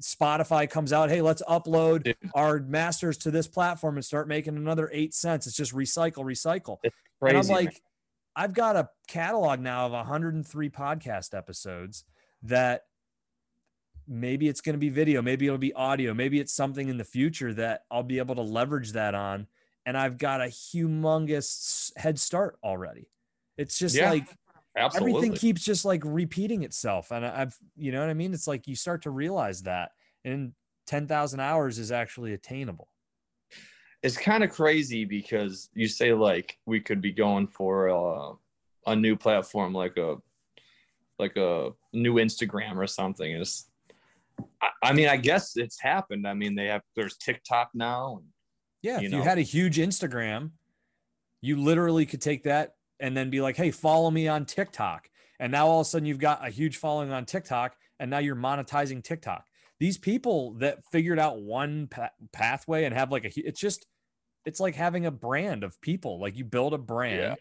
Spotify 0.00 0.68
comes 0.70 0.92
out, 0.92 1.10
hey, 1.10 1.22
let's 1.22 1.42
upload 1.48 2.04
Dude. 2.04 2.16
our 2.34 2.60
masters 2.60 3.16
to 3.18 3.30
this 3.30 3.48
platform 3.48 3.96
and 3.96 4.04
start 4.04 4.28
making 4.28 4.56
another 4.56 4.88
eight 4.92 5.14
cents. 5.14 5.46
It's 5.46 5.56
just 5.56 5.72
recycle, 5.74 6.18
recycle. 6.24 6.78
It's 6.84 6.94
Crazy. 7.20 7.36
and 7.36 7.38
I'm 7.38 7.54
man. 7.64 7.64
I've 8.36 8.52
got 8.52 8.76
a 8.76 8.90
catalog 9.08 9.60
now 9.60 9.86
of 9.86 9.92
103 9.92 10.68
podcast 10.68 11.36
episodes 11.36 12.04
that 12.42 12.82
maybe 14.06 14.46
it's 14.46 14.60
going 14.60 14.74
to 14.74 14.78
be 14.78 14.90
video, 14.90 15.22
maybe 15.22 15.46
it'll 15.46 15.58
be 15.58 15.72
audio, 15.72 16.12
maybe 16.12 16.38
it's 16.38 16.52
something 16.52 16.88
in 16.88 16.98
the 16.98 17.04
future 17.04 17.54
that 17.54 17.84
I'll 17.90 18.02
be 18.02 18.18
able 18.18 18.34
to 18.34 18.42
leverage 18.42 18.92
that 18.92 19.14
on. 19.14 19.46
And 19.86 19.96
I've 19.96 20.18
got 20.18 20.42
a 20.42 20.46
humongous 20.46 21.96
head 21.96 22.20
start 22.20 22.58
already. 22.62 23.08
It's 23.56 23.78
just 23.78 23.96
Yeah, 23.96 24.10
like 24.10 24.26
absolutely. 24.76 25.12
everything 25.16 25.38
keeps 25.38 25.64
just 25.64 25.84
like 25.84 26.02
repeating 26.04 26.62
itself. 26.62 27.10
And 27.10 27.24
I've, 27.24 27.56
you 27.76 27.90
know 27.90 28.00
what 28.00 28.10
I 28.10 28.14
mean? 28.14 28.34
It's 28.34 28.46
like 28.46 28.66
you 28.66 28.76
start 28.76 29.02
to 29.02 29.10
realize 29.10 29.62
that. 29.62 29.92
And 30.24 30.52
10,000 30.88 31.40
hours 31.40 31.78
is 31.78 31.90
actually 31.90 32.32
attainable. 32.32 32.88
It's 34.06 34.16
kind 34.16 34.44
of 34.44 34.50
crazy 34.50 35.04
because 35.04 35.68
you 35.74 35.88
say 35.88 36.12
like 36.12 36.58
we 36.64 36.78
could 36.78 37.00
be 37.00 37.10
going 37.10 37.48
for 37.48 37.88
a, 37.88 38.32
a 38.86 38.94
new 38.94 39.16
platform 39.16 39.72
like 39.72 39.96
a 39.96 40.16
like 41.18 41.36
a 41.36 41.70
new 41.92 42.14
Instagram 42.14 42.76
or 42.76 42.86
something. 42.86 43.32
It's 43.32 43.68
I, 44.62 44.68
I 44.84 44.92
mean, 44.92 45.08
I 45.08 45.16
guess 45.16 45.56
it's 45.56 45.80
happened. 45.80 46.24
I 46.24 46.34
mean, 46.34 46.54
they 46.54 46.66
have 46.66 46.82
there's 46.94 47.16
TikTok 47.16 47.70
now. 47.74 48.22
Yeah, 48.80 49.00
you 49.00 49.06
if 49.06 49.12
know. 49.12 49.18
you 49.18 49.24
had 49.24 49.38
a 49.38 49.42
huge 49.42 49.78
Instagram, 49.78 50.52
you 51.40 51.60
literally 51.60 52.06
could 52.06 52.22
take 52.22 52.44
that 52.44 52.74
and 53.00 53.16
then 53.16 53.28
be 53.28 53.40
like, 53.40 53.56
"Hey, 53.56 53.72
follow 53.72 54.12
me 54.12 54.28
on 54.28 54.44
TikTok." 54.44 55.10
And 55.40 55.50
now 55.50 55.66
all 55.66 55.80
of 55.80 55.86
a 55.86 55.90
sudden 55.90 56.06
you've 56.06 56.20
got 56.20 56.46
a 56.46 56.50
huge 56.50 56.76
following 56.76 57.10
on 57.10 57.24
TikTok, 57.24 57.74
and 57.98 58.08
now 58.08 58.18
you're 58.18 58.36
monetizing 58.36 59.02
TikTok. 59.02 59.46
These 59.80 59.98
people 59.98 60.52
that 60.58 60.84
figured 60.92 61.18
out 61.18 61.40
one 61.40 61.88
pa- 61.88 62.12
pathway 62.32 62.84
and 62.84 62.94
have 62.94 63.10
like 63.10 63.24
a, 63.26 63.30
it's 63.36 63.60
just, 63.60 63.84
it's 64.46 64.60
like 64.60 64.74
having 64.76 65.04
a 65.04 65.10
brand 65.10 65.64
of 65.64 65.78
people. 65.80 66.18
Like 66.18 66.36
you 66.36 66.44
build 66.44 66.72
a 66.72 66.78
brand, 66.78 67.20
Yeah. 67.20 67.34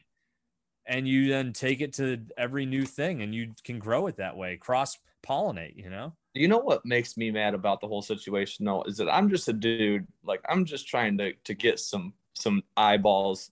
and 0.85 1.07
you 1.07 1.29
then 1.29 1.53
take 1.53 1.79
it 1.79 1.93
to 1.93 2.25
every 2.37 2.65
new 2.65 2.85
thing, 2.85 3.21
and 3.21 3.33
you 3.33 3.53
can 3.63 3.79
grow 3.79 4.07
it 4.07 4.17
that 4.17 4.35
way, 4.35 4.57
cross 4.57 4.97
pollinate. 5.25 5.77
You 5.77 5.89
know? 5.89 6.13
You 6.33 6.49
know 6.49 6.57
what 6.57 6.85
makes 6.85 7.15
me 7.15 7.31
mad 7.31 7.53
about 7.53 7.79
the 7.79 7.87
whole 7.87 8.01
situation 8.01 8.65
though 8.65 8.83
is 8.83 8.97
that 8.97 9.09
I'm 9.09 9.29
just 9.29 9.47
a 9.47 9.53
dude. 9.53 10.05
Like 10.23 10.41
I'm 10.49 10.65
just 10.65 10.87
trying 10.87 11.17
to 11.19 11.33
to 11.45 11.53
get 11.53 11.79
some 11.79 12.13
some 12.33 12.63
eyeballs 12.75 13.51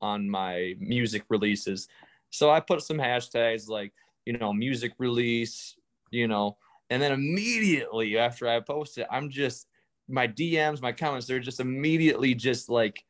on 0.00 0.30
my 0.30 0.74
music 0.78 1.24
releases. 1.28 1.88
So 2.30 2.50
I 2.50 2.60
put 2.60 2.82
some 2.82 2.98
hashtags 2.98 3.68
like, 3.68 3.92
you 4.26 4.36
know, 4.36 4.52
music 4.52 4.92
release, 4.98 5.76
you 6.10 6.26
know, 6.26 6.56
and 6.90 7.00
then 7.00 7.12
immediately 7.12 8.18
after 8.18 8.48
I 8.48 8.60
post 8.60 8.98
it, 8.98 9.06
I'm 9.10 9.30
just 9.30 9.66
my 10.08 10.26
DMs, 10.28 10.80
my 10.82 10.92
comments, 10.92 11.26
they're 11.26 11.40
just 11.40 11.60
immediately 11.60 12.34
just 12.34 12.68
like 12.68 13.04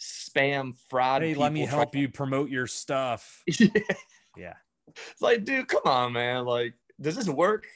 spam 0.00 0.74
fraud. 0.88 1.22
Hey, 1.22 1.34
let 1.34 1.52
me 1.52 1.64
help 1.66 1.94
you 1.94 2.08
promote 2.08 2.50
your 2.50 2.66
stuff. 2.66 3.42
trying- 3.50 3.72
Yeah. 4.36 4.54
It's 4.88 5.22
like, 5.22 5.44
dude, 5.44 5.68
come 5.68 5.82
on, 5.84 6.12
man. 6.12 6.44
Like, 6.44 6.74
does 7.00 7.16
this 7.16 7.28
work? 7.28 7.66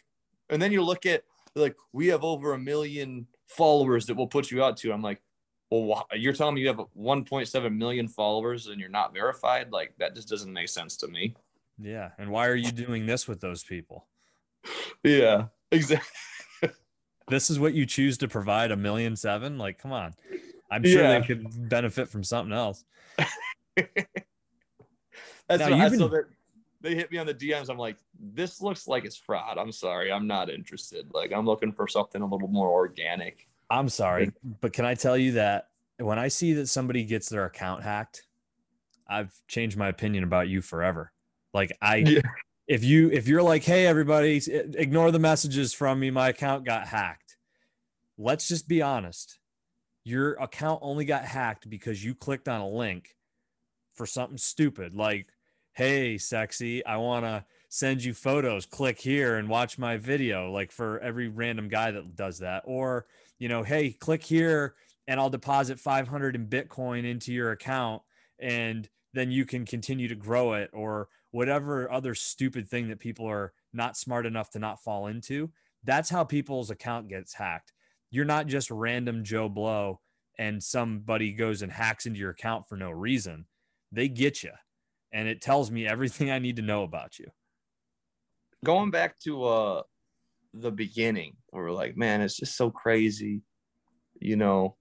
And 0.51 0.61
then 0.61 0.73
you 0.73 0.83
look 0.83 1.07
at 1.07 1.25
like 1.55 1.75
we 1.93 2.09
have 2.09 2.25
over 2.25 2.53
a 2.53 2.59
million 2.59 3.27
followers 3.49 4.07
that 4.07 4.15
we'll 4.17 4.27
put 4.27 4.51
you 4.51 4.63
out 4.63 4.77
to. 4.79 4.93
I'm 4.93 5.03
like, 5.03 5.23
well, 5.71 6.07
you're 6.15 6.33
telling 6.33 6.55
me 6.55 6.61
you 6.61 6.69
have 6.69 6.77
1.7 6.77 7.77
million 7.77 8.07
followers 8.09 8.67
and 8.67 8.79
you're 8.81 8.89
not 8.91 9.15
verified? 9.15 9.73
Like 9.73 9.95
that 9.99 10.15
just 10.15 10.29
doesn't 10.29 10.53
make 10.53 10.69
sense 10.69 10.97
to 10.99 11.09
me. 11.09 11.35
Yeah. 11.79 12.11
And 12.19 12.31
why 12.31 12.49
are 12.49 12.55
you 12.55 12.71
doing 12.73 13.07
this 13.07 13.27
with 13.27 13.41
those 13.41 13.65
people? 13.65 14.05
Yeah, 15.05 15.45
exactly. 15.71 16.09
This 17.29 17.51
is 17.51 17.59
what 17.59 17.75
you 17.75 17.87
choose 17.87 18.19
to 18.19 18.29
provide 18.29 18.71
a 18.71 18.77
million 18.77 19.17
seven 19.17 19.59
like 19.59 19.79
come 19.79 19.93
on 19.93 20.15
i'm 20.71 20.83
sure 20.85 21.03
Yeah. 21.03 21.19
they 21.21 21.27
could 21.27 21.69
benefit 21.69 22.09
from 22.09 22.23
something 22.25 22.53
else 22.53 22.85
That's 25.49 25.61
Now, 25.61 25.71
what 25.71 25.81
I 25.81 25.89
that 25.89 26.25
they 26.81 26.95
hit 26.97 27.11
me 27.13 27.19
on 27.19 27.27
the 27.27 27.35
DMs. 27.35 27.69
I'm 27.69 27.79
like, 27.79 27.97
this 28.19 28.61
looks 28.61 28.89
like 28.89 29.05
it's 29.05 29.17
fraud. 29.17 29.59
I'm 29.59 29.71
sorry, 29.73 30.11
I'm 30.13 30.27
not 30.27 30.51
interested. 30.51 31.07
Like, 31.13 31.33
I'm 31.33 31.47
looking 31.47 31.73
for 31.73 31.87
something 31.87 32.21
a 32.23 32.27
little 32.27 32.49
more 32.49 32.69
organic. 32.69 33.47
i'm 33.71 33.89
sorry 33.89 34.31
but 34.61 34.73
can 34.73 34.85
i 34.85 34.95
tell 34.95 35.17
you 35.17 35.33
that 35.33 35.69
when 35.99 36.19
i 36.21 36.29
see 36.29 36.53
that 36.53 36.69
somebody 36.69 37.03
gets 37.05 37.29
their 37.29 37.45
account 37.47 37.83
hacked 37.83 38.25
i've 39.09 39.33
changed 39.49 39.77
my 39.77 39.89
opinion 39.89 40.23
about 40.23 40.47
you 40.49 40.61
forever 40.63 41.11
like 41.53 41.77
i 41.83 41.97
Yeah. 41.97 42.21
If 42.67 42.83
you 42.83 43.11
if 43.11 43.29
you're 43.29 43.43
like 43.43 43.63
hey 43.63 43.87
everybody 43.87 44.41
ignore 44.75 45.11
the 45.11 45.19
messages 45.19 45.73
from 45.73 46.01
me. 46.01 46.11
My 46.11 46.29
account 46.29 46.65
got 46.65 46.89
hacked. 46.89 47.37
Let's 48.19 48.49
just 48.49 48.69
be 48.69 48.83
honest. 48.83 49.39
Your 50.05 50.35
account 50.35 50.81
only 50.83 51.05
got 51.05 51.25
hacked 51.25 51.69
because 51.69 52.05
you 52.05 52.15
clicked 52.15 52.49
on 52.49 52.61
a 52.61 52.69
link 52.69 53.17
for 53.95 54.07
something 54.07 54.39
stupid 54.39 54.95
like 54.95 55.27
hey 55.73 56.19
sexy 56.19 56.85
i 56.85 56.99
want 56.99 57.25
to 57.25 57.45
send 57.69 58.03
you 58.03 58.15
photos. 58.15 58.67
Click 58.67 59.01
here 59.01 59.37
and 59.37 59.49
watch 59.49 59.79
my 59.79 59.97
video 59.97 60.51
like 60.51 60.73
for 60.73 60.99
every 61.01 61.29
random 61.29 61.69
guy 61.69 61.91
that 61.91 62.17
does 62.17 62.39
that. 62.39 62.63
Or 62.65 63.07
you 63.39 63.49
know 63.49 63.63
hey 63.63 63.91
click 63.91 64.23
here 64.23 64.75
and 65.07 65.21
i'll 65.21 65.31
deposit 65.31 65.79
500 65.79 66.35
in 66.35 66.47
bitcoin 66.47 67.05
into 67.05 67.33
your 67.33 67.51
account 67.53 68.03
and 68.39 68.89
then 69.13 69.31
you 69.31 69.45
can 69.45 69.65
continue 69.65 70.09
to 70.09 70.15
grow 70.15 70.55
it 70.55 70.71
or 70.73 71.09
whatever 71.37 71.93
other 71.93 72.15
stupid 72.15 72.67
thing 72.67 72.89
that 72.89 72.99
people 72.99 73.27
are 73.27 73.53
not 73.71 73.95
smart 73.95 74.25
enough 74.25 74.49
to 74.49 74.59
not 74.59 74.83
fall 74.83 75.07
into 75.07 75.51
that's 75.85 76.09
how 76.09 76.25
people's 76.25 76.71
account 76.71 77.09
gets 77.09 77.35
hacked. 77.35 77.75
You're 78.11 78.25
not 78.25 78.47
just 78.47 78.71
random 78.71 79.23
joe 79.23 79.51
blow 79.51 80.01
and 80.39 80.63
somebody 80.63 81.35
goes 81.35 81.61
and 81.61 81.71
hacks 81.71 82.07
into 82.07 82.19
your 82.19 82.31
account 82.31 82.67
for 82.67 82.77
no 82.77 82.91
reason. 82.91 83.45
They 83.93 84.09
get 84.09 84.43
you 84.43 84.53
and 85.13 85.29
it 85.29 85.43
tells 85.43 85.71
me 85.71 85.87
everything 85.87 86.31
i 86.31 86.39
need 86.39 86.57
to 86.57 86.63
know 86.63 86.85
about 86.85 87.19
you. 87.19 87.27
Going 88.65 88.91
back 88.91 89.19
to 89.21 89.45
uh 89.45 89.83
the 90.55 90.71
beginning 90.71 91.37
where 91.51 91.65
we're 91.65 91.71
like 91.71 91.99
man 91.99 92.23
it's 92.23 92.39
just 92.39 92.57
so 92.57 92.71
crazy 92.71 93.43
you 94.23 94.37
know 94.37 94.75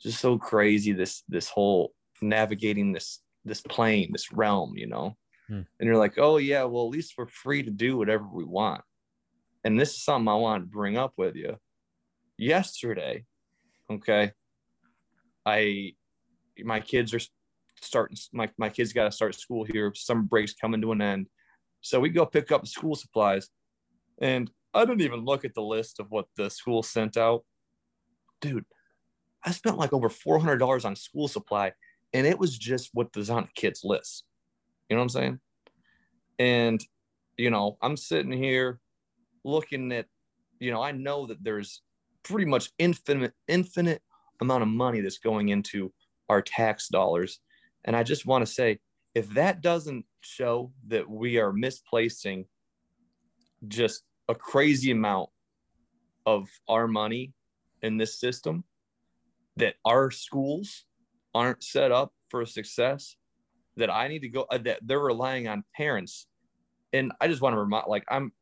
just 0.00 0.20
so 0.20 0.38
crazy 0.38 0.92
this 0.92 1.24
this 1.28 1.48
whole 1.48 1.92
navigating 2.22 2.92
this 2.92 3.18
this 3.44 3.60
plane 3.60 4.10
this 4.12 4.30
realm 4.32 4.76
you 4.76 4.86
know 4.86 5.16
Hmm. 5.48 5.62
and 5.78 5.86
you're 5.86 5.98
like 5.98 6.14
oh 6.18 6.38
yeah 6.38 6.64
well 6.64 6.84
at 6.84 6.90
least 6.90 7.14
we're 7.18 7.26
free 7.26 7.62
to 7.62 7.70
do 7.70 7.98
whatever 7.98 8.26
we 8.32 8.44
want 8.44 8.82
and 9.64 9.78
this 9.78 9.90
is 9.90 10.02
something 10.02 10.28
i 10.28 10.34
want 10.34 10.62
to 10.62 10.66
bring 10.66 10.96
up 10.96 11.12
with 11.18 11.36
you 11.36 11.56
yesterday 12.38 13.24
okay 13.90 14.32
i 15.44 15.92
my 16.62 16.80
kids 16.80 17.12
are 17.12 17.20
starting 17.82 18.16
my, 18.32 18.48
my 18.56 18.70
kids 18.70 18.94
got 18.94 19.04
to 19.04 19.12
start 19.12 19.34
school 19.34 19.64
here 19.64 19.92
summer 19.94 20.22
breaks 20.22 20.54
coming 20.54 20.80
to 20.80 20.92
an 20.92 21.02
end 21.02 21.26
so 21.84 22.00
we 22.00 22.08
go 22.08 22.24
pick 22.24 22.50
up 22.50 22.66
school 22.66 22.94
supplies. 22.94 23.50
And 24.18 24.50
I 24.72 24.86
didn't 24.86 25.02
even 25.02 25.26
look 25.26 25.44
at 25.44 25.52
the 25.52 25.62
list 25.62 26.00
of 26.00 26.06
what 26.08 26.26
the 26.34 26.48
school 26.48 26.82
sent 26.82 27.18
out. 27.18 27.44
Dude, 28.40 28.64
I 29.44 29.50
spent 29.50 29.76
like 29.76 29.92
over 29.92 30.08
$400 30.08 30.84
on 30.86 30.96
school 30.96 31.28
supply, 31.28 31.72
and 32.14 32.26
it 32.26 32.38
was 32.38 32.56
just 32.56 32.88
what 32.94 33.14
was 33.14 33.28
on 33.28 33.42
the 33.42 33.60
kids' 33.60 33.82
list. 33.84 34.24
You 34.88 34.96
know 34.96 35.00
what 35.00 35.04
I'm 35.04 35.08
saying? 35.08 35.40
And, 36.38 36.84
you 37.36 37.50
know, 37.50 37.78
I'm 37.80 37.96
sitting 37.96 38.32
here 38.32 38.80
looking 39.44 39.92
at, 39.92 40.06
you 40.58 40.70
know, 40.70 40.82
I 40.82 40.92
know 40.92 41.26
that 41.26 41.42
there's 41.42 41.82
pretty 42.22 42.46
much 42.46 42.70
infinite, 42.78 43.32
infinite 43.48 44.02
amount 44.40 44.62
of 44.62 44.68
money 44.68 45.00
that's 45.00 45.18
going 45.18 45.48
into 45.50 45.92
our 46.28 46.42
tax 46.42 46.88
dollars. 46.88 47.40
And 47.84 47.94
I 47.94 48.02
just 48.02 48.26
want 48.26 48.46
to 48.46 48.52
say, 48.52 48.78
if 49.14 49.28
that 49.30 49.60
doesn't 49.60 50.04
show 50.22 50.72
that 50.88 51.08
we 51.08 51.38
are 51.38 51.52
misplacing 51.52 52.46
just 53.68 54.02
a 54.28 54.34
crazy 54.34 54.90
amount 54.90 55.30
of 56.26 56.48
our 56.68 56.88
money 56.88 57.32
in 57.82 57.96
this 57.96 58.18
system, 58.18 58.64
that 59.56 59.74
our 59.84 60.10
schools 60.10 60.84
aren't 61.34 61.62
set 61.62 61.92
up 61.92 62.12
for 62.28 62.44
success, 62.44 63.16
that 63.76 63.90
I 63.90 64.08
need 64.08 64.20
to 64.20 64.28
go, 64.28 64.46
uh, 64.50 64.58
that 64.58 64.80
they're 64.82 65.00
relying 65.00 65.48
on 65.48 65.64
parents. 65.76 66.26
And 66.92 67.12
I 67.20 67.28
just 67.28 67.42
want 67.42 67.54
to 67.54 67.58
remind, 67.58 67.84
like, 67.88 68.04
I'm, 68.08 68.32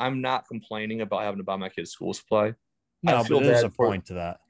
I'm 0.00 0.20
not 0.20 0.48
complaining 0.48 1.00
about 1.00 1.22
having 1.22 1.38
to 1.38 1.44
buy 1.44 1.56
my 1.56 1.68
kids 1.68 1.90
school 1.90 2.12
supply. 2.12 2.54
No, 3.02 3.24
but 3.28 3.42
there's 3.42 3.62
a 3.62 3.70
for- 3.70 3.86
point 3.86 4.06
to 4.06 4.14
that. 4.14 4.40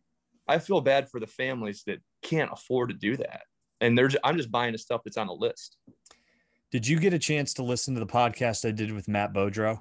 I 0.46 0.58
feel 0.58 0.80
bad 0.80 1.08
for 1.08 1.20
the 1.20 1.26
families 1.26 1.84
that 1.86 2.00
can't 2.22 2.50
afford 2.52 2.90
to 2.90 2.94
do 2.94 3.16
that. 3.16 3.42
And 3.80 3.96
they're, 3.96 4.08
ju- 4.08 4.18
I'm 4.22 4.36
just 4.36 4.50
buying 4.50 4.72
the 4.72 4.78
stuff 4.78 5.00
that's 5.04 5.16
on 5.16 5.28
a 5.28 5.32
list. 5.32 5.78
Did 6.70 6.86
you 6.86 6.98
get 6.98 7.14
a 7.14 7.18
chance 7.18 7.54
to 7.54 7.62
listen 7.62 7.94
to 7.94 8.00
the 8.00 8.06
podcast 8.06 8.66
I 8.66 8.70
did 8.70 8.92
with 8.92 9.08
Matt 9.08 9.32
Beaudreau? 9.32 9.80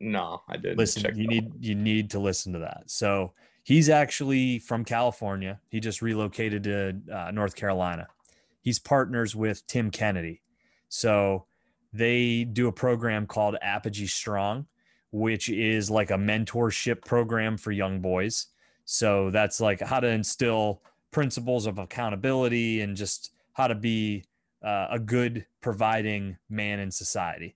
No, 0.00 0.42
I 0.48 0.56
didn't. 0.56 0.78
Listen, 0.78 1.02
check 1.02 1.16
you 1.16 1.28
need 1.28 1.52
you 1.60 1.74
need 1.74 2.10
to 2.10 2.18
listen 2.18 2.52
to 2.54 2.58
that. 2.60 2.82
So 2.86 3.32
he's 3.62 3.88
actually 3.88 4.58
from 4.58 4.84
California. 4.84 5.60
He 5.68 5.80
just 5.80 6.02
relocated 6.02 6.64
to 6.64 6.96
uh, 7.12 7.30
North 7.30 7.54
Carolina. 7.54 8.08
He's 8.64 8.78
partners 8.78 9.36
with 9.36 9.66
Tim 9.66 9.90
Kennedy. 9.90 10.40
So 10.88 11.44
they 11.92 12.44
do 12.44 12.66
a 12.66 12.72
program 12.72 13.26
called 13.26 13.56
Apogee 13.60 14.06
Strong, 14.06 14.66
which 15.12 15.50
is 15.50 15.90
like 15.90 16.10
a 16.10 16.14
mentorship 16.14 17.04
program 17.04 17.58
for 17.58 17.72
young 17.72 18.00
boys. 18.00 18.46
So 18.86 19.30
that's 19.30 19.60
like 19.60 19.80
how 19.80 20.00
to 20.00 20.08
instill 20.08 20.82
principles 21.10 21.66
of 21.66 21.78
accountability 21.78 22.80
and 22.80 22.96
just 22.96 23.32
how 23.52 23.66
to 23.66 23.74
be 23.74 24.24
uh, 24.62 24.86
a 24.92 24.98
good 24.98 25.44
providing 25.60 26.38
man 26.48 26.80
in 26.80 26.90
society. 26.90 27.54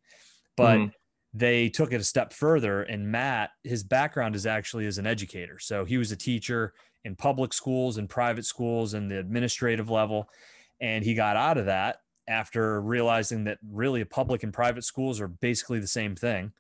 But 0.57 0.77
Mhm. 0.79 0.93
they 1.33 1.71
took 1.71 1.91
it 1.91 2.01
a 2.03 2.05
step 2.05 2.33
further 2.35 2.83
and 2.83 3.11
matt 3.11 3.51
his 3.65 3.83
background 3.85 4.35
is 4.35 4.47
actually 4.47 4.87
as 4.87 4.97
an 4.97 5.07
educator 5.07 5.59
so 5.59 5.85
he 5.85 5.99
was 5.99 6.11
a 6.11 6.17
teacher 6.17 6.73
in 7.05 7.15
public 7.15 7.53
schools 7.53 7.99
and 7.99 8.09
private 8.09 8.47
schools 8.47 8.95
and 8.95 9.11
the 9.11 9.19
administrative 9.19 9.91
level 9.91 10.31
and 10.81 11.05
he 11.05 11.15
got 11.15 11.37
out 11.37 11.59
of 11.59 11.67
that 11.67 11.99
after 12.29 12.81
realizing 12.81 13.45
that 13.45 13.59
really 13.69 14.05
public 14.05 14.43
and 14.43 14.53
private 14.53 14.85
schools 14.85 15.21
are 15.21 15.29
basically 15.29 15.79
the 15.79 15.87
same 15.87 16.15
thing. 16.15 16.53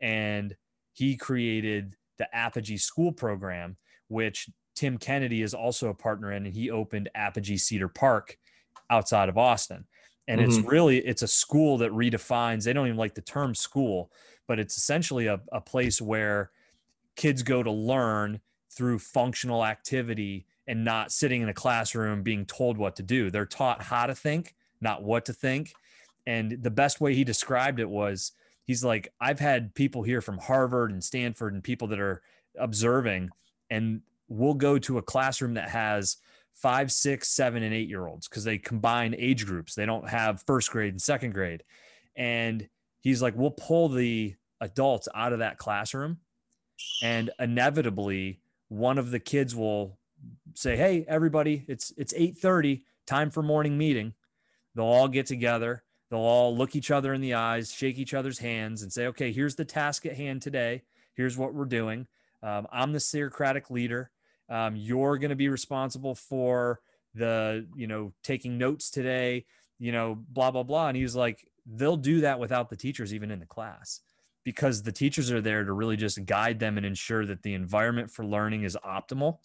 And 0.00 0.54
he 0.92 1.16
created 1.16 1.96
the 2.18 2.34
apogee 2.34 2.78
school 2.78 3.12
program 3.12 3.76
which 4.08 4.48
tim 4.74 4.98
kennedy 4.98 5.42
is 5.42 5.52
also 5.52 5.88
a 5.88 5.94
partner 5.94 6.32
in 6.32 6.46
and 6.46 6.54
he 6.54 6.70
opened 6.70 7.10
apogee 7.14 7.56
cedar 7.56 7.88
park 7.88 8.38
outside 8.90 9.28
of 9.28 9.36
austin. 9.36 9.84
And 10.28 10.40
it's 10.40 10.56
mm-hmm. 10.56 10.68
really 10.68 10.98
it's 10.98 11.22
a 11.22 11.28
school 11.28 11.78
that 11.78 11.92
redefines 11.92 12.64
they 12.64 12.72
don't 12.72 12.86
even 12.86 12.96
like 12.96 13.14
the 13.14 13.20
term 13.20 13.54
school 13.54 14.10
but 14.48 14.58
it's 14.58 14.76
essentially 14.76 15.26
a, 15.26 15.40
a 15.52 15.60
place 15.60 16.00
where 16.00 16.50
kids 17.16 17.42
go 17.42 17.62
to 17.62 17.70
learn 17.70 18.40
through 18.70 18.98
functional 18.98 19.64
activity 19.64 20.46
and 20.66 20.84
not 20.84 21.12
sitting 21.12 21.42
in 21.42 21.48
a 21.48 21.54
classroom 21.54 22.22
being 22.22 22.44
told 22.44 22.76
what 22.76 22.96
to 22.96 23.02
do 23.02 23.30
they're 23.30 23.46
taught 23.46 23.82
how 23.82 24.06
to 24.06 24.14
think 24.14 24.54
not 24.80 25.02
what 25.02 25.24
to 25.24 25.32
think 25.32 25.72
and 26.26 26.58
the 26.62 26.70
best 26.70 27.00
way 27.00 27.14
he 27.14 27.24
described 27.24 27.80
it 27.80 27.88
was 27.88 28.32
he's 28.64 28.84
like 28.84 29.12
i've 29.20 29.40
had 29.40 29.74
people 29.74 30.02
here 30.02 30.20
from 30.20 30.38
harvard 30.38 30.90
and 30.90 31.02
stanford 31.02 31.54
and 31.54 31.62
people 31.62 31.88
that 31.88 32.00
are 32.00 32.22
observing 32.58 33.28
and 33.70 34.00
we'll 34.28 34.54
go 34.54 34.78
to 34.78 34.98
a 34.98 35.02
classroom 35.02 35.54
that 35.54 35.68
has 35.68 36.16
five, 36.56 36.90
six, 36.90 37.28
seven, 37.28 37.62
and 37.62 37.74
eight 37.74 37.88
year 37.88 38.06
olds 38.06 38.28
because 38.28 38.44
they 38.44 38.58
combine 38.58 39.14
age 39.16 39.46
groups. 39.46 39.74
They 39.74 39.86
don't 39.86 40.08
have 40.08 40.42
first 40.46 40.70
grade 40.70 40.92
and 40.92 41.00
second 41.00 41.32
grade. 41.32 41.62
And 42.16 42.68
he's 43.00 43.22
like, 43.22 43.36
we'll 43.36 43.50
pull 43.50 43.88
the 43.88 44.34
adults 44.60 45.06
out 45.14 45.32
of 45.32 45.40
that 45.40 45.58
classroom. 45.58 46.18
And 47.02 47.30
inevitably, 47.38 48.40
one 48.68 48.98
of 48.98 49.10
the 49.10 49.20
kids 49.20 49.54
will 49.54 49.98
say, 50.54 50.76
Hey, 50.76 51.04
everybody, 51.08 51.64
it's 51.68 51.92
it's 51.96 52.12
8:30, 52.14 52.82
time 53.06 53.30
for 53.30 53.42
morning 53.42 53.78
meeting. 53.78 54.14
They'll 54.74 54.84
all 54.84 55.08
get 55.08 55.26
together, 55.26 55.84
they'll 56.10 56.20
all 56.20 56.56
look 56.56 56.76
each 56.76 56.90
other 56.90 57.14
in 57.14 57.20
the 57.20 57.34
eyes, 57.34 57.72
shake 57.72 57.98
each 57.98 58.14
other's 58.14 58.38
hands, 58.38 58.82
and 58.82 58.92
say, 58.92 59.06
Okay, 59.06 59.32
here's 59.32 59.56
the 59.56 59.64
task 59.64 60.06
at 60.06 60.16
hand 60.16 60.42
today. 60.42 60.82
Here's 61.14 61.36
what 61.36 61.54
we're 61.54 61.64
doing. 61.64 62.06
Um, 62.42 62.66
I'm 62.70 62.92
the 62.92 63.00
theocratic 63.00 63.70
leader 63.70 64.10
um, 64.48 64.76
you're 64.76 65.18
going 65.18 65.30
to 65.30 65.36
be 65.36 65.48
responsible 65.48 66.14
for 66.14 66.80
the 67.14 67.66
you 67.74 67.86
know 67.86 68.12
taking 68.22 68.58
notes 68.58 68.90
today 68.90 69.46
you 69.78 69.90
know 69.90 70.22
blah 70.28 70.50
blah 70.50 70.62
blah 70.62 70.88
and 70.88 70.96
he 70.96 71.02
was 71.02 71.16
like 71.16 71.46
they'll 71.64 71.96
do 71.96 72.20
that 72.20 72.38
without 72.38 72.68
the 72.68 72.76
teachers 72.76 73.14
even 73.14 73.30
in 73.30 73.40
the 73.40 73.46
class 73.46 74.00
because 74.44 74.82
the 74.82 74.92
teachers 74.92 75.32
are 75.32 75.40
there 75.40 75.64
to 75.64 75.72
really 75.72 75.96
just 75.96 76.24
guide 76.26 76.58
them 76.60 76.76
and 76.76 76.86
ensure 76.86 77.24
that 77.24 77.42
the 77.42 77.54
environment 77.54 78.10
for 78.10 78.24
learning 78.24 78.64
is 78.64 78.76
optimal 78.84 79.38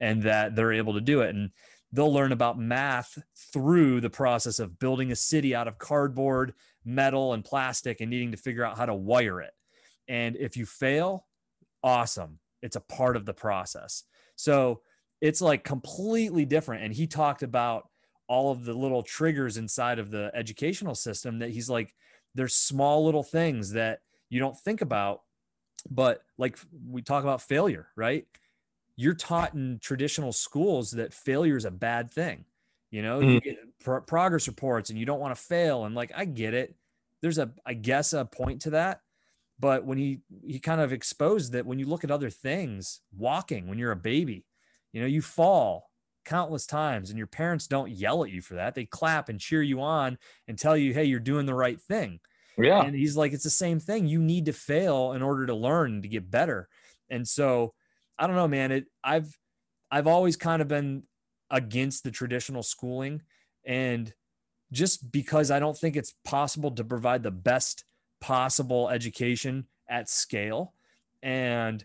and 0.00 0.22
that 0.22 0.54
they're 0.54 0.72
able 0.72 0.94
to 0.94 1.00
do 1.00 1.20
it 1.20 1.34
and 1.34 1.50
they'll 1.92 2.12
learn 2.12 2.32
about 2.32 2.58
math 2.58 3.18
through 3.52 4.00
the 4.00 4.10
process 4.10 4.58
of 4.58 4.78
building 4.78 5.10
a 5.10 5.16
city 5.16 5.54
out 5.54 5.68
of 5.68 5.78
cardboard 5.78 6.52
metal 6.84 7.32
and 7.32 7.44
plastic 7.44 8.00
and 8.00 8.10
needing 8.10 8.30
to 8.30 8.36
figure 8.36 8.64
out 8.64 8.76
how 8.76 8.86
to 8.86 8.94
wire 8.94 9.40
it 9.40 9.52
and 10.06 10.36
if 10.36 10.56
you 10.56 10.66
fail 10.66 11.26
awesome 11.82 12.38
it's 12.62 12.76
a 12.76 12.80
part 12.80 13.16
of 13.16 13.24
the 13.24 13.34
process 13.34 14.04
so 14.36 14.80
it's 15.20 15.42
like 15.42 15.64
completely 15.64 16.44
different. 16.44 16.84
And 16.84 16.94
he 16.94 17.06
talked 17.06 17.42
about 17.42 17.88
all 18.28 18.52
of 18.52 18.64
the 18.64 18.74
little 18.74 19.02
triggers 19.02 19.56
inside 19.56 19.98
of 19.98 20.10
the 20.10 20.30
educational 20.34 20.94
system 20.94 21.40
that 21.40 21.50
he's 21.50 21.68
like, 21.68 21.94
there's 22.34 22.54
small 22.54 23.04
little 23.04 23.22
things 23.22 23.72
that 23.72 24.00
you 24.28 24.38
don't 24.38 24.58
think 24.58 24.80
about. 24.80 25.22
But 25.90 26.22
like 26.36 26.58
we 26.86 27.02
talk 27.02 27.22
about 27.22 27.42
failure, 27.42 27.88
right? 27.96 28.26
You're 29.00 29.14
taught 29.14 29.54
in 29.54 29.78
traditional 29.80 30.32
schools 30.32 30.90
that 30.90 31.14
failure 31.14 31.56
is 31.56 31.64
a 31.64 31.70
bad 31.70 32.10
thing. 32.10 32.44
You 32.90 33.02
know, 33.02 33.20
you 33.20 33.40
mm. 33.40 33.42
get 33.42 33.58
pro- 33.82 34.02
progress 34.02 34.48
reports 34.48 34.90
and 34.90 34.98
you 34.98 35.06
don't 35.06 35.20
want 35.20 35.34
to 35.34 35.40
fail. 35.40 35.84
And 35.86 35.94
like, 35.94 36.12
I 36.14 36.26
get 36.26 36.52
it. 36.52 36.74
There's 37.22 37.38
a, 37.38 37.50
I 37.64 37.74
guess, 37.74 38.12
a 38.12 38.24
point 38.24 38.62
to 38.62 38.70
that 38.70 39.00
but 39.58 39.84
when 39.84 39.98
he 39.98 40.20
he 40.46 40.58
kind 40.58 40.80
of 40.80 40.92
exposed 40.92 41.52
that 41.52 41.66
when 41.66 41.78
you 41.78 41.86
look 41.86 42.04
at 42.04 42.10
other 42.10 42.30
things 42.30 43.00
walking 43.16 43.68
when 43.68 43.78
you're 43.78 43.92
a 43.92 43.96
baby 43.96 44.44
you 44.92 45.00
know 45.00 45.06
you 45.06 45.20
fall 45.20 45.90
countless 46.24 46.66
times 46.66 47.10
and 47.10 47.18
your 47.18 47.26
parents 47.26 47.66
don't 47.66 47.90
yell 47.90 48.22
at 48.22 48.30
you 48.30 48.40
for 48.40 48.54
that 48.54 48.74
they 48.74 48.84
clap 48.84 49.28
and 49.28 49.40
cheer 49.40 49.62
you 49.62 49.80
on 49.80 50.18
and 50.46 50.58
tell 50.58 50.76
you 50.76 50.92
hey 50.92 51.04
you're 51.04 51.20
doing 51.20 51.46
the 51.46 51.54
right 51.54 51.80
thing 51.80 52.20
Yeah. 52.56 52.82
and 52.82 52.94
he's 52.94 53.16
like 53.16 53.32
it's 53.32 53.44
the 53.44 53.50
same 53.50 53.80
thing 53.80 54.06
you 54.06 54.20
need 54.20 54.46
to 54.46 54.52
fail 54.52 55.12
in 55.12 55.22
order 55.22 55.46
to 55.46 55.54
learn 55.54 56.02
to 56.02 56.08
get 56.08 56.30
better 56.30 56.68
and 57.08 57.26
so 57.26 57.74
i 58.18 58.26
don't 58.26 58.36
know 58.36 58.48
man 58.48 58.72
it 58.72 58.86
i've 59.04 59.38
i've 59.90 60.06
always 60.06 60.36
kind 60.36 60.62
of 60.62 60.68
been 60.68 61.02
against 61.50 62.04
the 62.04 62.10
traditional 62.10 62.62
schooling 62.62 63.22
and 63.64 64.12
just 64.72 65.10
because 65.10 65.50
i 65.50 65.58
don't 65.58 65.78
think 65.78 65.96
it's 65.96 66.14
possible 66.24 66.70
to 66.70 66.84
provide 66.84 67.22
the 67.22 67.30
best 67.30 67.84
possible 68.20 68.88
education 68.88 69.66
at 69.88 70.08
scale. 70.08 70.74
And 71.22 71.84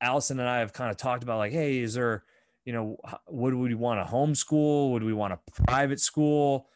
Allison 0.00 0.40
and 0.40 0.48
I 0.48 0.58
have 0.58 0.72
kind 0.72 0.90
of 0.90 0.96
talked 0.96 1.22
about 1.22 1.38
like, 1.38 1.52
hey, 1.52 1.78
is 1.78 1.94
there, 1.94 2.24
you 2.64 2.72
know, 2.72 2.98
would 3.28 3.54
we 3.54 3.74
want 3.74 4.00
a 4.00 4.04
homeschool? 4.04 4.92
Would 4.92 5.04
we 5.04 5.12
want 5.12 5.32
a 5.32 5.62
private 5.64 6.00
school? 6.00 6.68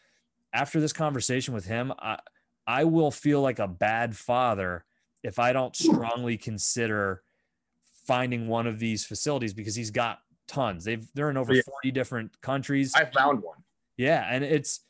After 0.52 0.80
this 0.80 0.92
conversation 0.92 1.54
with 1.54 1.66
him, 1.66 1.92
I, 1.98 2.18
I 2.66 2.84
will 2.84 3.10
feel 3.10 3.40
like 3.40 3.58
a 3.58 3.68
bad 3.68 4.16
father 4.16 4.84
if 5.22 5.38
I 5.38 5.52
don't 5.52 5.76
strongly 5.76 6.38
consider 6.38 7.22
finding 8.06 8.48
one 8.48 8.66
of 8.66 8.78
these 8.78 9.04
facilities 9.04 9.54
because 9.54 9.74
he's 9.74 9.90
got 9.90 10.20
tons. 10.48 10.84
They've 10.84 11.06
they're 11.14 11.30
in 11.30 11.36
over 11.36 11.54
Yeah. 11.54 11.62
40 11.82 11.90
different 11.92 12.40
countries. 12.40 12.92
I 12.94 13.04
found 13.04 13.42
one. 13.42 13.58
Yeah, 13.96 14.26
and 14.28 14.44
it's 14.44 14.80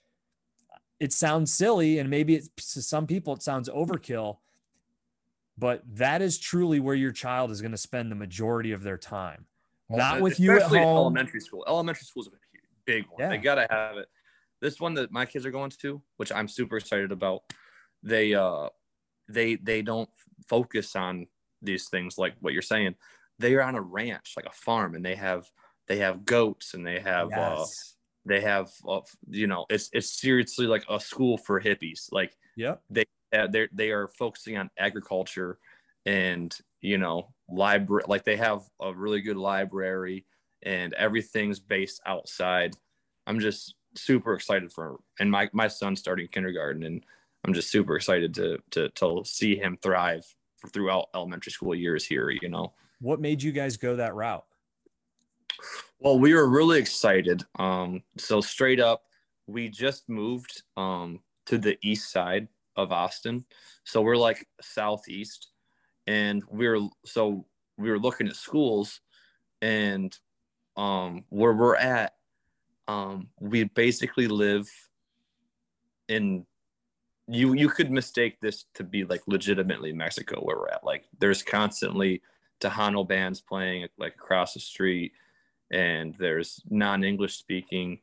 it 0.99 1.13
sounds 1.13 1.53
silly, 1.53 1.99
and 1.99 2.11
maybe 2.11 2.35
it's 2.35 2.49
to 2.75 2.83
some 2.83 3.07
people 3.07 3.35
it 3.35 3.43
sounds 3.43 3.69
overkill, 3.69 4.39
but 5.59 5.83
that 5.97 6.23
is 6.23 6.39
truly 6.39 6.79
where 6.81 6.95
your 6.95 7.13
child 7.13 7.51
is 7.51 7.61
going 7.61 7.73
to 7.73 7.79
spend 7.79 8.11
the 8.11 8.17
majority 8.17 8.73
of 8.73 8.83
their 8.83 8.99
time. 8.99 9.47
Not 9.89 10.21
with 10.21 10.39
you 10.39 10.53
at 10.57 10.63
home. 10.63 10.77
Elementary 10.79 11.41
school. 11.41 11.65
Elementary 11.67 12.05
school 12.05 12.23
is 12.23 12.29
a 12.29 12.31
big 12.85 13.07
one. 13.11 13.29
They 13.29 13.39
gotta 13.39 13.67
have 13.71 13.97
it. 13.97 14.09
This 14.61 14.79
one 14.79 14.95
that 14.95 15.11
my 15.11 15.27
kids 15.27 15.45
are 15.47 15.51
going 15.51 15.71
to, 15.81 16.01
which 16.17 16.31
I'm 16.31 16.47
super 16.47 16.77
excited 16.77 17.11
about. 17.13 17.43
They 18.03 18.35
uh, 18.35 18.69
they 19.29 19.57
they 19.57 19.83
don't 19.83 20.09
focus 20.49 20.95
on 20.95 21.27
these 21.63 21.89
things 21.89 22.19
like 22.19 22.35
what 22.41 22.53
you're 22.53 22.63
saying. 22.63 22.95
They 23.39 23.55
are 23.55 23.63
on 23.63 23.75
a 23.75 23.81
ranch, 23.81 24.35
like 24.37 24.47
a 24.47 24.53
farm, 24.53 24.95
and 24.95 25.05
they 25.05 25.17
have 25.17 25.51
they 25.89 25.99
have 25.99 26.25
goats 26.25 26.75
and 26.75 26.87
they 26.87 27.01
have 27.01 27.37
uh, 27.37 27.67
they 28.25 28.41
have 28.41 28.71
uh, 28.89 29.01
you 29.29 29.47
know 29.47 29.67
it's 29.71 29.89
it's 29.93 30.19
seriously 30.21 30.67
like 30.67 30.85
a 30.89 31.01
school 31.01 31.39
for 31.39 31.61
hippies. 31.61 32.13
Like 32.13 32.37
Yep. 32.57 32.83
uh, 33.33 33.47
they 33.47 33.69
they 33.73 33.91
are 33.91 34.09
focusing 34.09 34.57
on 34.57 34.71
agriculture 34.79 35.59
and 36.07 36.59
you 36.81 36.99
know 36.99 37.33
library 37.49 38.05
like 38.09 38.25
they 38.25 38.37
have 38.37 38.63
a 38.81 38.93
really 38.93 39.21
good 39.21 39.37
library 39.37 40.25
and 40.63 40.93
everything's 40.95 41.61
based 41.61 42.01
outside 42.07 42.75
i'm 43.27 43.39
just 43.39 43.75
super 43.95 44.35
excited 44.35 44.73
for 44.73 44.99
and 45.19 45.31
my 45.31 45.49
my 45.53 45.69
son's 45.69 46.01
starting 46.01 46.27
kindergarten 46.29 46.83
and 46.85 47.05
I'm 47.45 47.55
just 47.55 47.71
super 47.71 47.97
excited 47.97 48.35
to 48.35 48.59
to 48.73 48.91
to 48.91 49.23
see 49.25 49.57
him 49.57 49.79
thrive 49.81 50.35
throughout 50.69 51.09
elementary 51.15 51.53
school 51.53 51.75
years 51.75 52.05
here, 52.05 52.31
you 52.31 52.49
know. 52.49 52.73
What 53.01 53.21
made 53.21 53.43
you 53.43 53.53
guys 53.53 53.77
go 53.77 53.97
that 53.97 54.15
route? 54.15 54.45
Well, 55.99 56.19
we 56.19 56.35
were 56.35 56.49
really 56.49 56.79
excited. 56.79 57.43
Um, 57.59 58.03
so 58.17 58.41
straight 58.41 58.81
up, 58.81 59.05
we 59.47 59.69
just 59.69 60.09
moved 60.09 60.63
um, 60.77 61.21
to 61.47 61.59
the 61.59 61.79
east 61.83 62.11
side 62.11 62.49
of 62.77 62.93
Austin. 62.93 63.45
So 63.85 64.01
we're 64.01 64.17
like 64.17 64.47
southeast, 64.61 65.49
and 66.07 66.43
we 66.51 66.67
are 66.67 66.79
so 67.05 67.47
we 67.77 67.91
were 67.91 67.99
looking 67.99 68.29
at 68.29 68.37
schools, 68.37 69.01
and 69.61 70.17
um, 70.77 71.25
where 71.29 71.53
we're 71.53 71.77
at, 71.77 72.15
um, 72.89 73.29
we 73.41 73.65
basically 73.65 74.29
live 74.29 74.69
in 76.09 76.47
you 77.31 77.55
you 77.55 77.69
could 77.69 77.91
mistake 77.91 78.41
this 78.41 78.65
to 78.75 78.83
be 78.83 79.05
like 79.05 79.23
legitimately 79.27 79.93
Mexico 79.93 80.41
where 80.41 80.57
we're 80.57 80.69
at. 80.69 80.85
Like 80.85 81.05
there's 81.21 81.43
constantly 81.43 82.23
Tejano 82.61 83.07
bands 83.07 83.41
playing 83.41 83.87
like 83.99 84.15
across 84.15 84.55
the 84.55 84.61
street, 84.61 85.13
and 85.71 86.15
there's 86.17 86.61
non-English 86.69 87.37
speaking, 87.37 88.01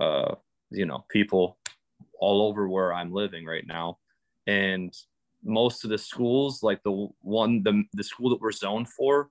uh, 0.00 0.34
you 0.70 0.86
know, 0.86 1.04
people 1.10 1.58
all 2.18 2.48
over 2.48 2.68
where 2.68 2.94
I'm 2.94 3.12
living 3.12 3.44
right 3.44 3.66
now, 3.66 3.98
and 4.46 4.96
most 5.44 5.84
of 5.84 5.90
the 5.90 5.98
schools, 5.98 6.62
like 6.62 6.82
the 6.84 7.08
one 7.20 7.62
the 7.62 7.84
the 7.92 8.04
school 8.04 8.30
that 8.30 8.40
we're 8.40 8.52
zoned 8.52 8.88
for, 8.88 9.28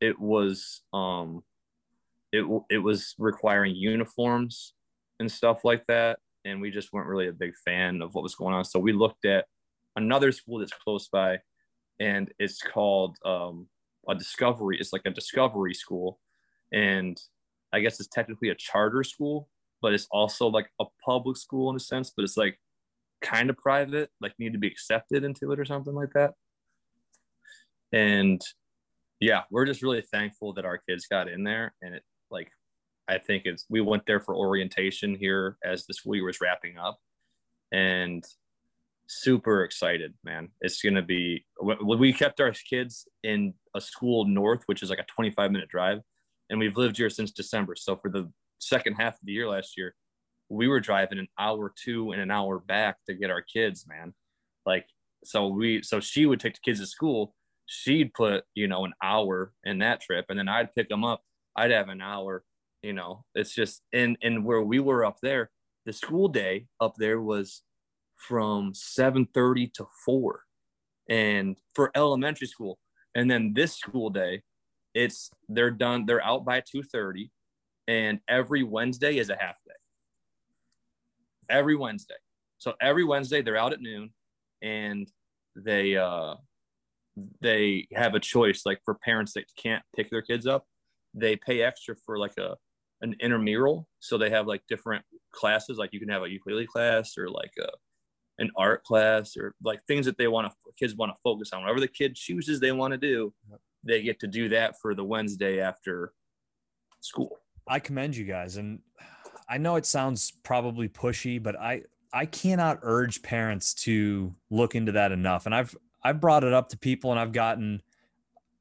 it 0.00 0.18
was 0.18 0.82
um, 0.92 1.44
it 2.32 2.44
it 2.68 2.78
was 2.78 3.14
requiring 3.16 3.76
uniforms 3.76 4.74
and 5.20 5.30
stuff 5.30 5.64
like 5.64 5.86
that 5.86 6.18
and 6.44 6.60
we 6.60 6.70
just 6.70 6.92
weren't 6.92 7.08
really 7.08 7.28
a 7.28 7.32
big 7.32 7.52
fan 7.64 8.02
of 8.02 8.14
what 8.14 8.22
was 8.22 8.34
going 8.34 8.54
on. 8.54 8.64
So 8.64 8.78
we 8.78 8.92
looked 8.92 9.24
at 9.24 9.46
another 9.96 10.32
school 10.32 10.58
that's 10.58 10.72
close 10.72 11.08
by, 11.08 11.38
and 12.00 12.32
it's 12.38 12.62
called 12.62 13.16
um, 13.24 13.68
a 14.08 14.14
Discovery. 14.14 14.78
It's 14.80 14.92
like 14.92 15.02
a 15.06 15.10
Discovery 15.10 15.74
school, 15.74 16.18
and 16.72 17.20
I 17.72 17.80
guess 17.80 18.00
it's 18.00 18.08
technically 18.08 18.50
a 18.50 18.54
charter 18.54 19.04
school, 19.04 19.48
but 19.80 19.92
it's 19.92 20.08
also 20.10 20.48
like 20.48 20.68
a 20.80 20.84
public 21.04 21.36
school 21.36 21.70
in 21.70 21.76
a 21.76 21.80
sense. 21.80 22.12
But 22.14 22.24
it's 22.24 22.36
like 22.36 22.58
kind 23.22 23.50
of 23.50 23.56
private, 23.56 24.10
like 24.20 24.32
need 24.38 24.52
to 24.52 24.58
be 24.58 24.68
accepted 24.68 25.24
into 25.24 25.52
it 25.52 25.60
or 25.60 25.64
something 25.64 25.94
like 25.94 26.12
that. 26.14 26.32
And 27.92 28.40
yeah, 29.20 29.42
we're 29.50 29.66
just 29.66 29.82
really 29.82 30.02
thankful 30.02 30.54
that 30.54 30.64
our 30.64 30.78
kids 30.78 31.06
got 31.06 31.28
in 31.28 31.44
there, 31.44 31.74
and 31.82 31.94
it 31.94 32.02
like 32.30 32.50
I 33.12 33.18
think 33.18 33.42
it's 33.44 33.66
we 33.68 33.82
went 33.82 34.06
there 34.06 34.20
for 34.20 34.34
orientation 34.34 35.14
here 35.14 35.58
as 35.62 35.84
the 35.84 35.92
school 35.92 36.14
year 36.14 36.24
was 36.24 36.40
wrapping 36.40 36.78
up, 36.78 36.98
and 37.70 38.24
super 39.06 39.64
excited, 39.64 40.14
man. 40.24 40.48
It's 40.62 40.80
gonna 40.80 41.02
be 41.02 41.44
we 41.84 42.12
kept 42.14 42.40
our 42.40 42.52
kids 42.52 43.06
in 43.22 43.52
a 43.74 43.80
school 43.80 44.24
north, 44.24 44.62
which 44.66 44.82
is 44.82 44.88
like 44.88 44.98
a 44.98 45.04
25 45.14 45.52
minute 45.52 45.68
drive, 45.68 46.00
and 46.48 46.58
we've 46.58 46.78
lived 46.78 46.96
here 46.96 47.10
since 47.10 47.32
December. 47.32 47.74
So 47.76 47.96
for 47.96 48.10
the 48.10 48.32
second 48.58 48.94
half 48.94 49.14
of 49.14 49.20
the 49.24 49.32
year 49.32 49.48
last 49.48 49.76
year, 49.76 49.94
we 50.48 50.66
were 50.66 50.80
driving 50.80 51.18
an 51.18 51.28
hour 51.38 51.72
to 51.84 52.12
and 52.12 52.22
an 52.22 52.30
hour 52.30 52.58
back 52.58 52.96
to 53.06 53.14
get 53.14 53.30
our 53.30 53.42
kids, 53.42 53.84
man. 53.86 54.14
Like 54.64 54.86
so 55.22 55.48
we 55.48 55.82
so 55.82 56.00
she 56.00 56.24
would 56.24 56.40
take 56.40 56.54
the 56.54 56.60
kids 56.64 56.80
to 56.80 56.86
school. 56.86 57.34
She'd 57.66 58.14
put 58.14 58.44
you 58.54 58.68
know 58.68 58.86
an 58.86 58.94
hour 59.02 59.52
in 59.64 59.80
that 59.80 60.00
trip, 60.00 60.26
and 60.30 60.38
then 60.38 60.48
I'd 60.48 60.74
pick 60.74 60.88
them 60.88 61.04
up. 61.04 61.22
I'd 61.54 61.70
have 61.72 61.90
an 61.90 62.00
hour 62.00 62.44
you 62.82 62.92
know 62.92 63.24
it's 63.34 63.54
just 63.54 63.82
and 63.92 64.16
and 64.22 64.44
where 64.44 64.62
we 64.62 64.80
were 64.80 65.04
up 65.04 65.18
there 65.22 65.50
the 65.84 65.92
school 65.92 66.28
day 66.28 66.66
up 66.80 66.94
there 66.96 67.20
was 67.20 67.62
from 68.16 68.72
7:30 68.72 69.72
to 69.74 69.86
4 70.04 70.44
and 71.08 71.56
for 71.74 71.90
elementary 71.94 72.46
school. 72.46 72.78
And 73.14 73.30
then 73.30 73.52
this 73.54 73.76
school 73.76 74.10
day 74.10 74.42
it's 74.94 75.30
they're 75.48 75.70
done 75.70 76.06
they're 76.06 76.24
out 76.24 76.44
by 76.44 76.60
2:30 76.60 77.30
and 77.88 78.20
every 78.28 78.62
Wednesday 78.62 79.18
is 79.18 79.30
a 79.30 79.36
half 79.36 79.56
day. 79.66 79.74
Every 81.48 81.76
Wednesday. 81.76 82.20
So 82.58 82.74
every 82.80 83.04
Wednesday 83.04 83.42
they're 83.42 83.56
out 83.56 83.72
at 83.72 83.80
noon 83.80 84.10
and 84.62 85.10
they 85.56 85.96
uh 85.96 86.36
they 87.40 87.88
have 87.92 88.14
a 88.14 88.20
choice. 88.20 88.62
Like 88.64 88.80
for 88.84 88.94
parents 88.94 89.32
that 89.34 89.44
can't 89.56 89.82
pick 89.96 90.10
their 90.10 90.22
kids 90.22 90.46
up 90.46 90.66
they 91.14 91.36
pay 91.36 91.62
extra 91.62 91.94
for 91.94 92.18
like 92.18 92.36
a 92.38 92.56
an 93.02 93.14
intramural. 93.20 93.88
So 94.00 94.16
they 94.16 94.30
have 94.30 94.46
like 94.46 94.62
different 94.68 95.04
classes, 95.32 95.76
like 95.78 95.92
you 95.92 96.00
can 96.00 96.08
have 96.08 96.22
a 96.22 96.30
ukulele 96.30 96.66
class 96.66 97.18
or 97.18 97.28
like 97.28 97.52
a, 97.60 97.68
an 98.38 98.50
art 98.56 98.84
class 98.84 99.36
or 99.36 99.54
like 99.62 99.84
things 99.86 100.06
that 100.06 100.16
they 100.16 100.28
want 100.28 100.46
to 100.46 100.72
kids 100.78 100.94
want 100.94 101.12
to 101.12 101.18
focus 101.22 101.52
on. 101.52 101.60
Whatever 101.60 101.80
the 101.80 101.88
kid 101.88 102.14
chooses 102.14 102.60
they 102.60 102.72
want 102.72 102.92
to 102.92 102.98
do, 102.98 103.34
they 103.84 104.02
get 104.02 104.20
to 104.20 104.26
do 104.26 104.48
that 104.50 104.78
for 104.80 104.94
the 104.94 105.04
Wednesday 105.04 105.60
after 105.60 106.12
school. 107.00 107.38
I 107.66 107.78
commend 107.78 108.16
you 108.16 108.24
guys, 108.24 108.56
and 108.56 108.80
I 109.48 109.58
know 109.58 109.76
it 109.76 109.86
sounds 109.86 110.32
probably 110.42 110.88
pushy, 110.88 111.42
but 111.42 111.58
I 111.58 111.82
I 112.12 112.26
cannot 112.26 112.80
urge 112.82 113.22
parents 113.22 113.74
to 113.74 114.34
look 114.50 114.74
into 114.74 114.92
that 114.92 115.12
enough. 115.12 115.46
And 115.46 115.54
I've 115.54 115.76
I've 116.02 116.20
brought 116.20 116.44
it 116.44 116.52
up 116.52 116.68
to 116.70 116.78
people, 116.78 117.10
and 117.10 117.20
I've 117.20 117.32
gotten 117.32 117.82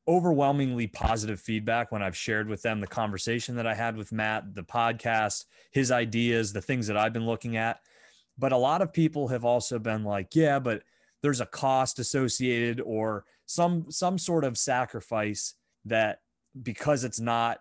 overwhelmingly 0.07 0.87
positive 0.87 1.39
feedback 1.39 1.91
when 1.91 2.01
I've 2.01 2.17
shared 2.17 2.47
with 2.47 2.61
them 2.61 2.79
the 2.79 2.87
conversation 2.87 3.55
that 3.55 3.67
I 3.67 3.75
had 3.75 3.95
with 3.95 4.11
Matt, 4.11 4.55
the 4.55 4.63
podcast, 4.63 5.45
his 5.71 5.91
ideas, 5.91 6.53
the 6.53 6.61
things 6.61 6.87
that 6.87 6.97
I've 6.97 7.13
been 7.13 7.25
looking 7.25 7.57
at. 7.57 7.79
But 8.37 8.51
a 8.51 8.57
lot 8.57 8.81
of 8.81 8.93
people 8.93 9.27
have 9.27 9.45
also 9.45 9.77
been 9.77 10.03
like, 10.03 10.35
yeah, 10.35 10.59
but 10.59 10.83
there's 11.21 11.41
a 11.41 11.45
cost 11.45 11.99
associated 11.99 12.81
or 12.81 13.25
some 13.45 13.85
some 13.89 14.17
sort 14.17 14.43
of 14.43 14.57
sacrifice 14.57 15.53
that 15.85 16.19
because 16.61 17.03
it's 17.03 17.19
not 17.19 17.59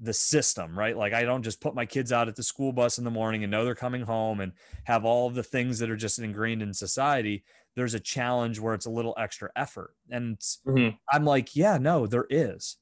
the 0.00 0.14
system, 0.14 0.78
right? 0.78 0.96
Like 0.96 1.12
I 1.12 1.24
don't 1.24 1.42
just 1.42 1.60
put 1.60 1.74
my 1.74 1.84
kids 1.84 2.10
out 2.10 2.28
at 2.28 2.36
the 2.36 2.42
school 2.42 2.72
bus 2.72 2.98
in 2.98 3.04
the 3.04 3.10
morning 3.10 3.44
and 3.44 3.50
know 3.50 3.64
they're 3.64 3.74
coming 3.74 4.02
home 4.02 4.40
and 4.40 4.52
have 4.84 5.04
all 5.04 5.28
the 5.28 5.42
things 5.42 5.78
that 5.78 5.90
are 5.90 5.96
just 5.96 6.18
ingrained 6.18 6.62
in 6.62 6.72
society 6.72 7.44
there's 7.76 7.94
a 7.94 8.00
challenge 8.00 8.58
where 8.58 8.74
it's 8.74 8.86
a 8.86 8.90
little 8.90 9.14
extra 9.18 9.50
effort. 9.56 9.94
And 10.10 10.38
mm-hmm. 10.38 10.96
I'm 11.10 11.24
like, 11.24 11.54
yeah, 11.54 11.78
no, 11.78 12.06
there 12.06 12.26
is. 12.28 12.76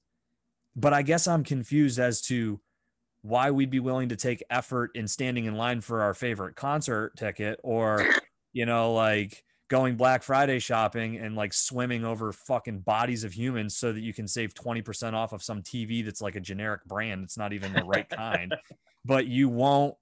But 0.74 0.92
I 0.92 1.02
guess 1.02 1.26
I'm 1.26 1.44
confused 1.44 1.98
as 1.98 2.20
to 2.22 2.60
why 3.22 3.50
we'd 3.50 3.70
be 3.70 3.80
willing 3.80 4.08
to 4.10 4.16
take 4.16 4.42
effort 4.48 4.92
in 4.94 5.08
standing 5.08 5.44
in 5.44 5.56
line 5.56 5.80
for 5.80 6.02
our 6.02 6.14
favorite 6.14 6.56
concert 6.56 7.16
ticket 7.16 7.60
or, 7.62 8.06
you 8.52 8.64
know, 8.64 8.94
like 8.94 9.44
going 9.68 9.96
Black 9.96 10.22
Friday 10.22 10.58
shopping 10.58 11.18
and 11.18 11.36
like 11.36 11.52
swimming 11.52 12.04
over 12.04 12.32
fucking 12.32 12.80
bodies 12.80 13.24
of 13.24 13.32
humans 13.32 13.76
so 13.76 13.92
that 13.92 14.00
you 14.00 14.14
can 14.14 14.26
save 14.26 14.54
20% 14.54 15.12
off 15.12 15.32
of 15.32 15.42
some 15.42 15.62
TV 15.62 16.04
that's 16.04 16.22
like 16.22 16.36
a 16.36 16.40
generic 16.40 16.84
brand. 16.86 17.24
It's 17.24 17.36
not 17.36 17.52
even 17.52 17.72
the 17.72 17.84
right 17.84 18.08
kind. 18.08 18.54
but 19.04 19.26
you 19.26 19.48
won't 19.48 19.94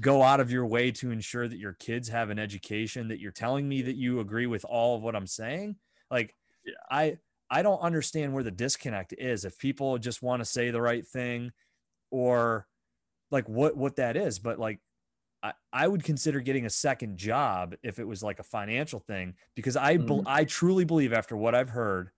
go 0.00 0.22
out 0.22 0.40
of 0.40 0.50
your 0.50 0.66
way 0.66 0.90
to 0.90 1.10
ensure 1.10 1.46
that 1.46 1.58
your 1.58 1.74
kids 1.74 2.08
have 2.08 2.30
an 2.30 2.38
education 2.38 3.08
that 3.08 3.20
you're 3.20 3.30
telling 3.30 3.68
me 3.68 3.82
that 3.82 3.96
you 3.96 4.20
agree 4.20 4.46
with 4.46 4.64
all 4.64 4.96
of 4.96 5.02
what 5.02 5.14
I'm 5.14 5.26
saying. 5.26 5.76
Like 6.10 6.34
yeah. 6.64 6.74
I 6.90 7.18
I 7.50 7.62
don't 7.62 7.80
understand 7.80 8.32
where 8.32 8.42
the 8.42 8.50
disconnect 8.50 9.14
is 9.18 9.44
if 9.44 9.58
people 9.58 9.98
just 9.98 10.22
want 10.22 10.40
to 10.40 10.46
say 10.46 10.70
the 10.70 10.80
right 10.80 11.06
thing 11.06 11.52
or 12.10 12.66
like 13.30 13.48
what 13.48 13.76
what 13.76 13.96
that 13.96 14.16
is, 14.16 14.38
but 14.38 14.58
like 14.58 14.80
I, 15.42 15.52
I 15.72 15.88
would 15.88 16.04
consider 16.04 16.40
getting 16.40 16.66
a 16.66 16.70
second 16.70 17.18
job 17.18 17.74
if 17.82 17.98
it 17.98 18.06
was 18.06 18.22
like 18.22 18.38
a 18.38 18.44
financial 18.44 19.00
thing 19.00 19.34
because 19.54 19.76
I 19.76 19.96
mm-hmm. 19.96 20.26
I 20.26 20.44
truly 20.44 20.84
believe 20.84 21.12
after 21.12 21.36
what 21.36 21.54
I've 21.54 21.70
heard 21.70 22.10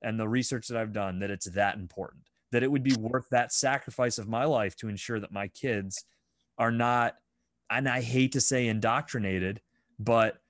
and 0.00 0.18
the 0.18 0.28
research 0.28 0.68
that 0.68 0.78
I've 0.78 0.92
done 0.92 1.18
that 1.18 1.30
it's 1.30 1.50
that 1.50 1.76
important 1.76 2.24
that 2.52 2.62
it 2.62 2.70
would 2.70 2.82
be 2.82 2.94
worth 2.94 3.28
that 3.30 3.52
sacrifice 3.52 4.16
of 4.18 4.28
my 4.28 4.44
life 4.44 4.74
to 4.76 4.88
ensure 4.88 5.20
that 5.20 5.32
my 5.32 5.48
kids 5.48 6.04
are 6.58 6.72
not, 6.72 7.16
and 7.70 7.88
I 7.88 8.00
hate 8.00 8.32
to 8.32 8.40
say 8.40 8.66
indoctrinated, 8.66 9.60
but 9.98 10.40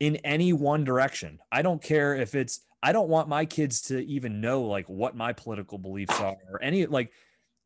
in 0.00 0.16
any 0.16 0.52
one 0.52 0.84
direction. 0.84 1.38
I 1.50 1.62
don't 1.62 1.82
care 1.82 2.14
if 2.14 2.34
it's, 2.34 2.60
I 2.82 2.92
don't 2.92 3.08
want 3.08 3.28
my 3.28 3.44
kids 3.44 3.82
to 3.82 4.00
even 4.00 4.40
know 4.40 4.62
like 4.62 4.88
what 4.88 5.14
my 5.14 5.32
political 5.32 5.78
beliefs 5.78 6.18
are 6.18 6.36
or 6.50 6.62
any, 6.62 6.86
like, 6.86 7.12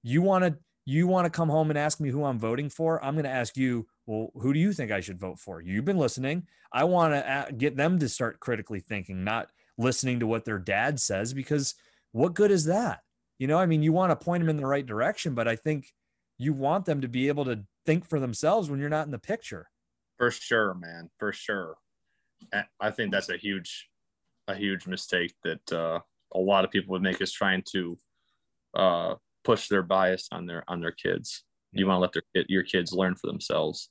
you 0.03 0.21
want 0.23 0.45
to, 0.45 0.57
you 0.85 1.07
want 1.07 1.25
to 1.25 1.31
come 1.31 1.49
home 1.49 1.71
and 1.71 1.79
ask 1.79 1.99
me 2.01 2.11
who 2.11 2.25
I'm 2.25 2.39
voting 2.39 2.69
for, 2.69 3.03
I'm 3.03 3.15
going 3.15 3.25
to 3.25 3.31
ask 3.31 3.57
you, 3.57 3.87
well, 4.05 4.31
who 4.35 4.53
do 4.53 4.61
you 4.61 4.73
think 4.73 4.93
I 4.93 5.01
should 5.01 5.19
vote 5.19 5.39
for? 5.39 5.61
You've 5.61 5.85
been 5.85 5.99
listening. 5.99 6.47
I 6.73 6.85
want 6.85 7.15
to 7.15 7.29
uh, 7.29 7.51
get 7.57 7.77
them 7.77 7.99
to 7.99 8.09
start 8.09 8.39
critically 8.39 8.81
thinking, 8.81 9.25
not 9.25 9.49
listening 9.79 10.21
to 10.21 10.27
what 10.27 10.45
their 10.45 10.59
dad 10.59 11.01
says, 11.01 11.33
because 11.35 11.75
what 12.13 12.35
good 12.35 12.51
is 12.51 12.67
that? 12.67 13.01
You 13.39 13.47
know, 13.47 13.59
I 13.59 13.67
mean, 13.67 13.83
you 13.83 13.93
want 13.93 14.11
to 14.11 14.25
point 14.25 14.43
them 14.43 14.49
in 14.49 14.57
the 14.57 14.67
right 14.67 14.87
direction, 14.87 15.35
but 15.35 15.49
I 15.49 15.57
think 15.57 15.93
you 16.39 16.53
want 16.53 16.85
them 16.85 17.01
to 17.01 17.09
be 17.09 17.29
able 17.29 17.45
to 17.47 17.65
think 17.85 18.05
for 18.07 18.21
themselves 18.21 18.69
when 18.69 18.81
you're 18.81 18.89
not 18.89 19.07
in 19.07 19.13
the 19.13 19.19
picture. 19.19 19.69
For 20.19 20.31
sure, 20.31 20.75
man. 20.75 21.11
For 21.19 21.33
sure. 21.33 21.77
I 22.81 22.91
think 22.91 23.13
that's 23.13 23.31
a 23.31 23.37
huge, 23.37 23.89
a 24.49 24.55
huge 24.55 24.87
mistake 24.87 25.35
that 25.45 25.73
uh, 25.73 26.01
a 26.35 26.39
lot 26.39 26.65
of 26.65 26.71
people 26.71 26.93
would 26.93 27.03
make 27.03 27.21
is 27.21 27.33
trying 27.33 27.63
to 27.73 27.99
uh, 28.75 29.15
push 29.45 29.69
their 29.69 29.83
bias 29.83 30.29
on 30.33 30.47
their 30.47 30.65
on 30.69 30.81
their 30.81 30.93
kids. 30.93 31.45
you 31.73 31.87
want 31.87 31.97
to 31.97 32.01
let 32.01 32.13
their 32.13 32.45
your 32.49 32.63
kids 32.63 32.93
learn 32.93 33.15
for 33.15 33.27
themselves. 33.27 33.91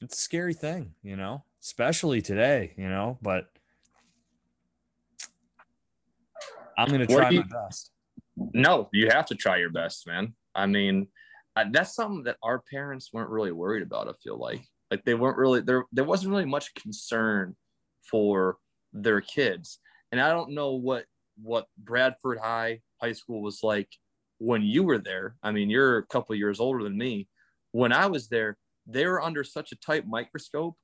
It's 0.00 0.18
a 0.18 0.20
scary 0.20 0.54
thing, 0.54 0.94
you 1.02 1.16
know, 1.16 1.44
especially 1.62 2.22
today, 2.22 2.74
you 2.76 2.88
know, 2.88 3.18
but 3.22 3.46
I'm 6.78 6.88
going 6.88 7.00
to 7.00 7.06
try 7.06 7.30
you, 7.30 7.40
my 7.40 7.64
best. 7.64 7.90
No, 8.36 8.90
you 8.92 9.08
have 9.10 9.26
to 9.26 9.34
try 9.34 9.56
your 9.56 9.70
best, 9.70 10.06
man. 10.06 10.34
I 10.54 10.66
mean, 10.66 11.08
that's 11.70 11.94
something 11.94 12.24
that 12.24 12.36
our 12.42 12.62
parents 12.70 13.10
weren't 13.12 13.30
really 13.30 13.52
worried 13.52 13.82
about. 13.82 14.08
I 14.08 14.12
feel 14.22 14.38
like, 14.38 14.62
like 14.90 15.04
they 15.04 15.14
weren't 15.14 15.38
really 15.38 15.60
there. 15.60 15.84
There 15.92 16.04
wasn't 16.04 16.30
really 16.30 16.44
much 16.44 16.74
concern 16.74 17.56
for 18.10 18.58
their 18.92 19.20
kids, 19.20 19.78
and 20.12 20.20
I 20.20 20.30
don't 20.30 20.54
know 20.54 20.72
what 20.74 21.04
what 21.42 21.66
Bradford 21.78 22.38
High 22.38 22.80
High 23.00 23.12
School 23.12 23.42
was 23.42 23.60
like 23.62 23.88
when 24.38 24.62
you 24.62 24.82
were 24.82 24.98
there. 24.98 25.36
I 25.42 25.52
mean, 25.52 25.70
you're 25.70 25.98
a 25.98 26.06
couple 26.06 26.34
years 26.34 26.60
older 26.60 26.82
than 26.84 26.96
me. 26.96 27.28
When 27.72 27.92
I 27.92 28.06
was 28.06 28.28
there, 28.28 28.56
they 28.86 29.06
were 29.06 29.22
under 29.22 29.44
such 29.44 29.72
a 29.72 29.76
tight 29.76 30.06
microscope 30.06 30.76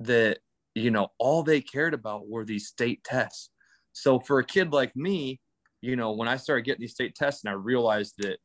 that 0.00 0.38
you 0.74 0.90
know 0.90 1.08
all 1.18 1.42
they 1.42 1.60
cared 1.60 1.94
about 1.94 2.28
were 2.28 2.44
these 2.44 2.68
state 2.68 3.04
tests. 3.04 3.50
So 3.92 4.20
for 4.20 4.38
a 4.38 4.44
kid 4.44 4.72
like 4.72 4.96
me, 4.96 5.40
you 5.82 5.96
know, 5.96 6.12
when 6.12 6.28
I 6.28 6.36
started 6.36 6.64
getting 6.64 6.80
these 6.80 6.94
state 6.94 7.14
tests 7.14 7.44
and 7.44 7.50
I 7.50 7.54
realized 7.54 8.14
that, 8.18 8.38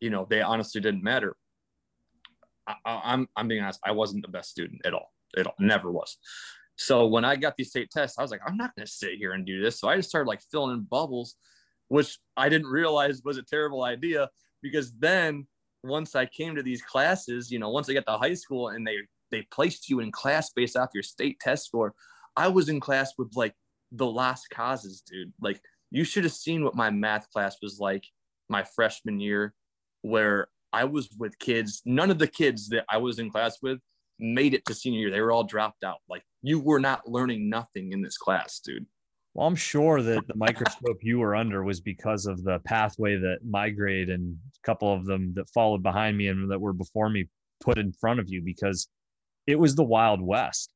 you 0.00 0.10
know, 0.10 0.26
they 0.28 0.42
honestly 0.42 0.80
didn't 0.80 1.02
matter. 1.02 1.36
I, 2.66 2.74
I'm, 2.84 3.28
I'm 3.36 3.48
being 3.48 3.62
honest, 3.62 3.80
I 3.84 3.92
wasn't 3.92 4.22
the 4.22 4.30
best 4.30 4.50
student 4.50 4.82
at 4.84 4.94
all. 4.94 5.12
It 5.34 5.46
never 5.58 5.90
was. 5.90 6.16
So 6.76 7.06
when 7.06 7.24
I 7.24 7.36
got 7.36 7.56
these 7.56 7.68
state 7.68 7.90
tests, 7.90 8.18
I 8.18 8.22
was 8.22 8.30
like, 8.30 8.40
I'm 8.46 8.56
not 8.56 8.74
going 8.74 8.86
to 8.86 8.92
sit 8.92 9.14
here 9.18 9.32
and 9.32 9.44
do 9.44 9.62
this. 9.62 9.78
So 9.78 9.88
I 9.88 9.96
just 9.96 10.08
started 10.08 10.28
like 10.28 10.40
filling 10.50 10.74
in 10.74 10.82
bubbles, 10.84 11.36
which 11.88 12.18
I 12.36 12.48
didn't 12.48 12.68
realize 12.68 13.22
was 13.22 13.36
a 13.36 13.42
terrible 13.42 13.84
idea 13.84 14.28
because 14.62 14.92
then 14.98 15.46
once 15.82 16.14
I 16.14 16.26
came 16.26 16.56
to 16.56 16.62
these 16.62 16.82
classes, 16.82 17.50
you 17.50 17.58
know, 17.58 17.70
once 17.70 17.88
I 17.88 17.94
got 17.94 18.06
to 18.06 18.18
high 18.18 18.34
school 18.34 18.68
and 18.68 18.86
they 18.86 18.96
they 19.30 19.42
placed 19.52 19.88
you 19.88 20.00
in 20.00 20.10
class 20.10 20.50
based 20.50 20.76
off 20.76 20.90
your 20.94 21.02
state 21.02 21.38
test 21.38 21.66
score, 21.66 21.94
I 22.36 22.48
was 22.48 22.68
in 22.68 22.80
class 22.80 23.12
with 23.16 23.32
like 23.36 23.54
the 23.92 24.06
lost 24.06 24.48
causes, 24.50 25.02
dude. 25.02 25.32
Like 25.40 25.60
you 25.90 26.04
should 26.04 26.24
have 26.24 26.32
seen 26.32 26.64
what 26.64 26.74
my 26.74 26.90
math 26.90 27.30
class 27.30 27.56
was 27.62 27.78
like 27.78 28.04
my 28.48 28.64
freshman 28.64 29.20
year, 29.20 29.54
where 30.02 30.48
I 30.72 30.84
was 30.84 31.08
with 31.18 31.38
kids. 31.38 31.82
None 31.84 32.10
of 32.10 32.18
the 32.18 32.26
kids 32.26 32.68
that 32.68 32.84
I 32.88 32.98
was 32.98 33.18
in 33.18 33.30
class 33.30 33.58
with 33.62 33.78
made 34.18 34.54
it 34.54 34.64
to 34.66 34.74
senior 34.74 35.00
year. 35.00 35.10
They 35.10 35.20
were 35.20 35.32
all 35.32 35.44
dropped 35.44 35.84
out. 35.84 35.98
Like 36.08 36.22
you 36.42 36.60
were 36.60 36.80
not 36.80 37.08
learning 37.08 37.48
nothing 37.48 37.92
in 37.92 38.02
this 38.02 38.16
class, 38.16 38.60
dude. 38.60 38.86
Well, 39.34 39.46
I'm 39.46 39.56
sure 39.56 40.02
that 40.02 40.26
the 40.26 40.34
microscope 40.34 40.98
you 41.02 41.20
were 41.20 41.36
under 41.36 41.62
was 41.62 41.80
because 41.80 42.26
of 42.26 42.42
the 42.42 42.58
pathway 42.64 43.16
that 43.16 43.38
my 43.48 43.70
grade 43.70 44.10
and 44.10 44.36
a 44.36 44.66
couple 44.66 44.92
of 44.92 45.06
them 45.06 45.32
that 45.36 45.48
followed 45.50 45.82
behind 45.82 46.16
me 46.16 46.26
and 46.26 46.50
that 46.50 46.60
were 46.60 46.72
before 46.72 47.08
me 47.08 47.28
put 47.60 47.78
in 47.78 47.92
front 47.92 48.18
of 48.18 48.28
you 48.28 48.42
because 48.42 48.88
it 49.46 49.58
was 49.58 49.74
the 49.76 49.84
Wild 49.84 50.20
West. 50.20 50.72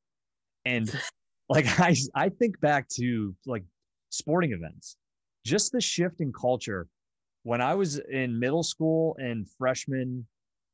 And 0.64 0.88
like 1.48 1.66
I 1.80 1.96
I 2.14 2.28
think 2.28 2.60
back 2.60 2.88
to 2.96 3.34
like 3.44 3.64
sporting 4.10 4.52
events. 4.52 4.96
Just 5.44 5.72
the 5.72 5.80
shift 5.80 6.20
in 6.20 6.32
culture. 6.32 6.86
When 7.44 7.60
I 7.60 7.74
was 7.74 7.98
in 7.98 8.38
middle 8.38 8.62
school 8.62 9.16
and 9.18 9.46
freshman, 9.58 10.26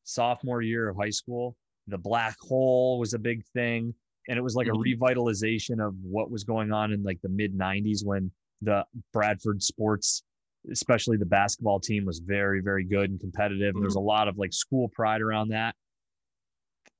sophomore 0.04 0.62
year 0.62 0.88
of 0.88 0.96
high 0.96 1.10
school, 1.10 1.56
the 1.86 1.98
black 1.98 2.36
hole 2.40 2.98
was 2.98 3.14
a 3.14 3.18
big 3.18 3.44
thing. 3.52 3.94
And 4.28 4.38
it 4.38 4.42
was 4.42 4.54
like 4.54 4.68
a 4.68 4.70
mm-hmm. 4.70 5.02
revitalization 5.02 5.84
of 5.84 5.94
what 6.02 6.30
was 6.30 6.44
going 6.44 6.72
on 6.72 6.92
in 6.92 7.02
like 7.02 7.20
the 7.22 7.28
mid 7.28 7.56
90s 7.56 8.04
when 8.04 8.30
the 8.62 8.84
Bradford 9.12 9.62
sports 9.62 10.22
especially 10.70 11.16
the 11.16 11.24
basketball 11.24 11.80
team 11.80 12.04
was 12.04 12.18
very 12.18 12.60
very 12.60 12.84
good 12.84 13.08
and 13.08 13.18
competitive. 13.18 13.74
Mm-hmm. 13.74 13.80
there's 13.80 13.94
a 13.94 14.00
lot 14.00 14.28
of 14.28 14.36
like 14.36 14.52
school 14.52 14.88
pride 14.88 15.22
around 15.22 15.48
that. 15.48 15.74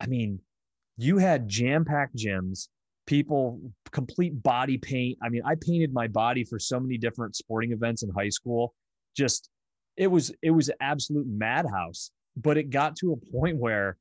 I 0.00 0.06
mean 0.06 0.40
you 0.96 1.18
had 1.18 1.46
jam 1.46 1.84
packed 1.84 2.16
gyms 2.16 2.68
people 3.06 3.60
complete 3.92 4.42
body 4.42 4.78
paint. 4.78 5.18
I 5.22 5.28
mean 5.28 5.42
i 5.44 5.54
painted 5.56 5.92
my 5.92 6.08
body 6.08 6.42
for 6.42 6.58
so 6.58 6.80
many 6.80 6.96
different 6.96 7.36
sporting 7.36 7.72
events 7.72 8.02
in 8.02 8.10
high 8.10 8.30
school. 8.30 8.74
Just 9.14 9.50
it 10.00 10.10
was 10.10 10.32
it 10.42 10.50
was 10.50 10.68
an 10.68 10.76
absolute 10.80 11.26
madhouse 11.28 12.10
but 12.36 12.56
it 12.56 12.70
got 12.70 12.96
to 12.96 13.12
a 13.12 13.32
point 13.32 13.56
where 13.56 13.96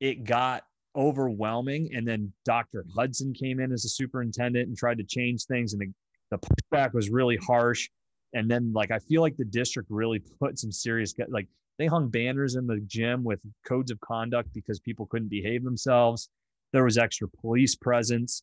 it 0.00 0.24
got 0.24 0.64
overwhelming. 0.96 1.90
And 1.94 2.06
then 2.06 2.32
Dr. 2.44 2.84
Hudson 2.94 3.32
came 3.32 3.60
in 3.60 3.72
as 3.72 3.84
a 3.84 3.88
superintendent 3.88 4.68
and 4.68 4.76
tried 4.76 4.98
to 4.98 5.04
change 5.04 5.44
things, 5.44 5.72
and 5.72 5.82
the, 5.82 5.92
the 6.36 6.38
pushback 6.38 6.94
was 6.94 7.10
really 7.10 7.36
harsh. 7.36 7.88
And 8.34 8.50
then, 8.50 8.72
like, 8.72 8.90
I 8.90 8.98
feel 8.98 9.22
like 9.22 9.36
the 9.36 9.44
district 9.44 9.88
really 9.90 10.20
put 10.40 10.58
some 10.58 10.72
serious, 10.72 11.14
like, 11.28 11.46
they 11.78 11.86
hung 11.86 12.08
banners 12.08 12.56
in 12.56 12.66
the 12.66 12.80
gym 12.86 13.24
with 13.24 13.40
codes 13.66 13.90
of 13.90 14.00
conduct 14.00 14.52
because 14.52 14.78
people 14.80 15.06
couldn't 15.06 15.28
behave 15.28 15.64
themselves. 15.64 16.28
There 16.72 16.84
was 16.84 16.98
extra 16.98 17.28
police 17.28 17.74
presence. 17.74 18.42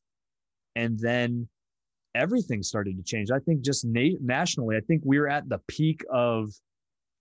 And 0.76 0.98
then 1.00 1.48
everything 2.16 2.64
started 2.64 2.98
to 2.98 3.04
change. 3.04 3.30
I 3.32 3.40
think 3.40 3.62
just 3.62 3.86
na- 3.86 4.18
nationally, 4.22 4.78
I 4.78 4.82
think 4.82 5.02
we're 5.06 5.28
at 5.28 5.48
the 5.48 5.60
peak 5.68 6.04
of 6.12 6.52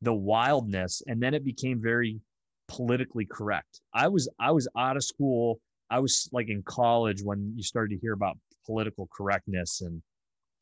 the 0.03 0.15
wildness. 0.15 1.03
And 1.07 1.23
then 1.23 1.35
it 1.35 1.45
became 1.45 1.81
very 1.81 2.21
politically 2.69 3.27
correct. 3.27 3.81
I 3.95 4.09
was 4.09 4.29
I 4.39 4.51
was 4.53 4.69
out 4.77 4.97
of 4.97 5.05
school. 5.05 5.61
I 5.91 5.99
was 5.99 6.29
like 6.33 6.49
in 6.49 6.63
college 6.63 7.23
when 7.23 7.53
you 7.57 7.63
started 7.63 7.95
to 7.95 8.01
hear 8.01 8.13
about 8.13 8.39
political 8.65 9.09
correctness 9.15 9.81
and 9.81 10.03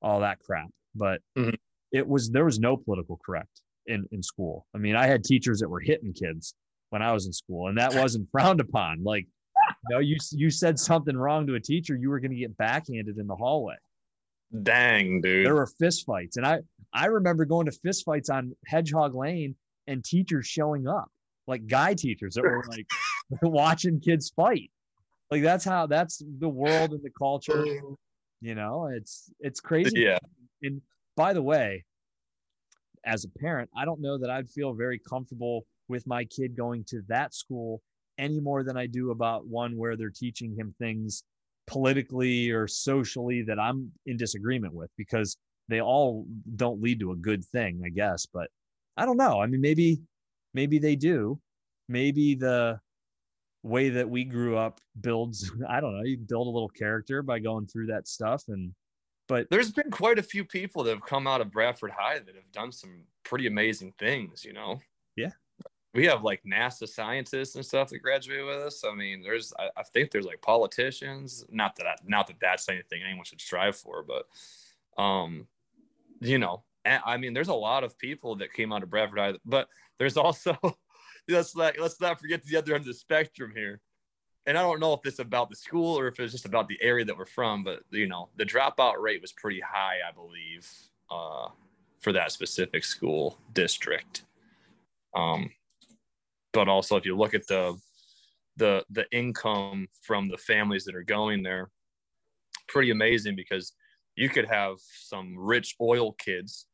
all 0.00 0.20
that 0.20 0.38
crap. 0.40 0.68
But 0.94 1.20
mm-hmm. 1.36 1.54
it 1.92 2.06
was 2.06 2.30
there 2.30 2.44
was 2.44 2.58
no 2.58 2.76
political 2.76 3.20
correct 3.24 3.60
in 3.86 4.06
in 4.12 4.22
school. 4.22 4.66
I 4.74 4.78
mean, 4.78 4.96
I 4.96 5.06
had 5.06 5.24
teachers 5.24 5.60
that 5.60 5.68
were 5.68 5.80
hitting 5.80 6.12
kids 6.12 6.54
when 6.90 7.02
I 7.02 7.12
was 7.12 7.26
in 7.26 7.32
school, 7.32 7.68
and 7.68 7.78
that 7.78 7.94
wasn't 7.94 8.28
frowned 8.32 8.60
upon. 8.60 9.04
Like, 9.04 9.26
you 9.88 9.94
know, 9.96 10.00
you 10.00 10.16
you 10.32 10.50
said 10.50 10.78
something 10.78 11.16
wrong 11.16 11.46
to 11.46 11.54
a 11.54 11.60
teacher, 11.60 11.96
you 11.96 12.10
were 12.10 12.20
going 12.20 12.32
to 12.32 12.36
get 12.36 12.56
backhanded 12.56 13.18
in 13.18 13.26
the 13.26 13.36
hallway. 13.36 13.76
Dang, 14.62 15.20
dude. 15.20 15.46
There 15.46 15.54
were 15.54 15.66
fist 15.66 16.06
fights, 16.06 16.36
and 16.36 16.46
I 16.46 16.60
I 16.92 17.06
remember 17.06 17.44
going 17.44 17.66
to 17.66 17.72
fist 17.72 18.04
fights 18.04 18.30
on 18.30 18.56
Hedgehog 18.66 19.14
Lane 19.14 19.54
and 19.86 20.04
teachers 20.04 20.46
showing 20.46 20.86
up 20.88 21.10
like 21.46 21.66
guy 21.66 21.94
teachers 21.94 22.34
that 22.34 22.42
were 22.42 22.64
like 22.68 22.86
watching 23.42 24.00
kids 24.00 24.32
fight. 24.34 24.70
Like 25.30 25.42
that's 25.42 25.64
how 25.64 25.86
that's 25.86 26.22
the 26.38 26.48
world 26.48 26.92
and 26.92 27.02
the 27.02 27.10
culture. 27.10 27.64
You 28.40 28.54
know, 28.54 28.86
it's 28.86 29.32
it's 29.40 29.58
crazy. 29.58 29.98
Yeah. 29.98 30.18
And 30.62 30.80
by 31.16 31.32
the 31.32 31.42
way, 31.42 31.84
as 33.04 33.24
a 33.24 33.28
parent, 33.40 33.68
I 33.76 33.84
don't 33.84 34.00
know 34.00 34.16
that 34.16 34.30
I'd 34.30 34.48
feel 34.48 34.74
very 34.74 35.00
comfortable 35.00 35.66
with 35.88 36.06
my 36.06 36.24
kid 36.24 36.56
going 36.56 36.84
to 36.90 37.02
that 37.08 37.34
school 37.34 37.82
any 38.16 38.38
more 38.38 38.62
than 38.62 38.76
I 38.76 38.86
do 38.86 39.10
about 39.10 39.46
one 39.48 39.76
where 39.76 39.96
they're 39.96 40.08
teaching 40.08 40.54
him 40.54 40.72
things 40.78 41.24
politically 41.68 42.50
or 42.50 42.66
socially 42.66 43.42
that 43.42 43.58
I'm 43.58 43.92
in 44.06 44.16
disagreement 44.16 44.74
with 44.74 44.90
because 44.96 45.36
they 45.68 45.80
all 45.80 46.26
don't 46.56 46.82
lead 46.82 47.00
to 47.00 47.12
a 47.12 47.16
good 47.16 47.44
thing, 47.44 47.82
I 47.84 47.90
guess. 47.90 48.26
But 48.26 48.48
I 48.96 49.04
don't 49.04 49.16
know. 49.16 49.40
I 49.40 49.46
mean, 49.46 49.60
maybe 49.60 50.00
maybe 50.54 50.78
they 50.78 50.96
do 50.96 51.38
maybe 51.88 52.34
the 52.34 52.80
way 53.62 53.88
that 53.88 54.08
we 54.08 54.24
grew 54.24 54.56
up 54.56 54.80
builds 55.00 55.50
i 55.68 55.80
don't 55.80 55.96
know 55.96 56.04
you 56.04 56.16
build 56.16 56.46
a 56.46 56.50
little 56.50 56.68
character 56.68 57.22
by 57.22 57.38
going 57.38 57.66
through 57.66 57.86
that 57.86 58.06
stuff 58.06 58.44
and 58.48 58.72
but 59.26 59.46
there's 59.50 59.70
been 59.70 59.90
quite 59.90 60.18
a 60.18 60.22
few 60.22 60.44
people 60.44 60.82
that 60.82 60.90
have 60.90 61.04
come 61.04 61.26
out 61.26 61.40
of 61.40 61.50
bradford 61.50 61.90
high 61.90 62.18
that 62.18 62.34
have 62.34 62.52
done 62.52 62.72
some 62.72 63.02
pretty 63.24 63.46
amazing 63.46 63.92
things 63.98 64.44
you 64.44 64.52
know 64.52 64.78
yeah 65.16 65.30
we 65.94 66.06
have 66.06 66.22
like 66.22 66.42
nasa 66.44 66.88
scientists 66.88 67.54
and 67.56 67.64
stuff 67.64 67.88
that 67.88 67.98
graduate 67.98 68.46
with 68.46 68.58
us 68.58 68.84
i 68.84 68.94
mean 68.94 69.22
there's 69.22 69.52
i, 69.58 69.68
I 69.76 69.82
think 69.82 70.10
there's 70.10 70.26
like 70.26 70.42
politicians 70.42 71.44
not 71.50 71.76
that 71.76 71.86
I, 71.86 71.94
not 72.06 72.26
that 72.26 72.36
that's 72.40 72.68
anything 72.68 73.02
anyone 73.02 73.24
should 73.24 73.40
strive 73.40 73.76
for 73.76 74.04
but 74.04 75.02
um 75.02 75.46
you 76.20 76.38
know 76.38 76.62
I 77.04 77.16
mean, 77.16 77.34
there's 77.34 77.48
a 77.48 77.54
lot 77.54 77.84
of 77.84 77.98
people 77.98 78.36
that 78.36 78.52
came 78.52 78.72
out 78.72 78.82
of 78.82 78.90
Bradford 78.90 79.38
but 79.44 79.68
there's 79.98 80.16
also 80.16 80.56
let's 81.28 81.56
not 81.56 81.78
let's 81.78 82.00
not 82.00 82.20
forget 82.20 82.42
the 82.44 82.56
other 82.56 82.74
end 82.74 82.82
of 82.82 82.86
the 82.86 82.94
spectrum 82.94 83.52
here. 83.54 83.80
And 84.46 84.56
I 84.56 84.62
don't 84.62 84.80
know 84.80 84.94
if 84.94 85.00
it's 85.04 85.18
about 85.18 85.50
the 85.50 85.56
school 85.56 85.98
or 85.98 86.08
if 86.08 86.18
it's 86.18 86.32
just 86.32 86.46
about 86.46 86.68
the 86.68 86.78
area 86.80 87.04
that 87.04 87.16
we're 87.16 87.26
from, 87.26 87.64
but 87.64 87.80
you 87.90 88.06
know, 88.06 88.30
the 88.36 88.46
dropout 88.46 88.98
rate 88.98 89.20
was 89.20 89.32
pretty 89.32 89.60
high, 89.60 89.98
I 90.08 90.12
believe, 90.12 90.66
uh, 91.10 91.48
for 92.00 92.12
that 92.12 92.32
specific 92.32 92.84
school 92.84 93.38
district. 93.52 94.24
Um, 95.14 95.50
but 96.58 96.66
also, 96.66 96.96
if 96.96 97.06
you 97.06 97.16
look 97.16 97.34
at 97.34 97.46
the 97.46 97.78
the 98.56 98.84
the 98.90 99.06
income 99.12 99.86
from 100.02 100.28
the 100.28 100.36
families 100.36 100.84
that 100.86 100.96
are 100.96 101.04
going 101.04 101.44
there, 101.44 101.70
pretty 102.66 102.90
amazing 102.90 103.36
because 103.36 103.74
you 104.16 104.28
could 104.28 104.46
have 104.46 104.74
some 104.92 105.36
rich 105.38 105.76
oil 105.80 106.14
kids 106.14 106.66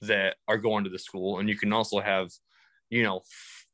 that 0.00 0.36
are 0.46 0.58
going 0.58 0.84
to 0.84 0.90
the 0.90 0.98
school 1.00 1.40
and 1.40 1.48
you 1.48 1.58
can 1.58 1.72
also 1.72 1.98
have 1.98 2.30
you 2.88 3.02
know 3.02 3.20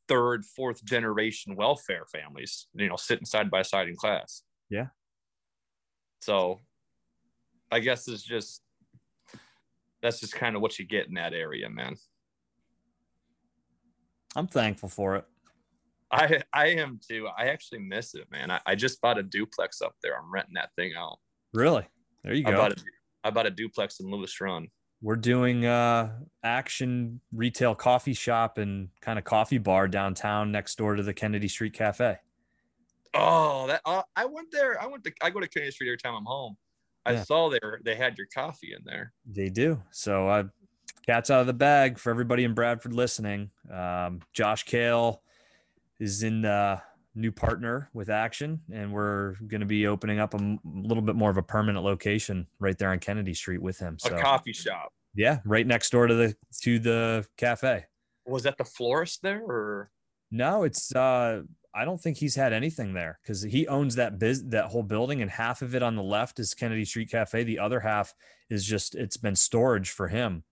third 0.08 0.42
fourth 0.46 0.82
generation 0.86 1.54
welfare 1.54 2.06
families 2.10 2.68
you 2.72 2.88
know 2.88 2.96
sitting 2.96 3.26
side 3.26 3.50
by 3.50 3.60
side 3.60 3.88
in 3.88 3.94
class. 3.94 4.44
Yeah. 4.70 4.86
So 6.22 6.60
i 7.70 7.78
guess 7.78 8.08
it's 8.08 8.22
just 8.22 8.62
that's 10.00 10.18
just 10.18 10.34
kind 10.34 10.56
of 10.56 10.62
what 10.62 10.78
you 10.78 10.86
get 10.86 11.08
in 11.08 11.14
that 11.14 11.34
area 11.34 11.68
man. 11.68 11.94
I'm 14.34 14.46
thankful 14.46 14.88
for 14.88 15.16
it 15.16 15.26
I 16.12 16.42
I 16.52 16.66
am 16.68 17.00
too. 17.06 17.26
I 17.38 17.46
actually 17.46 17.80
miss 17.80 18.14
it, 18.14 18.30
man. 18.30 18.50
I, 18.50 18.60
I 18.66 18.74
just 18.74 19.00
bought 19.00 19.18
a 19.18 19.22
duplex 19.22 19.80
up 19.80 19.94
there. 20.02 20.16
I'm 20.18 20.30
renting 20.30 20.54
that 20.54 20.70
thing 20.76 20.92
out. 20.96 21.18
Really? 21.54 21.86
There 22.22 22.34
you 22.34 22.44
I 22.46 22.50
go. 22.50 22.56
bought 22.58 22.72
a, 22.72 22.76
I 23.24 23.30
bought 23.30 23.46
a 23.46 23.50
duplex 23.50 23.98
in 24.00 24.10
Lewis 24.10 24.38
Run. 24.40 24.68
We're 25.00 25.16
doing 25.16 25.64
uh 25.66 26.12
Aktion 26.44 27.18
retail 27.32 27.74
coffee 27.74 28.12
shop 28.14 28.58
and 28.58 28.88
kind 29.00 29.18
of 29.18 29.24
coffee 29.24 29.58
bar 29.58 29.88
downtown 29.88 30.52
next 30.52 30.76
door 30.76 30.94
to 30.94 31.02
the 31.02 31.14
Kennedy 31.14 31.48
Street 31.48 31.72
Cafe. 31.72 32.18
Oh, 33.14 33.66
that 33.66 33.80
uh, 33.84 34.02
I 34.16 34.24
went 34.26 34.48
there. 34.52 34.80
I 34.80 34.86
went 34.86 35.04
to 35.04 35.12
I 35.22 35.30
go 35.30 35.40
to 35.40 35.48
Kennedy 35.48 35.72
Street 35.72 35.88
every 35.88 35.98
time 35.98 36.14
I'm 36.14 36.24
home. 36.24 36.56
I 37.04 37.12
Yeah. 37.12 37.24
saw 37.24 37.50
there 37.50 37.80
they 37.84 37.94
had 37.96 38.16
your 38.16 38.26
coffee 38.32 38.74
in 38.76 38.82
there. 38.84 39.12
They 39.26 39.48
do. 39.50 39.82
So 39.90 40.28
uh 40.28 40.44
cat's 41.06 41.30
out 41.30 41.40
of 41.40 41.46
the 41.48 41.52
bag 41.52 41.98
for 41.98 42.10
everybody 42.10 42.44
in 42.44 42.54
Bradford 42.54 42.92
listening. 42.92 43.50
Um, 43.72 44.20
Josh 44.32 44.62
Kale 44.62 45.20
is 46.02 46.22
in 46.22 46.42
the 46.42 46.80
new 47.14 47.30
partner 47.30 47.88
with 47.92 48.08
Aktion, 48.08 48.58
and 48.72 48.92
we're 48.92 49.34
going 49.46 49.60
to 49.60 49.66
be 49.66 49.86
opening 49.86 50.18
up 50.18 50.34
a 50.34 50.38
m- 50.38 50.58
little 50.64 51.02
bit 51.02 51.14
more 51.14 51.30
of 51.30 51.36
a 51.36 51.42
permanent 51.42 51.84
location 51.84 52.46
right 52.58 52.76
there 52.76 52.90
on 52.90 52.98
Kennedy 52.98 53.34
Street 53.34 53.60
with 53.62 53.78
him. 53.78 53.98
So 53.98 54.16
A 54.16 54.20
coffee 54.20 54.52
shop. 54.52 54.92
yeah, 55.14 55.38
right 55.44 55.66
next 55.66 55.90
door 55.90 56.06
to 56.06 56.14
the 56.14 56.34
to 56.62 56.78
the 56.78 57.26
cafe. 57.36 57.84
Was 58.26 58.42
that 58.44 58.56
the 58.58 58.64
florist 58.64 59.20
there 59.22 59.42
or 59.42 59.90
No, 60.30 60.62
it's 60.64 60.94
uh 60.94 61.42
I 61.74 61.84
don't 61.86 62.00
think 62.00 62.18
he's 62.18 62.34
had 62.34 62.52
anything 62.52 62.92
there 62.94 63.18
because 63.22 63.42
he 63.42 63.66
owns 63.66 63.94
that 63.96 64.18
biz 64.18 64.44
that 64.48 64.66
whole 64.66 64.82
building 64.82 65.22
and 65.22 65.30
half 65.30 65.62
of 65.62 65.74
it 65.74 65.82
on 65.82 65.96
the 65.96 66.02
left 66.02 66.38
is 66.38 66.54
Kennedy 66.54 66.84
Street 66.84 67.10
Cafe. 67.10 67.44
The 67.44 67.58
other 67.58 67.80
half 67.80 68.14
is 68.50 68.64
just 68.64 68.94
it's 68.94 69.16
been 69.16 69.36
storage 69.36 69.90
for 69.90 70.08
him. 70.08 70.44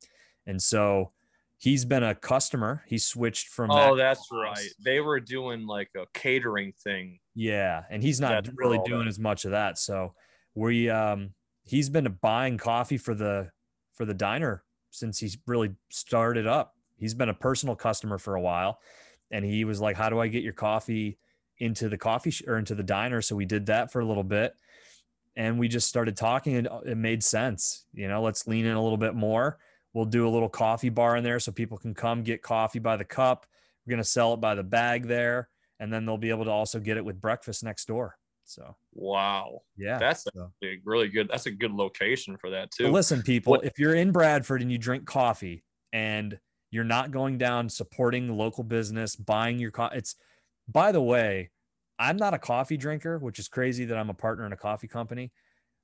And 0.47 0.61
so 0.63 1.13
he's 1.61 1.85
been 1.85 2.03
a 2.03 2.15
customer. 2.15 2.83
He 2.87 2.97
switched 2.99 3.49
from 3.49 3.71
Oh, 3.71 3.95
that- 3.95 4.03
that's 4.03 4.27
right. 4.33 4.59
They 4.83 5.01
were 5.01 5.21
doing 5.21 5.67
like 5.67 5.91
a 5.97 6.07
catering 6.15 6.73
thing. 6.83 7.21
yeah, 7.35 7.85
and 7.91 8.03
he's 8.03 8.19
not 8.21 8.45
That's 8.45 8.57
really 8.57 8.81
doing 8.85 9.05
that. 9.05 9.09
as 9.09 9.19
much 9.19 9.45
of 9.45 9.51
that. 9.53 9.79
So 9.79 10.15
we 10.55 10.89
um 10.91 11.35
he's 11.63 11.89
been 11.89 12.19
buying 12.21 12.59
coffee 12.59 12.97
for 12.99 13.15
the 13.15 13.51
for 13.95 14.05
the 14.05 14.15
diner 14.15 14.65
since 14.91 15.19
he's 15.19 15.39
really 15.47 15.75
started 15.91 16.47
up. 16.47 16.75
He's 16.97 17.15
been 17.15 17.29
a 17.29 17.35
personal 17.35 17.77
customer 17.77 18.19
for 18.19 18.35
a 18.35 18.41
while 18.41 18.81
and 19.31 19.45
he 19.45 19.65
was 19.65 19.81
like, 19.81 19.97
"How 19.97 20.09
do 20.11 20.19
I 20.19 20.29
get 20.29 20.43
your 20.43 20.53
coffee 20.55 21.19
into 21.59 21.89
the 21.91 21.99
coffee 21.99 22.31
sh- 22.31 22.43
or 22.47 22.57
into 22.59 22.75
the 22.75 22.83
diner?" 22.83 23.21
So 23.23 23.37
we 23.37 23.45
did 23.45 23.67
that 23.67 23.93
for 23.93 24.01
a 24.01 24.05
little 24.05 24.25
bit 24.25 24.55
and 25.37 25.59
we 25.59 25.69
just 25.69 25.89
started 25.89 26.17
talking 26.17 26.57
and 26.57 26.67
uh, 26.69 26.81
it 26.85 26.97
made 26.97 27.23
sense. 27.23 27.85
You 27.93 28.09
know, 28.09 28.23
let's 28.23 28.47
lean 28.49 28.65
in 28.67 28.75
a 28.77 28.83
little 28.83 28.99
bit 28.99 29.15
more. 29.15 29.59
We'll 29.93 30.05
do 30.05 30.27
a 30.27 30.31
little 30.31 30.49
coffee 30.49 30.89
bar 30.89 31.17
in 31.17 31.25
there 31.25 31.41
so 31.41 31.51
people 31.53 31.79
can 31.79 31.95
come 31.95 32.23
get 32.23 32.43
coffee 32.43 32.79
by 32.79 32.97
the 32.97 33.05
cup. 33.05 33.47
We're 33.87 33.91
going 33.93 34.03
to 34.03 34.09
sell 34.09 34.35
it 34.35 34.41
by 34.41 34.55
the 34.55 34.63
bag 34.63 35.07
there 35.07 35.49
and 35.81 35.93
then 35.93 36.05
they'll 36.07 36.19
be 36.19 36.31
able 36.31 36.45
to 36.45 36.51
also 36.51 36.79
get 36.79 36.97
it 36.97 37.05
with 37.05 37.21
breakfast 37.21 37.65
next 37.65 37.87
door. 37.87 38.17
So, 38.45 38.77
Wow. 38.93 39.63
yeah. 39.77 39.99
That's 39.99 40.27
a 40.27 40.31
So- 40.35 40.53
big, 40.61 40.83
really 40.85 41.09
good. 41.09 41.29
That's 41.29 41.47
a 41.47 41.51
good 41.51 41.73
location 41.73 42.37
for 42.37 42.51
that 42.51 42.71
too. 42.71 42.85
But 42.85 42.93
listen, 42.93 43.23
people, 43.23 43.53
What- 43.53 43.65
if 43.65 43.79
you're 43.79 43.95
in 43.95 44.13
Bradford 44.13 44.61
and 44.63 44.71
you 44.71 44.79
drink 44.79 45.07
coffee 45.07 45.65
and 45.93 46.39
you're 46.71 46.85
not 46.85 47.11
going 47.11 47.39
down 47.39 47.69
supporting 47.69 48.29
local 48.37 48.63
business, 48.65 49.17
buying 49.17 49.59
your 49.59 49.71
coffee, 49.71 49.99
it's 49.99 50.15
by 50.69 50.93
the 50.93 51.03
way, 51.03 51.51
I'm 51.99 52.17
not 52.17 52.33
a 52.35 52.39
coffee 52.39 52.77
drinker, 52.77 53.19
which 53.19 53.39
is 53.39 53.49
crazy 53.49 53.85
that 53.87 53.97
I'm 53.99 54.11
a 54.11 54.15
partner 54.15 54.47
in 54.47 54.53
a 54.53 54.57
coffee 54.57 54.89
company. 54.89 55.33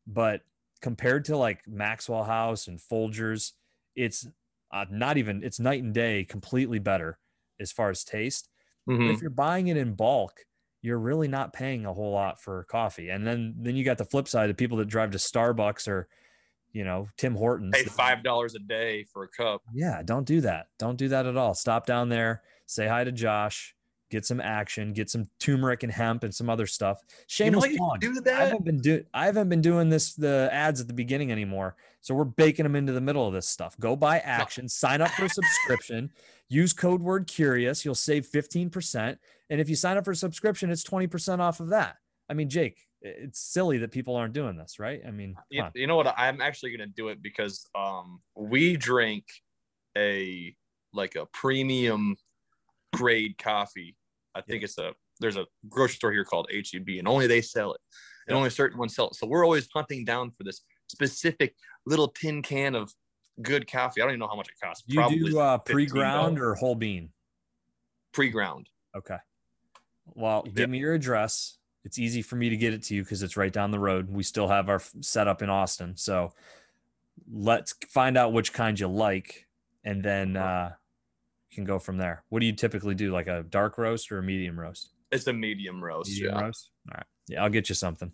But 0.06 0.42
compared 0.80 1.24
to 1.26 1.36
like 1.36 1.66
Maxwell 1.66 2.24
House 2.24 2.68
and 2.68 2.78
Folgers, 2.78 3.52
it's 3.96 4.26
uh, 4.72 4.84
not 4.90 5.16
even, 5.16 5.42
it's 5.42 5.58
night 5.58 5.82
and 5.82 5.94
day, 5.94 6.24
completely 6.24 6.78
better 6.78 7.18
as 7.58 7.72
far 7.72 7.90
as 7.90 8.04
taste. 8.04 8.48
Mhm. 8.88 9.12
if 9.12 9.20
you're 9.20 9.30
buying 9.30 9.66
it 9.68 9.76
in 9.76 9.94
bulk, 9.94 10.44
you're 10.82 10.98
really 11.00 11.26
not 11.26 11.52
paying 11.52 11.84
a 11.86 11.92
whole 11.92 12.12
lot 12.12 12.40
for 12.40 12.62
coffee. 12.64 13.08
And 13.10 13.26
then 13.26 13.54
then 13.58 13.74
you 13.74 13.84
got 13.84 13.98
the 13.98 14.04
flip 14.04 14.28
side 14.28 14.48
of 14.50 14.56
people 14.56 14.76
that 14.78 14.86
drive 14.86 15.10
to 15.12 15.18
Starbucks 15.18 15.88
or 15.88 16.08
you 16.72 16.84
know 16.84 17.08
Tim 17.16 17.34
Hortons. 17.34 17.74
Pay 17.74 17.84
five 17.84 18.22
dollars 18.22 18.54
a 18.54 18.60
day 18.60 19.04
for 19.12 19.24
a 19.24 19.28
cup. 19.28 19.62
Yeah, 19.74 20.02
don't 20.04 20.26
do 20.26 20.40
that. 20.42 20.66
Don't 20.78 20.96
do 20.96 21.08
that 21.08 21.26
at 21.26 21.36
all. 21.36 21.54
Stop 21.54 21.86
down 21.86 22.08
there, 22.10 22.42
say 22.66 22.86
hi 22.86 23.02
to 23.02 23.10
Josh, 23.10 23.74
get 24.10 24.24
some 24.24 24.38
Aktion, 24.38 24.94
get 24.94 25.10
some 25.10 25.28
turmeric 25.40 25.82
and 25.82 25.92
hemp 25.92 26.24
and 26.24 26.34
some 26.34 26.48
other 26.48 26.66
stuff. 26.66 26.98
You 27.02 27.50
know 27.50 27.60
Shameless 27.60 27.72
you 27.72 27.78
plug. 27.78 28.00
do 28.00 28.10
I 28.16 28.20
that? 28.24 28.38
haven't 28.48 28.64
been 28.64 28.78
doing 28.78 29.04
I 29.14 29.26
haven't 29.26 29.48
been 29.48 29.60
doing 29.60 29.88
this 29.88 30.14
the 30.14 30.48
ads 30.52 30.80
at 30.80 30.88
the 30.88 30.94
beginning 30.94 31.32
anymore. 31.32 31.76
So 32.00 32.14
we're 32.14 32.24
baking 32.24 32.64
them 32.64 32.76
into 32.76 32.92
the 32.92 33.00
middle 33.00 33.26
of 33.26 33.32
this 33.34 33.48
stuff. 33.48 33.76
Go 33.80 33.96
buy 33.96 34.20
Aktion, 34.20 34.70
sign 34.70 35.00
up 35.00 35.10
for 35.10 35.24
a 35.24 35.28
subscription, 35.28 36.10
use 36.48 36.72
code 36.72 37.02
word 37.02 37.26
curious, 37.26 37.84
you'll 37.84 37.96
save 37.96 38.26
15%. 38.28 39.18
And 39.50 39.60
if 39.60 39.68
you 39.68 39.74
sign 39.74 39.96
up 39.96 40.04
for 40.04 40.12
a 40.12 40.16
subscription, 40.16 40.70
it's 40.70 40.84
20% 40.84 41.40
off 41.40 41.58
of 41.58 41.70
that. 41.70 41.96
I 42.28 42.34
mean, 42.34 42.48
Jake, 42.48 42.86
it's 43.02 43.40
silly 43.40 43.78
that 43.78 43.90
people 43.90 44.14
aren't 44.14 44.34
doing 44.34 44.56
this, 44.56 44.78
right? 44.78 45.00
I 45.06 45.10
mean, 45.10 45.36
You, 45.50 45.64
you 45.74 45.86
know 45.88 45.96
what? 45.96 46.14
I'm 46.16 46.40
actually 46.40 46.70
gonna 46.76 46.86
do 46.86 47.08
it 47.08 47.22
because 47.22 47.68
um 47.74 48.20
we 48.36 48.76
drink 48.76 49.24
a 49.96 50.54
like 50.92 51.16
a 51.16 51.26
premium 51.26 52.16
grade 52.96 53.36
coffee. 53.38 53.96
I 54.34 54.40
think 54.42 54.62
it's 54.62 54.78
a 54.78 54.92
there's 55.20 55.36
a 55.36 55.46
grocery 55.68 55.94
store 55.96 56.12
here 56.12 56.24
called 56.24 56.46
HEB 56.52 56.88
and 56.98 57.08
only 57.08 57.26
they 57.26 57.40
sell 57.40 57.72
it. 57.72 57.80
And 58.26 58.34
Yeah. 58.34 58.38
only 58.38 58.50
certain 58.50 58.78
ones 58.78 58.94
sell 58.94 59.08
it. 59.08 59.14
So 59.14 59.26
we're 59.26 59.44
always 59.44 59.68
hunting 59.72 60.04
down 60.04 60.30
for 60.32 60.44
this 60.44 60.60
specific 60.88 61.54
little 61.86 62.08
tin 62.08 62.42
can 62.42 62.74
of 62.74 62.92
good 63.42 63.70
coffee. 63.70 64.00
I 64.00 64.04
don't 64.04 64.10
even 64.12 64.20
know 64.20 64.28
how 64.28 64.36
much 64.36 64.48
it 64.48 64.54
costs. 64.62 64.84
You 64.86 65.08
do 65.08 65.38
uh, 65.38 65.58
pre-ground 65.58 66.38
or 66.38 66.54
whole 66.54 66.74
bean? 66.74 67.12
pre-ground. 68.12 68.68
Okay. 68.96 69.18
Well, 70.14 70.42
Yeah. 70.46 70.52
give 70.52 70.70
me 70.70 70.78
your 70.78 70.94
address. 70.94 71.58
It's 71.84 71.98
easy 71.98 72.22
for 72.22 72.36
me 72.36 72.48
to 72.48 72.56
get 72.56 72.72
it 72.74 72.82
to 72.84 72.94
you 72.94 73.02
because 73.02 73.22
it's 73.22 73.36
right 73.36 73.52
down 73.52 73.70
the 73.70 73.78
road. 73.78 74.08
We 74.10 74.22
still 74.22 74.48
have 74.48 74.68
our 74.68 74.80
setup 75.00 75.42
in 75.42 75.50
Austin. 75.50 75.96
So 75.96 76.32
let's 77.30 77.74
find 77.88 78.16
out 78.16 78.32
which 78.32 78.52
kind 78.52 78.78
you 78.78 78.88
like 78.88 79.46
and 79.84 80.02
then 80.02 80.36
uh, 80.36 80.72
can 81.56 81.64
go 81.64 81.80
from 81.80 81.96
there. 81.98 82.22
What 82.28 82.40
do 82.40 82.46
you 82.46 82.52
typically 82.52 82.94
do? 82.94 83.10
Like 83.12 83.26
a 83.26 83.42
dark 83.42 83.78
roast 83.78 84.12
or 84.12 84.18
a 84.18 84.22
medium 84.22 84.58
roast? 84.58 84.90
It's 85.10 85.26
a 85.26 85.32
medium 85.32 85.82
roast. 85.82 86.10
Medium 86.10 86.34
yeah. 86.34 86.40
roast? 86.40 86.70
All 86.88 86.94
right. 86.96 87.06
Yeah, 87.28 87.42
I'll 87.42 87.50
get 87.50 87.68
you 87.68 87.74
something. 87.74 88.12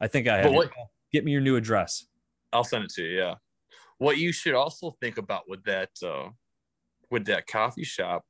I 0.00 0.06
think 0.06 0.28
I 0.28 0.38
have. 0.38 0.52
what- 0.52 0.72
Get 1.12 1.24
me 1.24 1.32
your 1.32 1.40
new 1.40 1.56
address. 1.56 2.06
I'll 2.52 2.64
send 2.64 2.84
it 2.84 2.90
to 2.94 3.02
you. 3.02 3.18
Yeah. 3.18 3.34
What 3.98 4.18
you 4.18 4.32
should 4.32 4.54
also 4.54 4.96
think 5.00 5.18
about 5.18 5.44
with 5.48 5.62
that 5.64 5.90
uh, 6.04 6.30
with 7.10 7.26
that 7.26 7.46
coffee 7.46 7.84
shop, 7.84 8.24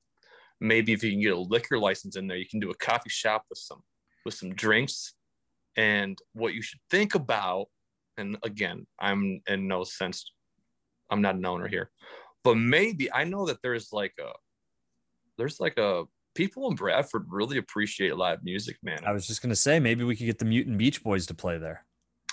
maybe 0.61 0.93
if 0.93 1.03
you 1.03 1.11
can 1.11 1.21
get 1.21 1.33
a 1.33 1.39
liquor 1.39 1.79
license 1.79 2.17
in 2.17 2.27
there, 2.27 2.37
you 2.37 2.49
can 2.49 2.61
do 2.61 2.71
a 2.71 2.75
coffee 2.77 3.11
shop 3.11 3.45
with 3.49 3.59
some 3.59 3.83
with 4.25 4.35
some 4.35 4.55
drinks. 4.55 5.15
And 5.77 6.19
what 6.33 6.55
you 6.55 6.63
should 6.63 6.81
think 6.91 7.15
about, 7.15 7.67
and 8.17 8.37
again, 8.43 8.87
I'm 8.99 9.41
in 9.47 9.69
no 9.69 9.85
sense, 9.85 10.31
I'm 11.11 11.23
not 11.23 11.35
an 11.35 11.45
owner 11.45 11.69
here, 11.69 11.91
but 12.45 12.57
maybe 12.57 13.13
I 13.13 13.25
know 13.25 13.47
that 13.47 13.63
there's 13.63 13.93
like 13.93 14.15
a 14.21 14.31
there's 15.37 15.61
like 15.61 15.79
a 15.79 16.05
people 16.35 16.69
in 16.69 16.77
Bradford 16.77 17.27
really 17.29 17.59
appreciate 17.59 18.17
live 18.17 18.45
music, 18.45 18.77
man. 18.83 19.01
I 19.05 19.13
was 19.13 19.27
just 19.27 19.43
going 19.43 19.51
to 19.51 19.57
say 19.57 19.81
maybe 19.81 20.05
we 20.05 20.15
could 20.17 20.27
get 20.27 20.39
the 20.39 20.45
Mutant 20.45 20.79
Beach 20.79 21.03
Boys 21.03 21.27
to 21.27 21.35
play 21.35 21.59
there. 21.59 21.85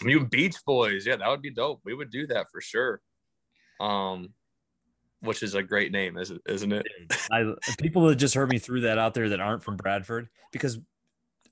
Mutant 0.04 0.32
Beach 0.32 0.58
Boys. 0.66 1.06
Yeah, 1.06 1.16
that 1.16 1.30
would 1.30 1.42
be 1.42 1.52
dope. 1.52 1.82
We 1.86 1.94
would 1.94 2.12
do 2.12 2.28
that 2.28 2.48
for 2.52 2.62
sure. 2.62 3.02
Um, 3.80 4.30
which 5.22 5.42
is 5.42 5.56
a 5.56 5.64
great 5.64 5.92
name, 5.92 6.18
isn't 6.18 6.42
isn't 6.48 6.74
it? 6.74 6.86
I 7.32 7.54
people 7.80 8.06
that 8.08 8.18
just 8.18 8.36
heard 8.36 8.50
me 8.50 8.60
threw 8.60 8.82
that 8.82 8.98
out 8.98 9.14
there 9.14 9.30
that 9.30 9.40
aren't 9.40 9.64
from 9.64 9.78
Bradford 9.78 10.28
because 10.52 10.80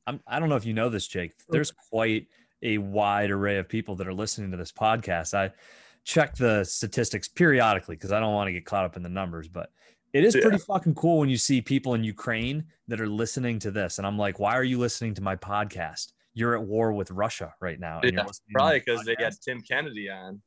I'm 0.05 0.19
I 0.27 0.39
don't 0.39 0.49
know 0.49 0.55
if 0.55 0.65
you 0.65 0.73
know 0.73 0.89
this, 0.89 1.07
Jake. 1.07 1.33
There's 1.49 1.71
quite 1.89 2.27
a 2.61 2.77
wide 2.77 3.31
array 3.31 3.57
of 3.57 3.69
people 3.69 3.95
that 3.95 4.07
are 4.07 4.13
listening 4.13 4.51
to 4.51 4.57
this 4.57 4.71
podcast. 4.71 5.33
I 5.33 5.51
check 6.03 6.35
the 6.35 6.63
statistics 6.63 7.27
periodically 7.27 7.95
because 7.95 8.11
I 8.11 8.19
don't 8.19 8.33
want 8.33 8.47
to 8.49 8.53
get 8.53 8.65
caught 8.65 8.85
up 8.85 8.97
in 8.97 9.03
the 9.03 9.09
numbers, 9.09 9.47
but 9.47 9.71
it 10.13 10.23
is 10.23 10.35
Yeah. 10.35 10.41
pretty 10.41 10.57
fucking 10.57 10.95
cool 10.95 11.19
when 11.19 11.29
you 11.29 11.37
see 11.37 11.61
people 11.61 11.93
in 11.93 12.03
Ukraine 12.03 12.65
that 12.87 12.99
are 12.99 13.07
listening 13.07 13.59
to 13.59 13.71
this. 13.71 13.97
And 13.97 14.05
I'm 14.07 14.17
like, 14.17 14.39
why 14.39 14.53
are 14.57 14.63
you 14.63 14.77
listening 14.79 15.13
to 15.15 15.21
my 15.21 15.35
podcast? 15.35 16.11
You're 16.33 16.55
at 16.55 16.63
war 16.63 16.93
with 16.93 17.11
Russia 17.11 17.53
right 17.59 17.79
now. 17.79 17.99
and 18.01 18.11
you're 18.13 18.21
Yeah, 18.23 18.29
Probably 18.53 18.79
because 18.79 19.05
they 19.05 19.15
had 19.19 19.33
Tim 19.41 19.61
Kennedy 19.61 20.09
on. 20.09 20.41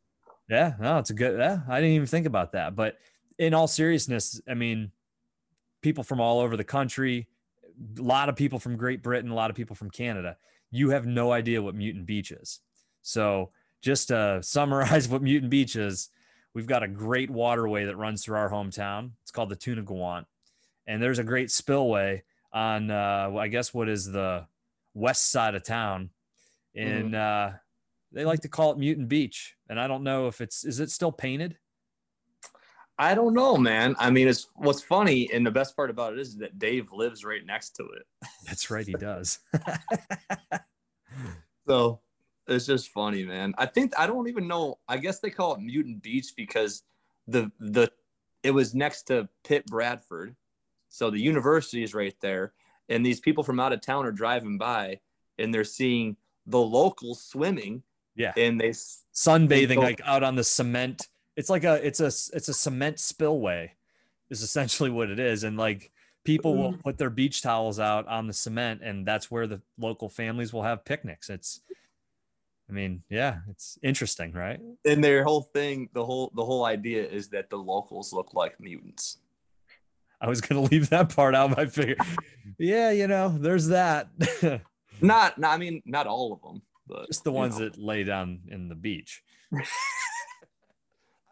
Yeah, 0.49 0.75
no, 0.79 0.99
it's 0.99 1.11
a 1.11 1.15
good. 1.15 1.39
Yeah, 1.39 1.61
I 1.69 1.81
didn't 1.81 1.95
even 1.97 2.07
think 2.07 2.27
about 2.27 2.53
that. 2.53 2.77
But 2.77 2.99
in 3.39 3.55
all 3.55 3.67
seriousness, 3.67 4.41
I 4.49 4.55
mean, 4.55 4.93
people 5.81 6.05
from 6.05 6.21
all 6.21 6.41
over 6.41 6.57
the 6.57 6.65
country, 6.65 7.29
a 7.99 8.03
lot 8.03 8.29
of 8.29 8.37
people 8.37 8.59
from 8.59 8.77
Great 8.77 9.03
Britain, 9.03 9.31
a 9.31 9.35
lot 9.35 9.51
of 9.51 9.57
people 9.57 9.75
from 9.77 9.91
Canada. 9.91 10.37
You 10.71 10.91
have 10.91 11.07
no 11.07 11.33
idea 11.33 11.63
what 11.63 11.75
Mutant 11.75 12.05
Beach 12.07 12.31
is. 12.31 12.61
So, 13.03 13.53
just 13.81 14.09
to 14.09 14.41
summarize 14.43 15.09
what 15.09 15.23
Mutant 15.23 15.51
Beach 15.51 15.77
is, 15.77 16.11
we've 16.55 16.67
got 16.67 16.83
a 16.83 16.89
great 16.89 17.31
waterway 17.31 17.85
that 17.85 17.97
runs 17.97 18.25
through 18.25 18.37
our 18.37 18.51
hometown. 18.51 19.13
It's 19.23 19.31
called 19.31 19.51
the 19.51 19.57
Tunungwant, 19.57 20.27
and 20.87 21.03
there's 21.03 21.19
a 21.19 21.25
great 21.25 21.51
spillway 21.51 22.23
on, 22.53 22.91
uh, 22.91 23.33
I 23.37 23.49
guess, 23.49 23.75
what 23.75 23.89
is 23.89 24.11
the 24.11 24.47
west 24.95 25.31
side 25.31 25.55
of 25.55 25.65
town, 25.65 26.11
and 26.75 27.15
uh, 27.15 27.51
they 28.13 28.25
like 28.25 28.41
to 28.41 28.49
call 28.49 28.73
it 28.73 28.79
Mutant 28.79 29.09
Beach. 29.09 29.57
And 29.69 29.81
I 29.81 29.87
don't 29.87 30.05
know 30.05 30.29
if 30.29 30.41
it's 30.41 30.65
is 30.65 30.81
it 30.81 30.91
still 30.91 31.13
painted. 31.13 31.59
I 32.97 33.17
don't 33.17 33.35
know, 33.35 33.57
man. 33.57 33.97
I 33.99 34.11
mean, 34.11 34.29
it's 34.29 34.47
what's 34.55 34.83
funny, 34.83 35.29
and 35.33 35.45
the 35.45 35.51
best 35.51 35.75
part 35.75 35.91
about 35.91 36.13
it 36.13 36.21
is 36.21 36.37
that 36.37 36.61
Dave 36.61 36.93
lives 36.93 37.25
right 37.25 37.45
next 37.45 37.71
to 37.77 37.83
it. 37.83 38.07
That's 38.47 38.71
right, 38.71 38.87
he 38.87 38.93
does. 38.93 39.41
so 41.67 42.01
it's 42.47 42.67
just 42.67 42.89
funny, 42.91 43.25
man. 43.25 43.55
I 43.59 43.67
think 43.67 43.93
I 43.99 44.07
don't 44.07 44.29
even 44.29 44.47
know. 44.47 44.79
I 44.89 44.99
guess 44.99 45.21
they 45.21 45.31
call 45.31 45.55
it 45.55 45.61
Mutant 45.61 46.03
Beach 46.03 46.35
because 46.37 46.83
the 47.27 47.51
the 47.59 47.91
it 48.43 48.51
was 48.51 48.75
next 48.75 49.05
to 49.05 49.29
Pitt 49.45 49.67
Bradford, 49.67 50.37
so 50.89 51.11
the 51.11 51.21
university 51.21 51.83
is 51.83 51.95
right 51.95 52.15
there, 52.21 52.53
and 52.89 53.05
these 53.05 53.21
people 53.21 53.43
from 53.43 53.61
out 53.61 53.73
of 53.73 53.81
town 53.81 54.05
are 54.07 54.13
driving 54.13 54.59
by, 54.59 55.01
and 55.39 55.53
they're 55.53 55.65
seeing 55.65 56.17
the 56.47 56.61
locals 56.61 57.23
swimming. 57.23 57.83
Yeah, 58.15 58.33
and 58.37 58.61
they 58.61 58.71
sunbathing 58.71 59.69
they 59.69 59.77
like 59.77 60.01
out 60.05 60.23
on 60.23 60.37
the 60.37 60.45
cement. 60.45 61.09
It's 61.37 61.51
like 61.51 61.65
a 61.65 61.85
it's 61.85 62.01
a 62.01 62.07
it's 62.07 62.49
a 62.49 62.55
cement 62.55 63.01
spillway, 63.01 63.73
is 64.31 64.43
essentially 64.43 64.91
what 64.91 65.11
it 65.11 65.19
is, 65.19 65.43
and 65.43 65.57
like 65.57 65.91
people 66.25 66.57
will 66.57 66.73
mm. 66.73 66.83
put 66.83 66.99
their 66.99 67.11
beach 67.11 67.43
towels 67.43 67.81
out 67.81 68.07
on 68.09 68.27
the 68.27 68.33
cement, 68.33 68.83
and 68.83 69.07
that's 69.07 69.31
where 69.31 69.47
the 69.47 69.63
local 69.79 70.09
families 70.09 70.53
will 70.53 70.63
have 70.63 70.85
picnics. 70.85 71.29
It's 71.31 71.61
I 72.69 72.73
mean, 72.73 73.03
yeah, 73.11 73.39
it's 73.51 73.79
interesting, 73.83 74.33
right? 74.33 74.59
And 74.85 75.05
their 75.05 75.23
whole 75.23 75.43
thing, 75.43 75.89
the 75.93 76.05
whole 76.05 76.33
the 76.35 76.45
whole 76.45 76.65
idea 76.65 77.07
is 77.07 77.29
that 77.29 77.51
the 77.51 77.57
locals 77.57 78.13
look 78.13 78.33
like 78.35 78.59
mutants. 78.59 79.19
I 80.21 80.29
was 80.29 80.41
gonna 80.41 80.63
leave 80.71 80.91
that 80.91 81.15
part 81.15 81.35
out. 81.35 81.59
I 81.59 81.67
figure, 81.67 81.97
yeah, 82.59 82.91
you 82.91 83.07
know, 83.07 83.29
there's 83.29 83.69
that. 83.69 84.09
not, 85.01 85.39
not, 85.39 85.53
I 85.53 85.57
mean, 85.59 85.83
not 85.85 86.07
all 86.07 86.33
of 86.33 86.41
them, 86.43 86.63
but 86.87 87.07
just 87.07 87.25
the 87.25 87.33
ones 87.33 87.59
know. 87.59 87.67
that 87.67 87.79
lay 87.79 88.05
down 88.05 88.41
in 88.49 88.69
the 88.69 88.75
beach. 88.75 89.23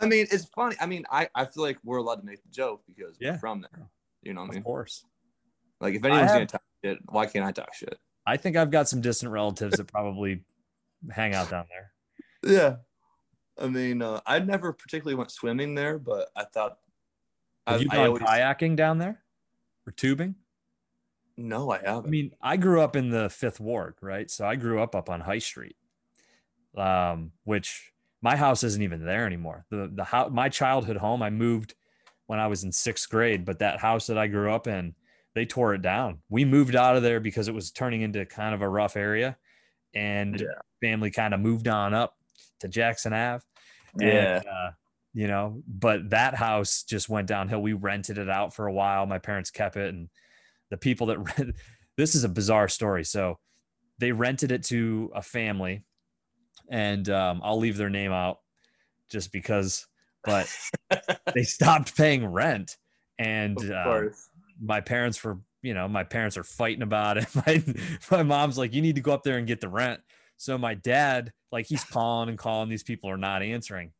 I 0.01 0.07
mean, 0.07 0.27
it's 0.31 0.47
funny. 0.47 0.77
I 0.81 0.87
mean, 0.87 1.05
I, 1.11 1.29
I 1.35 1.45
feel 1.45 1.63
like 1.63 1.79
we're 1.85 1.99
allowed 1.99 2.17
to 2.17 2.27
make 2.27 2.43
the 2.43 2.51
joke 2.51 2.83
because 2.87 3.17
yeah. 3.21 3.33
we're 3.33 3.39
from 3.39 3.61
there. 3.61 3.89
You 4.23 4.35
know 4.35 4.41
what 4.41 4.49
I 4.49 4.51
mean? 4.51 4.59
Of 4.59 4.65
course. 4.65 5.05
Like, 5.81 5.95
if 5.95 6.05
anyone's 6.05 6.31
have, 6.31 6.37
gonna 6.37 6.47
talk 6.47 6.63
shit, 6.85 6.99
why 7.09 7.27
can't 7.27 7.45
I 7.45 7.53
talk 7.53 7.73
shit? 7.73 7.99
I 8.27 8.37
think 8.37 8.57
I've 8.57 8.71
got 8.71 8.89
some 8.89 9.01
distant 9.01 9.33
relatives 9.33 9.77
that 9.77 9.87
probably 9.87 10.43
hang 11.11 11.35
out 11.35 11.51
down 11.51 11.67
there. 11.69 11.93
Yeah. 12.53 12.77
I 13.59 13.69
mean, 13.69 14.03
uh, 14.03 14.21
I 14.27 14.39
never 14.39 14.73
particularly 14.73 15.15
went 15.15 15.31
swimming 15.31 15.75
there, 15.75 15.99
but 15.99 16.29
I 16.37 16.45
thought. 16.45 16.79
Have 17.67 17.81
I, 17.81 17.83
you 17.83 17.89
gone 17.89 18.07
always, 18.07 18.23
kayaking 18.23 18.77
down 18.77 18.99
there 18.99 19.23
or 19.87 19.93
tubing? 19.93 20.35
No, 21.37 21.71
I 21.71 21.79
haven't. 21.79 22.07
I 22.07 22.11
mean, 22.11 22.33
I 22.41 22.57
grew 22.57 22.81
up 22.81 22.97
in 22.97 23.11
the 23.11 23.31
Fifth 23.31 23.61
Ward, 23.61 23.95
right? 24.01 24.31
So 24.31 24.47
I 24.47 24.57
grew 24.57 24.83
up 24.83 24.95
up 24.95 25.09
on 25.09 25.21
High 25.21 25.39
Street, 25.39 25.77
um, 26.77 27.33
which 27.45 27.93
my 28.21 28.37
house 28.37 28.65
isn't 28.65 28.83
even 28.83 29.05
there 29.05 29.27
anymore. 29.27 29.67
The 29.71 29.91
the 29.93 30.05
house, 30.05 30.31
my 30.33 30.49
childhood 30.49 30.97
home, 30.97 31.23
I 31.23 31.31
moved 31.31 31.75
when 32.27 32.39
I 32.39 32.47
was 32.47 32.65
in 32.65 32.73
sixth 32.73 33.09
grade, 33.11 33.45
but 33.45 33.59
that 33.59 33.81
house 33.81 34.07
that 34.07 34.19
I 34.19 34.27
grew 34.27 34.53
up 34.53 34.67
in, 34.67 34.95
they 35.35 35.45
tore 35.45 35.75
it 35.75 35.83
down. 35.83 36.19
We 36.29 36.45
moved 36.45 36.77
out 36.77 36.97
of 36.97 37.03
there 37.03 37.21
because 37.21 37.49
it 37.49 37.55
was 37.55 37.71
turning 37.71 38.03
into 38.03 38.25
kind 38.27 38.55
of 38.55 38.63
a 38.63 38.69
rough 38.69 38.97
area, 38.97 39.37
and 39.95 40.41
yeah 40.41 40.47
family 40.83 41.11
kind 41.11 41.33
of 41.33 41.41
moved 41.41 41.69
on 41.69 41.95
up 41.95 42.15
to 42.61 42.69
Jackson 42.69 43.15
Ave. 43.15 43.45
Yeah. 43.99 44.37
And, 44.37 44.47
uh, 44.47 44.71
you 45.15 45.29
know, 45.29 45.63
but 45.67 46.11
that 46.11 46.35
house 46.35 46.83
just 46.83 47.09
went 47.09 47.29
downhill. 47.29 47.63
We 47.63 47.73
rented 47.73 48.19
it 48.19 48.29
out 48.29 48.55
for 48.55 48.67
a 48.67 48.73
while. 48.73 49.07
My 49.07 49.19
parents 49.19 49.51
kept 49.51 49.77
it. 49.77 49.95
And 49.95 50.09
the 50.71 50.77
people 50.77 51.07
that 51.07 51.19
rent, 51.39 51.55
this 51.97 52.15
is 52.15 52.25
a 52.25 52.29
bizarre 52.29 52.69
story. 52.69 53.05
So 53.05 53.39
they 53.99 54.13
rented 54.13 54.53
it 54.53 54.65
to 54.65 55.11
a 55.15 55.23
family 55.23 55.85
and 56.69 57.09
um, 57.09 57.41
I'll 57.45 57.59
leave 57.59 57.77
their 57.77 57.91
name 57.91 58.13
out 58.13 58.39
just 59.11 59.33
because, 59.33 59.87
but 60.25 60.53
they 61.35 61.45
stopped 61.45 61.97
paying 61.97 62.27
rent. 62.27 62.77
And 63.19 63.59
uh, 63.71 64.05
my 64.61 64.81
parents 64.81 65.23
were, 65.23 65.39
you 65.63 65.75
know, 65.75 65.89
my 65.89 66.05
parents 66.05 66.37
are 66.37 66.45
fighting 66.45 66.83
about 66.83 67.19
it. 67.19 67.27
My, 67.35 67.63
my 68.11 68.23
mom's 68.23 68.59
like, 68.59 68.75
you 68.75 68.83
need 68.83 68.97
to 68.97 69.01
go 69.01 69.13
up 69.13 69.23
there 69.23 69.39
and 69.39 69.47
get 69.47 69.61
the 69.61 69.69
rent. 69.69 70.01
So 70.37 70.59
my 70.59 70.75
dad, 70.75 71.33
like 71.53 71.67
he's 71.67 71.85
calling 71.85 72.29
and 72.29 72.37
calling, 72.37 72.69
these 72.69 72.83
people 72.83 73.09
are 73.09 73.17
not 73.17 73.43
answering. 73.43 73.93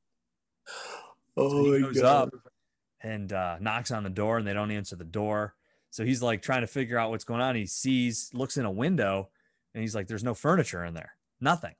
Oh 1.35 1.65
so 1.65 1.73
he 1.73 1.81
goes 1.81 1.99
God. 1.99 2.29
up 2.29 2.35
and 3.01 3.33
uh, 3.33 3.57
knocks 3.59 3.91
on 3.91 4.05
the 4.05 4.11
door 4.11 4.37
and 4.37 4.47
they 4.47 4.53
don't 4.53 4.71
answer 4.71 4.97
the 4.97 5.03
door. 5.03 5.55
So 5.91 6.05
he's 6.05 6.21
like 6.21 6.43
trying 6.43 6.61
to 6.61 6.67
figure 6.67 6.99
out 6.99 7.09
what's 7.09 7.25
going 7.25 7.41
on. 7.41 7.55
He 7.55 7.65
sees, 7.65 8.29
looks 8.35 8.59
in 8.59 8.67
a 8.67 8.71
window, 8.71 9.31
and 9.75 9.81
he's 9.81 9.95
like, 9.95 10.09
"There's 10.09 10.23
no 10.23 10.35
furniture 10.35 10.85
in 10.85 10.93
there, 10.93 11.15
nothing." 11.41 11.75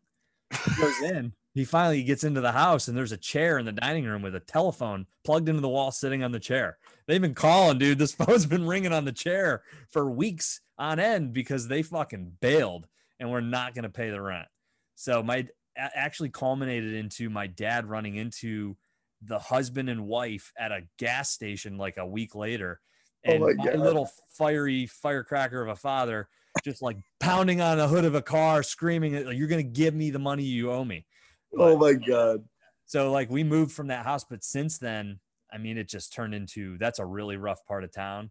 He 0.51 0.81
goes 0.81 1.01
in. 1.03 1.35
He 1.55 1.65
finally 1.65 2.03
gets 2.03 2.25
into 2.25 2.41
the 2.41 2.53
house, 2.53 2.89
and 2.89 2.97
there's 2.97 3.13
a 3.13 3.19
chair 3.19 3.59
in 3.59 3.67
the 3.67 3.73
dining 3.73 4.05
room 4.05 4.23
with 4.23 4.35
a 4.35 4.41
telephone 4.41 5.07
plugged 5.23 5.49
into 5.49 5.61
the 5.61 5.69
wall, 5.69 5.91
sitting 5.91 6.23
on 6.23 6.33
the 6.33 6.41
chair. 6.41 6.79
They've 7.07 7.21
been 7.21 7.35
calling, 7.35 7.79
dude. 7.79 7.99
This 7.99 8.13
phone's 8.15 8.47
been 8.47 8.67
ringing 8.67 8.93
on 8.93 9.05
the 9.05 9.13
chair 9.13 9.63
for 9.91 10.11
weeks 10.11 10.61
on 10.79 10.99
end 10.99 11.33
because 11.33 11.69
they 11.69 11.83
fucking 11.83 12.39
bailed 12.41 12.87
and 13.21 13.31
we're 13.31 13.41
not 13.41 13.75
going 13.75 13.85
to 13.85 13.91
pay 13.91 14.11
the 14.11 14.21
rent. 14.21 14.49
So 14.95 15.23
my 15.23 15.47
actually 15.77 16.29
culminated 16.29 16.93
into 16.93 17.31
my 17.31 17.47
dad 17.47 17.87
running 17.87 18.17
into 18.17 18.77
the 19.23 19.39
husband 19.39 19.89
and 19.89 20.07
wife 20.07 20.53
at 20.59 20.73
a 20.73 20.83
gas 20.99 21.31
station 21.31 21.79
like 21.79 21.97
a 21.97 22.07
week 22.07 22.35
later. 22.35 22.81
Oh 23.27 23.33
and 23.33 23.43
oh 23.43 23.55
my, 23.57 23.65
my 23.65 23.75
little 23.75 24.11
fiery 24.37 24.87
firecracker 24.87 25.63
of 25.63 25.69
a 25.69 25.77
father 25.77 26.29
just 26.65 26.83
like 26.83 26.99
pounding 27.21 27.61
on 27.61 27.79
the 27.79 27.89
hood 27.89 28.05
of 28.05 28.15
a 28.15 28.23
car, 28.23 28.63
screaming, 28.63 29.15
You're 29.15 29.49
going 29.49 29.65
to 29.65 29.81
give 29.81 29.95
me 29.95 30.11
the 30.11 30.19
money 30.19 30.43
you 30.43 30.71
owe 30.71 30.85
me. 30.85 31.07
But, 31.53 31.73
oh 31.73 31.79
my 31.79 31.95
God. 31.95 32.45
So, 32.87 33.11
like, 33.11 33.31
we 33.31 33.45
moved 33.45 33.73
from 33.73 33.89
that 33.89 34.05
house, 34.05 34.25
but 34.25 34.45
since 34.45 34.79
then, 34.79 35.21
I 35.53 35.59
mean, 35.59 35.79
it 35.79 35.89
just 35.89 36.13
turned 36.13 36.35
into 36.35 36.79
that's 36.79 36.99
a 36.99 37.07
really 37.07 37.37
rough 37.37 37.65
part 37.67 37.85
of 37.85 37.93
town. 37.93 38.31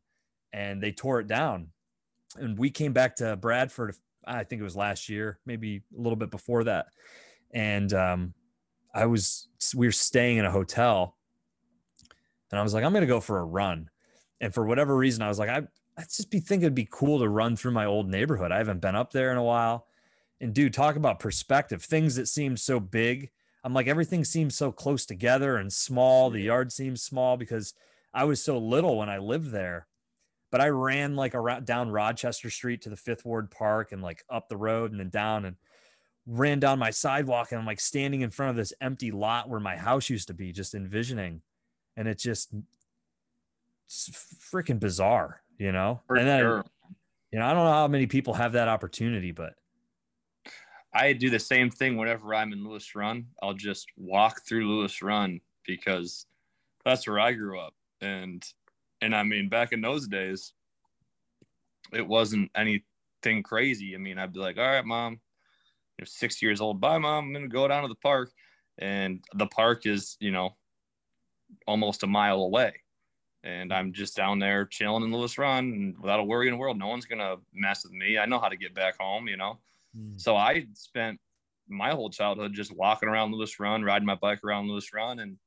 And 0.53 0.83
they 0.83 0.91
tore 0.91 1.19
it 1.19 1.27
down. 1.27 1.67
And 2.35 2.57
we 2.57 2.69
came 2.69 2.93
back 2.93 3.15
to 3.17 3.35
Bradford 3.37 3.95
I 4.25 4.43
think 4.43 4.61
it 4.61 4.63
was 4.63 4.75
last 4.75 5.09
year, 5.09 5.39
maybe 5.45 5.81
a 5.97 6.01
little 6.01 6.15
bit 6.15 6.31
before 6.31 6.63
that. 6.65 6.87
And 7.51 7.93
um, 7.93 8.33
I 8.93 9.05
was, 9.05 9.47
we 9.75 9.87
were 9.87 9.91
staying 9.91 10.37
in 10.37 10.45
a 10.45 10.51
hotel 10.51 11.17
and 12.51 12.59
I 12.59 12.63
was 12.63 12.73
like, 12.73 12.83
I'm 12.83 12.93
to 12.93 13.05
go 13.05 13.19
for 13.19 13.39
a 13.39 13.45
run. 13.45 13.89
And 14.39 14.53
for 14.53 14.65
whatever 14.65 14.95
reason, 14.95 15.21
I 15.21 15.27
was 15.27 15.39
like, 15.39 15.49
I, 15.49 15.61
I'd 15.97 16.09
just 16.09 16.31
be 16.31 16.39
thinking 16.39 16.63
it'd 16.63 16.75
be 16.75 16.87
cool 16.89 17.19
to 17.19 17.29
run 17.29 17.55
through 17.55 17.71
my 17.71 17.85
old 17.85 18.09
neighborhood. 18.09 18.51
I 18.51 18.57
haven't 18.57 18.81
been 18.81 18.95
up 18.95 19.11
there 19.11 19.31
in 19.31 19.37
a 19.37 19.43
while. 19.43 19.87
And 20.41 20.53
dude, 20.53 20.73
talk 20.73 20.97
about 20.97 21.19
perspective. 21.19 21.81
Things 21.81 22.15
that 22.15 22.27
seem 22.27 22.57
so 22.57 22.81
big. 22.81 23.29
I'm 23.63 23.73
like, 23.73 23.87
everything 23.87 24.25
seems 24.25 24.55
so 24.55 24.71
close 24.71 25.05
together 25.05 25.55
and 25.55 25.71
small. 25.71 26.29
The 26.29 26.41
yard 26.41 26.73
seems 26.73 27.01
small 27.01 27.37
because 27.37 27.73
I 28.13 28.25
was 28.25 28.43
so 28.43 28.57
little 28.57 28.97
when 28.97 29.09
I 29.09 29.19
lived 29.19 29.51
there 29.51 29.87
but 30.51 30.61
I 30.61 30.67
ran 30.67 31.15
like 31.15 31.33
around 31.33 31.65
down 31.65 31.89
Rochester 31.89 32.49
Street 32.49 32.81
to 32.81 32.89
the 32.89 32.97
Fifth 32.97 33.25
Ward 33.25 33.49
Park 33.49 33.93
and 33.93 34.01
like 34.01 34.23
up 34.29 34.49
the 34.49 34.57
road 34.57 34.91
and 34.91 34.99
then 34.99 35.09
down 35.09 35.45
and 35.45 35.55
ran 36.27 36.59
down 36.59 36.77
my 36.77 36.91
sidewalk 36.91 37.51
and 37.51 37.59
I'm 37.59 37.65
like 37.65 37.79
standing 37.79 38.21
in 38.21 38.29
front 38.29 38.51
of 38.51 38.55
this 38.57 38.73
empty 38.81 39.11
lot 39.11 39.49
where 39.49 39.61
my 39.61 39.77
house 39.77 40.09
used 40.09 40.27
to 40.27 40.33
be, 40.33 40.51
just 40.51 40.75
envisioning, 40.75 41.41
and 41.95 42.07
it's 42.07 42.21
just 42.21 42.53
freaking 43.89 44.79
bizarre, 44.79 45.41
you 45.57 45.71
know. 45.71 46.01
For 46.05 46.17
and 46.17 46.27
then, 46.27 46.41
sure. 46.41 46.65
you 47.31 47.39
know, 47.39 47.45
I 47.45 47.53
don't 47.53 47.63
know 47.63 47.71
how 47.71 47.87
many 47.87 48.07
people 48.07 48.33
have 48.33 48.51
that 48.51 48.67
opportunity, 48.67 49.31
but 49.31 49.55
I 50.93 51.13
do 51.13 51.29
the 51.29 51.39
same 51.39 51.69
thing 51.69 51.97
whenever 51.97 52.33
I'm 52.33 52.53
in 52.53 52.67
Lewis 52.67 52.95
Run. 52.95 53.27
I'll 53.41 53.53
just 53.53 53.87
walk 53.97 54.41
through 54.45 54.67
Lewis 54.67 55.01
Run 55.01 55.39
because 55.65 56.25
that's 56.83 57.07
where 57.07 57.19
I 57.19 57.31
grew 57.31 57.59
up, 57.59 57.73
and 58.01 58.43
and 59.01 59.15
I 59.15 59.23
mean, 59.23 59.49
back 59.49 59.71
in 59.73 59.81
those 59.81 60.07
days, 60.07 60.53
it 61.91 62.07
wasn't 62.07 62.51
anything 62.55 63.43
crazy. 63.43 63.95
I 63.95 63.97
mean, 63.97 64.17
I'd 64.17 64.33
be 64.33 64.39
like, 64.39 64.57
all 64.57 64.63
right, 64.63 64.85
mom, 64.85 65.19
you're 65.97 66.05
six 66.05 66.41
years 66.41 66.61
old. 66.61 66.79
Bye, 66.79 66.97
mom. 66.97 67.35
I'm 67.35 67.41
to 67.43 67.47
go 67.47 67.67
down 67.67 67.83
to 67.83 67.87
the 67.87 67.95
park. 67.95 68.31
And 68.77 69.23
the 69.35 69.47
park 69.47 69.85
is, 69.85 70.17
you 70.19 70.31
know, 70.31 70.55
almost 71.67 72.03
a 72.03 72.07
mile 72.07 72.41
away. 72.41 72.73
And 73.43 73.73
I'm 73.73 73.91
just 73.91 74.15
down 74.15 74.39
there 74.39 74.65
chilling 74.65 75.03
in 75.03 75.11
Lewis 75.11 75.37
Run 75.37 75.65
and 75.65 75.99
without 75.99 76.19
a 76.19 76.23
worry 76.23 76.47
in 76.47 76.53
the 76.53 76.57
world. 76.57 76.77
No 76.77 76.87
one's 76.87 77.05
to 77.19 77.37
mess 77.53 77.83
with 77.83 77.93
me. 77.93 78.17
I 78.17 78.25
know 78.25 78.39
how 78.39 78.49
to 78.49 78.57
get 78.57 78.75
back 78.75 78.99
home, 78.99 79.27
you 79.27 79.37
know. 79.37 79.57
Mm. 79.97 80.19
So 80.19 80.35
I 80.35 80.65
spent 80.73 81.19
my 81.67 81.91
whole 81.91 82.09
childhood 82.09 82.53
just 82.53 82.75
walking 82.75 83.09
around 83.09 83.31
Lewis 83.31 83.59
Run, 83.59 83.83
riding 83.83 84.05
my 84.05 84.15
bike 84.15 84.43
around 84.43 84.67
Lewis 84.67 84.93
Run. 84.93 85.19
And 85.19 85.37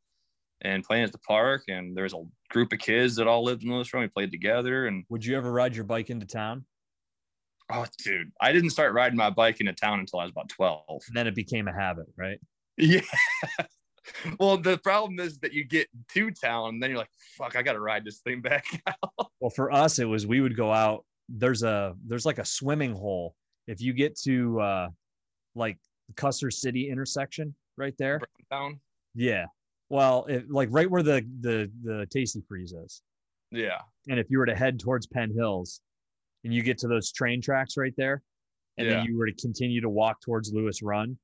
and 0.65 0.83
playing 0.83 1.05
at 1.05 1.13
the 1.13 1.19
park. 1.19 1.65
And 1.69 1.97
there's 1.97 2.15
a 2.15 2.23
group 2.51 2.73
of 2.73 2.79
kids 2.79 3.17
that 3.17 3.29
all 3.29 3.45
lived 3.45 3.63
in 3.63 3.73
Lewis 3.73 3.93
Run. 3.93 4.03
We 4.03 4.09
played 4.09 4.33
together. 4.33 4.87
And 4.87 5.05
would 5.09 5.25
you 5.25 5.37
ever 5.37 5.53
ride 5.53 5.77
your 5.77 5.85
bike 5.85 6.11
into 6.11 6.27
town? 6.27 6.65
Oh, 7.73 7.87
dude, 8.05 8.31
I 8.41 8.53
didn't 8.53 8.71
start 8.71 8.93
riding 8.93 9.17
my 9.17 9.31
bike 9.31 9.61
into 9.61 9.73
town 9.73 10.01
until 10.01 10.19
I 10.21 10.25
was 10.25 10.33
about 10.33 10.51
12. 10.51 10.83
And 10.89 11.17
then 11.17 11.27
it 11.27 11.35
became 11.35 11.67
a 11.67 11.73
habit, 11.73 12.07
right? 12.17 12.39
Yeah. 12.77 13.01
well, 14.39 14.59
the 14.59 14.77
problem 14.79 15.19
is 15.19 15.39
that 15.39 15.55
you 15.55 15.65
get 15.65 15.89
to 16.13 16.31
town 16.31 16.71
and 16.71 16.83
then 16.83 16.91
you're 16.91 16.99
like, 16.99 17.11
fuck, 17.39 17.57
I 17.57 17.63
got 17.63 17.73
to 17.73 17.81
ride 17.81 18.05
this 18.05 18.21
thing 18.21 18.43
back 18.43 18.65
out. 18.87 19.31
Well, 19.41 19.51
for 19.51 19.73
us, 19.73 19.99
it 19.99 20.05
was 20.05 20.27
we 20.27 20.41
would 20.41 20.57
go 20.57 20.73
out. 20.73 21.05
There's 21.31 21.63
a, 21.63 21.95
there's 22.07 22.27
like 22.27 22.39
a 22.39 22.45
swimming 22.45 22.93
hole. 22.93 23.35
If 23.67 23.81
you 23.81 23.93
get 23.93 24.17
to 24.21 24.61
uh 24.61 24.89
like 25.55 25.79
Custer 26.17 26.51
City 26.51 26.91
intersection 26.91 27.55
right 27.77 27.95
there. 27.99 28.21
Town. 28.51 28.81
Yeah 29.15 29.47
Well, 29.89 30.25
it, 30.29 30.51
like 30.51 30.69
right 30.73 30.91
where 30.91 31.03
the 31.03 31.27
the 31.41 31.71
the 31.83 32.07
Tasty 32.11 32.43
Freeze 32.49 32.73
is. 32.73 33.03
Yeah. 33.51 33.79
And 34.09 34.19
if 34.19 34.27
you 34.31 34.39
were 34.39 34.47
to 34.47 34.55
head 34.55 34.81
towards 34.81 35.07
Penn 35.07 35.33
Hills, 35.35 35.81
and 36.43 36.53
you 36.53 36.63
get 36.63 36.77
to 36.79 36.89
those 36.89 37.13
train 37.13 37.41
tracks 37.41 37.77
right 37.77 37.95
there, 37.97 38.23
and 38.77 38.87
Yeah. 38.87 38.95
then 38.97 39.05
you 39.07 39.17
were 39.17 39.27
to 39.27 39.35
continue 39.35 39.81
to 39.81 39.89
walk 39.89 40.21
towards 40.21 40.53
Lewis 40.53 40.83
Run, 40.83 41.17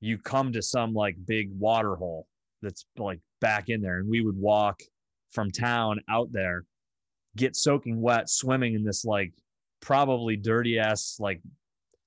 you 0.00 0.18
come 0.18 0.52
to 0.52 0.60
some 0.62 0.92
like 0.92 1.16
big 1.26 1.50
water 1.58 1.94
hole 1.96 2.26
that's 2.60 2.84
like 2.98 3.20
back 3.40 3.68
in 3.68 3.80
there, 3.80 3.98
and 3.98 4.08
we 4.08 4.20
would 4.22 4.36
walk 4.36 4.80
from 5.30 5.50
town 5.50 6.00
out 6.08 6.32
there, 6.32 6.64
get 7.36 7.54
soaking 7.54 8.00
wet, 8.00 8.28
swimming 8.28 8.74
in 8.74 8.82
this 8.84 9.04
like 9.04 9.32
probably 9.80 10.36
dirty 10.36 10.78
ass 10.78 11.16
like 11.20 11.40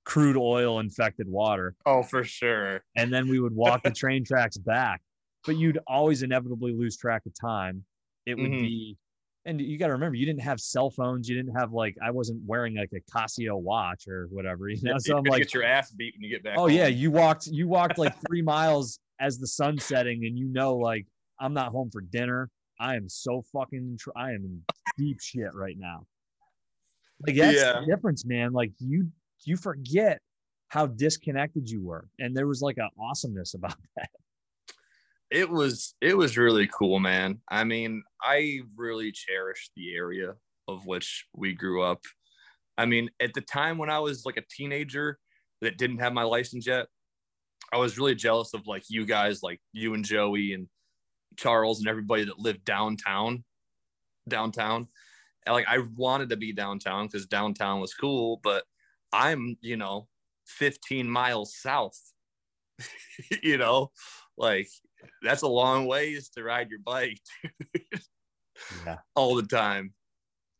crude 0.04 0.36
oil 0.36 0.80
infected 0.80 1.28
water 1.28 1.74
Oh, 1.86 2.02
for 2.02 2.24
sure. 2.24 2.82
and 2.96 3.12
then 3.12 3.28
we 3.28 3.38
would 3.40 3.54
walk 3.54 3.82
the 3.82 3.90
train 4.02 4.24
tracks 4.24 4.56
back. 4.58 5.00
But 5.46 5.56
you'd 5.56 5.78
always 5.86 6.22
inevitably 6.22 6.72
lose 6.72 6.96
track 6.96 7.22
of 7.26 7.32
time. 7.40 7.84
It 8.26 8.36
would 8.38 8.50
Mhm. 8.52 8.60
be, 8.62 8.96
and 9.44 9.60
you 9.60 9.76
got 9.78 9.88
to 9.88 9.92
remember, 9.94 10.14
you 10.16 10.24
didn't 10.26 10.42
have 10.42 10.60
cell 10.60 10.88
phones. 10.90 11.28
You 11.28 11.36
didn't 11.36 11.54
have 11.56 11.72
like, 11.72 11.96
I 12.04 12.10
wasn't 12.12 12.42
wearing 12.46 12.76
like 12.76 12.90
a 12.94 13.00
Casio 13.10 13.60
watch 13.60 14.06
or 14.06 14.28
whatever. 14.30 14.68
You 14.68 14.76
know, 14.82 14.98
so 14.98 15.10
You're 15.12 15.18
I'm 15.18 15.24
like, 15.24 15.42
get 15.42 15.54
your 15.54 15.64
ass 15.64 15.90
beat 15.90 16.14
when 16.14 16.22
you 16.22 16.30
get 16.30 16.44
back. 16.44 16.58
oh 16.58 16.66
yeah, 16.68 16.86
you 16.86 17.10
walked, 17.10 17.46
you 17.48 17.66
walked 17.68 17.98
like 17.98 18.14
three 18.28 18.42
miles 18.42 19.00
as 19.20 19.38
the 19.38 19.46
sun's 19.48 19.84
setting, 19.84 20.24
and 20.26 20.38
you 20.38 20.46
know, 20.46 20.76
like 20.76 21.06
I'm 21.40 21.54
not 21.54 21.72
home 21.72 21.90
for 21.90 22.00
dinner. 22.00 22.48
I 22.78 22.94
am 22.96 23.08
so 23.08 23.42
fucking, 23.52 23.98
tr- 24.00 24.10
I 24.16 24.30
am 24.32 24.44
in 24.44 24.62
deep 24.98 25.20
shit 25.20 25.54
right 25.54 25.76
now. 25.78 26.06
Like 27.26 27.36
that's 27.36 27.56
Yeah. 27.58 27.80
the 27.80 27.86
difference, 27.86 28.24
man. 28.24 28.52
Like 28.52 28.72
you, 28.78 29.08
you 29.44 29.56
forget 29.56 30.20
how 30.68 30.86
disconnected 30.86 31.68
you 31.68 31.82
were, 31.82 32.08
and 32.18 32.36
there 32.36 32.46
was 32.46 32.62
like 32.62 32.78
an 32.78 32.88
awesomeness 32.98 33.54
about 33.54 33.76
that. 33.96 34.10
it 35.30 35.48
was 35.48 35.94
it 36.00 36.16
was 36.16 36.38
really 36.38 36.68
cool 36.68 36.98
man. 36.98 37.40
I 37.48 37.64
mean 37.64 38.02
i 38.22 38.60
really 38.76 39.12
cherished 39.12 39.72
the 39.76 39.94
area 39.94 40.34
of 40.68 40.86
which 40.86 41.26
we 41.34 41.54
grew 41.54 41.82
up. 41.82 42.00
I 42.78 42.86
mean 42.86 43.10
at 43.20 43.34
the 43.34 43.40
time 43.40 43.78
when 43.78 43.90
i 43.90 43.98
was 43.98 44.24
like 44.24 44.36
a 44.36 44.44
teenager 44.50 45.18
that 45.62 45.78
didn't 45.78 45.98
have 45.98 46.12
my 46.12 46.24
license 46.24 46.66
yet 46.66 46.86
i 47.72 47.78
was 47.78 47.96
really 47.96 48.14
jealous 48.14 48.52
of 48.52 48.66
like 48.66 48.82
you 48.88 49.06
guys 49.06 49.42
like 49.42 49.60
you 49.72 49.94
and 49.94 50.04
joey 50.04 50.52
and 50.52 50.66
charles 51.36 51.78
and 51.78 51.88
everybody 51.88 52.24
that 52.24 52.38
lived 52.38 52.64
downtown 52.64 53.42
downtown. 54.28 54.88
And 55.46 55.54
like 55.54 55.66
i 55.68 55.78
wanted 55.96 56.28
to 56.30 56.36
be 56.36 56.52
downtown 56.52 57.06
because 57.06 57.26
downtown 57.26 57.80
was 57.80 57.94
cool 57.94 58.40
but 58.42 58.64
i'm 59.12 59.56
you 59.60 59.76
know 59.76 60.08
15 60.46 61.08
miles 61.08 61.54
south 61.56 61.98
you 63.42 63.58
know 63.58 63.90
like 64.36 64.68
that's 65.22 65.42
a 65.42 65.48
long 65.48 65.86
ways 65.86 66.30
to 66.30 66.42
ride 66.42 66.70
your 66.70 66.80
bike 66.80 67.18
Yeah. 68.86 68.98
all 69.14 69.34
the 69.34 69.42
time. 69.42 69.94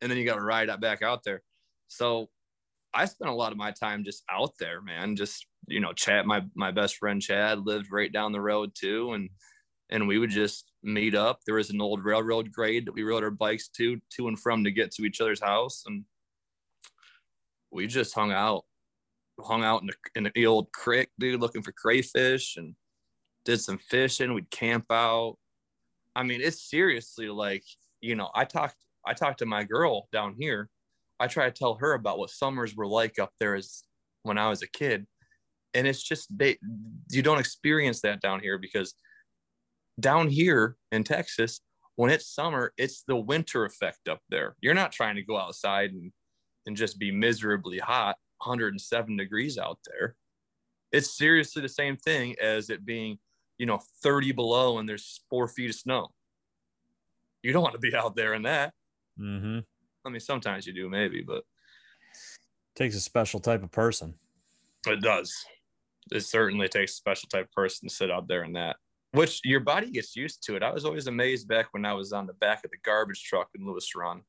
And 0.01 0.11
then 0.11 0.17
you 0.17 0.25
got 0.25 0.35
to 0.35 0.41
ride 0.41 0.69
it 0.69 0.81
back 0.81 1.01
out 1.01 1.23
there. 1.23 1.41
So 1.87 2.29
i 2.93 3.05
spent 3.05 3.31
a 3.31 3.33
lot 3.33 3.51
of 3.51 3.57
my 3.57 3.71
time 3.71 4.03
just 4.03 4.23
out 4.29 4.51
there 4.59 4.79
man 4.81 5.15
just 5.15 5.47
you 5.67 5.79
know 5.79 5.93
chad 5.93 6.25
my 6.27 6.43
my 6.55 6.71
best 6.71 6.97
friend 6.97 7.21
chad 7.21 7.65
lived 7.65 7.87
right 7.91 8.11
down 8.11 8.31
the 8.31 8.41
road 8.41 8.71
too. 8.75 9.13
And 9.13 9.29
and 9.89 10.07
we 10.07 10.17
would 10.17 10.31
just 10.31 10.71
meet 10.81 11.15
up. 11.15 11.39
There 11.45 11.55
was 11.55 11.69
an 11.69 11.81
old 11.81 12.03
railroad 12.03 12.51
grade 12.51 12.87
that 12.87 12.93
we 12.93 13.03
rode 13.03 13.23
our 13.23 13.31
bikes 13.31 13.69
to 13.77 13.99
to 14.15 14.27
and 14.27 14.39
from 14.39 14.63
to 14.63 14.71
get 14.71 14.91
to 14.93 15.03
each 15.05 15.21
other's 15.21 15.41
house. 15.41 15.83
And 15.85 16.05
we 17.73 17.87
just 17.87 18.13
hung 18.13 18.31
out 18.31 18.63
hung 19.41 19.63
out 19.63 19.81
in 19.81 19.87
the, 19.87 19.93
in 20.15 20.31
the 20.35 20.45
old 20.45 20.71
creek 20.71 21.09
dude 21.19 21.41
looking 21.41 21.63
for 21.63 21.71
crayfish 21.71 22.55
and 22.57 22.75
did 23.45 23.59
some 23.59 23.77
fishing. 23.77 24.33
We'd 24.33 24.49
camp 24.51 24.85
out. 24.91 25.37
I 26.15 26.23
mean 26.23 26.41
it's 26.41 26.69
seriously 26.69 27.27
like 27.29 27.63
you 27.99 28.15
know 28.15 28.29
i 28.35 28.45
talked 28.45 28.75
i 29.05 29.13
talked 29.13 29.39
to 29.39 29.45
my 29.45 29.63
girl 29.63 30.07
down 30.11 30.35
here. 30.37 30.69
I 31.19 31.27
try 31.27 31.45
to 31.45 31.51
tell 31.51 31.75
her 31.75 31.93
about 31.93 32.19
what 32.19 32.29
summers 32.29 32.75
were 32.75 32.87
like 32.87 33.17
up 33.17 33.31
there 33.39 33.55
as 33.55 33.83
when 34.21 34.37
i 34.37 34.49
was 34.49 34.61
a 34.61 34.67
kid. 34.67 35.07
And 35.73 35.87
it's 35.87 36.03
just 36.03 36.27
they 36.37 36.57
you 37.09 37.23
don't 37.23 37.39
experience 37.39 38.01
that 38.01 38.21
down 38.21 38.39
here 38.41 38.59
because 38.59 38.93
down 39.99 40.27
here 40.27 40.75
in 40.91 41.03
texas 41.03 41.61
when 41.95 42.09
it's 42.09 42.27
summer 42.27 42.73
it's 42.77 43.03
the 43.07 43.15
winter 43.15 43.65
effect 43.65 44.07
up 44.07 44.19
there. 44.29 44.55
You're 44.61 44.75
not 44.75 44.91
trying 44.91 45.15
to 45.15 45.23
go 45.23 45.37
outside 45.37 45.91
and 45.91 46.11
and 46.65 46.77
just 46.77 46.99
be 46.99 47.11
miserably 47.11 47.79
hot 47.79 48.15
107 48.37 49.17
degrees 49.17 49.57
out 49.57 49.79
there. 49.85 50.15
It's 50.91 51.17
seriously 51.17 51.61
the 51.61 51.69
same 51.69 51.97
thing 51.97 52.35
as 52.41 52.69
it 52.69 52.85
being 52.85 53.17
you 53.57 53.65
know 53.65 53.79
30 54.03 54.31
below 54.31 54.79
and 54.79 54.87
there's 54.89 55.21
four 55.29 55.47
feet 55.47 55.69
of 55.69 55.75
snow. 55.75 56.09
You 57.41 57.53
don't 57.53 57.63
want 57.63 57.75
to 57.75 57.79
be 57.79 57.95
out 57.95 58.15
there 58.15 58.33
in 58.33 58.43
that. 58.43 58.73
Mm-hmm. 59.19 59.59
i 60.05 60.09
mean 60.09 60.19
sometimes 60.19 60.65
you 60.65 60.73
do 60.73 60.89
maybe 60.89 61.21
but 61.21 61.37
it 61.37 61.45
Takes 62.75 62.95
a 62.95 62.99
special 62.99 63.39
type 63.39 63.61
of 63.61 63.69
person. 63.69 64.15
it 64.87 65.01
does. 65.01 65.31
It 66.11 66.21
certainly 66.21 66.67
takes 66.67 66.93
a 66.93 66.95
special 66.95 67.29
type 67.29 67.45
of 67.45 67.51
person 67.51 67.87
to 67.87 67.93
sit 67.93 68.09
out 68.09 68.27
there 68.27 68.43
in 68.43 68.53
that 68.53 68.77
which 69.11 69.39
your 69.43 69.59
body 69.59 69.91
gets 69.91 70.15
used 70.15 70.41
to 70.43 70.55
it. 70.55 70.63
I 70.63 70.71
was 70.71 70.83
always 70.83 71.05
amazed 71.05 71.47
back 71.47 71.67
when 71.71 71.85
i 71.85 71.93
was 71.93 72.11
on 72.11 72.25
the 72.25 72.33
back 72.33 72.65
of 72.65 72.71
the 72.71 72.77
garbage 72.83 73.23
truck 73.23 73.49
in 73.53 73.65
lewis 73.65 73.91
run 73.95 74.23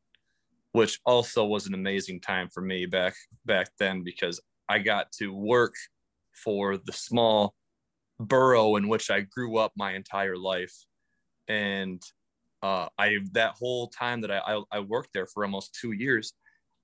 which 0.75 1.01
also 1.07 1.45
was 1.45 1.69
an 1.69 1.75
amazing 1.75 2.21
time 2.21 2.49
for 2.53 2.61
me 2.61 2.85
back 2.85 3.15
back 3.47 3.71
then 3.79 4.03
because 4.03 4.41
i 4.69 4.79
got 4.79 5.11
to 5.13 5.33
work 5.33 5.75
for 6.33 6.77
the 6.77 6.93
small 6.93 7.55
borough 8.19 8.77
in 8.77 8.89
which 8.89 9.09
i 9.09 9.21
grew 9.21 9.57
up 9.57 9.73
my 9.77 9.93
entire 9.95 10.37
life 10.37 10.75
and 11.49 12.03
uh, 12.63 12.89
i 12.99 13.19
that 13.33 13.55
whole 13.57 13.87
time 13.89 14.21
that 14.21 14.33
I, 14.33 14.39
I 14.39 14.63
i 14.73 14.81
worked 14.81 15.11
there 15.15 15.27
for 15.27 15.45
almost 15.45 15.79
two 15.81 15.93
years 15.93 16.35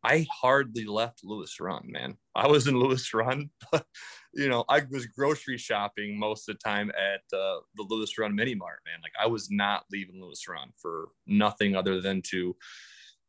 I 0.02 0.26
hardly 0.32 0.86
left 0.86 1.24
Lewis 1.24 1.60
Run, 1.60 1.82
man. 1.84 2.16
I 2.34 2.46
was 2.46 2.66
in 2.66 2.78
Lewis 2.78 3.12
Run, 3.12 3.50
but 3.72 3.84
you 4.32 4.48
know, 4.48 4.64
I 4.66 4.80
was 4.90 5.04
grocery 5.04 5.58
shopping 5.58 6.18
most 6.18 6.48
of 6.48 6.56
the 6.56 6.58
time 6.58 6.90
at 6.90 7.20
uh, 7.36 7.60
the 7.76 7.82
Lewis 7.86 8.16
Run 8.16 8.34
Mini 8.34 8.54
Mart, 8.54 8.78
man. 8.86 9.00
Like 9.02 9.12
I 9.20 9.26
was 9.26 9.50
not 9.50 9.84
leaving 9.92 10.22
Lewis 10.22 10.48
Run 10.48 10.70
for 10.80 11.08
nothing 11.26 11.76
other 11.76 12.00
than 12.00 12.22
to 12.30 12.56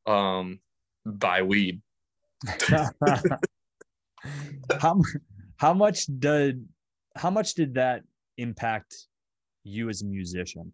um, 0.06 0.60
buy 1.06 1.42
weed. 1.42 1.82
how 4.80 5.00
how 5.58 5.74
much 5.74 6.06
did 6.20 6.68
how 7.16 7.30
much 7.30 7.54
did 7.54 7.76
that 7.76 8.02
impact 8.38 9.08
you 9.64 9.90
as 9.90 10.02
a 10.02 10.06
musician? 10.06 10.72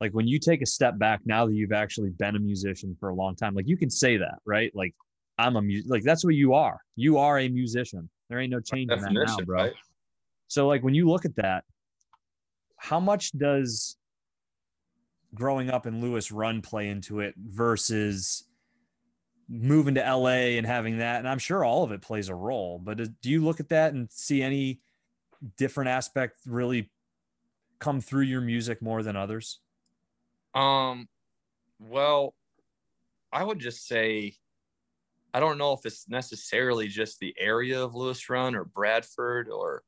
Like 0.00 0.12
when 0.12 0.26
you 0.28 0.38
take 0.38 0.62
a 0.62 0.66
step 0.66 0.98
back 0.98 1.20
now 1.24 1.46
that 1.46 1.54
you've 1.54 1.72
actually 1.72 2.10
been 2.10 2.36
a 2.36 2.38
musician 2.38 2.96
for 3.00 3.08
a 3.08 3.14
long 3.14 3.36
time, 3.36 3.54
like 3.54 3.68
you 3.68 3.76
can 3.76 3.90
say 3.90 4.16
that, 4.16 4.38
right? 4.44 4.70
Like 4.74 4.94
I'm 5.38 5.56
a 5.56 5.62
mu- 5.62 5.82
like 5.86 6.02
that's 6.02 6.24
what 6.24 6.34
you 6.34 6.54
are. 6.54 6.78
You 6.96 7.18
are 7.18 7.38
a 7.38 7.48
musician. 7.48 8.08
There 8.28 8.38
ain't 8.38 8.52
no 8.52 8.60
change 8.60 8.90
in 8.90 9.00
that 9.00 9.12
now, 9.12 9.36
bro. 9.44 9.64
right? 9.64 9.72
So 10.48 10.68
like 10.68 10.82
when 10.82 10.94
you 10.94 11.08
look 11.08 11.24
at 11.24 11.34
that, 11.36 11.64
how 12.78 13.00
much 13.00 13.32
does 13.32 13.96
growing 15.34 15.70
up 15.70 15.86
in 15.86 16.00
Lewis 16.00 16.30
Run 16.30 16.62
play 16.62 16.88
into 16.88 17.20
it 17.20 17.34
versus 17.36 18.44
moving 19.48 19.94
to 19.96 20.00
LA 20.00 20.56
and 20.56 20.66
having 20.66 20.98
that? 20.98 21.18
And 21.18 21.28
I'm 21.28 21.38
sure 21.38 21.64
all 21.64 21.82
of 21.82 21.92
it 21.92 22.02
plays 22.02 22.28
a 22.28 22.34
role, 22.34 22.78
but 22.78 22.98
do 23.20 23.30
you 23.30 23.44
look 23.44 23.60
at 23.60 23.68
that 23.70 23.92
and 23.92 24.10
see 24.10 24.42
any 24.42 24.80
different 25.56 25.90
aspect 25.90 26.38
really 26.46 26.90
come 27.78 28.00
through 28.00 28.22
your 28.22 28.40
music 28.40 28.80
more 28.80 29.02
than 29.02 29.16
others? 29.16 29.60
Um, 30.54 31.08
well, 31.78 32.34
I 33.32 33.42
would 33.42 33.58
just 33.58 33.86
say, 33.86 34.34
I 35.32 35.40
don't 35.40 35.58
know 35.58 35.72
if 35.72 35.84
it's 35.84 36.08
necessarily 36.08 36.86
just 36.86 37.18
the 37.18 37.34
area 37.38 37.82
of 37.82 37.94
Lewis 37.94 38.30
Run 38.30 38.54
or 38.54 38.64
Bradford 38.64 39.48
or 39.48 39.82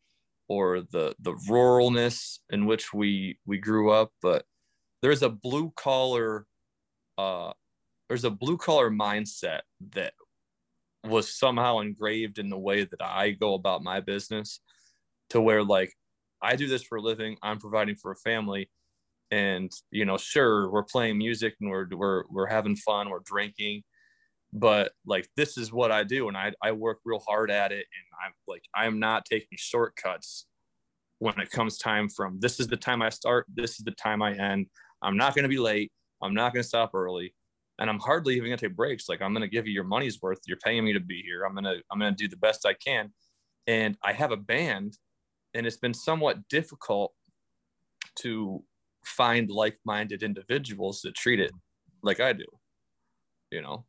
or 0.49 0.81
the 0.81 1.15
the 1.21 1.33
ruralness 1.49 2.39
in 2.51 2.67
which 2.67 2.93
we 2.93 3.39
we 3.47 3.59
grew 3.59 3.91
up, 3.91 4.13
but 4.21 4.45
there's 5.07 5.23
a 5.23 5.29
blue 5.29 5.73
collar, 5.77 6.47
uh, 7.17 7.53
there's 8.09 8.25
a 8.25 8.31
blue 8.31 8.57
collar 8.57 8.91
mindset 8.91 9.61
that 9.93 10.15
was 11.05 11.33
somehow 11.33 11.79
engraved 11.79 12.41
in 12.41 12.51
the 12.51 12.59
way 12.59 12.83
that 12.83 13.01
I 13.01 13.31
go 13.31 13.55
about 13.55 13.85
my 13.85 14.01
business, 14.01 14.59
to 15.31 15.41
where 15.41 15.63
like 15.63 15.93
I 16.43 16.57
do 16.57 16.67
this 16.67 16.83
for 16.83 16.99
a 16.99 17.01
living, 17.01 17.37
I'm 17.41 17.61
providing 17.61 17.95
for 17.95 18.11
a 18.11 18.17
family, 18.17 18.69
and 19.31 19.71
you 19.93 20.05
know 20.05 20.17
sure 20.17 20.69
we're 20.73 20.83
playing 20.83 21.19
music 21.19 21.55
and 21.61 21.71
we're 21.71 21.87
we're 21.93 22.25
we're 22.29 22.47
having 22.47 22.75
fun 22.75 23.09
we're 23.09 23.21
drinking 23.21 23.85
but 24.53 24.91
like 25.05 25.29
this 25.37 25.59
is 25.59 25.73
what 25.73 25.91
i 25.91 26.05
do 26.05 26.29
and 26.29 26.37
i 26.37 26.53
i 26.63 26.71
work 26.71 26.99
real 27.05 27.19
hard 27.27 27.51
at 27.51 27.73
it 27.73 27.85
and 27.97 28.25
i'm 28.25 28.33
like 28.47 28.63
i'm 28.73 29.01
not 29.01 29.25
taking 29.25 29.59
shortcuts 29.59 30.47
when 31.19 31.39
it 31.41 31.51
comes 31.51 31.77
time 31.77 32.09
from 32.09 32.39
this 32.39 32.61
is 32.61 32.69
the 32.69 32.77
time 32.77 33.03
i 33.03 33.09
start 33.09 33.47
this 33.53 33.81
is 33.81 33.85
the 33.85 33.91
time 33.91 34.23
i 34.23 34.33
end 34.33 34.69
i'm 35.03 35.17
not 35.17 35.35
going 35.35 35.43
to 35.43 35.49
be 35.49 35.59
late 35.59 35.91
i'm 36.23 36.35
not 36.35 36.53
going 36.53 36.63
to 36.63 36.69
stop 36.69 36.95
early 36.95 37.35
and 37.79 37.91
i'm 37.91 37.99
hardly 37.99 38.35
even 38.35 38.49
going 38.49 38.59
to 38.59 38.69
take 38.69 38.77
breaks 38.77 39.09
like 39.09 39.23
i'm 39.23 39.33
going 39.33 39.43
to 39.43 39.49
give 39.49 39.67
you 39.67 39.73
your 39.73 39.85
money's 39.85 40.21
worth 40.23 40.39
you're 40.47 40.59
paying 40.59 40.85
me 40.85 40.93
to 40.93 41.01
be 41.01 41.23
here 41.23 41.45
i'm 41.45 41.53
going 41.53 41.65
to 41.65 41.81
i'm 41.91 41.99
going 41.99 42.15
to 42.15 42.23
do 42.23 42.29
the 42.29 42.37
best 42.37 42.67
i 42.67 42.75
can 42.75 43.13
and 43.67 43.97
i 44.03 44.13
have 44.13 44.33
a 44.33 44.37
band 44.37 44.97
and 45.55 45.67
it's 45.67 45.79
been 45.79 45.95
somewhat 45.95 46.47
difficult 46.49 47.13
to 48.17 48.63
find 49.05 49.51
like-minded 49.51 50.23
individuals 50.23 51.01
that 51.03 51.15
treat 51.15 51.41
it 51.41 51.53
like 52.03 52.21
I 52.21 52.33
do. 52.33 52.45
You 53.51 53.63
know. 53.63 53.85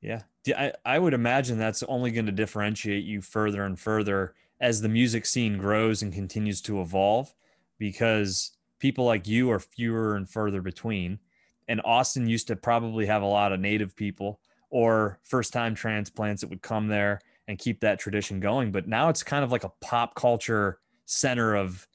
Yeah. 0.00 0.22
I, 0.48 0.72
I 0.84 0.98
would 0.98 1.14
imagine 1.14 1.58
that's 1.58 1.82
only 1.84 2.10
going 2.10 2.26
to 2.26 2.32
differentiate 2.32 3.04
you 3.04 3.20
further 3.20 3.64
and 3.64 3.78
further 3.78 4.34
as 4.60 4.80
the 4.80 4.88
music 4.88 5.26
scene 5.26 5.58
grows 5.58 6.02
and 6.02 6.12
continues 6.12 6.60
to 6.62 6.80
evolve 6.80 7.34
because 7.78 8.52
people 8.80 9.04
like 9.04 9.28
you 9.28 9.50
are 9.50 9.60
fewer 9.60 10.16
and 10.16 10.28
further 10.28 10.60
between. 10.60 11.20
And 11.68 11.80
Austin 11.84 12.26
used 12.28 12.48
to 12.48 12.56
probably 12.56 13.06
have 13.06 13.22
a 13.22 13.26
lot 13.26 13.52
of 13.52 13.60
native 13.60 13.94
people 13.94 14.40
or 14.70 15.20
first 15.22 15.52
time 15.52 15.74
transplants 15.74 16.40
that 16.40 16.50
would 16.50 16.62
come 16.62 16.88
there 16.88 17.20
and 17.46 17.58
keep 17.58 17.80
that 17.80 18.00
tradition 18.00 18.40
going. 18.40 18.72
But 18.72 18.88
now 18.88 19.08
it's 19.08 19.22
kind 19.22 19.44
of 19.44 19.52
like 19.52 19.64
a 19.64 19.72
pop 19.80 20.14
culture 20.14 20.80
center 21.04 21.54
of 21.54 21.86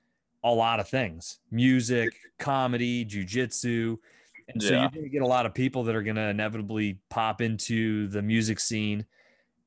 a 0.43 0.51
lot 0.51 0.79
of 0.79 0.87
things 0.87 1.39
music, 1.51 2.13
comedy, 2.39 3.03
jujitsu. 3.03 3.97
And 4.47 4.61
so 4.61 4.73
yeah. 4.73 4.81
you're 4.81 4.89
going 4.91 5.03
to 5.03 5.09
get 5.09 5.23
a 5.23 5.27
lot 5.27 5.45
of 5.45 5.53
people 5.53 5.83
that 5.85 5.95
are 5.95 6.03
going 6.03 6.17
to 6.17 6.29
inevitably 6.29 6.99
pop 7.09 7.41
into 7.41 8.07
the 8.07 8.21
music 8.21 8.59
scene 8.59 9.05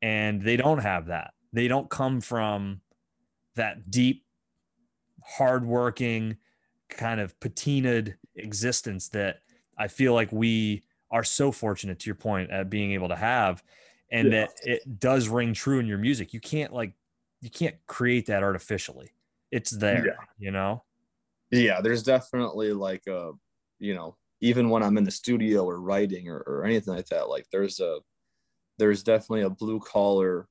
and 0.02 0.40
they 0.40 0.56
don't 0.56 0.78
have 0.78 1.06
that. 1.06 1.32
They 1.52 1.68
don't 1.68 1.90
come 1.90 2.20
from 2.20 2.80
that 3.56 3.90
deep, 3.90 4.24
hardworking, 5.22 6.36
kind 6.88 7.20
of 7.20 7.38
patinaed 7.40 8.14
existence 8.36 9.08
that 9.10 9.40
I 9.76 9.88
feel 9.88 10.14
like 10.14 10.32
we 10.32 10.84
are 11.10 11.24
so 11.24 11.52
fortunate 11.52 11.98
to 12.00 12.06
your 12.06 12.14
point 12.14 12.50
at 12.50 12.68
being 12.68 12.92
able 12.92 13.08
to 13.08 13.16
have 13.16 13.62
and 14.10 14.32
yeah. 14.32 14.46
that 14.46 14.50
it 14.64 15.00
does 15.00 15.28
ring 15.28 15.54
true 15.54 15.78
in 15.78 15.86
your 15.86 15.98
music. 15.98 16.32
You 16.32 16.40
can't 16.40 16.72
like 16.72 16.92
you 17.40 17.50
can't 17.50 17.76
create 17.86 18.26
that 18.26 18.42
artificially. 18.42 19.12
It's 19.50 19.70
there, 19.70 20.06
yeah. 20.06 20.24
you 20.38 20.50
know? 20.50 20.82
Yeah, 21.50 21.80
there's 21.80 22.02
definitely 22.02 22.72
like 22.72 23.06
a, 23.06 23.32
you 23.78 23.94
know, 23.94 24.16
even 24.40 24.68
when 24.68 24.82
I'm 24.82 24.98
in 24.98 25.04
the 25.04 25.10
studio 25.10 25.64
or 25.64 25.80
writing 25.80 26.28
or, 26.28 26.38
or 26.40 26.64
anything 26.64 26.94
like 26.94 27.06
that, 27.06 27.28
like 27.28 27.46
there's 27.50 27.80
a 27.80 28.00
there's 28.78 29.02
definitely 29.02 29.42
a 29.42 29.50
blue 29.50 29.80
collar 29.80 30.48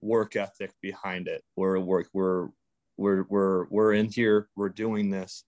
work 0.00 0.36
ethic 0.36 0.72
behind 0.80 1.28
it. 1.28 1.42
We're 1.56 1.78
work 1.80 2.08
we're 2.12 2.48
we're 2.96 3.24
we're 3.28 3.66
we're 3.68 3.92
in 3.94 4.10
here, 4.10 4.48
we're 4.56 4.68
doing 4.68 5.10
this. 5.10 5.44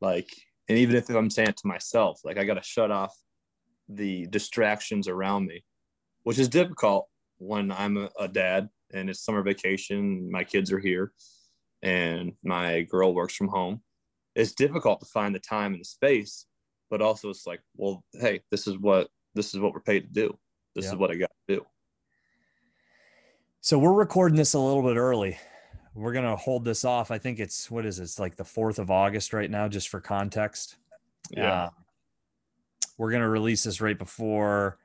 Like, 0.00 0.30
and 0.68 0.78
even 0.78 0.96
if 0.96 1.08
I'm 1.08 1.30
saying 1.30 1.50
it 1.50 1.56
to 1.58 1.66
myself, 1.66 2.20
like 2.24 2.38
I 2.38 2.44
gotta 2.44 2.62
shut 2.62 2.90
off 2.90 3.14
the 3.88 4.26
distractions 4.26 5.08
around 5.08 5.46
me, 5.46 5.64
which 6.24 6.38
is 6.38 6.48
difficult 6.48 7.08
when 7.38 7.72
I'm 7.72 8.08
a, 8.18 8.28
dad 8.28 8.68
and 8.92 9.08
it's 9.10 9.24
summer 9.24 9.42
vacation, 9.42 10.30
my 10.30 10.44
kids 10.44 10.72
are 10.72 10.78
here, 10.78 11.12
and 11.82 12.32
my 12.44 12.82
girl 12.82 13.14
works 13.14 13.34
from 13.34 13.48
home. 13.48 13.82
It's 14.34 14.52
difficult 14.52 15.00
to 15.00 15.06
find 15.06 15.34
the 15.34 15.40
time 15.40 15.72
and 15.72 15.80
the 15.80 15.84
space, 15.84 16.46
but 16.90 17.02
also 17.02 17.30
it's 17.30 17.46
like, 17.46 17.60
well, 17.76 18.04
hey, 18.12 18.40
this 18.50 18.66
is 18.66 18.78
what 18.78 19.08
this 19.34 19.54
is 19.54 19.60
what 19.60 19.72
we're 19.72 19.80
paid 19.80 20.00
to 20.00 20.12
do. 20.12 20.38
This 20.74 20.86
is 20.86 20.94
what 20.94 21.10
I 21.10 21.16
got 21.16 21.30
to 21.48 21.56
do. 21.56 21.66
So 23.60 23.78
we're 23.78 23.92
recording 23.92 24.36
this 24.36 24.54
a 24.54 24.58
little 24.58 24.82
bit 24.82 24.96
early. 24.96 25.38
We're 25.98 26.12
gonna 26.12 26.36
hold 26.36 26.64
this 26.64 26.84
off. 26.84 27.10
I 27.10 27.18
think 27.18 27.40
it's 27.40 27.70
what 27.70 27.84
is 27.84 27.98
it? 27.98 28.04
It's 28.04 28.18
like 28.18 28.36
the 28.36 28.44
fourth 28.44 28.78
of 28.78 28.90
August 28.90 29.32
right 29.32 29.50
now, 29.50 29.68
just 29.68 29.88
for 29.88 30.00
context. 30.00 30.76
Yeah. 31.30 31.64
Uh, 31.64 31.70
we're 32.98 33.10
going 33.10 33.22
to 33.22 33.28
release 33.28 33.62
this 33.62 33.80
right 33.80 33.96
before 33.96 34.78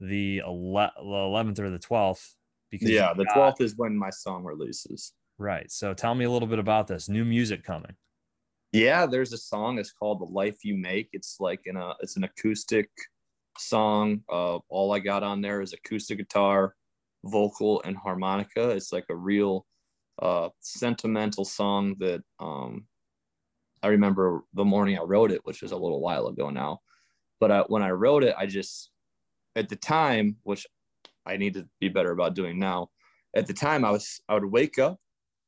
the 0.00 0.42
11th 0.46 1.58
or 1.60 1.70
the 1.70 1.78
12th 1.78 2.34
because 2.70 2.90
yeah 2.90 3.14
the 3.14 3.24
12th 3.26 3.60
is 3.60 3.76
when 3.76 3.96
my 3.96 4.10
song 4.10 4.42
releases 4.42 5.12
right 5.38 5.70
so 5.70 5.94
tell 5.94 6.14
me 6.14 6.24
a 6.24 6.30
little 6.30 6.48
bit 6.48 6.58
about 6.58 6.88
this 6.88 7.08
new 7.08 7.24
music 7.24 7.62
coming 7.62 7.94
yeah 8.72 9.06
there's 9.06 9.32
a 9.32 9.38
song 9.38 9.78
it's 9.78 9.92
called 9.92 10.20
the 10.20 10.24
life 10.26 10.64
you 10.64 10.76
make 10.76 11.08
it's 11.12 11.36
like 11.38 11.60
in 11.66 11.76
a 11.76 11.94
it's 12.00 12.16
an 12.16 12.24
acoustic 12.24 12.90
song 13.56 14.20
uh 14.30 14.58
all 14.68 14.92
i 14.92 14.98
got 14.98 15.22
on 15.22 15.40
there 15.40 15.62
is 15.62 15.72
acoustic 15.72 16.18
guitar 16.18 16.74
vocal 17.24 17.80
and 17.84 17.96
harmonica 17.96 18.70
it's 18.70 18.92
like 18.92 19.06
a 19.10 19.14
real 19.14 19.64
uh 20.20 20.48
sentimental 20.60 21.44
song 21.44 21.94
that 21.98 22.22
um 22.40 22.86
i 23.82 23.88
remember 23.88 24.44
the 24.54 24.64
morning 24.64 24.98
i 24.98 25.02
wrote 25.02 25.30
it 25.30 25.44
which 25.44 25.62
was 25.62 25.72
a 25.72 25.76
little 25.76 26.00
while 26.00 26.28
ago 26.28 26.50
now 26.50 26.80
but 27.40 27.50
I, 27.50 27.60
when 27.66 27.82
I 27.82 27.90
wrote 27.90 28.24
it, 28.24 28.34
I 28.38 28.46
just, 28.46 28.90
at 29.56 29.68
the 29.68 29.76
time, 29.76 30.36
which 30.44 30.66
I 31.26 31.36
need 31.36 31.54
to 31.54 31.68
be 31.80 31.88
better 31.88 32.10
about 32.10 32.34
doing 32.34 32.58
now, 32.58 32.88
at 33.36 33.46
the 33.46 33.52
time 33.52 33.84
I 33.84 33.90
was, 33.90 34.20
I 34.28 34.34
would 34.34 34.44
wake 34.44 34.78
up, 34.78 34.98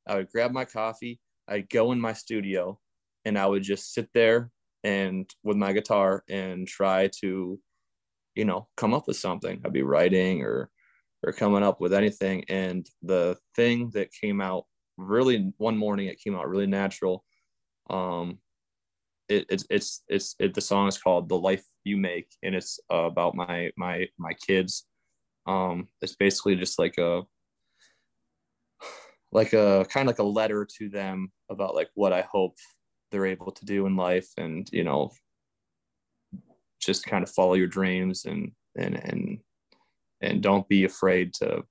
I 0.07 0.17
would 0.17 0.29
grab 0.31 0.53
my 0.53 0.65
coffee, 0.65 1.21
I'd 1.49 1.71
go 1.71 1.93
in 1.93 2.01
my 2.01 2.13
studio 2.13 2.79
and 3.25 3.39
I 3.39 3.47
would 3.47 3.63
just 3.63 3.95
sit 3.95 4.09
there 4.13 4.51
and 4.85 5.27
with 5.43 5.57
my 5.57 5.73
guitar 5.73 6.23
and 6.29 6.67
try 6.67 7.09
to, 7.21 7.59
you 8.35 8.45
know, 8.45 8.69
come 8.77 8.95
up 8.95 9.07
with 9.07 9.17
something. 9.17 9.61
I'd 9.65 9.73
be 9.73 9.83
writing 9.83 10.43
or, 10.43 10.71
or 11.23 11.33
coming 11.33 11.63
up 11.63 11.81
with 11.81 11.93
anything. 11.93 12.45
And 12.49 12.89
the 13.03 13.37
thing 13.55 13.91
that 13.95 14.13
came 14.13 14.41
out 14.41 14.65
really 14.97 15.53
one 15.59 15.77
morning, 15.77 16.09
it 16.09 16.21
came 16.21 16.35
out 16.35 16.49
really 16.49 16.67
natural. 16.67 17.25
Um, 17.91 18.39
it, 19.29 19.47
it's 19.49 19.65
it's 19.71 20.03
it's 20.09 20.35
it, 20.39 20.55
the 20.55 20.61
song 20.61 20.89
is 20.89 20.99
called 20.99 21.29
"The 21.29 21.39
Life 21.39 21.65
You 21.85 21.97
Make" 21.97 22.29
and 22.43 22.55
it's 22.55 22.79
uh, 22.93 23.05
about 23.05 23.35
my 23.35 23.71
my 23.77 24.07
my 24.19 24.33
kids. 24.35 24.87
Um, 25.47 25.89
it's 26.01 26.17
basically 26.17 26.57
just 26.57 26.79
like 26.79 26.99
a 26.99 27.23
like 29.33 29.53
a 29.53 29.87
kind 29.89 30.09
of 30.09 30.15
like 30.15 30.19
a 30.21 30.29
letter 30.29 30.67
to 30.79 30.89
them 30.89 31.33
about 31.51 31.75
like 31.75 31.91
what 31.95 32.13
I 32.13 32.23
hope 32.23 32.57
they're 33.11 33.27
able 33.27 33.53
to 33.53 33.65
do 33.65 33.87
in 33.87 33.97
life, 33.97 34.29
and 34.37 34.69
you 34.73 34.85
know, 34.85 35.11
just 36.81 37.05
kind 37.05 37.23
of 37.23 37.31
follow 37.31 37.55
your 37.55 37.67
dreams 37.67 38.27
and 38.27 38.53
and 38.77 38.95
and 38.97 39.39
and 40.21 40.43
don't 40.43 40.69
be 40.69 40.85
afraid 40.85 41.35
to 41.35 41.63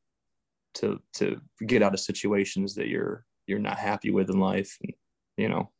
to 0.75 0.99
to 1.13 1.39
get 1.65 1.81
out 1.81 1.93
of 1.93 1.99
situations 1.99 2.75
that 2.75 2.87
you're 2.87 3.25
you're 3.47 3.59
not 3.59 3.77
happy 3.77 4.11
with 4.11 4.29
in 4.29 4.39
life, 4.39 4.77
and 4.81 4.93
you 5.37 5.49
know. 5.49 5.71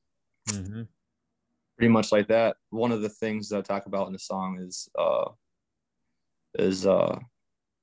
Mm-hmm 0.50 0.84
pretty 1.78 1.92
much 1.92 2.12
like 2.12 2.28
that. 2.28 2.58
One 2.70 2.92
of 2.92 3.02
the 3.02 3.10
things 3.10 3.50
that 3.50 3.58
I 3.58 3.62
talk 3.62 3.86
about 3.86 4.08
in 4.08 4.14
the 4.14 4.20
song 4.20 4.60
is 4.60 4.90
uh, 4.98 5.26
is 6.56 6.86
uh, 6.86 7.18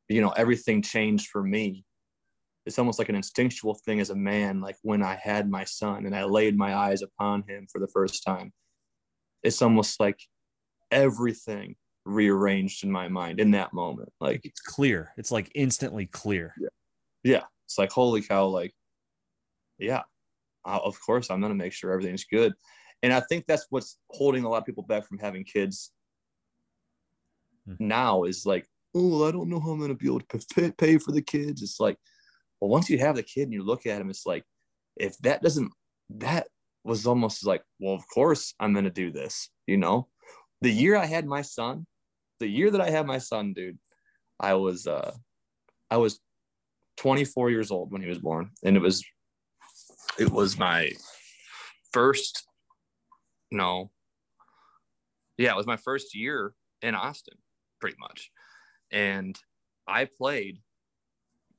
you 0.09 0.21
know 0.21 0.31
everything 0.31 0.83
changed 0.83 1.29
for 1.29 1.43
me. 1.43 1.85
It's 2.65 2.79
almost 2.79 2.99
like 2.99 3.09
an 3.09 3.17
instinctual 3.17 3.75
thing 3.85 4.01
as 4.01 4.11
a 4.11 4.15
man. 4.15 4.61
Like 4.61 4.77
when 4.83 5.03
I 5.03 5.17
had 5.17 5.51
my 5.51 5.65
son 5.65 6.07
and 6.07 6.15
I 6.15 6.25
laid 6.25 6.57
my 6.57 6.75
eyes 6.75 7.03
upon 7.03 7.43
him 7.49 7.67
for 7.71 7.81
the 7.81 7.89
first 7.89 8.25
time, 8.25 8.53
it's 9.43 9.61
almost 9.61 9.99
like 9.99 10.21
everything 10.91 11.75
rearranged 12.05 12.85
in 12.85 12.91
my 12.91 13.09
mind 13.09 13.41
in 13.41 13.53
that 13.53 13.73
moment. 13.73 14.13
Like 14.21 14.41
it's 14.45 14.61
clear. 14.61 15.13
It's 15.17 15.31
like 15.31 15.51
instantly 15.55 16.07
clear. 16.07 16.55
Yeah. 16.59 16.69
Yeah. 17.23 17.43
It's 17.67 17.79
like 17.79 17.93
holy 17.93 18.23
cow. 18.23 18.47
Like 18.47 18.75
yeah. 19.79 20.03
I'll, 20.65 20.81
of 20.81 20.97
course, 21.05 21.31
I'm 21.31 21.41
gonna 21.41 21.55
make 21.55 21.73
sure 21.73 21.93
everything's 21.93 22.25
good 22.25 22.55
and 23.03 23.13
I 23.13 23.21
think 23.21 23.47
that's 23.47 23.67
what's 23.71 23.99
holding 24.11 24.45
a 24.45 24.49
lot 24.49 24.59
of 24.59 24.65
people 24.65 24.85
back 24.85 25.07
from 25.07 25.19
having 25.19 25.45
kids 25.45 25.93
mm-hmm. 27.69 27.87
now 27.87 28.23
is 28.23 28.47
like, 28.47 28.67
oh, 28.95 29.27
I 29.27 29.33
don't 29.33 29.49
know 29.49 29.61
how 29.61 29.71
I'm 29.71 29.79
going 29.79 29.91
to 29.91 29.97
be 29.97 30.07
able 30.07 30.21
to 30.21 30.47
pay, 30.55 30.71
pay 30.71 30.99
for 30.99 31.13
the 31.13 31.23
kids. 31.23 31.63
It's 31.63 31.81
like, 31.81 31.97
well, 32.61 32.71
once 32.71 32.89
you 32.89 32.99
have 32.99 33.17
the 33.17 33.23
kid 33.23 33.45
and 33.45 33.53
you 33.53 33.65
look 33.65 33.87
at 33.87 34.01
him, 34.01 34.11
it's 34.11 34.27
like, 34.27 34.45
if 34.97 35.19
that 35.19 35.43
doesn't, 35.43 35.73
that 36.11 36.47
was 36.85 37.07
almost 37.07 37.45
like, 37.45 37.63
well, 37.81 37.95
of 37.95 38.05
course 38.13 38.55
I'm 38.61 38.73
going 38.73 38.85
to 38.85 38.91
do 38.91 39.11
this. 39.11 39.49
You 39.67 39.79
know, 39.79 40.09
the 40.61 40.71
year 40.71 40.95
I 40.97 41.07
had 41.07 41.27
my 41.27 41.43
son, 41.43 41.87
the 42.43 42.49
year 42.49 42.73
that 42.73 42.81
I 42.81 42.91
had 42.91 43.07
my 43.07 43.19
son, 43.19 43.53
dude, 43.53 43.79
I 44.41 44.55
was, 44.55 44.89
uh, 44.89 45.15
I 45.91 45.99
was 45.99 46.19
24 46.97 47.51
years 47.51 47.71
old 47.71 47.93
when 47.93 48.03
he 48.03 48.09
was 48.09 48.19
born, 48.19 48.51
and 48.65 48.77
it 48.77 48.81
was, 48.81 49.05
it 50.19 50.29
was 50.29 50.59
my 50.59 50.91
first 51.93 52.45
no. 53.53 53.93
Yeah, 55.39 55.53
it 55.53 55.57
was 55.57 55.67
my 55.67 55.77
first 55.77 56.17
year 56.17 56.53
in 56.83 56.97
Austin, 56.97 57.39
pretty 57.81 57.97
much. 58.01 58.31
And 58.91 59.39
I 59.87 60.07
played 60.07 60.59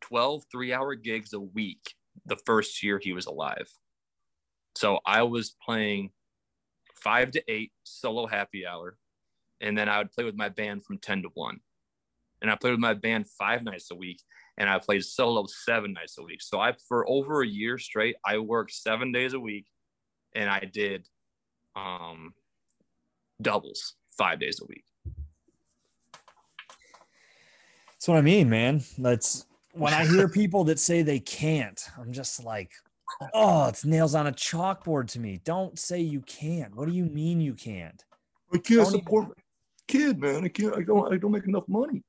12 0.02 0.44
three 0.52 0.74
hour 0.74 0.96
gigs 0.96 1.32
a 1.32 1.40
week 1.40 1.94
the 2.26 2.36
first 2.36 2.84
year 2.84 3.00
he 3.02 3.14
was 3.14 3.26
alive. 3.26 3.70
So 4.76 5.00
I 5.06 5.24
was 5.24 5.56
playing 5.64 6.12
five 6.96 7.32
to 7.32 7.44
eight 7.48 7.72
solo 7.84 8.28
happy 8.28 8.66
hour. 8.66 8.98
And 9.64 9.78
then 9.78 9.90
I 9.90 9.98
would 9.98 10.12
play 10.12 10.26
with 10.26 10.36
my 10.36 10.50
band 10.50 10.84
from 10.84 11.00
10 11.00 11.24
to 11.24 11.30
1. 11.34 11.60
And 12.42 12.52
I 12.52 12.56
played 12.56 12.72
with 12.72 12.80
my 12.80 12.94
band 12.94 13.28
five 13.28 13.64
nights 13.64 13.90
a 13.90 13.96
week. 13.96 14.22
And 14.58 14.70
I 14.70 14.78
played 14.78 15.04
solo 15.04 15.46
seven 15.48 15.94
nights 15.94 16.18
a 16.20 16.24
week. 16.24 16.42
So 16.42 16.60
I, 16.60 16.74
for 16.88 17.10
over 17.10 17.42
a 17.42 17.48
year 17.48 17.80
straight, 17.80 18.18
I 18.24 18.38
worked 18.38 18.74
seven 18.74 19.12
days 19.12 19.34
a 19.34 19.40
week 19.40 19.66
and 20.36 20.50
I 20.50 20.60
did 20.72 21.08
um, 21.76 22.34
doubles 23.42 23.96
five 24.16 24.40
days 24.40 24.60
a 24.62 24.66
week. 24.66 24.84
That's 27.94 28.08
what 28.10 28.18
I 28.18 28.22
mean, 28.22 28.50
man. 28.50 28.84
That's 28.98 29.46
when 29.72 29.94
I 29.94 30.06
hear 30.06 30.28
people 30.28 30.66
that 30.66 30.78
say 30.78 31.02
they 31.02 31.20
can't, 31.20 31.82
I'm 31.98 32.12
just 32.12 32.44
like, 32.44 32.74
oh, 33.34 33.70
it's 33.70 33.86
nails 33.86 34.14
on 34.14 34.28
a 34.28 34.32
chalkboard 34.34 35.08
to 35.12 35.20
me. 35.20 35.40
Don't 35.44 35.80
say 35.80 36.02
you 36.02 36.22
can't. 36.22 36.76
What 36.76 36.88
do 36.88 36.94
you 36.94 37.06
mean 37.06 37.40
you 37.40 37.54
can't? 37.54 38.04
I 38.54 38.58
can't 38.58 38.82
Don't 38.82 38.92
support 38.92 39.30
my 39.30 39.43
kid, 39.88 40.20
man. 40.20 40.44
I 40.44 40.50
can't. 40.50 40.76
I 40.76 40.82
don't. 40.82 41.14
I 41.14 41.18
don't 41.18 41.32
make 41.32 41.48
enough 41.48 41.68
money. 41.68 42.04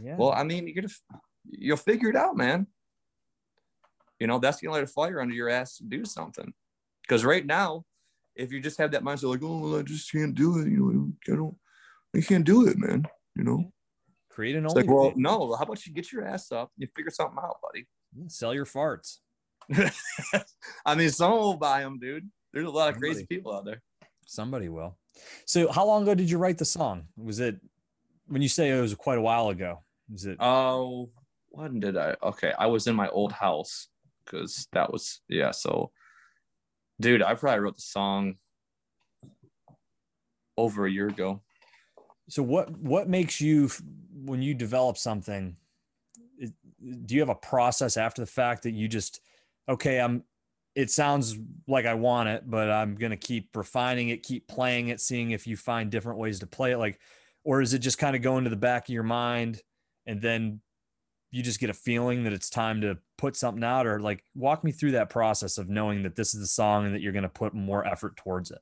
Yeah. 0.00 0.16
Well, 0.16 0.32
I 0.32 0.44
mean, 0.44 0.66
you're 0.66 0.82
gonna 0.82 0.92
you'll 1.50 1.76
figure 1.76 2.10
it 2.10 2.16
out, 2.16 2.36
man. 2.36 2.66
You 4.18 4.26
know, 4.26 4.38
that's 4.38 4.60
gonna 4.60 4.74
light 4.74 4.84
a 4.84 4.86
fire 4.86 5.20
under 5.20 5.34
your 5.34 5.48
ass 5.48 5.78
to 5.78 5.84
do 5.84 6.04
something. 6.04 6.52
Because 7.02 7.24
right 7.24 7.44
now, 7.44 7.84
if 8.36 8.52
you 8.52 8.60
just 8.60 8.78
have 8.78 8.92
that 8.92 9.02
mindset, 9.02 9.30
like, 9.30 9.42
oh, 9.42 9.58
well, 9.58 9.78
I 9.78 9.82
just 9.82 10.10
can't 10.12 10.34
do 10.34 10.58
it. 10.58 10.68
You 10.68 10.78
know, 11.26 11.32
I 11.32 11.36
don't. 11.36 11.56
I 12.14 12.20
can't 12.20 12.44
do 12.44 12.66
it, 12.66 12.78
man. 12.78 13.06
You 13.36 13.44
know. 13.44 13.72
create 14.30 14.56
an 14.56 14.64
It's 14.64 14.74
like, 14.74 14.88
well, 14.88 15.12
no. 15.16 15.54
How 15.54 15.64
about 15.64 15.86
you 15.86 15.92
get 15.92 16.12
your 16.12 16.24
ass 16.24 16.52
up 16.52 16.70
and 16.76 16.82
you 16.82 16.88
figure 16.94 17.10
something 17.10 17.38
out, 17.42 17.56
buddy? 17.62 17.86
sell 18.26 18.54
your 18.54 18.66
farts. 18.66 19.18
I 20.84 20.94
mean, 20.94 21.10
someone 21.10 21.40
will 21.40 21.56
buy 21.56 21.82
them, 21.82 21.98
dude. 21.98 22.28
There's 22.52 22.66
a 22.66 22.70
lot 22.70 22.92
of 22.92 22.98
crazy 22.98 23.24
people 23.26 23.54
out 23.54 23.64
there. 23.64 23.82
Somebody 24.26 24.68
will. 24.68 24.96
So, 25.44 25.70
how 25.70 25.86
long 25.86 26.02
ago 26.02 26.14
did 26.14 26.30
you 26.30 26.38
write 26.38 26.58
the 26.58 26.64
song? 26.64 27.08
Was 27.16 27.40
it 27.40 27.56
when 28.28 28.42
you 28.42 28.48
say 28.48 28.70
it 28.70 28.80
was 28.80 28.94
quite 28.94 29.18
a 29.18 29.22
while 29.22 29.48
ago? 29.48 29.82
Is 30.12 30.26
it? 30.26 30.36
Oh, 30.40 31.10
when 31.48 31.80
did 31.80 31.96
I? 31.96 32.16
Okay, 32.22 32.52
I 32.58 32.66
was 32.66 32.86
in 32.86 32.94
my 32.94 33.08
old 33.08 33.32
house 33.32 33.88
because 34.24 34.68
that 34.72 34.92
was 34.92 35.20
yeah. 35.28 35.50
So, 35.50 35.90
dude, 37.00 37.22
I 37.22 37.34
probably 37.34 37.60
wrote 37.60 37.76
the 37.76 37.82
song 37.82 38.36
over 40.56 40.86
a 40.86 40.90
year 40.90 41.08
ago. 41.08 41.42
So, 42.28 42.42
what 42.42 42.70
what 42.78 43.08
makes 43.08 43.40
you 43.40 43.70
when 44.14 44.42
you 44.42 44.54
develop 44.54 44.96
something? 44.96 45.56
Do 46.40 47.14
you 47.14 47.20
have 47.20 47.28
a 47.28 47.34
process 47.34 47.96
after 47.96 48.22
the 48.22 48.26
fact 48.26 48.62
that 48.62 48.72
you 48.72 48.88
just 48.88 49.20
okay? 49.68 50.00
I'm. 50.00 50.24
It 50.74 50.90
sounds 50.90 51.36
like 51.66 51.84
I 51.84 51.94
want 51.94 52.28
it, 52.28 52.48
but 52.48 52.70
I'm 52.70 52.94
gonna 52.94 53.16
keep 53.16 53.56
refining 53.56 54.10
it, 54.10 54.22
keep 54.22 54.46
playing 54.46 54.88
it, 54.88 55.00
seeing 55.00 55.32
if 55.32 55.46
you 55.46 55.56
find 55.56 55.90
different 55.90 56.18
ways 56.18 56.38
to 56.40 56.46
play 56.46 56.72
it. 56.72 56.78
Like, 56.78 57.00
or 57.44 57.60
is 57.60 57.74
it 57.74 57.80
just 57.80 57.98
kind 57.98 58.14
of 58.14 58.22
going 58.22 58.44
to 58.44 58.50
the 58.50 58.56
back 58.56 58.88
of 58.88 58.94
your 58.94 59.02
mind, 59.02 59.62
and 60.06 60.22
then 60.22 60.60
you 61.30 61.42
just 61.42 61.60
get 61.60 61.70
a 61.70 61.74
feeling 61.74 62.24
that 62.24 62.32
it's 62.32 62.50
time 62.50 62.80
to 62.82 62.98
put 63.18 63.36
something 63.36 63.64
out, 63.64 63.86
or 63.86 64.00
like 64.00 64.22
walk 64.34 64.62
me 64.62 64.72
through 64.72 64.92
that 64.92 65.10
process 65.10 65.58
of 65.58 65.68
knowing 65.68 66.02
that 66.04 66.16
this 66.16 66.34
is 66.34 66.40
the 66.40 66.46
song 66.46 66.86
and 66.86 66.94
that 66.94 67.00
you're 67.02 67.12
gonna 67.12 67.28
put 67.28 67.52
more 67.52 67.86
effort 67.86 68.16
towards 68.16 68.50
it. 68.50 68.60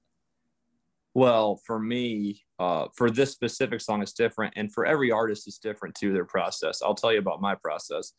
Well, 1.14 1.56
for 1.66 1.78
me, 1.78 2.44
uh, 2.58 2.88
for 2.94 3.10
this 3.10 3.32
specific 3.32 3.80
song, 3.80 4.02
it's 4.02 4.12
different, 4.12 4.54
and 4.56 4.72
for 4.72 4.86
every 4.86 5.10
artist, 5.10 5.46
it's 5.46 5.58
different 5.58 5.94
too. 5.94 6.12
Their 6.12 6.24
process. 6.24 6.80
I'll 6.82 6.94
tell 6.94 7.12
you 7.12 7.18
about 7.18 7.40
my 7.40 7.54
process. 7.54 8.12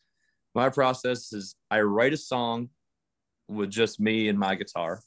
My 0.54 0.68
process 0.68 1.32
is 1.32 1.56
I 1.70 1.80
write 1.80 2.12
a 2.12 2.16
song 2.16 2.68
with 3.50 3.70
just 3.70 4.00
me 4.00 4.28
and 4.28 4.38
my 4.38 4.54
guitar, 4.54 5.00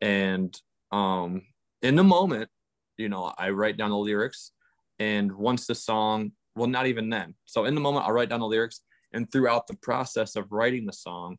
and 0.00 0.58
um, 0.92 1.42
in 1.82 1.96
the 1.96 2.04
moment, 2.04 2.48
you 2.96 3.08
know, 3.08 3.32
I 3.36 3.50
write 3.50 3.76
down 3.76 3.90
the 3.90 3.96
lyrics, 3.96 4.52
and 4.98 5.32
once 5.32 5.66
the 5.66 5.74
song, 5.74 6.32
well, 6.54 6.68
not 6.68 6.86
even 6.86 7.10
then. 7.10 7.34
So 7.44 7.64
in 7.64 7.74
the 7.74 7.80
moment, 7.80 8.06
I'll 8.06 8.12
write 8.12 8.28
down 8.28 8.40
the 8.40 8.46
lyrics, 8.46 8.80
and 9.12 9.30
throughout 9.30 9.66
the 9.66 9.76
process 9.76 10.36
of 10.36 10.52
writing 10.52 10.86
the 10.86 10.92
song, 10.92 11.36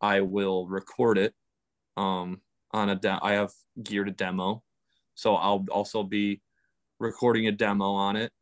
I 0.00 0.20
will 0.20 0.66
record 0.66 1.18
it 1.18 1.34
um, 1.96 2.40
on 2.72 2.90
a. 2.90 2.96
De- 2.96 3.20
I 3.22 3.32
have 3.32 3.52
geared 3.82 4.08
a 4.08 4.12
demo 4.12 4.62
so 5.20 5.34
I'll 5.34 5.66
also 5.70 6.02
be 6.02 6.40
recording 6.98 7.46
a 7.46 7.52
demo 7.52 7.92
on 7.92 8.16
it. 8.16 8.32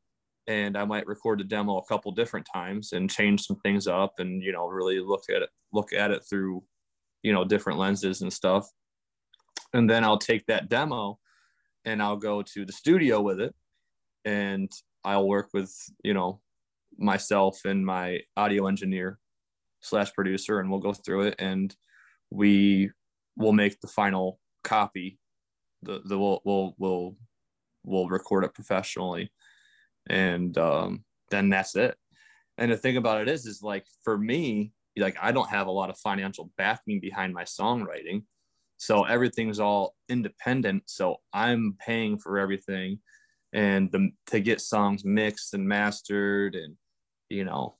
And 0.46 0.78
I 0.78 0.84
might 0.84 1.08
record 1.08 1.40
the 1.40 1.44
demo 1.44 1.76
a 1.78 1.84
couple 1.86 2.12
different 2.12 2.46
times 2.50 2.92
and 2.92 3.10
change 3.10 3.44
some 3.44 3.58
things 3.64 3.88
up 3.88 4.14
and, 4.18 4.42
you 4.42 4.52
know, 4.52 4.66
really 4.68 5.00
look 5.00 5.24
at 5.28 5.42
it, 5.42 5.50
look 5.72 5.92
at 5.92 6.12
it 6.12 6.22
through, 6.30 6.62
you 7.22 7.32
know, 7.32 7.44
different 7.44 7.78
lenses 7.78 8.22
and 8.22 8.32
stuff. 8.32 8.68
And 9.72 9.88
then 9.88 10.04
I'll 10.04 10.18
take 10.18 10.46
that 10.46 10.68
demo 10.68 11.18
and 11.84 12.02
I'll 12.02 12.16
go 12.16 12.42
to 12.42 12.64
the 12.64 12.72
studio 12.72 13.20
with 13.20 13.40
it. 13.40 13.54
And 14.24 14.70
I'll 15.04 15.26
work 15.26 15.50
with, 15.52 15.72
you 16.02 16.14
know, 16.14 16.40
myself 16.98 17.64
and 17.64 17.84
my 17.84 18.20
audio 18.36 18.66
engineer 18.66 19.18
slash 19.80 20.12
producer 20.12 20.58
and 20.58 20.70
we'll 20.70 20.80
go 20.80 20.92
through 20.92 21.22
it 21.22 21.36
and 21.38 21.74
we 22.30 22.90
will 23.36 23.52
make 23.52 23.80
the 23.80 23.86
final 23.86 24.38
copy. 24.64 25.18
The 25.82 26.00
the 26.04 26.18
we'll 26.18 26.40
we'll 26.44 26.74
we'll, 26.78 27.16
we'll 27.84 28.08
record 28.08 28.44
it 28.44 28.54
professionally. 28.54 29.32
And 30.10 30.56
um, 30.58 31.04
then 31.30 31.48
that's 31.50 31.76
it. 31.76 31.96
And 32.56 32.72
the 32.72 32.76
thing 32.76 32.96
about 32.96 33.20
it 33.22 33.28
is 33.28 33.46
is 33.46 33.62
like 33.62 33.86
for 34.02 34.18
me 34.18 34.72
like 34.96 35.16
i 35.20 35.30
don't 35.32 35.50
have 35.50 35.66
a 35.66 35.70
lot 35.72 35.90
of 35.90 35.98
financial 35.98 36.50
backing 36.56 37.00
behind 37.00 37.32
my 37.32 37.44
songwriting. 37.44 38.24
So 38.80 39.02
everything's 39.02 39.58
all 39.58 39.94
independent. 40.08 40.84
So 40.86 41.16
i'm 41.32 41.76
paying 41.84 42.18
for 42.18 42.38
everything 42.38 43.00
and 43.52 43.90
the, 43.92 44.10
to 44.26 44.40
get 44.40 44.60
songs 44.60 45.04
mixed 45.04 45.54
and 45.54 45.66
mastered 45.66 46.54
and 46.54 46.76
you 47.28 47.44
know 47.44 47.76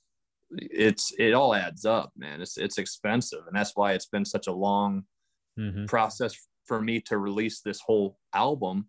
it's 0.51 1.13
it 1.19 1.33
all 1.33 1.53
adds 1.53 1.85
up 1.85 2.11
man. 2.17 2.41
It's 2.41 2.57
it's 2.57 2.77
expensive. 2.77 3.43
And 3.47 3.55
that's 3.55 3.75
why 3.75 3.93
it's 3.93 4.07
been 4.07 4.25
such 4.25 4.47
a 4.47 4.53
long 4.53 5.03
Mm-hmm. 5.59 5.85
process 5.85 6.35
for 6.65 6.81
me 6.81 7.01
to 7.01 7.17
release 7.17 7.61
this 7.61 7.81
whole 7.81 8.17
album 8.33 8.87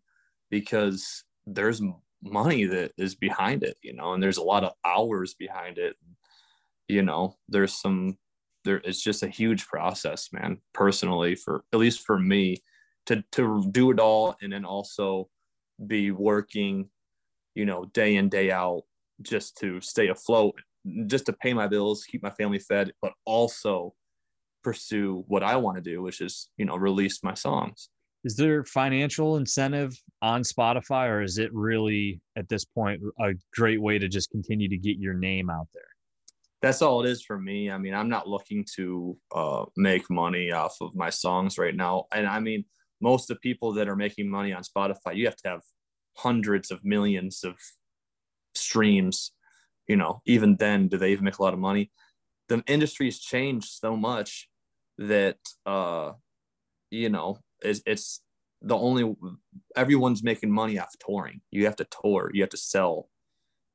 because 0.50 1.24
there's 1.46 1.82
money 2.22 2.64
that 2.64 2.92
is 2.96 3.14
behind 3.14 3.64
it 3.64 3.76
you 3.82 3.94
know 3.94 4.12
and 4.12 4.22
there's 4.22 4.36
a 4.36 4.42
lot 4.42 4.62
of 4.62 4.72
hours 4.84 5.34
behind 5.34 5.78
it 5.78 5.96
you 6.90 7.02
know 7.02 7.36
there's 7.48 7.74
some 7.74 8.16
there 8.64 8.80
it's 8.84 9.02
just 9.02 9.22
a 9.22 9.28
huge 9.28 9.66
process 9.66 10.28
man 10.32 10.58
personally 10.74 11.34
for 11.34 11.64
at 11.72 11.78
least 11.78 12.04
for 12.06 12.18
me 12.18 12.56
to 13.06 13.22
to 13.32 13.64
do 13.70 13.90
it 13.90 13.98
all 13.98 14.36
and 14.42 14.52
then 14.52 14.64
also 14.64 15.28
be 15.86 16.10
working 16.10 16.88
you 17.54 17.64
know 17.64 17.84
day 17.86 18.16
in 18.16 18.28
day 18.28 18.50
out 18.50 18.82
just 19.22 19.56
to 19.56 19.80
stay 19.80 20.08
afloat 20.08 20.54
just 21.06 21.26
to 21.26 21.32
pay 21.32 21.52
my 21.52 21.66
bills 21.66 22.04
keep 22.04 22.22
my 22.22 22.30
family 22.30 22.58
fed 22.58 22.92
but 23.00 23.12
also 23.24 23.94
pursue 24.62 25.24
what 25.26 25.42
I 25.42 25.56
want 25.56 25.76
to 25.76 25.82
do, 25.82 26.02
which 26.02 26.20
is, 26.20 26.50
you 26.56 26.64
know, 26.64 26.76
release 26.76 27.22
my 27.22 27.34
songs. 27.34 27.88
Is 28.24 28.36
there 28.36 28.64
financial 28.64 29.36
incentive 29.36 29.94
on 30.20 30.42
Spotify, 30.42 31.08
or 31.08 31.22
is 31.22 31.38
it 31.38 31.52
really 31.54 32.20
at 32.36 32.48
this 32.48 32.64
point 32.64 33.00
a 33.20 33.32
great 33.54 33.80
way 33.80 33.98
to 33.98 34.08
just 34.08 34.30
continue 34.30 34.68
to 34.68 34.76
get 34.76 34.98
your 34.98 35.14
name 35.14 35.48
out 35.48 35.68
there? 35.72 35.82
That's 36.62 36.82
all 36.82 37.02
it 37.02 37.08
is 37.08 37.22
for 37.22 37.38
me. 37.38 37.70
I 37.70 37.78
mean, 37.78 37.94
I'm 37.94 38.08
not 38.08 38.28
looking 38.28 38.66
to 38.76 39.16
uh, 39.34 39.64
make 39.76 40.10
money 40.10 40.52
off 40.52 40.76
of 40.80 40.94
my 40.94 41.08
songs 41.08 41.56
right 41.56 41.74
now. 41.74 42.04
And 42.12 42.26
I 42.26 42.38
mean, 42.40 42.64
most 43.00 43.30
of 43.30 43.36
the 43.36 43.40
people 43.40 43.72
that 43.74 43.88
are 43.88 43.96
making 43.96 44.28
money 44.28 44.52
on 44.52 44.62
Spotify, 44.62 45.14
you 45.14 45.24
have 45.24 45.36
to 45.36 45.48
have 45.48 45.62
hundreds 46.16 46.70
of 46.70 46.84
millions 46.84 47.44
of 47.44 47.54
streams. 48.54 49.32
You 49.88 49.96
know, 49.96 50.20
even 50.26 50.56
then, 50.56 50.88
do 50.88 50.98
they 50.98 51.12
even 51.12 51.24
make 51.24 51.38
a 51.38 51.42
lot 51.42 51.54
of 51.54 51.58
money? 51.58 51.90
The 52.48 52.62
industry's 52.66 53.18
changed 53.18 53.70
so 53.70 53.96
much 53.96 54.48
that 54.98 55.38
uh, 55.64 56.12
you 56.90 57.08
know 57.08 57.38
it's, 57.62 57.80
it's 57.86 58.20
the 58.62 58.76
only 58.76 59.14
everyone's 59.74 60.22
making 60.22 60.50
money 60.50 60.78
off 60.78 60.94
touring. 61.04 61.40
You 61.50 61.64
have 61.64 61.76
to 61.76 61.86
tour, 62.02 62.30
you 62.34 62.42
have 62.42 62.50
to 62.50 62.56
sell, 62.56 63.08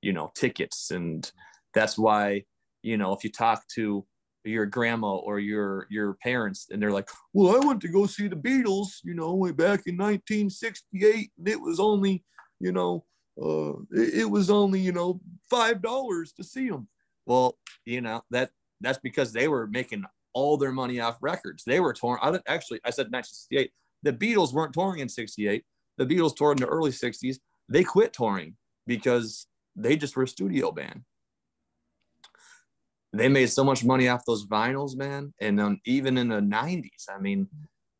you 0.01 0.13
know, 0.13 0.31
tickets, 0.35 0.91
and 0.91 1.29
that's 1.73 1.97
why 1.97 2.43
you 2.85 2.97
know 2.97 3.13
if 3.13 3.23
you 3.23 3.31
talk 3.31 3.67
to 3.67 4.05
your 4.43 4.67
grandma 4.67 5.15
or 5.15 5.39
your 5.39 5.87
your 5.89 6.13
parents 6.21 6.67
and 6.69 6.81
they're 6.81 6.91
like 6.91 7.09
well 7.33 7.55
i 7.55 7.65
went 7.65 7.81
to 7.81 7.87
go 7.87 8.05
see 8.05 8.27
the 8.27 8.35
beatles 8.35 8.99
you 9.03 9.15
know 9.15 9.33
way 9.33 9.51
back 9.51 9.81
in 9.87 9.97
1968 9.97 11.31
and 11.37 11.47
it 11.49 11.59
was 11.59 11.79
only 11.79 12.23
you 12.59 12.71
know 12.71 13.03
uh 13.41 13.73
it, 13.91 14.21
it 14.21 14.29
was 14.29 14.49
only 14.51 14.79
you 14.79 14.91
know 14.91 15.19
five 15.49 15.81
dollars 15.81 16.31
to 16.31 16.43
see 16.43 16.69
them 16.69 16.87
well 17.25 17.57
you 17.85 18.01
know 18.01 18.21
that 18.29 18.51
that's 18.81 18.99
because 18.99 19.33
they 19.33 19.47
were 19.47 19.65
making 19.67 20.05
all 20.33 20.57
their 20.57 20.73
money 20.73 20.99
off 20.99 21.17
records. 21.21 21.63
They 21.63 21.79
were 21.79 21.93
touring 21.93 22.19
i 22.21 22.39
actually 22.47 22.79
i 22.85 22.91
said 22.91 23.07
1968 23.11 23.71
the 24.03 24.13
beatles 24.13 24.53
weren't 24.53 24.73
touring 24.73 24.99
in 24.99 25.09
68 25.09 25.63
the 25.97 26.05
beatles 26.05 26.35
toured 26.35 26.59
in 26.59 26.65
the 26.65 26.69
early 26.69 26.91
60s 26.91 27.37
they 27.67 27.83
quit 27.83 28.13
touring 28.13 28.55
because 28.85 29.47
they 29.75 29.95
just 29.95 30.15
were 30.15 30.23
a 30.23 30.27
studio 30.27 30.71
band 30.71 31.01
they 33.17 33.29
made 33.29 33.47
so 33.47 33.63
much 33.63 33.83
money 33.83 34.07
off 34.07 34.25
those 34.25 34.45
vinyls, 34.45 34.95
man. 34.95 35.33
And 35.39 35.59
um, 35.59 35.79
even 35.85 36.17
in 36.17 36.27
the 36.27 36.41
90s, 36.41 37.09
I 37.09 37.19
mean, 37.19 37.47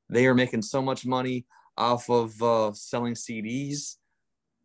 they 0.10 0.26
are 0.28 0.36
making 0.36 0.62
so 0.62 0.82
much 0.82 1.06
money 1.06 1.46
off 1.78 2.10
of 2.10 2.42
uh, 2.42 2.72
selling 2.74 3.14
CDs. 3.14 3.96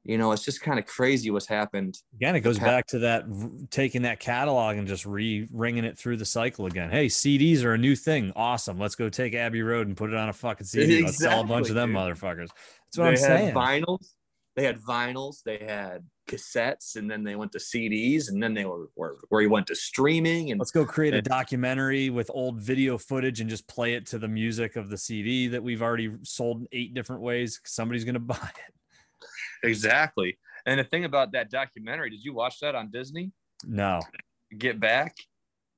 You 0.04 0.16
know, 0.16 0.32
it's 0.32 0.44
just 0.44 0.62
kind 0.62 0.78
of 0.78 0.86
crazy 0.86 1.30
what's 1.30 1.46
happened. 1.46 1.98
Again, 2.14 2.34
it 2.34 2.40
goes 2.40 2.58
back 2.58 2.86
to 2.88 3.00
that 3.00 3.24
taking 3.70 4.02
that 4.02 4.18
catalog 4.18 4.78
and 4.78 4.88
just 4.88 5.04
re 5.04 5.46
ringing 5.52 5.84
it 5.84 5.98
through 5.98 6.16
the 6.16 6.24
cycle 6.24 6.64
again. 6.64 6.90
Hey, 6.90 7.06
CDs 7.06 7.64
are 7.64 7.74
a 7.74 7.78
new 7.78 7.94
thing. 7.94 8.32
Awesome. 8.34 8.78
Let's 8.78 8.94
go 8.94 9.10
take 9.10 9.34
Abbey 9.34 9.60
Road 9.60 9.88
and 9.88 9.96
put 9.96 10.10
it 10.10 10.16
on 10.16 10.30
a 10.30 10.32
fucking 10.32 10.66
CD. 10.66 11.04
Let's 11.04 11.18
sell 11.18 11.42
a 11.42 11.44
bunch 11.44 11.68
of 11.68 11.74
them 11.74 11.92
motherfuckers. 11.92 12.48
That's 12.48 12.96
what 12.96 13.04
they 13.04 13.08
I'm 13.08 13.10
had 13.10 13.18
saying. 13.18 13.54
vinyls. 13.54 14.06
They 14.56 14.64
had 14.64 14.80
vinyls. 14.80 15.42
They 15.44 15.58
had 15.58 16.02
cassettes 16.30 16.96
and 16.96 17.10
then 17.10 17.24
they 17.24 17.34
went 17.34 17.52
to 17.52 17.58
CDs 17.58 18.28
and 18.28 18.42
then 18.42 18.54
they 18.54 18.64
were 18.64 18.88
where, 18.94 19.14
where 19.28 19.40
he 19.40 19.46
went 19.46 19.66
to 19.66 19.74
streaming 19.74 20.50
and 20.50 20.58
Let's 20.58 20.70
go 20.70 20.84
create 20.84 21.14
a 21.14 21.22
documentary 21.22 22.10
with 22.10 22.30
old 22.32 22.60
video 22.60 22.98
footage 22.98 23.40
and 23.40 23.50
just 23.50 23.66
play 23.66 23.94
it 23.94 24.06
to 24.06 24.18
the 24.18 24.28
music 24.28 24.76
of 24.76 24.90
the 24.90 24.96
CD 24.96 25.48
that 25.48 25.62
we've 25.62 25.82
already 25.82 26.12
sold 26.22 26.60
in 26.60 26.68
eight 26.72 26.94
different 26.94 27.22
ways. 27.22 27.60
Somebody's 27.64 28.04
gonna 28.04 28.18
buy 28.18 28.36
it. 28.36 29.26
exactly. 29.68 30.38
And 30.66 30.78
the 30.78 30.84
thing 30.84 31.04
about 31.04 31.32
that 31.32 31.50
documentary, 31.50 32.10
did 32.10 32.22
you 32.22 32.34
watch 32.34 32.60
that 32.60 32.74
on 32.74 32.90
Disney? 32.90 33.32
No. 33.66 34.00
Get 34.56 34.78
Back? 34.78 35.16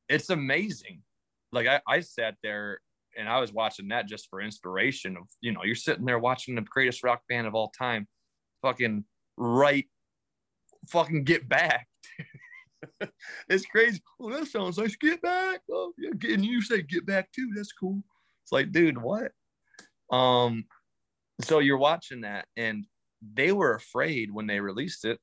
It's 0.08 0.30
amazing. 0.30 1.02
Like 1.52 1.66
I, 1.66 1.80
I 1.86 2.00
sat 2.00 2.36
there 2.42 2.80
and 3.16 3.28
I 3.28 3.40
was 3.40 3.52
watching 3.52 3.88
that 3.88 4.06
just 4.06 4.28
for 4.28 4.40
inspiration 4.40 5.16
of, 5.16 5.24
you 5.40 5.52
know, 5.52 5.60
you're 5.64 5.74
sitting 5.74 6.04
there 6.04 6.18
watching 6.18 6.54
the 6.54 6.62
greatest 6.62 7.02
rock 7.02 7.22
band 7.28 7.46
of 7.46 7.54
all 7.54 7.70
time, 7.78 8.06
fucking 8.62 9.04
right, 9.36 9.86
fucking 10.88 11.24
get 11.24 11.48
back. 11.48 11.86
it's 13.48 13.66
crazy. 13.66 14.00
Oh, 14.20 14.30
that 14.30 14.48
sounds 14.48 14.78
like 14.78 14.98
get 15.00 15.22
back. 15.22 15.60
Oh, 15.70 15.92
yeah. 15.98 16.34
And 16.34 16.44
you 16.44 16.62
say 16.62 16.82
get 16.82 17.06
back 17.06 17.30
too. 17.32 17.50
That's 17.54 17.72
cool. 17.72 18.02
It's 18.42 18.52
like, 18.52 18.72
dude, 18.72 18.98
what? 18.98 19.32
Um, 20.10 20.64
so 21.40 21.60
you're 21.60 21.78
watching 21.78 22.22
that, 22.22 22.46
and 22.56 22.86
they 23.34 23.52
were 23.52 23.74
afraid 23.74 24.32
when 24.32 24.46
they 24.46 24.60
released 24.60 25.04
it. 25.04 25.18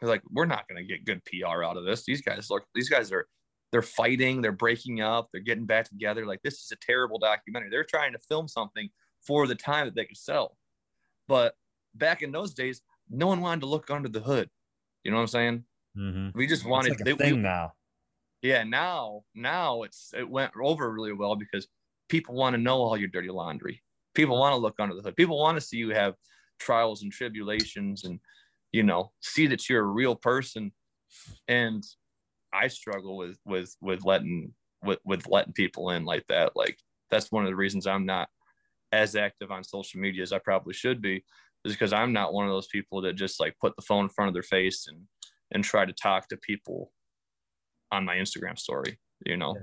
They're 0.00 0.10
like, 0.10 0.22
we're 0.30 0.46
not 0.46 0.66
gonna 0.68 0.82
get 0.82 1.04
good 1.04 1.22
PR 1.24 1.62
out 1.62 1.76
of 1.76 1.84
this. 1.84 2.04
These 2.04 2.22
guys 2.22 2.50
look, 2.50 2.64
these 2.74 2.88
guys 2.88 3.12
are 3.12 3.26
they're 3.70 3.82
fighting, 3.82 4.42
they're 4.42 4.52
breaking 4.52 5.00
up, 5.00 5.28
they're 5.32 5.40
getting 5.40 5.64
back 5.64 5.88
together. 5.88 6.26
Like, 6.26 6.42
this 6.42 6.62
is 6.62 6.70
a 6.72 6.76
terrible 6.76 7.18
documentary. 7.18 7.70
They're 7.70 7.84
trying 7.84 8.12
to 8.12 8.18
film 8.28 8.46
something 8.46 8.90
for 9.26 9.46
the 9.46 9.54
time 9.54 9.86
that 9.86 9.94
they 9.94 10.04
could 10.04 10.18
sell. 10.18 10.58
But 11.26 11.54
back 11.94 12.20
in 12.22 12.32
those 12.32 12.52
days, 12.52 12.82
no 13.08 13.26
one 13.28 13.40
wanted 13.40 13.60
to 13.60 13.66
look 13.66 13.90
under 13.90 14.10
the 14.10 14.20
hood. 14.20 14.50
You 15.04 15.10
know 15.10 15.16
what 15.18 15.22
I'm 15.22 15.26
saying? 15.28 15.64
Mm-hmm. 15.96 16.38
We 16.38 16.46
just 16.46 16.64
wanted 16.64 16.90
like 16.90 17.00
a 17.00 17.04
they- 17.04 17.12
thing 17.14 17.36
we- 17.36 17.40
now. 17.40 17.72
yeah, 18.42 18.64
now 18.64 19.22
now 19.34 19.82
it's 19.82 20.12
it 20.16 20.28
went 20.28 20.52
over 20.60 20.90
really 20.90 21.12
well 21.12 21.36
because 21.36 21.66
people 22.08 22.34
want 22.34 22.54
to 22.54 22.60
know 22.60 22.76
all 22.82 22.96
your 22.96 23.08
dirty 23.08 23.28
laundry. 23.30 23.82
People 24.14 24.38
want 24.38 24.52
to 24.52 24.58
look 24.58 24.74
under 24.78 24.94
the 24.94 25.02
hood. 25.02 25.16
People 25.16 25.38
want 25.38 25.56
to 25.56 25.60
see 25.60 25.78
you 25.78 25.90
have 25.90 26.14
trials 26.58 27.02
and 27.02 27.10
tribulations 27.12 28.04
and 28.04 28.20
you 28.72 28.82
know, 28.82 29.12
see 29.20 29.46
that 29.48 29.68
you're 29.68 29.84
a 29.84 29.86
real 29.86 30.14
person. 30.16 30.72
And 31.46 31.84
I 32.54 32.68
struggle 32.68 33.16
with 33.16 33.38
with 33.44 33.74
with 33.80 34.04
letting 34.04 34.54
with 34.82 34.98
with 35.04 35.28
letting 35.28 35.52
people 35.52 35.90
in 35.90 36.04
like 36.04 36.26
that. 36.28 36.56
Like 36.56 36.78
that's 37.10 37.30
one 37.30 37.44
of 37.44 37.50
the 37.50 37.56
reasons 37.56 37.86
I'm 37.86 38.06
not 38.06 38.28
as 38.92 39.14
active 39.16 39.50
on 39.50 39.64
social 39.64 40.00
media 40.00 40.22
as 40.22 40.32
I 40.32 40.38
probably 40.38 40.74
should 40.74 41.00
be, 41.02 41.24
is 41.64 41.72
because 41.72 41.92
I'm 41.92 42.12
not 42.12 42.32
one 42.32 42.46
of 42.46 42.52
those 42.52 42.66
people 42.68 43.00
that 43.02 43.14
just 43.14 43.40
like 43.40 43.56
put 43.60 43.74
the 43.76 43.82
phone 43.82 44.04
in 44.04 44.10
front 44.10 44.28
of 44.28 44.34
their 44.34 44.42
face 44.42 44.86
and 44.88 45.06
and 45.54 45.62
try 45.62 45.84
to 45.84 45.92
talk 45.92 46.28
to 46.28 46.36
people 46.38 46.90
on 47.90 48.04
my 48.04 48.16
Instagram 48.16 48.58
story. 48.58 48.98
You 49.26 49.36
know, 49.36 49.56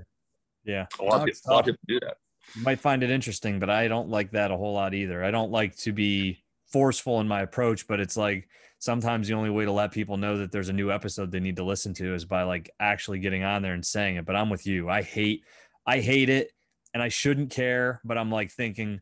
Yeah. 0.64 0.86
a 1.00 1.04
lot, 1.04 1.28
of 1.28 1.36
a 1.46 1.50
lot 1.52 1.60
of 1.60 1.64
people 1.66 1.78
do 1.88 2.00
that. 2.00 2.16
You 2.54 2.62
might 2.62 2.78
find 2.80 3.02
it 3.02 3.10
interesting, 3.10 3.58
but 3.58 3.68
I 3.70 3.88
don't 3.88 4.08
like 4.08 4.30
that 4.32 4.50
a 4.50 4.56
whole 4.56 4.72
lot 4.74 4.94
either. 4.94 5.22
I 5.24 5.30
don't 5.30 5.50
like 5.50 5.76
to 5.78 5.92
be 5.92 6.42
forceful 6.72 7.20
in 7.20 7.28
my 7.28 7.42
approach, 7.42 7.86
but 7.88 7.98
it's 8.00 8.16
like 8.16 8.48
sometimes 8.78 9.26
the 9.28 9.34
only 9.34 9.50
way 9.50 9.64
to 9.64 9.72
let 9.72 9.92
people 9.92 10.16
know 10.16 10.38
that 10.38 10.52
there's 10.52 10.68
a 10.68 10.72
new 10.72 10.90
episode 10.90 11.30
they 11.30 11.40
need 11.40 11.56
to 11.56 11.64
listen 11.64 11.92
to 11.94 12.14
is 12.14 12.24
by 12.24 12.44
like 12.44 12.70
actually 12.80 13.18
getting 13.18 13.42
on 13.42 13.60
there 13.62 13.74
and 13.74 13.84
saying 13.84 14.16
it. 14.16 14.24
But 14.24 14.36
I'm 14.36 14.48
with 14.48 14.66
you. 14.66 14.88
I 14.88 15.02
hate 15.02 15.44
I 15.86 16.00
hate 16.00 16.28
it 16.28 16.52
and 16.94 17.02
I 17.02 17.08
shouldn't 17.08 17.50
care, 17.50 18.00
but 18.04 18.16
I'm 18.16 18.30
like 18.30 18.50
thinking 18.52 19.00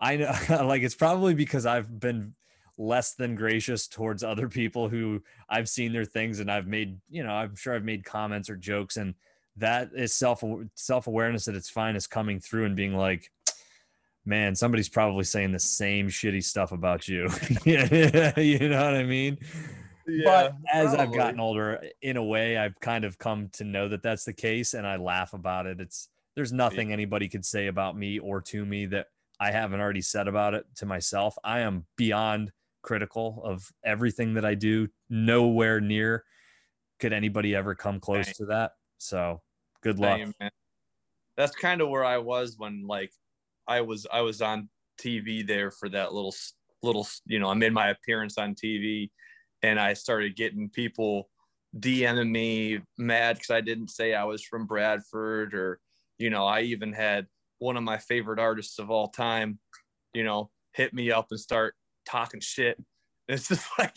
I 0.00 0.16
know 0.16 0.34
like 0.64 0.82
it's 0.82 0.94
probably 0.94 1.34
because 1.34 1.66
I've 1.66 2.00
been 2.00 2.34
less 2.78 3.12
than 3.12 3.34
gracious 3.34 3.86
towards 3.86 4.24
other 4.24 4.48
people 4.48 4.88
who 4.88 5.22
I've 5.48 5.68
seen 5.68 5.92
their 5.92 6.06
things 6.06 6.40
and 6.40 6.50
I've 6.50 6.66
made, 6.66 6.98
you 7.10 7.22
know, 7.22 7.32
I'm 7.32 7.54
sure 7.54 7.74
I've 7.74 7.84
made 7.84 8.04
comments 8.04 8.48
or 8.48 8.56
jokes 8.56 8.96
and 8.96 9.14
that 9.56 9.90
is 9.94 10.14
self 10.14 10.42
self 10.74 11.06
awareness 11.06 11.46
at 11.48 11.54
its 11.54 11.68
finest 11.68 12.10
coming 12.10 12.40
through 12.40 12.64
and 12.64 12.74
being 12.74 12.96
like, 12.96 13.30
man, 14.24 14.54
somebody's 14.54 14.88
probably 14.88 15.24
saying 15.24 15.52
the 15.52 15.58
same 15.58 16.08
shitty 16.08 16.42
stuff 16.42 16.72
about 16.72 17.08
you. 17.08 17.28
you 17.64 18.68
know 18.68 18.84
what 18.84 18.94
I 18.94 19.04
mean? 19.04 19.38
Yeah, 20.06 20.24
but 20.24 20.56
as 20.72 20.94
I've 20.94 21.12
gotten 21.12 21.38
older, 21.38 21.82
in 22.02 22.16
a 22.16 22.24
way, 22.24 22.56
I've 22.56 22.78
kind 22.80 23.04
of 23.04 23.18
come 23.18 23.48
to 23.54 23.64
know 23.64 23.88
that 23.88 24.02
that's 24.02 24.24
the 24.24 24.32
case, 24.32 24.74
and 24.74 24.86
I 24.86 24.96
laugh 24.96 25.34
about 25.34 25.66
it. 25.66 25.80
It's 25.80 26.08
there's 26.34 26.52
nothing 26.52 26.92
anybody 26.92 27.28
could 27.28 27.44
say 27.44 27.66
about 27.66 27.96
me 27.96 28.18
or 28.18 28.40
to 28.40 28.64
me 28.64 28.86
that 28.86 29.08
I 29.40 29.50
haven't 29.50 29.80
already 29.80 30.02
said 30.02 30.28
about 30.28 30.52
it 30.52 30.66
to 30.76 30.86
myself. 30.86 31.36
I 31.42 31.60
am 31.60 31.86
beyond 31.96 32.52
critical 32.82 33.40
of 33.42 33.66
everything 33.82 34.34
that 34.34 34.44
I 34.44 34.54
do. 34.54 34.88
Nowhere 35.08 35.80
near 35.80 36.24
could 37.00 37.14
anybody 37.14 37.54
ever 37.54 37.74
come 37.74 37.98
close 37.98 38.26
Same. 38.26 38.34
to 38.36 38.44
that. 38.46 38.72
So 38.98 39.40
good 39.82 39.98
luck. 39.98 40.18
Same. 40.18 40.50
That's 41.38 41.56
kind 41.56 41.80
of 41.80 41.88
where 41.88 42.04
I 42.04 42.18
was 42.18 42.56
when 42.58 42.86
like 42.86 43.12
I 43.66 43.80
was 43.80 44.06
I 44.12 44.20
was 44.20 44.42
on 44.42 44.68
TV 45.00 45.46
there 45.46 45.70
for 45.70 45.88
that 45.88 46.12
little 46.12 46.34
little 46.82 47.06
you 47.24 47.38
know 47.38 47.48
I 47.48 47.54
made 47.54 47.72
my 47.72 47.88
appearance 47.88 48.36
on 48.36 48.54
TV 48.54 49.10
and 49.62 49.80
I 49.80 49.94
started 49.94 50.36
getting 50.36 50.68
people 50.68 51.30
DMing 51.78 52.30
me 52.30 52.80
mad 52.98 53.36
because 53.36 53.50
I 53.50 53.62
didn't 53.62 53.88
say 53.88 54.12
I 54.12 54.24
was 54.24 54.42
from 54.44 54.66
Bradford 54.66 55.54
or 55.54 55.80
you 56.18 56.28
know 56.28 56.44
I 56.46 56.60
even 56.60 56.92
had 56.92 57.26
one 57.60 57.76
of 57.76 57.84
my 57.84 57.98
favorite 57.98 58.40
artists 58.40 58.78
of 58.78 58.90
all 58.90 59.08
time 59.08 59.58
you 60.12 60.24
know 60.24 60.50
hit 60.72 60.92
me 60.94 61.10
up 61.10 61.28
and 61.30 61.40
start 61.40 61.74
talking 62.06 62.40
shit. 62.40 62.78
It's 63.28 63.46
just 63.46 63.64
like, 63.78 63.94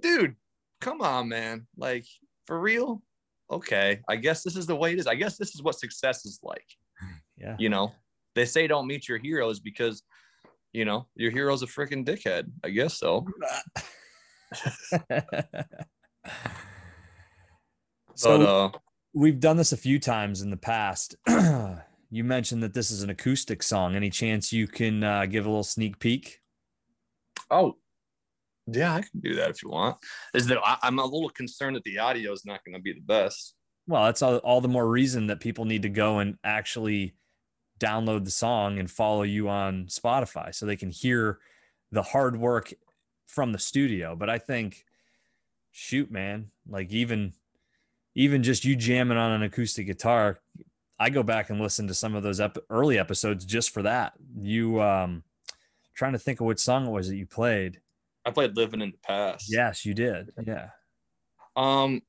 dude, 0.00 0.36
come 0.80 1.00
on, 1.00 1.28
man. 1.28 1.66
Like 1.76 2.06
for 2.46 2.60
real, 2.60 3.02
okay, 3.50 3.98
I 4.08 4.14
guess 4.14 4.44
this 4.44 4.54
is 4.54 4.64
the 4.64 4.76
way 4.76 4.92
it 4.92 5.00
is. 5.00 5.08
I 5.08 5.16
guess 5.16 5.36
this 5.36 5.56
is 5.56 5.62
what 5.62 5.76
success 5.76 6.24
is 6.24 6.38
like. 6.42 6.66
Yeah. 7.36 7.56
You 7.58 7.70
know, 7.70 7.92
they 8.34 8.44
say 8.44 8.66
don't 8.66 8.86
meet 8.86 9.08
your 9.08 9.16
heroes 9.16 9.60
because, 9.60 10.02
you 10.74 10.84
know, 10.84 11.06
your 11.14 11.30
hero's 11.30 11.62
a 11.62 11.66
freaking 11.66 12.04
dickhead. 12.06 12.44
I 12.62 12.68
guess 12.68 12.98
so. 12.98 13.26
so 18.14 18.38
but 18.38 18.46
uh, 18.46 18.70
we've 19.14 19.40
done 19.40 19.56
this 19.56 19.72
a 19.72 19.78
few 19.78 19.98
times 19.98 20.42
in 20.42 20.50
the 20.50 20.58
past. 20.58 21.16
you 22.10 22.24
mentioned 22.24 22.62
that 22.62 22.74
this 22.74 22.90
is 22.90 23.02
an 23.02 23.10
acoustic 23.10 23.62
song. 23.62 23.94
Any 23.94 24.10
chance 24.10 24.52
you 24.52 24.66
can 24.66 25.04
uh, 25.04 25.26
give 25.26 25.46
a 25.46 25.48
little 25.48 25.64
sneak 25.64 25.98
peek? 25.98 26.40
oh, 27.50 27.76
yeah, 28.66 28.94
I 28.94 29.00
can 29.02 29.20
do 29.20 29.34
that 29.36 29.50
if 29.50 29.62
you 29.62 29.70
want. 29.70 29.96
Is 30.34 30.46
that 30.46 30.58
I, 30.64 30.78
I'm 30.82 30.98
a 30.98 31.04
little 31.04 31.30
concerned 31.30 31.76
that 31.76 31.84
the 31.84 31.98
audio 31.98 32.32
is 32.32 32.44
not 32.44 32.60
going 32.64 32.74
to 32.74 32.82
be 32.82 32.92
the 32.92 33.00
best. 33.00 33.54
Well, 33.86 34.04
that's 34.04 34.22
all, 34.22 34.36
all 34.38 34.60
the 34.60 34.68
more 34.68 34.88
reason 34.88 35.26
that 35.28 35.40
people 35.40 35.64
need 35.64 35.82
to 35.82 35.88
go 35.88 36.18
and 36.18 36.36
actually 36.44 37.14
download 37.80 38.24
the 38.24 38.30
song 38.30 38.78
and 38.78 38.90
follow 38.90 39.22
you 39.22 39.48
on 39.48 39.86
Spotify 39.86 40.54
so 40.54 40.66
they 40.66 40.76
can 40.76 40.90
hear 40.90 41.38
the 41.90 42.02
hard 42.02 42.38
work 42.38 42.72
from 43.26 43.52
the 43.52 43.58
studio. 43.58 44.14
But 44.14 44.30
I 44.30 44.38
think, 44.38 44.84
shoot, 45.72 46.10
man, 46.10 46.50
like 46.68 46.92
even 46.92 47.32
even 48.14 48.42
just 48.42 48.64
you 48.64 48.76
jamming 48.76 49.18
on 49.18 49.32
an 49.32 49.42
acoustic 49.42 49.86
guitar, 49.86 50.40
I 51.00 51.08
go 51.08 51.22
back 51.22 51.48
and 51.48 51.58
listen 51.58 51.88
to 51.88 51.94
some 51.94 52.14
of 52.14 52.22
those 52.22 52.40
ep- 52.40 52.58
early 52.68 52.98
episodes 52.98 53.46
just 53.46 53.70
for 53.70 53.82
that. 53.82 54.12
You 54.38 54.80
um 54.82 55.24
trying 55.94 56.12
to 56.12 56.18
think 56.18 56.40
of 56.40 56.46
which 56.46 56.60
song 56.60 56.86
it 56.86 56.90
was 56.90 57.08
that 57.08 57.16
you 57.16 57.26
played. 57.26 57.80
I 58.26 58.30
played 58.30 58.54
Living 58.54 58.82
in 58.82 58.90
the 58.90 58.98
Past. 58.98 59.46
Yes, 59.48 59.84
you 59.86 59.94
did. 59.94 60.30
Yeah. 60.46 60.68
Um, 61.56 62.02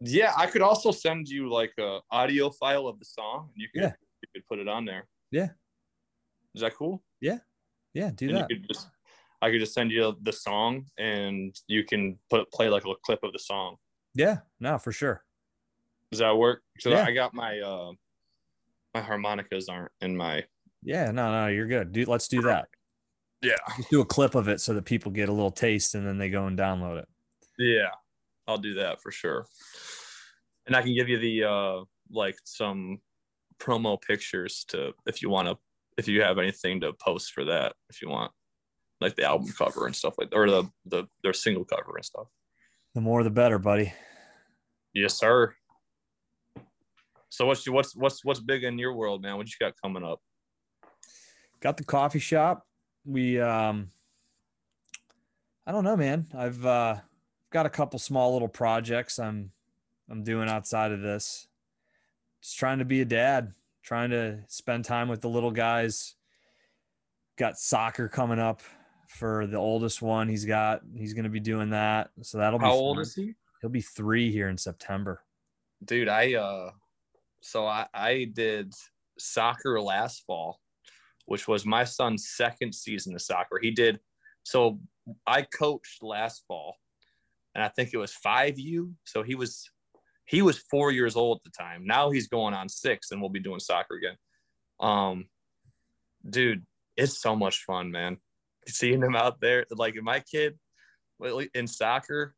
yeah, 0.00 0.32
I 0.36 0.46
could 0.46 0.62
also 0.62 0.92
send 0.92 1.28
you 1.28 1.50
like 1.50 1.72
a 1.78 1.98
audio 2.10 2.50
file 2.50 2.86
of 2.86 2.98
the 3.00 3.04
song, 3.04 3.50
and 3.52 3.60
you 3.60 3.68
could 3.74 3.82
Yeah. 3.82 3.92
you 4.22 4.28
could 4.32 4.46
put 4.46 4.58
it 4.60 4.68
on 4.68 4.84
there. 4.84 5.08
Yeah. 5.32 5.50
Is 6.54 6.62
that 6.62 6.74
cool? 6.74 7.02
Yeah, 7.20 7.38
Yeah, 7.94 8.10
do 8.14 8.28
And 8.28 8.36
that. 8.38 8.46
You 8.50 8.56
could 8.60 8.68
just, 8.68 8.88
I 9.42 9.50
could 9.50 9.60
just 9.60 9.74
send 9.74 9.90
you 9.90 10.16
the 10.22 10.32
song, 10.32 10.86
and 10.98 11.54
you 11.66 11.84
can 11.84 12.18
put 12.30 12.50
play 12.52 12.68
like 12.68 12.84
a 12.86 12.94
clip 13.04 13.22
of 13.24 13.32
the 13.32 13.38
song. 13.38 13.76
Yeah, 14.14 14.38
no, 14.60 14.78
for 14.78 14.92
sure. 14.92 15.24
Does 16.10 16.20
that 16.20 16.36
work? 16.36 16.62
So 16.78 16.90
Yeah. 16.90 17.04
I 17.04 17.12
got 17.12 17.34
my 17.34 17.58
uh 17.60 17.92
my 18.96 19.02
harmonicas 19.02 19.68
aren't 19.68 19.92
in 20.00 20.16
my 20.16 20.42
Yeah, 20.82 21.10
no, 21.10 21.30
no, 21.30 21.46
you're 21.48 21.66
good. 21.66 21.92
Dude, 21.92 22.08
let's 22.08 22.28
do 22.28 22.40
that. 22.42 22.68
yeah 23.42 23.56
Just 23.76 23.90
do 23.90 24.00
a 24.00 24.04
clip 24.06 24.34
of 24.34 24.48
it 24.48 24.60
so 24.60 24.72
that 24.74 24.84
people 24.86 25.12
get 25.12 25.28
a 25.28 25.32
little 25.32 25.50
taste 25.50 25.94
and 25.94 26.06
then 26.06 26.16
they 26.18 26.30
go 26.30 26.46
and 26.46 26.58
download 26.58 26.98
it. 27.02 27.08
yeah 27.58 27.90
I'll 28.48 28.58
do 28.58 28.74
that 28.74 29.02
for 29.02 29.10
sure, 29.10 29.44
and 30.66 30.76
I 30.76 30.80
can 30.82 30.94
give 30.94 31.08
you 31.08 31.18
the 31.18 31.44
uh 31.44 31.84
like 32.10 32.36
some 32.44 33.00
promo 33.58 34.00
pictures 34.00 34.64
to 34.68 34.92
if 35.06 35.20
you 35.20 35.28
want 35.28 35.48
to 35.48 35.58
if 35.98 36.06
you 36.06 36.22
have 36.22 36.38
anything 36.38 36.80
to 36.82 36.92
post 36.92 37.32
for 37.32 37.44
that 37.46 37.72
if 37.90 38.00
you 38.00 38.08
want 38.08 38.30
like 39.00 39.16
the 39.16 39.24
album 39.24 39.52
cover 39.58 39.86
and 39.86 39.96
stuff 39.96 40.14
like 40.16 40.28
or 40.32 40.48
the 40.48 40.62
the 40.86 41.04
their 41.24 41.32
single 41.34 41.64
cover 41.64 41.96
and 41.96 42.04
stuff. 42.04 42.28
The 42.94 43.00
more 43.00 43.22
the 43.24 43.30
better, 43.30 43.58
buddy. 43.58 43.92
Yes, 44.94 45.14
sir. 45.14 45.54
So 47.36 47.44
what's 47.44 47.68
what's 47.68 47.94
what's 47.94 48.24
what's 48.24 48.40
big 48.40 48.64
in 48.64 48.78
your 48.78 48.94
world, 48.94 49.20
man? 49.20 49.36
What 49.36 49.46
you 49.46 49.56
got 49.60 49.74
coming 49.82 50.02
up? 50.02 50.22
Got 51.60 51.76
the 51.76 51.84
coffee 51.84 52.18
shop. 52.18 52.66
We 53.04 53.38
um 53.38 53.90
I 55.66 55.72
don't 55.72 55.84
know, 55.84 55.98
man. 55.98 56.28
I've 56.34 56.64
uh 56.64 56.96
got 57.52 57.66
a 57.66 57.68
couple 57.68 57.98
small 57.98 58.32
little 58.32 58.48
projects 58.48 59.18
I'm 59.18 59.50
I'm 60.10 60.24
doing 60.24 60.48
outside 60.48 60.92
of 60.92 61.02
this. 61.02 61.46
Just 62.42 62.56
trying 62.56 62.78
to 62.78 62.86
be 62.86 63.02
a 63.02 63.04
dad, 63.04 63.52
trying 63.82 64.08
to 64.10 64.38
spend 64.48 64.86
time 64.86 65.08
with 65.08 65.20
the 65.20 65.28
little 65.28 65.50
guys. 65.50 66.14
Got 67.36 67.58
soccer 67.58 68.08
coming 68.08 68.38
up 68.38 68.62
for 69.08 69.46
the 69.46 69.58
oldest 69.58 70.00
one. 70.00 70.30
He's 70.30 70.46
got 70.46 70.80
he's 70.96 71.12
going 71.12 71.24
to 71.24 71.30
be 71.30 71.40
doing 71.40 71.68
that. 71.68 72.08
So 72.22 72.38
that'll 72.38 72.58
be 72.58 72.64
How 72.64 72.72
old 72.72 72.96
fun. 72.96 73.02
is 73.02 73.14
he? 73.14 73.34
He'll 73.60 73.68
be 73.68 73.82
3 73.82 74.32
here 74.32 74.48
in 74.48 74.56
September. 74.56 75.20
dude 75.84 76.08
i 76.08 76.32
uh 76.32 76.70
so 77.46 77.66
i 77.66 77.86
i 77.94 78.30
did 78.32 78.72
soccer 79.18 79.80
last 79.80 80.24
fall 80.26 80.60
which 81.26 81.48
was 81.48 81.64
my 81.64 81.84
son's 81.84 82.28
second 82.28 82.74
season 82.74 83.14
of 83.14 83.22
soccer 83.22 83.58
he 83.60 83.70
did 83.70 83.98
so 84.42 84.78
i 85.26 85.42
coached 85.42 86.02
last 86.02 86.44
fall 86.48 86.76
and 87.54 87.62
i 87.62 87.68
think 87.68 87.90
it 87.92 87.98
was 87.98 88.14
5u 88.24 88.92
so 89.04 89.22
he 89.22 89.34
was 89.34 89.70
he 90.26 90.42
was 90.42 90.58
four 90.58 90.90
years 90.90 91.14
old 91.14 91.38
at 91.38 91.44
the 91.44 91.56
time 91.56 91.86
now 91.86 92.10
he's 92.10 92.28
going 92.28 92.54
on 92.54 92.68
six 92.68 93.10
and 93.10 93.20
we'll 93.20 93.30
be 93.30 93.40
doing 93.40 93.60
soccer 93.60 93.94
again 93.94 94.16
um 94.80 95.26
dude 96.28 96.64
it's 96.96 97.20
so 97.20 97.36
much 97.36 97.64
fun 97.64 97.90
man 97.90 98.16
seeing 98.66 99.02
him 99.02 99.14
out 99.14 99.40
there 99.40 99.64
like 99.70 99.94
my 100.02 100.20
kid 100.20 100.58
in 101.54 101.66
soccer 101.66 102.34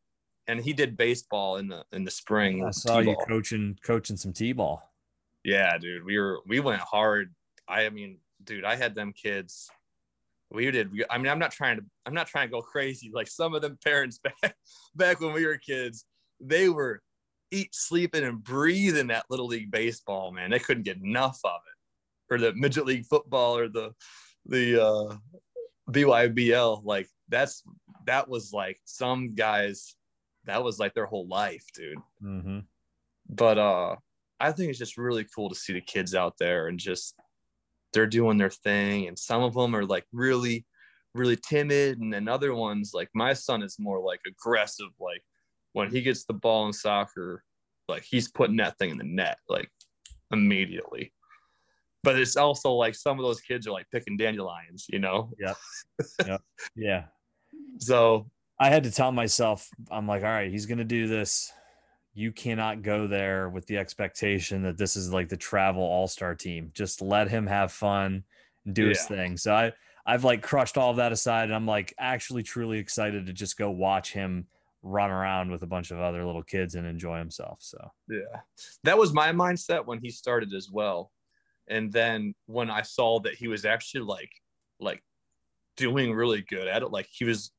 and 0.48 0.60
he 0.60 0.72
did 0.72 0.96
baseball 0.96 1.58
in 1.58 1.68
the 1.68 1.84
in 1.92 2.04
the 2.04 2.10
spring. 2.10 2.64
I 2.66 2.70
saw 2.70 2.98
you 2.98 3.10
T-ball. 3.10 3.24
coaching 3.26 3.78
coaching 3.84 4.16
some 4.16 4.32
T-ball. 4.32 4.82
Yeah, 5.48 5.78
dude, 5.78 6.04
we 6.04 6.18
were 6.18 6.40
we 6.46 6.60
went 6.60 6.80
hard. 6.82 7.34
I 7.66 7.88
mean, 7.90 8.18
dude, 8.44 8.64
I 8.64 8.76
had 8.76 8.94
them 8.94 9.12
kids. 9.12 9.68
We 10.50 10.70
did. 10.70 10.90
we- 10.92 11.04
I 11.10 11.18
mean, 11.18 11.28
I'm 11.28 11.38
not 11.38 11.52
trying 11.52 11.76
to. 11.78 11.84
I'm 12.06 12.14
not 12.14 12.26
trying 12.26 12.48
to 12.48 12.52
go 12.52 12.62
crazy 12.74 13.10
like 13.12 13.28
some 13.28 13.54
of 13.54 13.62
them 13.62 13.78
parents 13.84 14.18
back 14.42 14.54
back 14.94 15.20
when 15.20 15.32
we 15.32 15.46
were 15.46 15.58
kids. 15.58 16.04
They 16.40 16.68
were 16.68 17.02
eat, 17.50 17.74
sleeping, 17.74 18.24
and 18.24 18.42
breathing 18.42 19.06
that 19.08 19.24
little 19.30 19.46
league 19.46 19.70
baseball. 19.70 20.32
Man, 20.32 20.50
they 20.50 20.58
couldn't 20.58 20.84
get 20.84 20.98
enough 21.02 21.38
of 21.44 21.60
it, 21.70 22.34
or 22.34 22.38
the 22.38 22.52
midget 22.54 22.86
league 22.86 23.06
football, 23.06 23.56
or 23.58 23.68
the 23.68 23.92
the 24.46 24.82
uh, 24.82 25.16
BYBL. 25.90 26.84
Like 26.84 27.08
that's 27.28 27.62
that 28.06 28.28
was 28.28 28.52
like 28.52 28.78
some 28.84 29.34
guys. 29.34 29.94
That 30.44 30.62
was 30.64 30.78
like 30.78 30.94
their 30.94 31.06
whole 31.06 31.26
life, 31.28 31.64
dude 31.74 31.98
Mm-hmm. 32.22 32.60
but 33.28 33.58
uh 33.58 33.96
i 34.40 34.52
think 34.52 34.70
it's 34.70 34.78
just 34.78 34.98
really 34.98 35.26
cool 35.34 35.48
to 35.48 35.54
see 35.54 35.72
the 35.72 35.80
kids 35.80 36.14
out 36.14 36.34
there 36.38 36.68
and 36.68 36.78
just 36.78 37.14
they're 37.92 38.06
doing 38.06 38.38
their 38.38 38.50
thing 38.50 39.08
and 39.08 39.18
some 39.18 39.42
of 39.42 39.54
them 39.54 39.74
are 39.74 39.84
like 39.84 40.04
really 40.12 40.64
really 41.14 41.36
timid 41.36 41.98
and 42.00 42.12
then 42.12 42.28
other 42.28 42.54
ones 42.54 42.92
like 42.94 43.08
my 43.14 43.32
son 43.32 43.62
is 43.62 43.76
more 43.78 44.00
like 44.00 44.20
aggressive 44.26 44.88
like 45.00 45.22
when 45.72 45.90
he 45.90 46.00
gets 46.00 46.24
the 46.24 46.34
ball 46.34 46.66
in 46.66 46.72
soccer 46.72 47.42
like 47.88 48.04
he's 48.08 48.30
putting 48.30 48.56
that 48.56 48.76
thing 48.78 48.90
in 48.90 48.98
the 48.98 49.04
net 49.04 49.38
like 49.48 49.70
immediately 50.32 51.12
but 52.04 52.18
it's 52.18 52.36
also 52.36 52.72
like 52.72 52.94
some 52.94 53.18
of 53.18 53.24
those 53.24 53.40
kids 53.40 53.66
are 53.66 53.72
like 53.72 53.86
picking 53.90 54.16
dandelions 54.16 54.86
you 54.88 54.98
know 54.98 55.30
Yeah. 56.26 56.38
Yeah. 56.76 57.04
So 57.78 58.30
I 58.60 58.70
had 58.70 58.84
to 58.84 58.90
tell 58.90 59.12
myself, 59.12 59.68
I'm 59.90 60.06
like, 60.06 60.22
all 60.22 60.28
right, 60.28 60.50
he's 60.50 60.66
going 60.66 60.78
to 60.78 60.84
do 60.84 61.06
this. 61.06 61.52
You 62.18 62.32
cannot 62.32 62.82
go 62.82 63.06
there 63.06 63.48
with 63.48 63.66
the 63.66 63.78
expectation 63.78 64.64
that 64.64 64.76
this 64.76 64.96
is 64.96 65.12
like 65.12 65.28
the 65.28 65.36
travel 65.36 65.82
all 65.84 66.08
star 66.08 66.34
team. 66.34 66.72
Just 66.74 67.00
let 67.00 67.28
him 67.28 67.46
have 67.46 67.70
fun 67.70 68.24
and 68.66 68.74
do 68.74 68.88
his 68.88 69.04
thing. 69.04 69.36
So 69.36 69.54
I, 69.54 69.72
I've 70.04 70.24
like 70.24 70.42
crushed 70.42 70.76
all 70.76 70.90
of 70.90 70.96
that 70.96 71.12
aside. 71.12 71.44
And 71.44 71.54
I'm 71.54 71.64
like 71.64 71.94
actually 71.96 72.42
truly 72.42 72.78
excited 72.78 73.26
to 73.26 73.32
just 73.32 73.56
go 73.56 73.70
watch 73.70 74.12
him 74.12 74.48
run 74.82 75.12
around 75.12 75.52
with 75.52 75.62
a 75.62 75.66
bunch 75.68 75.92
of 75.92 76.00
other 76.00 76.24
little 76.24 76.42
kids 76.42 76.74
and 76.74 76.88
enjoy 76.88 77.18
himself. 77.18 77.58
So 77.60 77.92
Yeah. 78.10 78.40
That 78.82 78.98
was 78.98 79.12
my 79.12 79.30
mindset 79.30 79.86
when 79.86 80.00
he 80.02 80.10
started 80.10 80.52
as 80.54 80.68
well. 80.68 81.12
And 81.68 81.92
then 81.92 82.34
when 82.46 82.68
I 82.68 82.82
saw 82.82 83.20
that 83.20 83.34
he 83.34 83.46
was 83.46 83.64
actually 83.64 84.06
like 84.06 84.32
like 84.80 85.04
doing 85.76 86.12
really 86.12 86.42
good 86.42 86.66
at 86.66 86.82
it, 86.82 86.90
like 86.90 87.06
he 87.12 87.24
was 87.24 87.52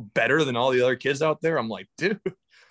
better 0.00 0.42
than 0.42 0.56
all 0.56 0.72
the 0.72 0.82
other 0.82 0.96
kids 0.96 1.22
out 1.22 1.40
there, 1.40 1.56
I'm 1.56 1.68
like, 1.68 1.86
dude, 1.96 2.20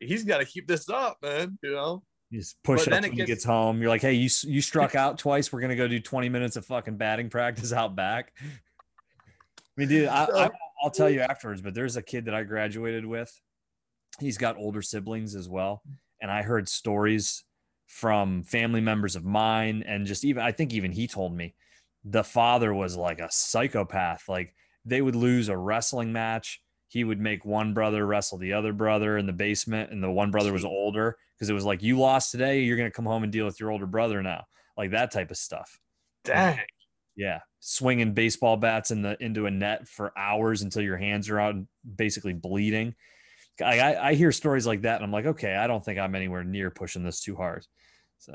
he's 0.00 0.24
got 0.24 0.38
to 0.38 0.44
keep 0.44 0.66
this 0.66 0.88
up, 0.88 1.18
man, 1.22 1.58
you 1.62 1.72
know? 1.72 2.02
You 2.30 2.40
just 2.40 2.60
push 2.62 2.80
But 2.84 2.88
up 2.88 2.92
when 2.94 3.04
it 3.04 3.10
he 3.12 3.16
gets- 3.18 3.28
gets 3.28 3.44
home. 3.44 3.80
You're 3.80 3.90
like, 3.90 4.00
hey, 4.02 4.14
you 4.14 4.28
you 4.44 4.60
struck 4.60 4.94
out 4.94 5.18
twice. 5.18 5.52
We're 5.52 5.60
gonna 5.60 5.76
go 5.76 5.86
do 5.86 6.00
20 6.00 6.28
minutes 6.28 6.56
of 6.56 6.66
fucking 6.66 6.96
batting 6.96 7.30
practice 7.30 7.72
out 7.72 7.94
back. 7.94 8.32
I 8.40 8.46
mean, 9.76 9.88
dude, 9.88 10.08
I, 10.08 10.24
I, 10.24 10.50
I'll 10.82 10.90
tell 10.90 11.10
you 11.10 11.20
afterwards. 11.20 11.60
But 11.60 11.74
there's 11.74 11.96
a 11.96 12.02
kid 12.02 12.24
that 12.26 12.34
I 12.34 12.42
graduated 12.44 13.04
with. 13.06 13.32
He's 14.20 14.38
got 14.38 14.56
older 14.56 14.82
siblings 14.82 15.34
as 15.34 15.48
well, 15.48 15.82
and 16.20 16.30
I 16.30 16.42
heard 16.42 16.68
stories 16.68 17.44
from 17.86 18.42
family 18.44 18.80
members 18.80 19.14
of 19.16 19.24
mine, 19.24 19.84
and 19.86 20.06
just 20.06 20.24
even 20.24 20.42
I 20.42 20.50
think 20.52 20.72
even 20.72 20.92
he 20.92 21.06
told 21.06 21.36
me 21.36 21.54
the 22.04 22.24
father 22.24 22.72
was 22.74 22.96
like 22.96 23.20
a 23.20 23.30
psychopath. 23.30 24.28
Like 24.28 24.54
they 24.84 25.02
would 25.02 25.16
lose 25.16 25.48
a 25.48 25.56
wrestling 25.56 26.12
match. 26.12 26.60
He 26.94 27.02
would 27.02 27.18
make 27.18 27.44
one 27.44 27.74
brother 27.74 28.06
wrestle 28.06 28.38
the 28.38 28.52
other 28.52 28.72
brother 28.72 29.18
in 29.18 29.26
the 29.26 29.32
basement, 29.32 29.90
and 29.90 30.00
the 30.00 30.12
one 30.12 30.30
brother 30.30 30.52
was 30.52 30.64
older 30.64 31.18
because 31.34 31.50
it 31.50 31.52
was 31.52 31.64
like 31.64 31.82
you 31.82 31.98
lost 31.98 32.30
today, 32.30 32.60
you're 32.62 32.76
gonna 32.76 32.88
come 32.92 33.04
home 33.04 33.24
and 33.24 33.32
deal 33.32 33.46
with 33.46 33.58
your 33.58 33.72
older 33.72 33.84
brother 33.84 34.22
now, 34.22 34.44
like 34.76 34.92
that 34.92 35.10
type 35.10 35.32
of 35.32 35.36
stuff. 35.36 35.80
Dang. 36.22 36.60
Yeah, 37.16 37.40
swinging 37.58 38.14
baseball 38.14 38.56
bats 38.56 38.92
in 38.92 39.02
the 39.02 39.16
into 39.20 39.46
a 39.46 39.50
net 39.50 39.88
for 39.88 40.16
hours 40.16 40.62
until 40.62 40.82
your 40.82 40.96
hands 40.96 41.28
are 41.28 41.40
out, 41.40 41.56
and 41.56 41.66
basically 41.96 42.32
bleeding. 42.32 42.94
I, 43.60 43.80
I 43.80 44.08
I 44.10 44.14
hear 44.14 44.30
stories 44.30 44.66
like 44.66 44.82
that, 44.82 44.96
and 44.96 45.04
I'm 45.04 45.12
like, 45.12 45.26
okay, 45.26 45.56
I 45.56 45.66
don't 45.66 45.84
think 45.84 45.98
I'm 45.98 46.14
anywhere 46.14 46.44
near 46.44 46.70
pushing 46.70 47.02
this 47.02 47.20
too 47.20 47.34
hard. 47.34 47.66
So 48.18 48.32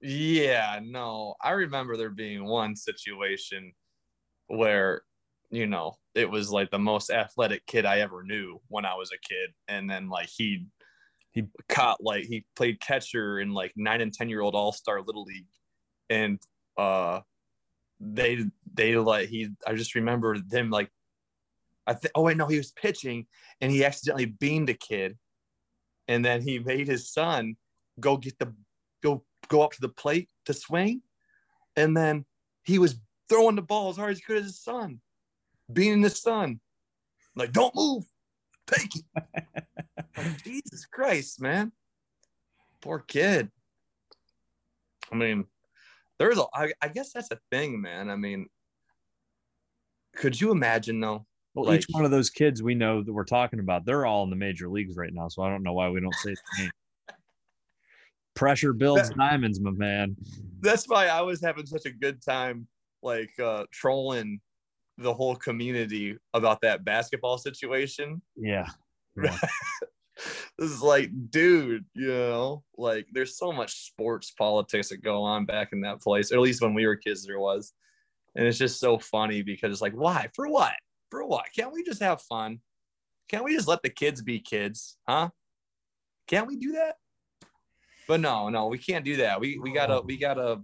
Yeah, 0.00 0.80
no. 0.82 1.34
I 1.40 1.50
remember 1.50 1.96
there 1.96 2.10
being 2.10 2.44
one 2.44 2.74
situation 2.76 3.72
where, 4.48 5.02
you 5.52 5.66
know, 5.66 5.94
it 6.14 6.28
was 6.28 6.50
like 6.50 6.70
the 6.70 6.78
most 6.78 7.10
athletic 7.10 7.66
kid 7.66 7.84
I 7.84 8.00
ever 8.00 8.22
knew 8.24 8.60
when 8.68 8.86
I 8.86 8.94
was 8.94 9.10
a 9.12 9.18
kid. 9.18 9.50
And 9.68 9.88
then 9.88 10.08
like 10.08 10.28
he 10.28 10.66
He- 11.32 11.46
caught 11.68 12.02
like 12.02 12.24
he 12.24 12.44
played 12.56 12.80
catcher 12.80 13.38
in 13.38 13.52
like 13.52 13.72
nine 13.76 14.00
and 14.00 14.12
ten 14.12 14.28
year 14.28 14.40
old 14.40 14.54
all 14.54 14.72
star 14.72 15.02
little 15.02 15.24
league. 15.24 15.46
And 16.10 16.40
uh 16.76 17.20
they 18.00 18.44
they 18.74 18.96
like 18.96 19.28
he 19.28 19.50
I 19.66 19.74
just 19.74 19.94
remember 19.94 20.38
them 20.38 20.70
like 20.70 20.90
I 21.86 21.94
think 21.94 22.12
oh 22.14 22.22
wait 22.22 22.36
no 22.38 22.46
he 22.46 22.56
was 22.56 22.72
pitching 22.72 23.26
and 23.60 23.70
he 23.70 23.84
accidentally 23.84 24.26
beamed 24.26 24.70
a 24.70 24.74
kid 24.74 25.18
and 26.08 26.24
then 26.24 26.40
he 26.42 26.58
made 26.58 26.88
his 26.88 27.12
son 27.12 27.56
go 28.00 28.16
get 28.16 28.38
the 28.38 28.54
go 29.02 29.24
go 29.48 29.62
up 29.62 29.72
to 29.72 29.80
the 29.80 29.88
plate 29.88 30.30
to 30.46 30.54
swing 30.54 31.02
and 31.76 31.96
then 31.96 32.24
he 32.64 32.78
was 32.78 32.96
throwing 33.28 33.56
the 33.56 33.62
ball 33.62 33.90
as 33.90 33.96
hard 33.96 34.12
as 34.12 34.18
he 34.18 34.24
could 34.24 34.38
at 34.38 34.44
his 34.44 34.60
son 34.60 35.00
beating 35.74 36.02
his 36.02 36.20
son 36.20 36.60
like 37.36 37.52
don't 37.52 37.74
move 37.74 38.04
take 38.66 38.94
it 38.96 39.04
Like, 40.16 40.44
jesus 40.44 40.86
christ 40.86 41.40
man 41.40 41.72
poor 42.80 42.98
kid 43.00 43.50
i 45.10 45.14
mean 45.14 45.44
there's 46.18 46.38
a 46.38 46.44
I, 46.54 46.72
I 46.80 46.88
guess 46.88 47.12
that's 47.12 47.30
a 47.30 47.38
thing 47.50 47.80
man 47.80 48.10
i 48.10 48.16
mean 48.16 48.46
could 50.16 50.38
you 50.40 50.50
imagine 50.50 51.00
though 51.00 51.26
well, 51.54 51.66
Like- 51.66 51.80
each 51.80 51.86
one 51.90 52.04
of 52.04 52.10
those 52.10 52.30
kids 52.30 52.62
we 52.62 52.74
know 52.74 53.02
that 53.02 53.12
we're 53.12 53.24
talking 53.24 53.60
about, 53.60 53.84
they're 53.84 54.06
all 54.06 54.24
in 54.24 54.30
the 54.30 54.36
major 54.36 54.70
leagues 54.70 54.96
right 54.96 55.12
now. 55.12 55.28
So 55.28 55.42
I 55.42 55.50
don't 55.50 55.62
know 55.62 55.74
why 55.74 55.90
we 55.90 56.00
don't 56.00 56.14
say 56.14 56.30
the 56.32 56.62
name. 56.62 56.70
Pressure 58.34 58.72
builds 58.72 59.10
That- 59.10 59.18
diamonds, 59.18 59.60
my 59.60 59.70
man. 59.72 60.16
that's 60.60 60.88
why 60.88 61.08
I 61.08 61.20
was 61.20 61.42
having 61.42 61.66
such 61.66 61.84
a 61.84 61.90
good 61.90 62.22
time, 62.24 62.66
like 63.02 63.38
uh, 63.38 63.64
trolling 63.70 64.40
the 64.98 65.12
whole 65.12 65.36
community 65.36 66.16
about 66.34 66.60
that 66.62 66.84
basketball 66.84 67.38
situation. 67.38 68.22
Yeah. 69.14 69.36
this 70.58 70.70
is 70.70 70.80
like, 70.80 71.10
dude, 71.30 71.84
you 71.94 72.08
know, 72.08 72.62
like 72.78 73.06
there's 73.12 73.36
so 73.36 73.52
much 73.52 73.86
sports 73.86 74.30
politics 74.30 74.88
that 74.88 75.02
go 75.02 75.22
on 75.22 75.44
back 75.44 75.68
in 75.72 75.82
that 75.82 76.00
place, 76.00 76.32
or 76.32 76.36
at 76.36 76.40
least 76.40 76.62
when 76.62 76.72
we 76.72 76.86
were 76.86 76.96
kids, 76.96 77.26
there 77.26 77.38
was. 77.38 77.74
And 78.34 78.46
it's 78.46 78.56
just 78.56 78.80
so 78.80 78.98
funny 78.98 79.42
because 79.42 79.70
it's 79.70 79.82
like, 79.82 79.92
why? 79.92 80.28
For 80.34 80.48
what? 80.48 80.72
For 81.10 81.24
what? 81.26 81.44
Can't 81.54 81.72
we 81.72 81.84
just 81.84 82.02
have 82.02 82.22
fun? 82.22 82.60
Can't 83.28 83.44
we 83.44 83.54
just 83.54 83.68
let 83.68 83.82
the 83.82 83.90
kids 83.90 84.22
be 84.22 84.40
kids? 84.40 84.96
Huh? 85.06 85.28
Can't 86.26 86.46
we 86.46 86.56
do 86.56 86.72
that? 86.72 86.96
But 88.08 88.20
no, 88.20 88.48
no, 88.48 88.66
we 88.66 88.78
can't 88.78 89.04
do 89.04 89.16
that. 89.16 89.40
We 89.40 89.58
we 89.58 89.72
gotta 89.72 90.00
we 90.00 90.16
gotta, 90.16 90.60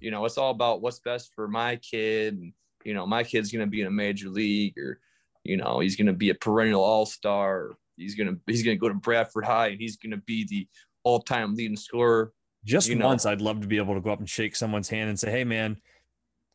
you 0.00 0.10
know, 0.10 0.24
it's 0.24 0.38
all 0.38 0.50
about 0.50 0.82
what's 0.82 1.00
best 1.00 1.32
for 1.34 1.48
my 1.48 1.76
kid. 1.76 2.34
And, 2.34 2.52
you 2.86 2.94
know, 2.94 3.04
my 3.06 3.24
kid's 3.24 3.50
gonna 3.50 3.66
be 3.66 3.80
in 3.80 3.86
a 3.88 3.90
major 3.90 4.28
league 4.28 4.78
or, 4.78 5.00
you 5.42 5.56
know, 5.56 5.80
he's 5.80 5.96
gonna 5.96 6.12
be 6.12 6.30
a 6.30 6.34
perennial 6.34 6.82
all-star. 6.82 7.76
He's 7.96 8.14
gonna 8.14 8.36
he's 8.46 8.62
gonna 8.62 8.76
go 8.76 8.88
to 8.88 8.94
Bradford 8.94 9.44
High 9.44 9.68
and 9.68 9.80
he's 9.80 9.96
gonna 9.96 10.18
be 10.18 10.46
the 10.48 10.68
all-time 11.02 11.54
leading 11.54 11.76
scorer. 11.76 12.32
Just 12.64 12.88
You 12.88 12.94
know. 12.96 13.06
once, 13.06 13.26
I'd 13.26 13.40
love 13.40 13.60
to 13.60 13.66
be 13.66 13.76
able 13.76 13.94
to 13.94 14.00
go 14.00 14.10
up 14.10 14.20
and 14.20 14.28
shake 14.28 14.54
someone's 14.56 14.88
hand 14.88 15.08
and 15.08 15.18
say, 15.18 15.30
"Hey, 15.30 15.44
man, 15.44 15.76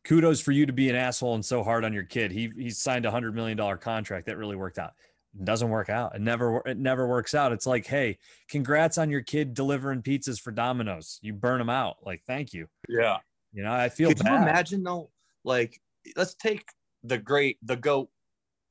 kudos 0.04 0.40
for 0.40 0.52
you 0.52 0.66
to 0.66 0.72
be 0.72 0.88
an 0.90 0.96
asshole 0.96 1.34
and 1.34 1.44
so 1.44 1.62
hard 1.62 1.84
on 1.84 1.92
your 1.92 2.02
kid. 2.04 2.32
He 2.32 2.50
he 2.56 2.70
signed 2.70 3.04
a 3.06 3.10
hundred 3.10 3.34
million 3.34 3.56
dollar 3.56 3.76
contract. 3.76 4.26
That 4.26 4.38
really 4.38 4.56
worked 4.56 4.78
out." 4.78 4.92
It 5.38 5.44
doesn't 5.46 5.70
work 5.70 5.88
out. 5.88 6.14
It 6.14 6.20
never 6.20 6.62
it 6.66 6.76
never 6.76 7.06
works 7.06 7.34
out. 7.34 7.52
It's 7.52 7.66
like, 7.66 7.86
hey, 7.86 8.18
congrats 8.48 8.98
on 8.98 9.08
your 9.10 9.22
kid 9.22 9.54
delivering 9.54 10.02
pizzas 10.02 10.38
for 10.40 10.50
Domino's. 10.50 11.18
You 11.22 11.32
burn 11.32 11.58
them 11.58 11.70
out. 11.70 11.96
Like, 12.04 12.22
thank 12.26 12.52
you. 12.52 12.68
Yeah. 12.88 13.18
You 13.54 13.62
know, 13.62 13.72
I 13.72 13.88
feel 13.88 14.08
Could 14.10 14.18
you 14.18 14.24
bad. 14.24 14.42
imagine 14.42 14.82
though? 14.82 15.10
Like, 15.44 15.80
let's 16.16 16.34
take 16.34 16.64
the 17.04 17.18
great, 17.18 17.58
the 17.62 17.76
goat, 17.76 18.08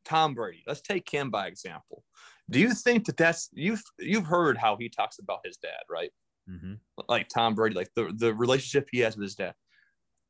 Tom 0.05 0.33
Brady. 0.33 0.63
Let's 0.67 0.81
take 0.81 1.09
him 1.09 1.29
by 1.29 1.47
example. 1.47 2.03
Do 2.49 2.59
you 2.59 2.73
think 2.73 3.05
that 3.05 3.17
that's 3.17 3.49
you've 3.53 3.83
you've 3.99 4.25
heard 4.25 4.57
how 4.57 4.75
he 4.77 4.89
talks 4.89 5.19
about 5.19 5.39
his 5.45 5.57
dad, 5.57 5.81
right? 5.89 6.11
Mhm. 6.49 6.79
Like 7.07 7.29
Tom 7.29 7.55
Brady, 7.55 7.75
like 7.75 7.91
the 7.95 8.11
the 8.15 8.33
relationship 8.33 8.89
he 8.91 8.99
has 8.99 9.15
with 9.15 9.23
his 9.23 9.35
dad. 9.35 9.53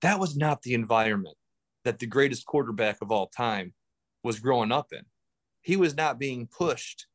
That 0.02 0.20
was 0.20 0.36
not 0.36 0.62
the 0.62 0.74
environment 0.74 1.38
that 1.84 2.00
the 2.00 2.06
greatest 2.08 2.46
quarterback 2.46 2.98
of 3.02 3.12
all 3.12 3.28
time 3.28 3.74
was 4.24 4.40
growing 4.40 4.72
up 4.72 4.92
in. 4.94 5.02
He 5.62 5.78
was 5.78 5.96
not 5.96 6.20
being 6.20 6.48
pushed 6.48 7.08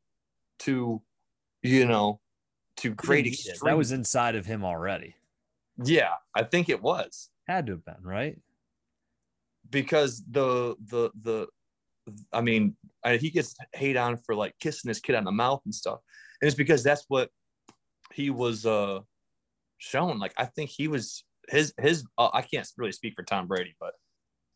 to, 0.59 1.01
you 1.61 1.85
know, 1.85 2.19
to 2.77 2.93
great 2.93 3.25
He 3.25 3.31
didn't 3.31 3.39
need 3.45 3.45
it. 3.45 3.51
extreme. 3.51 3.69
That 3.71 3.77
was 3.77 3.91
inside 3.91 4.35
of 4.35 4.45
him 4.45 4.63
already. 4.65 5.15
yeah, 5.83 6.15
I 6.33 6.43
think 6.43 6.69
it 6.69 6.81
was. 6.81 7.29
Had 7.47 7.67
to 7.67 7.73
have 7.73 7.85
been, 7.85 8.01
right? 8.03 8.37
Because 9.69 10.23
the 10.29 10.75
the 10.85 11.11
the 11.21 11.47
I 12.31 12.41
mean 12.41 12.75
I, 13.03 13.17
he 13.17 13.29
gets 13.29 13.55
hate 13.73 13.97
on 13.97 14.17
for 14.17 14.35
like 14.35 14.53
kissing 14.59 14.89
his 14.89 14.99
kid 14.99 15.15
on 15.15 15.23
the 15.23 15.31
mouth 15.31 15.61
and 15.65 15.73
stuff, 15.73 15.99
and 16.41 16.47
it's 16.47 16.57
because 16.57 16.83
that's 16.83 17.05
what 17.07 17.29
he 18.13 18.29
was 18.29 18.65
uh 18.65 18.99
shown. 19.77 20.19
Like 20.19 20.33
I 20.37 20.45
think 20.45 20.69
he 20.69 20.87
was 20.87 21.23
his 21.49 21.73
his 21.79 22.05
uh, 22.17 22.29
I 22.33 22.41
can't 22.41 22.67
really 22.77 22.91
speak 22.91 23.13
for 23.15 23.23
Tom 23.23 23.47
Brady, 23.47 23.75
but 23.79 23.93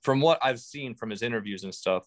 from 0.01 0.21
what 0.21 0.39
I've 0.41 0.59
seen 0.59 0.95
from 0.95 1.09
his 1.09 1.21
interviews 1.21 1.63
and 1.63 1.73
stuff, 1.73 2.03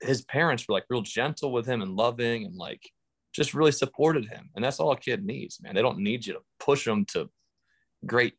his 0.00 0.22
parents 0.22 0.64
were 0.66 0.74
like 0.74 0.86
real 0.88 1.02
gentle 1.02 1.52
with 1.52 1.66
him 1.66 1.82
and 1.82 1.94
loving 1.94 2.44
and 2.44 2.56
like 2.56 2.82
just 3.34 3.54
really 3.54 3.72
supported 3.72 4.26
him, 4.26 4.50
and 4.54 4.64
that's 4.64 4.80
all 4.80 4.92
a 4.92 4.96
kid 4.96 5.24
needs, 5.24 5.60
man. 5.60 5.74
They 5.74 5.82
don't 5.82 5.98
need 5.98 6.26
you 6.26 6.34
to 6.34 6.40
push 6.58 6.84
them 6.84 7.04
to 7.06 7.28
great 8.04 8.34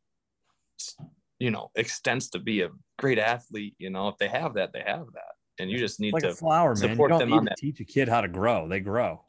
you 1.39 1.52
know 1.52 1.69
extents 1.76 2.30
to 2.30 2.39
be 2.39 2.61
a 2.61 2.69
great 2.98 3.19
athlete 3.19 3.76
you 3.78 3.90
know 3.90 4.07
if 4.07 4.18
they 4.18 4.28
have 4.28 4.53
that 4.56 4.74
they 4.74 4.84
have 4.86 5.06
that 5.14 5.34
and 5.60 5.69
you 5.72 5.78
just 5.80 5.99
need 5.99 6.14
Like 6.14 6.24
to 6.24 6.34
flower, 6.36 6.76
man. 6.76 6.84
You 6.84 6.90
support 6.90 7.10
don't 7.10 7.19
them 7.19 7.30
need 7.30 7.36
on 7.38 7.44
to 7.45 7.49
that. 7.49 7.57
teach 7.57 7.80
a 7.80 7.84
kid 7.86 8.07
how 8.10 8.22
to 8.22 8.28
grow. 8.28 8.68
They 8.68 8.80
grow. 8.80 9.24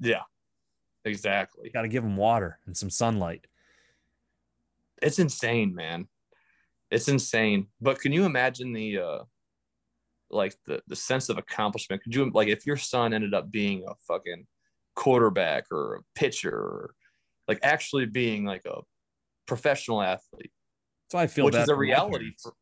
yeah 0.00 0.22
exactly 1.04 1.70
got 1.70 1.82
to 1.82 1.88
give 1.88 2.02
them 2.02 2.16
water 2.16 2.58
and 2.66 2.76
some 2.76 2.90
sunlight. 2.90 3.46
it's 5.00 5.18
insane 5.20 5.74
man 5.74 6.08
it's 6.90 7.08
insane 7.08 7.66
but 7.80 8.00
can 8.00 8.12
you 8.12 8.24
imagine 8.24 8.72
the 8.72 8.98
uh 8.98 9.18
like 10.30 10.56
the 10.66 10.82
the 10.88 10.96
sense 10.96 11.28
of 11.28 11.38
accomplishment 11.38 12.02
could 12.02 12.12
you 12.14 12.28
like 12.34 12.48
if 12.48 12.66
your 12.66 12.76
son 12.76 13.12
ended 13.14 13.34
up 13.34 13.50
being 13.52 13.84
a 13.88 13.94
fucking 14.08 14.44
quarterback 14.96 15.66
or 15.70 15.96
a 15.96 16.18
pitcher 16.18 16.50
or 16.54 16.94
like 17.46 17.60
actually 17.62 18.06
being 18.06 18.44
like 18.44 18.64
a 18.64 18.80
professional 19.46 20.02
athlete 20.02 20.50
So 21.12 21.18
I 21.18 21.28
feel 21.28 21.44
which 21.44 21.54
is 21.54 21.68
a 21.68 21.76
reality 21.76 22.32
for, 22.42 22.52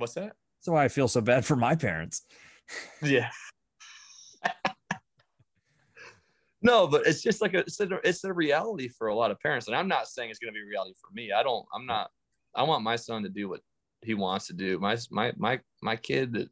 what's 0.00 0.14
that 0.14 0.32
That's 0.58 0.68
why 0.68 0.84
I 0.84 0.88
feel 0.88 1.08
so 1.08 1.20
bad 1.20 1.44
for 1.44 1.56
my 1.56 1.74
parents. 1.74 2.22
Yeah. 3.02 3.30
no, 6.62 6.86
but 6.86 7.06
it's 7.06 7.22
just 7.22 7.42
like 7.42 7.54
a 7.54 7.58
it's, 7.60 7.80
a 7.80 7.88
it's 8.04 8.24
a 8.24 8.32
reality 8.32 8.88
for 8.88 9.08
a 9.08 9.14
lot 9.14 9.30
of 9.30 9.40
parents, 9.40 9.66
and 9.66 9.76
I'm 9.76 9.88
not 9.88 10.08
saying 10.08 10.30
it's 10.30 10.38
going 10.38 10.52
to 10.52 10.58
be 10.58 10.66
reality 10.66 10.94
for 11.00 11.12
me. 11.12 11.32
I 11.32 11.42
don't. 11.42 11.66
I'm 11.74 11.86
not. 11.86 12.10
I 12.54 12.62
want 12.62 12.82
my 12.82 12.96
son 12.96 13.22
to 13.22 13.28
do 13.28 13.48
what 13.48 13.60
he 14.02 14.14
wants 14.14 14.46
to 14.48 14.52
do. 14.52 14.78
My 14.78 14.96
my 15.10 15.32
my 15.36 15.60
my 15.82 15.96
kid, 15.96 16.48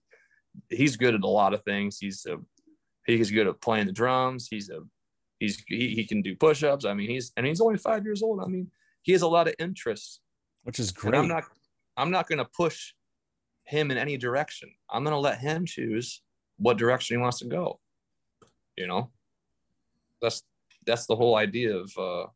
he's 0.68 0.96
good 0.96 1.14
at 1.14 1.22
a 1.22 1.28
lot 1.28 1.54
of 1.54 1.62
things. 1.62 1.98
He's 1.98 2.26
a 2.26 2.36
he's 3.06 3.30
good 3.30 3.46
at 3.46 3.60
playing 3.60 3.86
the 3.86 3.92
drums. 3.92 4.48
He's 4.50 4.70
a 4.70 4.80
he's 5.38 5.62
he, 5.66 5.94
he 5.94 6.06
can 6.06 6.22
do 6.22 6.36
push-ups. 6.36 6.84
I 6.84 6.94
mean, 6.94 7.10
he's 7.10 7.32
and 7.36 7.46
he's 7.46 7.60
only 7.60 7.78
five 7.78 8.04
years 8.04 8.22
old. 8.22 8.40
I 8.42 8.46
mean, 8.46 8.70
he 9.02 9.12
has 9.12 9.22
a 9.22 9.28
lot 9.28 9.48
of 9.48 9.54
interests. 9.58 10.20
which 10.64 10.78
is 10.78 10.90
And 10.90 10.96
great. 10.96 11.14
I'm 11.14 11.28
not 11.28 11.44
I'm 11.96 12.10
not 12.10 12.28
going 12.28 12.38
to 12.38 12.44
push 12.44 12.92
him 13.68 13.90
in 13.90 13.98
any 13.98 14.16
direction. 14.16 14.70
I'm 14.90 15.04
going 15.04 15.14
to 15.14 15.20
let 15.20 15.38
him 15.38 15.66
choose 15.66 16.22
what 16.56 16.78
direction 16.78 17.16
he 17.16 17.22
wants 17.22 17.38
to 17.40 17.44
go. 17.46 17.78
You 18.76 18.86
know, 18.86 19.10
that's 20.22 20.42
that's 20.86 21.06
the 21.06 21.16
whole 21.16 21.36
idea 21.36 21.76
of 21.76 21.92
uh, 21.98 22.26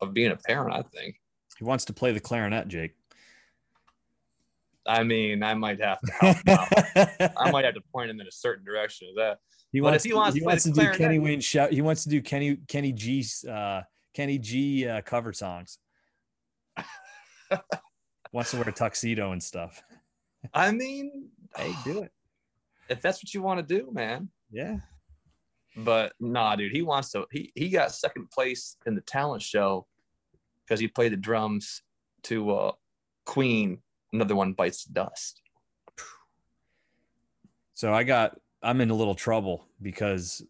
of 0.00 0.12
being 0.12 0.32
a 0.32 0.36
parent. 0.36 0.74
I 0.74 0.82
think. 0.82 1.16
he 1.58 1.64
wants 1.64 1.84
to 1.86 1.92
play 1.92 2.12
the 2.12 2.20
clarinet, 2.20 2.68
Jake. 2.68 2.92
I 4.86 5.04
mean, 5.04 5.42
I 5.42 5.54
might 5.54 5.80
have 5.80 6.00
to 6.00 6.12
help 6.12 6.36
him 6.38 6.58
out. 6.58 7.32
I 7.38 7.50
might 7.50 7.64
have 7.64 7.74
to 7.74 7.82
point 7.92 8.10
him 8.10 8.20
in 8.20 8.26
a 8.26 8.32
certain 8.32 8.64
direction 8.64 9.08
of 9.10 9.14
that. 9.16 9.38
he 9.70 9.80
But 9.80 9.92
wants, 9.92 10.04
if 10.04 10.10
he 10.10 10.14
wants 10.14 10.34
to 10.34 10.42
play 10.42 10.52
wants 10.52 10.64
to 10.64 10.72
do 10.72 10.92
Kenny 10.92 11.18
Wayne 11.20 11.40
shout. 11.40 11.72
He 11.72 11.80
wants 11.80 12.02
to 12.02 12.10
do 12.10 12.20
Kenny 12.20 12.58
Kenny 12.68 12.92
G's 12.92 13.44
uh, 13.44 13.82
Kenny 14.12 14.38
G 14.38 14.86
uh, 14.86 15.00
cover 15.02 15.32
songs. 15.32 15.78
wants 18.32 18.50
to 18.50 18.56
wear 18.56 18.68
a 18.68 18.72
tuxedo 18.72 19.32
and 19.32 19.42
stuff. 19.42 19.82
I 20.54 20.70
mean, 20.72 21.28
Hey, 21.56 21.72
do 21.84 22.02
it. 22.02 22.10
if 22.88 23.00
that's 23.02 23.22
what 23.22 23.34
you 23.34 23.42
want 23.42 23.66
to 23.66 23.78
do, 23.78 23.90
man. 23.92 24.28
Yeah. 24.50 24.78
But 25.76 26.12
nah, 26.20 26.56
dude, 26.56 26.72
he 26.72 26.82
wants 26.82 27.10
to. 27.12 27.26
He 27.30 27.52
he 27.54 27.68
got 27.70 27.92
second 27.92 28.30
place 28.30 28.76
in 28.86 28.94
the 28.94 29.00
talent 29.02 29.42
show 29.42 29.86
because 30.64 30.80
he 30.80 30.88
played 30.88 31.12
the 31.12 31.16
drums 31.16 31.82
to 32.24 32.50
uh, 32.50 32.72
Queen. 33.24 33.78
Another 34.12 34.34
one 34.36 34.52
bites 34.52 34.84
the 34.84 34.92
dust. 34.92 35.40
So 37.74 37.92
I 37.92 38.04
got 38.04 38.38
I'm 38.62 38.80
in 38.80 38.90
a 38.90 38.94
little 38.94 39.14
trouble 39.14 39.66
because 39.80 40.42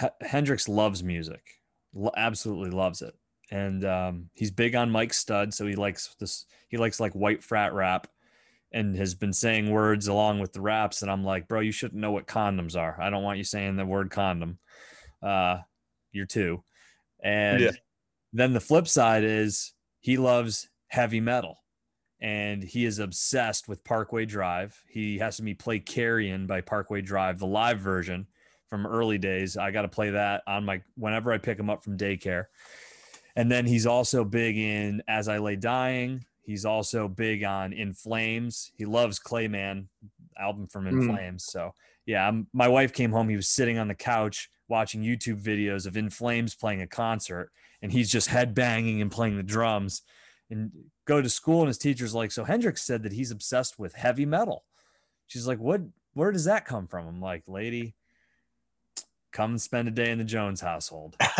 H- 0.00 0.10
Hendrix 0.20 0.68
loves 0.68 1.02
music, 1.02 1.60
Lo- 1.94 2.12
absolutely 2.16 2.70
loves 2.70 3.02
it, 3.02 3.14
and 3.50 3.84
um, 3.84 4.30
he's 4.34 4.50
big 4.50 4.74
on 4.74 4.90
Mike 4.90 5.12
Stud. 5.14 5.54
So 5.54 5.66
he 5.66 5.74
likes 5.76 6.14
this. 6.20 6.44
He 6.68 6.76
likes 6.76 7.00
like 7.00 7.14
white 7.14 7.42
frat 7.42 7.72
rap, 7.72 8.06
and 8.72 8.96
has 8.96 9.14
been 9.14 9.32
saying 9.32 9.70
words 9.70 10.06
along 10.08 10.38
with 10.40 10.52
the 10.52 10.60
raps. 10.60 11.02
And 11.02 11.10
I'm 11.10 11.24
like, 11.24 11.48
bro, 11.48 11.60
you 11.60 11.72
shouldn't 11.72 12.00
know 12.00 12.12
what 12.12 12.26
condoms 12.26 12.76
are. 12.76 13.00
I 13.00 13.10
don't 13.10 13.22
want 13.22 13.38
you 13.38 13.44
saying 13.44 13.76
the 13.76 13.84
word 13.86 14.10
condom. 14.10 14.58
Uh, 15.22 15.58
you're 16.12 16.26
two, 16.26 16.62
and 17.22 17.60
Yeah. 17.60 17.70
then 18.32 18.52
the 18.52 18.60
flip 18.60 18.88
side 18.88 19.22
is 19.24 19.74
he 20.00 20.16
loves 20.16 20.68
heavy 20.88 21.20
metal 21.20 21.58
and 22.20 22.62
he 22.62 22.84
is 22.84 22.98
obsessed 22.98 23.68
with 23.68 23.84
Parkway 23.84 24.26
Drive. 24.26 24.82
He 24.88 25.18
has 25.18 25.36
to 25.36 25.42
me 25.42 25.54
play 25.54 25.78
Carrion 25.78 26.46
by 26.46 26.60
Parkway 26.62 27.00
Drive, 27.00 27.38
the 27.38 27.46
live 27.46 27.80
version 27.80 28.26
from 28.68 28.86
early 28.86 29.18
days. 29.18 29.56
I 29.56 29.70
got 29.70 29.82
to 29.82 29.88
play 29.88 30.10
that 30.10 30.42
on 30.46 30.64
my 30.64 30.82
whenever 30.96 31.32
I 31.32 31.38
pick 31.38 31.58
him 31.58 31.70
up 31.70 31.82
from 31.82 31.98
daycare. 31.98 32.46
And 33.36 33.50
then 33.50 33.66
he's 33.66 33.86
also 33.86 34.24
big 34.24 34.56
in 34.58 35.02
As 35.06 35.28
I 35.28 35.38
Lay 35.38 35.56
Dying. 35.56 36.24
He's 36.50 36.64
also 36.64 37.06
big 37.06 37.44
on 37.44 37.72
In 37.72 37.92
Flames. 37.92 38.72
He 38.76 38.84
loves 38.84 39.20
Clayman 39.20 39.86
album 40.36 40.66
from 40.66 40.88
In 40.88 40.96
Mm. 40.96 41.06
Flames. 41.06 41.44
So 41.44 41.74
yeah, 42.06 42.26
I'm, 42.26 42.48
my 42.52 42.66
wife 42.66 42.92
came 42.92 43.12
home. 43.12 43.28
He 43.28 43.36
was 43.36 43.48
sitting 43.48 43.78
on 43.78 43.86
the 43.86 43.94
couch 43.94 44.50
watching 44.66 45.04
YouTube 45.04 45.40
videos 45.40 45.86
of 45.86 45.96
In 45.96 46.10
Flames 46.10 46.56
playing 46.56 46.82
a 46.82 46.88
concert, 46.88 47.52
and 47.82 47.92
he's 47.92 48.10
just 48.10 48.26
head 48.26 48.52
banging 48.52 49.00
and 49.00 49.12
playing 49.12 49.36
the 49.36 49.44
drums. 49.44 50.02
And 50.50 50.72
go 51.04 51.22
to 51.22 51.30
school, 51.30 51.60
and 51.60 51.68
his 51.68 51.78
teacher's 51.78 52.14
like, 52.14 52.32
"So 52.32 52.42
Hendrix 52.42 52.82
said 52.82 53.04
that 53.04 53.12
he's 53.12 53.30
obsessed 53.30 53.78
with 53.78 53.94
heavy 53.94 54.26
metal." 54.26 54.64
She's 55.28 55.46
like, 55.46 55.60
"What? 55.60 55.82
Where 56.14 56.32
does 56.32 56.46
that 56.46 56.64
come 56.64 56.88
from?" 56.88 57.06
I'm 57.06 57.20
like, 57.20 57.44
"Lady, 57.46 57.94
come 59.30 59.52
and 59.52 59.62
spend 59.62 59.86
a 59.86 59.92
day 59.92 60.10
in 60.10 60.18
the 60.18 60.24
Jones 60.24 60.60
household. 60.60 61.14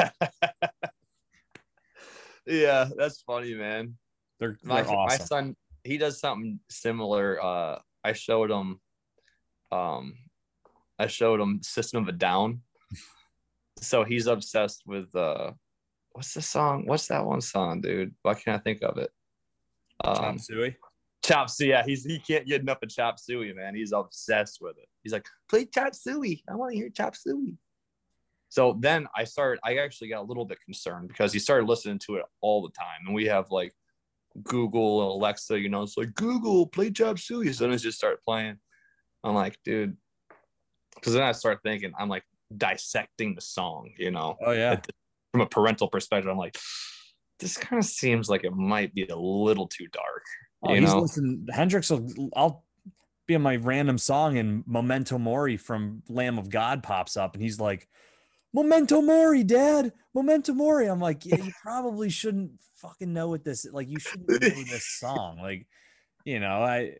yeah, 2.46 2.88
that's 2.96 3.22
funny, 3.22 3.54
man. 3.54 3.96
They're, 4.40 4.56
My 4.64 4.82
they're 4.82 4.90
my 4.90 4.96
awesome." 4.96 5.26
son, 5.26 5.56
he 5.84 5.98
does 5.98 6.18
something 6.18 6.58
similar. 6.68 7.40
Uh, 7.42 7.78
I 8.02 8.12
showed 8.14 8.50
him, 8.50 8.80
um, 9.70 10.14
I 10.98 11.06
showed 11.06 11.40
him 11.40 11.62
System 11.62 12.02
of 12.02 12.08
a 12.08 12.12
Down. 12.12 12.62
So 13.78 14.04
he's 14.04 14.26
obsessed 14.26 14.82
with 14.86 15.14
uh, 15.14 15.52
what's 16.12 16.34
the 16.34 16.42
song? 16.42 16.84
What's 16.86 17.06
that 17.08 17.24
one 17.24 17.40
song, 17.40 17.80
dude? 17.80 18.14
Why 18.22 18.34
can't 18.34 18.60
I 18.60 18.62
think 18.62 18.82
of 18.82 18.98
it? 18.98 19.10
Chop 20.04 20.22
Um, 20.22 20.38
suey. 20.38 20.76
Chop 21.22 21.50
Suey. 21.50 21.68
Yeah, 21.68 21.84
he's 21.84 22.04
he 22.04 22.18
can't 22.18 22.46
get 22.46 22.62
enough 22.62 22.82
of 22.82 22.88
Chop 22.88 23.18
Suey, 23.18 23.52
man. 23.52 23.74
He's 23.74 23.92
obsessed 23.92 24.58
with 24.60 24.76
it. 24.78 24.88
He's 25.02 25.12
like, 25.12 25.26
play 25.48 25.66
Chop 25.66 25.94
Suey. 25.94 26.42
I 26.48 26.54
want 26.56 26.72
to 26.72 26.78
hear 26.78 26.88
Chop 26.90 27.14
Suey. 27.14 27.56
So 28.48 28.76
then 28.80 29.06
I 29.16 29.24
started. 29.24 29.60
I 29.64 29.76
actually 29.78 30.08
got 30.08 30.20
a 30.22 30.28
little 30.28 30.44
bit 30.44 30.58
concerned 30.64 31.08
because 31.08 31.32
he 31.32 31.38
started 31.38 31.66
listening 31.68 31.98
to 32.06 32.16
it 32.16 32.24
all 32.40 32.62
the 32.62 32.70
time, 32.70 33.00
and 33.06 33.14
we 33.14 33.26
have 33.26 33.50
like 33.50 33.72
Google 34.42 35.02
and 35.02 35.10
Alexa. 35.10 35.58
You 35.58 35.68
know, 35.68 35.82
it's 35.82 35.96
like 35.96 36.14
Google 36.14 36.66
play 36.66 36.90
Chop 36.90 37.18
Suey. 37.18 37.52
So 37.52 37.64
then 37.64 37.72
it 37.72 37.78
just 37.78 37.98
start 37.98 38.22
playing. 38.22 38.56
I'm 39.24 39.34
like, 39.34 39.58
dude, 39.64 39.96
because 40.94 41.14
then 41.14 41.22
I 41.22 41.32
start 41.32 41.60
thinking, 41.62 41.92
I'm 41.98 42.08
like 42.08 42.24
dissecting 42.56 43.34
the 43.34 43.40
song. 43.40 43.90
You 43.98 44.10
know, 44.10 44.36
Oh 44.44 44.52
yeah. 44.52 44.80
from 45.32 45.42
a 45.42 45.46
parental 45.46 45.88
perspective, 45.88 46.30
I'm 46.30 46.38
like, 46.38 46.58
this 47.38 47.56
kind 47.56 47.78
of 47.78 47.86
seems 47.86 48.28
like 48.28 48.44
it 48.44 48.52
might 48.52 48.94
be 48.94 49.06
a 49.06 49.16
little 49.16 49.66
too 49.66 49.86
dark. 49.92 50.24
Oh, 50.62 50.74
you 50.74 50.80
he's 50.80 50.90
know? 50.90 51.00
listening. 51.00 51.46
Hendrix 51.50 51.90
will. 51.90 52.30
I'll 52.36 52.64
be 53.26 53.34
on 53.34 53.42
my 53.42 53.56
random 53.56 53.96
song 53.96 54.38
and 54.38 54.64
Memento 54.66 55.16
Mori 55.18 55.56
from 55.56 56.02
Lamb 56.08 56.38
of 56.38 56.50
God 56.50 56.82
pops 56.82 57.16
up 57.16 57.34
and 57.34 57.42
he's 57.42 57.60
like, 57.60 57.88
Memento 58.52 59.00
Mori, 59.00 59.44
Dad, 59.44 59.92
Memento 60.14 60.52
Mori. 60.52 60.86
I'm 60.86 61.00
like, 61.00 61.24
yeah, 61.24 61.42
you 61.42 61.52
probably 61.62 62.10
shouldn't 62.10 62.52
fucking 62.76 63.12
know 63.12 63.28
what 63.28 63.44
this 63.44 63.66
like. 63.72 63.88
You 63.88 63.98
shouldn't 63.98 64.28
know 64.30 64.38
this 64.38 64.86
song. 64.86 65.38
Like, 65.40 65.66
you 66.24 66.40
know, 66.40 66.62
I 66.62 66.94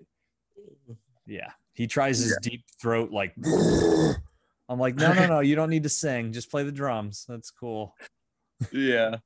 yeah. 1.27 1.51
He 1.73 1.87
tries 1.87 2.19
his 2.19 2.37
deep 2.43 2.65
throat 2.81 3.11
like 3.11 3.35
I'm 4.69 4.79
like, 4.79 4.95
no, 4.95 5.13
no, 5.13 5.27
no, 5.27 5.41
you 5.41 5.57
don't 5.57 5.71
need 5.71 5.83
to 5.83 5.89
sing. 5.89 6.33
Just 6.33 6.51
play 6.51 6.63
the 6.63 6.73
drums. 6.73 7.25
That's 7.29 7.51
cool. 7.51 7.97
yeah. 8.73 9.17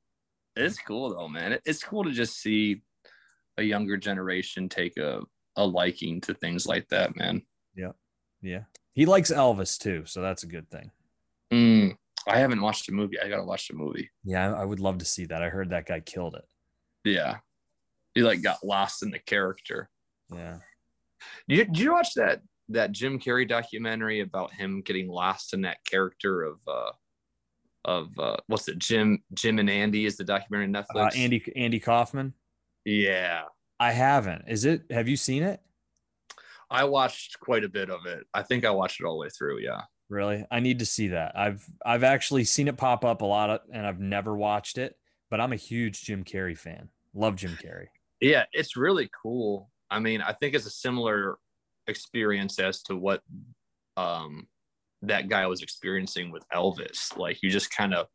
It's 0.55 0.79
cool 0.79 1.09
though, 1.09 1.27
man. 1.27 1.59
It's 1.65 1.83
cool 1.83 2.03
to 2.05 2.11
just 2.11 2.39
see 2.41 2.81
a 3.57 3.63
younger 3.63 3.97
generation 3.97 4.69
take 4.69 4.97
a, 4.97 5.21
a 5.55 5.65
liking 5.65 6.21
to 6.21 6.33
things 6.33 6.65
like 6.65 6.87
that, 6.89 7.15
man. 7.15 7.41
Yep. 7.75 7.95
Yeah. 8.41 8.63
He 8.93 9.05
likes 9.05 9.31
Elvis 9.31 9.77
too, 9.77 10.03
so 10.05 10.21
that's 10.21 10.43
a 10.43 10.47
good 10.47 10.69
thing. 10.71 10.91
Mm, 11.51 11.97
I 12.27 12.39
haven't 12.39 12.61
watched 12.61 12.87
the 12.87 12.93
movie. 12.93 13.19
I 13.19 13.29
gotta 13.29 13.43
watch 13.43 13.67
the 13.67 13.75
movie. 13.75 14.09
Yeah, 14.23 14.53
I 14.53 14.65
would 14.65 14.79
love 14.79 14.97
to 14.99 15.05
see 15.05 15.25
that. 15.25 15.43
I 15.43 15.49
heard 15.49 15.69
that 15.69 15.85
guy 15.85 15.99
killed 15.99 16.35
it. 16.35 16.45
Yeah. 17.03 17.37
He 18.13 18.21
like 18.21 18.41
got 18.41 18.65
lost 18.65 19.03
in 19.03 19.11
the 19.11 19.19
character. 19.19 19.89
Yeah. 20.33 20.59
Did 21.47 21.57
you, 21.57 21.65
did 21.65 21.79
you 21.79 21.91
watch 21.91 22.13
that 22.15 22.41
that 22.69 22.91
Jim 22.91 23.19
Carrey 23.19 23.47
documentary 23.47 24.21
about 24.21 24.51
him 24.53 24.81
getting 24.81 25.07
lost 25.07 25.53
in 25.53 25.61
that 25.61 25.77
character 25.85 26.43
of 26.43 26.59
uh 26.67 26.91
of 27.83 28.17
uh 28.17 28.37
what's 28.47 28.67
it 28.67 28.79
Jim 28.79 29.23
Jim 29.33 29.59
and 29.59 29.69
Andy 29.69 30.05
is 30.05 30.17
the 30.17 30.23
documentary 30.23 30.65
on 30.65 30.83
Netflix? 30.83 31.15
Uh, 31.15 31.19
Andy 31.19 31.53
Andy 31.55 31.79
Kaufman. 31.79 32.33
Yeah. 32.85 33.43
I 33.79 33.91
haven't. 33.91 34.45
Is 34.47 34.65
it? 34.65 34.83
Have 34.89 35.07
you 35.07 35.17
seen 35.17 35.43
it? 35.43 35.59
I 36.69 36.85
watched 36.85 37.39
quite 37.39 37.63
a 37.63 37.69
bit 37.69 37.89
of 37.89 38.05
it. 38.05 38.25
I 38.33 38.41
think 38.41 38.65
I 38.65 38.71
watched 38.71 38.99
it 38.99 39.05
all 39.05 39.13
the 39.13 39.19
way 39.19 39.29
through, 39.29 39.59
yeah. 39.59 39.81
Really? 40.09 40.45
I 40.51 40.59
need 40.59 40.79
to 40.79 40.85
see 40.85 41.09
that. 41.09 41.37
I've 41.37 41.65
I've 41.85 42.03
actually 42.03 42.43
seen 42.43 42.67
it 42.67 42.77
pop 42.77 43.03
up 43.03 43.21
a 43.21 43.25
lot, 43.25 43.49
of, 43.49 43.61
and 43.71 43.85
I've 43.85 43.99
never 43.99 44.35
watched 44.35 44.77
it. 44.77 44.95
But 45.29 45.41
I'm 45.41 45.53
a 45.53 45.57
huge 45.57 46.03
Jim 46.03 46.23
Carrey 46.23 46.57
fan. 46.57 46.89
Love 47.13 47.35
Jim 47.35 47.57
Carrey. 47.61 47.87
Yeah, 48.21 48.45
it's 48.53 48.77
really 48.77 49.09
cool. 49.21 49.71
I 49.89 49.99
mean, 49.99 50.21
I 50.21 50.33
think 50.33 50.53
it's 50.53 50.65
a 50.65 50.71
similar 50.71 51.37
experience 51.87 52.59
as 52.59 52.81
to 52.83 52.95
what 52.95 53.21
um 53.97 54.47
that 55.01 55.29
guy 55.29 55.45
was 55.47 55.61
experiencing 55.61 56.31
with 56.31 56.43
Elvis. 56.53 57.15
Like 57.17 57.41
you 57.41 57.49
just 57.49 57.71
kind 57.71 57.93
of 57.93 58.07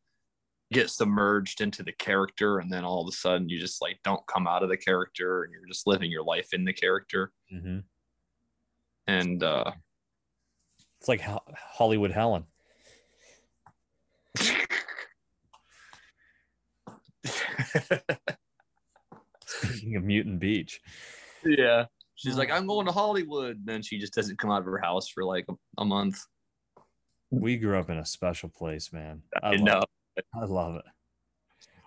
get 0.72 0.90
submerged 0.90 1.60
into 1.60 1.82
the 1.82 1.92
character 1.92 2.58
and 2.58 2.72
then 2.72 2.84
all 2.84 3.02
of 3.02 3.08
a 3.08 3.12
sudden 3.12 3.48
you 3.48 3.58
just 3.58 3.82
like 3.82 3.98
don't 4.04 4.24
come 4.26 4.46
out 4.46 4.62
of 4.62 4.68
the 4.68 4.76
character 4.76 5.42
and 5.42 5.52
you're 5.52 5.66
just 5.66 5.86
living 5.86 6.10
your 6.10 6.22
life 6.22 6.48
in 6.52 6.64
the 6.64 6.72
character. 6.72 7.32
hmm 7.50 7.78
And 9.06 9.42
uh 9.42 9.72
It's 11.00 11.08
like 11.08 11.22
Ho- 11.22 11.40
Hollywood 11.54 12.10
Helen. 12.12 12.44
Speaking 19.46 19.96
of 19.96 20.04
Mutant 20.04 20.40
Beach, 20.40 20.80
yeah. 21.44 21.86
She's 22.16 22.36
like, 22.36 22.50
oh. 22.50 22.54
I'm 22.54 22.66
going 22.66 22.86
to 22.86 22.92
Hollywood. 22.92 23.62
Then 23.64 23.82
she 23.82 23.98
just 23.98 24.12
doesn't 24.12 24.38
come 24.38 24.50
out 24.50 24.58
of 24.60 24.66
her 24.66 24.78
house 24.78 25.08
for 25.08 25.24
like 25.24 25.46
a, 25.48 25.54
a 25.78 25.84
month. 25.84 26.18
we 27.30 27.56
grew 27.56 27.78
up 27.78 27.88
in 27.90 27.96
a 27.98 28.04
special 28.04 28.48
place, 28.48 28.92
man. 28.92 29.22
I 29.42 29.52
I 29.52 29.56
love, 29.56 29.60
know. 29.60 29.82
I 30.34 30.44
love 30.44 30.76
it. 30.76 30.84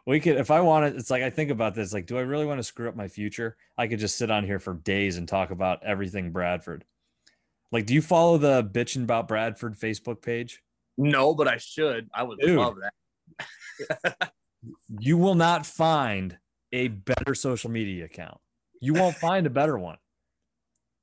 We 0.06 0.19
could, 0.19 0.38
if 0.38 0.52
I 0.52 0.61
wanted, 0.61 0.95
it's 0.95 1.10
like 1.11 1.23
I 1.23 1.30
think 1.30 1.52
about 1.52 1.76
this. 1.76 1.94
Like, 1.94 2.07
do 2.07 2.18
I 2.18 2.22
really 2.22 2.45
want 2.45 2.60
to 2.60 2.64
screw 2.64 2.90
up 2.90 2.95
my 2.95 3.07
future? 3.07 3.56
I 3.77 3.88
could 3.88 3.99
just 3.99 4.18
sit 4.18 4.31
on 4.31 4.44
here 4.44 4.60
for 4.60 4.73
days 4.73 5.18
and 5.18 5.27
talk 5.27 5.52
about 5.52 5.84
everything 5.84 6.31
Bradford. 6.31 6.84
Like, 7.73 7.87
do 7.87 7.95
you 7.95 8.03
follow 8.03 8.37
the 8.37 8.63
bitching 8.63 9.03
about 9.03 9.27
Bradford 9.27 9.75
Facebook 9.75 10.21
page? 10.21 10.61
No, 10.95 11.33
but 11.33 11.47
I 11.47 11.57
should. 11.57 12.07
I 12.13 12.21
would 12.21 12.39
Dude. 12.39 12.59
love 12.59 12.77
that. 12.79 14.31
You 14.99 15.17
will 15.17 15.33
not 15.33 15.65
find 15.65 16.37
a 16.71 16.89
better 16.89 17.33
social 17.33 17.71
media 17.71 18.05
account. 18.05 18.37
You 18.79 18.93
won't 18.93 19.15
find 19.15 19.47
a 19.47 19.49
better 19.49 19.77
one. 19.77 19.97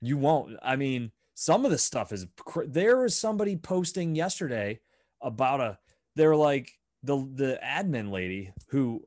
You 0.01 0.17
won't. 0.17 0.57
I 0.63 0.77
mean, 0.77 1.11
some 1.35 1.65
of 1.65 1.73
the 1.73 1.79
stuff 1.79 2.13
is 2.13 2.27
cr- 2.39 2.65
there 2.67 2.99
was 2.99 3.19
somebody 3.19 3.57
posting 3.57 4.15
yesterday 4.15 4.79
about 5.21 5.61
a 5.61 5.79
they're 6.15 6.37
like 6.37 6.71
the 7.03 7.17
the 7.17 7.59
admin 7.65 8.13
lady 8.13 8.53
who 8.69 9.03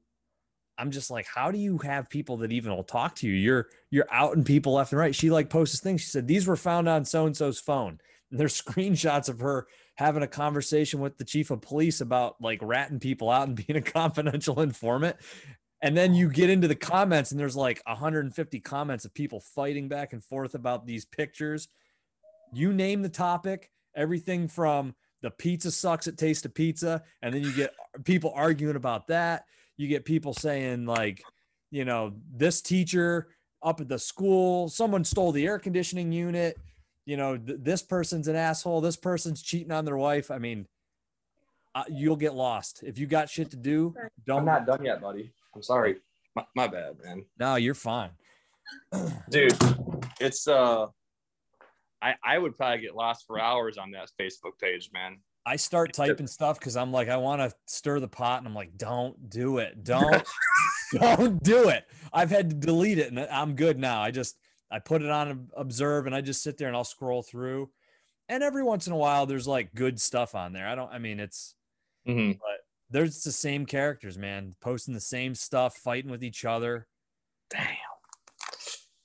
I'm 0.78 0.92
just 0.92 1.12
like, 1.12 1.28
how 1.28 1.52
do 1.52 1.58
you 1.58 1.78
have 1.80 2.10
people 2.10 2.38
that 2.38 2.52
even 2.52 2.76
will 2.76 2.84
talk 2.84 3.16
to 3.18 3.28
you? 3.28 3.34
You're 3.34 3.68
you're 3.92 4.08
outing 4.12 4.44
people 4.44 4.74
left 4.74 4.92
and 4.92 5.00
right. 5.00 5.16
She 5.16 5.30
like 5.30 5.50
posts 5.50 5.74
this 5.74 5.82
thing. 5.82 5.98
She 5.98 6.08
said 6.08 6.28
these 6.28 6.48
were 6.48 6.56
found 6.56 6.90
on 6.90 7.06
so 7.06 7.26
and 7.26 7.36
so's 7.36 7.60
phone. 7.60 8.00
And 8.32 8.40
there's 8.40 8.60
screenshots 8.60 9.30
of 9.30 9.42
her 9.42 9.68
having 9.94 10.24
a 10.24 10.28
conversation 10.28 11.00
with 11.00 11.20
the 11.20 11.24
chief 11.24 11.52
of 11.52 11.62
police 11.62 12.02
about 12.02 12.42
like 12.42 12.58
ratting 12.64 13.00
people 13.00 13.30
out 13.30 13.48
and 13.48 13.56
being 13.68 13.78
a 13.78 13.82
confidential 13.82 14.60
informant. 14.60 15.18
And 15.84 15.96
then 15.96 16.16
you 16.16 16.30
get 16.30 16.50
into 16.50 16.68
the 16.68 16.76
comments, 16.76 17.30
and 17.30 17.40
there's 17.40 17.56
like 17.56 17.80
150 17.86 18.60
comments 18.62 19.06
of 19.06 19.14
people 19.14 19.40
fighting 19.40 19.90
back 19.90 20.14
and 20.14 20.24
forth 20.24 20.56
about 20.56 20.88
these 20.88 21.06
pictures. 21.06 21.68
You 22.54 22.74
name 22.74 23.02
the 23.04 23.10
topic, 23.10 23.70
everything 23.94 24.48
from 24.48 24.96
the 25.22 25.30
pizza 25.30 25.72
sucks 25.72 26.08
at 26.08 26.18
Taste 26.18 26.46
of 26.46 26.54
Pizza, 26.54 27.04
and 27.22 27.36
then 27.36 27.44
you 27.44 27.52
get 27.52 27.72
uh, 27.72 28.00
people 28.04 28.32
arguing 28.36 28.76
about 28.76 29.08
that. 29.08 29.46
You 29.78 29.88
get 29.88 30.06
people 30.06 30.34
saying 30.34 30.86
like, 30.86 31.24
you 31.72 31.86
know, 31.86 32.14
this 32.32 32.62
teacher 32.62 33.28
up 33.62 33.82
at 33.82 33.88
the 33.88 34.00
school, 34.00 34.70
someone 34.70 35.04
stole 35.04 35.32
the 35.32 35.46
air 35.46 35.60
conditioning 35.60 36.12
unit. 36.12 36.58
You 37.06 37.18
know, 37.18 37.38
th- 37.38 37.60
this 37.62 37.82
person's 37.82 38.28
an 38.28 38.36
asshole. 38.36 38.82
This 38.82 38.96
person's 38.96 39.42
cheating 39.42 39.72
on 39.72 39.86
their 39.86 39.98
wife. 39.98 40.32
I 40.32 40.38
mean, 40.38 40.68
uh, 41.76 41.84
you'll 41.90 42.16
get 42.16 42.36
lost 42.36 42.84
if 42.84 42.98
you 42.98 43.08
got 43.08 43.30
shit 43.30 43.52
to 43.52 43.58
do. 43.58 43.96
Don't. 44.26 44.40
I'm 44.40 44.46
not 44.46 44.66
done 44.66 44.86
yet, 44.86 45.02
buddy. 45.02 45.34
I'm 45.56 45.64
sorry. 45.64 45.98
My, 46.36 46.46
my 46.56 46.68
bad, 46.68 46.98
man. 47.04 47.26
No, 47.40 47.56
you're 47.56 47.74
fine. 47.74 48.12
Dude, 49.30 49.58
it's 50.20 50.48
uh 50.48 50.88
I 52.02 52.16
I 52.24 52.38
would 52.38 52.56
probably 52.56 52.82
get 52.82 52.96
lost 52.96 53.26
for 53.28 53.40
hours 53.40 53.78
on 53.78 53.92
that 53.92 54.10
Facebook 54.20 54.60
page, 54.62 54.90
man. 54.94 55.20
I 55.46 55.58
start 55.58 55.94
typing 55.94 56.28
stuff 56.28 56.58
because 56.60 56.78
I'm 56.78 56.92
like, 56.92 57.10
I 57.10 57.18
want 57.18 57.42
to 57.42 57.54
stir 57.68 58.00
the 58.00 58.08
pot, 58.08 58.40
and 58.40 58.48
I'm 58.48 58.56
like, 58.56 58.78
don't 58.78 59.30
do 59.30 59.58
it, 59.58 59.84
don't, 59.84 60.24
don't 60.94 61.44
do 61.44 61.70
it. 61.70 61.86
I've 62.14 62.30
had 62.30 62.50
to 62.50 62.56
delete 62.56 62.98
it, 63.00 63.12
and 63.12 63.20
I'm 63.20 63.56
good 63.56 63.78
now. 63.78 64.02
I 64.02 64.12
just 64.12 64.38
I 64.72 64.80
put 64.80 65.02
it 65.02 65.10
on 65.10 65.50
observe, 65.56 66.06
and 66.06 66.16
I 66.16 66.22
just 66.22 66.44
sit 66.44 66.58
there 66.58 66.68
and 66.68 66.78
I'll 66.78 66.84
scroll 66.84 67.22
through, 67.24 67.70
and 68.30 68.42
every 68.42 68.64
once 68.64 68.88
in 68.88 68.94
a 68.94 68.98
while, 68.98 69.26
there's 69.26 69.48
like 69.48 69.74
good 69.76 70.00
stuff 70.00 70.34
on 70.34 70.54
there. 70.54 70.68
I 70.68 70.76
don't, 70.76 70.92
I 70.92 71.00
mean, 71.00 71.20
it's 71.20 71.56
Mm-hmm. 72.08 72.38
there's 72.90 73.24
the 73.24 73.32
same 73.32 73.66
characters, 73.66 74.18
man, 74.18 74.56
posting 74.60 74.94
the 74.94 75.00
same 75.00 75.36
stuff, 75.36 75.78
fighting 75.78 76.12
with 76.12 76.22
each 76.22 76.44
other. 76.44 76.88
Damn. 77.50 77.78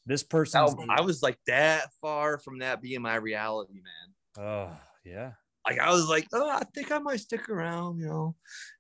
This 0.05 0.23
person, 0.25 0.67
I 0.89 1.01
was 1.03 1.23
like 1.23 1.39
that 1.47 1.93
far 2.01 2.39
from 2.39 2.59
that 2.59 2.81
being 2.83 3.03
my 3.03 3.17
reality, 3.17 3.75
man. 3.75 4.45
oh 4.45 4.71
yeah, 5.05 5.33
Like 5.67 5.79
I 5.79 5.91
was 5.91 6.09
like, 6.09 6.27
oh, 6.33 6.49
I 6.49 6.63
think 6.75 6.91
I 6.93 6.99
might 6.99 7.21
stick 7.21 7.49
around, 7.49 7.99
you 7.99 8.07
know, 8.07 8.37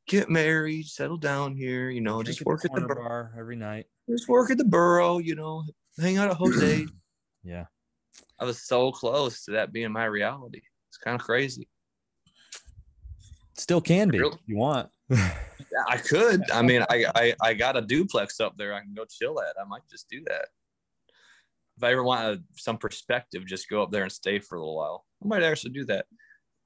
get 0.06 0.30
married, 0.30 0.86
settle 0.86 1.18
down 1.18 1.55
here, 1.55 1.90
you 1.90 2.00
know, 2.00 2.22
just 2.22 2.40
at 2.40 2.46
work 2.46 2.64
at 2.64 2.72
the 2.74 2.80
bur- 2.82 2.94
bar 2.94 3.34
every 3.38 3.56
night. 3.56 3.86
just 4.09 4.28
work 4.28 4.50
at 4.50 4.59
the 4.59 4.64
borough, 4.64 5.18
you 5.18 5.34
know, 5.34 5.64
hang 5.98 6.16
out 6.16 6.30
at 6.30 6.36
Jose. 6.38 6.86
Yeah, 7.42 7.66
I 8.38 8.44
was 8.44 8.62
so 8.62 8.90
close 8.92 9.44
to 9.44 9.52
that 9.52 9.72
being 9.72 9.92
my 9.92 10.05
reality. 10.06 10.62
It's 10.88 10.98
kind 10.98 11.14
of 11.20 11.26
crazy. 11.26 11.68
still 13.56 13.80
can 13.80 14.09
be 14.09 14.18
Really? 14.18 14.34
if 14.34 14.40
you 14.46 14.56
want. 14.56 14.88
Yeah, 15.72 15.82
I 15.88 15.96
could. 15.98 16.50
I 16.50 16.62
mean, 16.62 16.82
I, 16.88 17.05
I 17.14 17.34
I 17.42 17.55
got 17.55 17.76
a 17.76 17.82
duplex 17.82 18.40
up 18.40 18.56
there. 18.56 18.72
I 18.72 18.80
can 18.80 18.94
go 18.94 19.05
chill 19.05 19.40
at. 19.40 19.55
I 19.60 19.64
might 19.68 19.82
just 19.90 20.09
do 20.09 20.22
that. 20.26 20.46
If 21.76 21.82
I 21.84 21.92
ever 21.92 22.02
want 22.02 22.22
a, 22.24 22.42
some 22.56 22.78
perspective, 22.78 23.44
just 23.44 23.68
go 23.68 23.82
up 23.82 23.90
there 23.90 24.05
and 24.05 24.10
stay 24.10 24.38
for 24.38 24.56
a 24.56 24.60
little 24.60 24.76
while. 24.76 25.05
I 25.22 25.26
might 25.28 25.42
actually 25.42 25.72
do 25.72 25.84
that. 25.86 26.06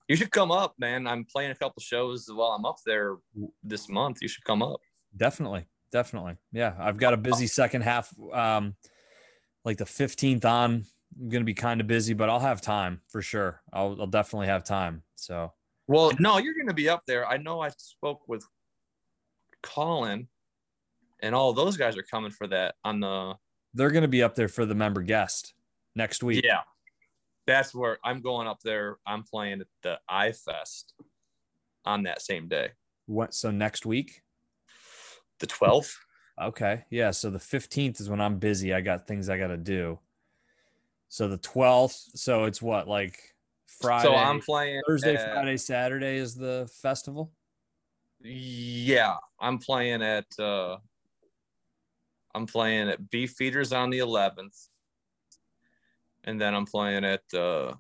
You 0.09 0.17
should 0.17 0.31
come 0.31 0.51
up, 0.51 0.75
man. 0.79 1.07
I'm 1.07 1.25
playing 1.25 1.53
a 1.53 1.55
couple 1.55 1.81
shows 1.81 2.29
while 2.33 2.51
I'm 2.51 2.65
up 2.65 2.77
there 2.85 3.17
this 3.63 3.89
month. 3.89 4.19
You 4.21 4.29
should 4.29 4.45
come 4.45 4.63
up. 4.63 4.81
Definitely. 5.17 5.67
Definitely. 5.91 6.37
Yeah. 6.53 6.75
I've 6.79 6.97
got 6.97 7.15
a 7.15 7.17
busy 7.17 7.47
second 7.47 7.83
half. 7.83 8.13
Um, 8.33 8.75
like 9.65 9.79
the 9.79 9.85
15th 9.85 10.45
on. 10.45 10.85
I'm 11.21 11.29
gonna 11.29 11.45
be 11.45 11.55
kind 11.55 11.81
of 11.81 11.87
busy, 11.87 12.15
but 12.15 12.31
I'll 12.31 12.41
have 12.41 12.63
time 12.63 13.03
for 13.09 13.21
sure. 13.21 13.61
I'll, 13.73 13.97
I'll 14.01 14.07
definitely 14.07 14.47
have 14.47 14.65
time. 14.65 15.03
So 15.15 15.53
Well, 15.87 16.11
no, 16.19 16.39
you're 16.39 16.55
going 16.55 16.69
to 16.69 16.75
be 16.75 16.89
up 16.89 17.03
there. 17.07 17.29
I 17.29 17.37
know 17.37 17.61
I 17.61 17.69
spoke 17.77 18.23
with 18.27 18.45
Colin, 19.63 20.29
and 21.21 21.35
all 21.35 21.53
those 21.53 21.77
guys 21.77 21.97
are 21.99 22.03
coming 22.03 22.31
for 22.31 22.47
that 22.49 22.77
on 22.85 23.01
the 23.01 23.35
they're 23.75 23.91
gonna 23.91 24.09
be 24.09 24.23
up 24.23 24.35
there 24.35 24.49
for 24.49 24.67
the 24.67 24.75
member 24.75 25.03
guest 25.03 25.55
next 25.95 26.23
week. 26.23 26.45
Yeah. 26.45 26.61
That's 27.47 27.75
where 27.75 27.99
I'm 28.05 28.21
going 28.21 28.47
up 28.47 28.61
there. 28.63 28.99
I'm 29.07 29.23
playing 29.25 29.61
at 29.61 29.67
the 29.83 29.99
iFest 30.11 30.93
on 31.85 32.05
that 32.05 32.23
same 32.23 32.47
day, 32.49 32.71
What 33.07 33.35
so 33.35 33.51
next 33.51 33.85
week? 33.85 34.23
the 35.41 35.47
12th. 35.49 35.95
Okay. 36.41 36.85
Yeah. 36.91 37.11
So 37.11 37.31
the 37.31 37.39
15th 37.41 38.01
is 38.01 38.09
when 38.09 38.21
I'm 38.21 38.39
busy. 38.39 38.73
I 38.73 38.81
got 38.81 39.09
things 39.09 39.29
I 39.29 39.37
gotta 39.37 39.57
do. 39.57 39.99
So 41.09 41.27
the 41.29 41.39
12th. 41.39 42.17
So 42.17 42.45
it's 42.45 42.63
what 42.63 42.87
like 42.87 43.19
Friday. 43.67 44.05
So 44.05 44.15
I'm 44.15 44.41
playing 44.41 44.83
Thursday, 44.87 45.17
at- 45.17 45.33
Friday, 45.35 45.57
Saturday 45.57 46.17
is 46.17 46.37
the 46.37 46.71
festival. 46.81 47.33
Yeah, 48.23 49.17
I'm 49.41 49.59
playing 49.59 50.01
at 50.03 50.27
uh 50.39 50.77
I'm 52.35 52.47
playing 52.47 52.89
at 52.89 53.11
Beef 53.11 53.33
Feeders 53.33 53.73
on 53.73 53.91
the 53.91 53.99
11th. 53.99 54.69
And 56.25 56.41
then 56.41 56.55
I'm 56.55 56.67
playing 56.67 57.05
at 57.05 57.23
the 57.31 57.75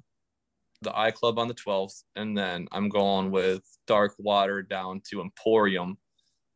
the 0.82 0.98
I 0.98 1.10
Club 1.12 1.38
on 1.38 1.48
the 1.48 1.54
12th 1.54 2.02
and 2.16 2.36
then 2.36 2.66
I'm 2.72 2.88
going 2.88 3.30
with 3.30 3.62
Dark 3.86 4.14
Water 4.18 4.62
down 4.62 5.00
to 5.10 5.20
Emporium 5.20 5.96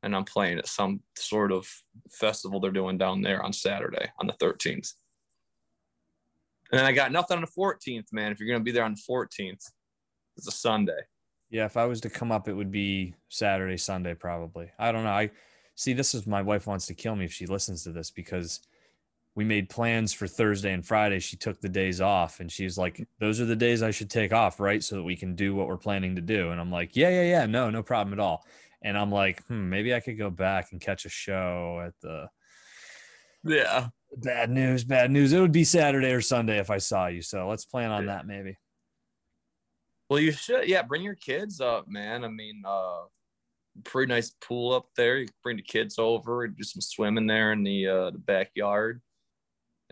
and 0.02 0.14
I'm 0.14 0.24
playing 0.24 0.58
at 0.58 0.66
some 0.66 1.00
sort 1.16 1.52
of 1.52 1.68
festival 2.10 2.60
they're 2.60 2.70
doing 2.70 2.98
down 2.98 3.22
there 3.22 3.42
on 3.42 3.52
Saturday 3.52 4.10
on 4.18 4.26
the 4.26 4.34
13th. 4.34 4.92
And 6.70 6.80
then 6.80 6.84
I 6.84 6.92
got 6.92 7.12
nothing 7.12 7.36
on 7.36 7.42
the 7.42 7.60
14th, 7.60 8.12
man. 8.12 8.32
If 8.32 8.40
you're 8.40 8.56
to 8.56 8.62
be 8.62 8.72
there 8.72 8.84
on 8.84 8.94
the 8.94 9.12
14th, 9.12 9.64
it's 10.36 10.48
a 10.48 10.52
Sunday. 10.52 11.00
Yeah, 11.48 11.64
if 11.64 11.76
I 11.76 11.86
was 11.86 12.00
to 12.02 12.10
come 12.10 12.32
up, 12.32 12.48
it 12.48 12.54
would 12.54 12.72
be 12.72 13.14
Saturday, 13.28 13.76
Sunday, 13.76 14.14
probably. 14.14 14.70
I 14.78 14.90
don't 14.90 15.04
know. 15.04 15.10
I 15.10 15.30
see. 15.76 15.92
This 15.92 16.12
is 16.14 16.26
my 16.26 16.42
wife 16.42 16.66
wants 16.66 16.86
to 16.86 16.94
kill 16.94 17.14
me 17.14 17.24
if 17.24 17.32
she 17.32 17.46
listens 17.46 17.84
to 17.84 17.92
this 17.92 18.10
because 18.10 18.60
we 19.36 19.44
made 19.44 19.68
plans 19.68 20.12
for 20.14 20.26
Thursday 20.26 20.72
and 20.72 20.84
Friday. 20.84 21.20
She 21.20 21.36
took 21.36 21.60
the 21.60 21.68
days 21.68 22.00
off, 22.00 22.40
and 22.40 22.50
she's 22.50 22.76
like, 22.76 23.06
"Those 23.20 23.40
are 23.40 23.44
the 23.44 23.54
days 23.54 23.82
I 23.82 23.90
should 23.92 24.10
take 24.10 24.32
off, 24.32 24.58
right? 24.58 24.82
So 24.82 24.96
that 24.96 25.02
we 25.02 25.14
can 25.14 25.36
do 25.36 25.54
what 25.54 25.68
we're 25.68 25.76
planning 25.76 26.16
to 26.16 26.22
do." 26.22 26.50
And 26.50 26.60
I'm 26.60 26.72
like, 26.72 26.96
"Yeah, 26.96 27.10
yeah, 27.10 27.22
yeah. 27.22 27.46
No, 27.46 27.70
no 27.70 27.82
problem 27.82 28.14
at 28.14 28.18
all." 28.18 28.44
And 28.82 28.96
I'm 28.96 29.12
like, 29.12 29.44
"Hmm, 29.44 29.68
maybe 29.68 29.94
I 29.94 30.00
could 30.00 30.16
go 30.18 30.30
back 30.30 30.72
and 30.72 30.80
catch 30.80 31.04
a 31.04 31.10
show 31.10 31.82
at 31.86 31.92
the 32.00 32.30
Yeah. 33.44 33.88
bad 34.16 34.50
news, 34.50 34.84
bad 34.84 35.10
news. 35.10 35.32
It 35.34 35.40
would 35.40 35.52
be 35.52 35.64
Saturday 35.64 36.12
or 36.12 36.22
Sunday 36.22 36.58
if 36.58 36.70
I 36.70 36.78
saw 36.78 37.06
you. 37.06 37.20
So 37.20 37.46
let's 37.46 37.66
plan 37.66 37.90
on 37.90 38.06
that, 38.06 38.26
maybe." 38.26 38.56
Well, 40.08 40.20
you 40.20 40.32
should. 40.32 40.66
Yeah, 40.66 40.82
bring 40.82 41.02
your 41.02 41.16
kids 41.16 41.60
up, 41.60 41.88
man. 41.88 42.24
I 42.24 42.28
mean, 42.28 42.62
uh, 42.64 43.02
pretty 43.84 44.08
nice 44.08 44.30
pool 44.40 44.72
up 44.72 44.88
there. 44.96 45.18
You 45.18 45.26
can 45.26 45.34
bring 45.42 45.56
the 45.56 45.62
kids 45.62 45.98
over, 45.98 46.44
and 46.44 46.56
do 46.56 46.62
some 46.62 46.80
swimming 46.80 47.26
there 47.26 47.52
in 47.52 47.62
the 47.64 47.86
uh, 47.86 48.10
the 48.12 48.18
backyard, 48.18 49.02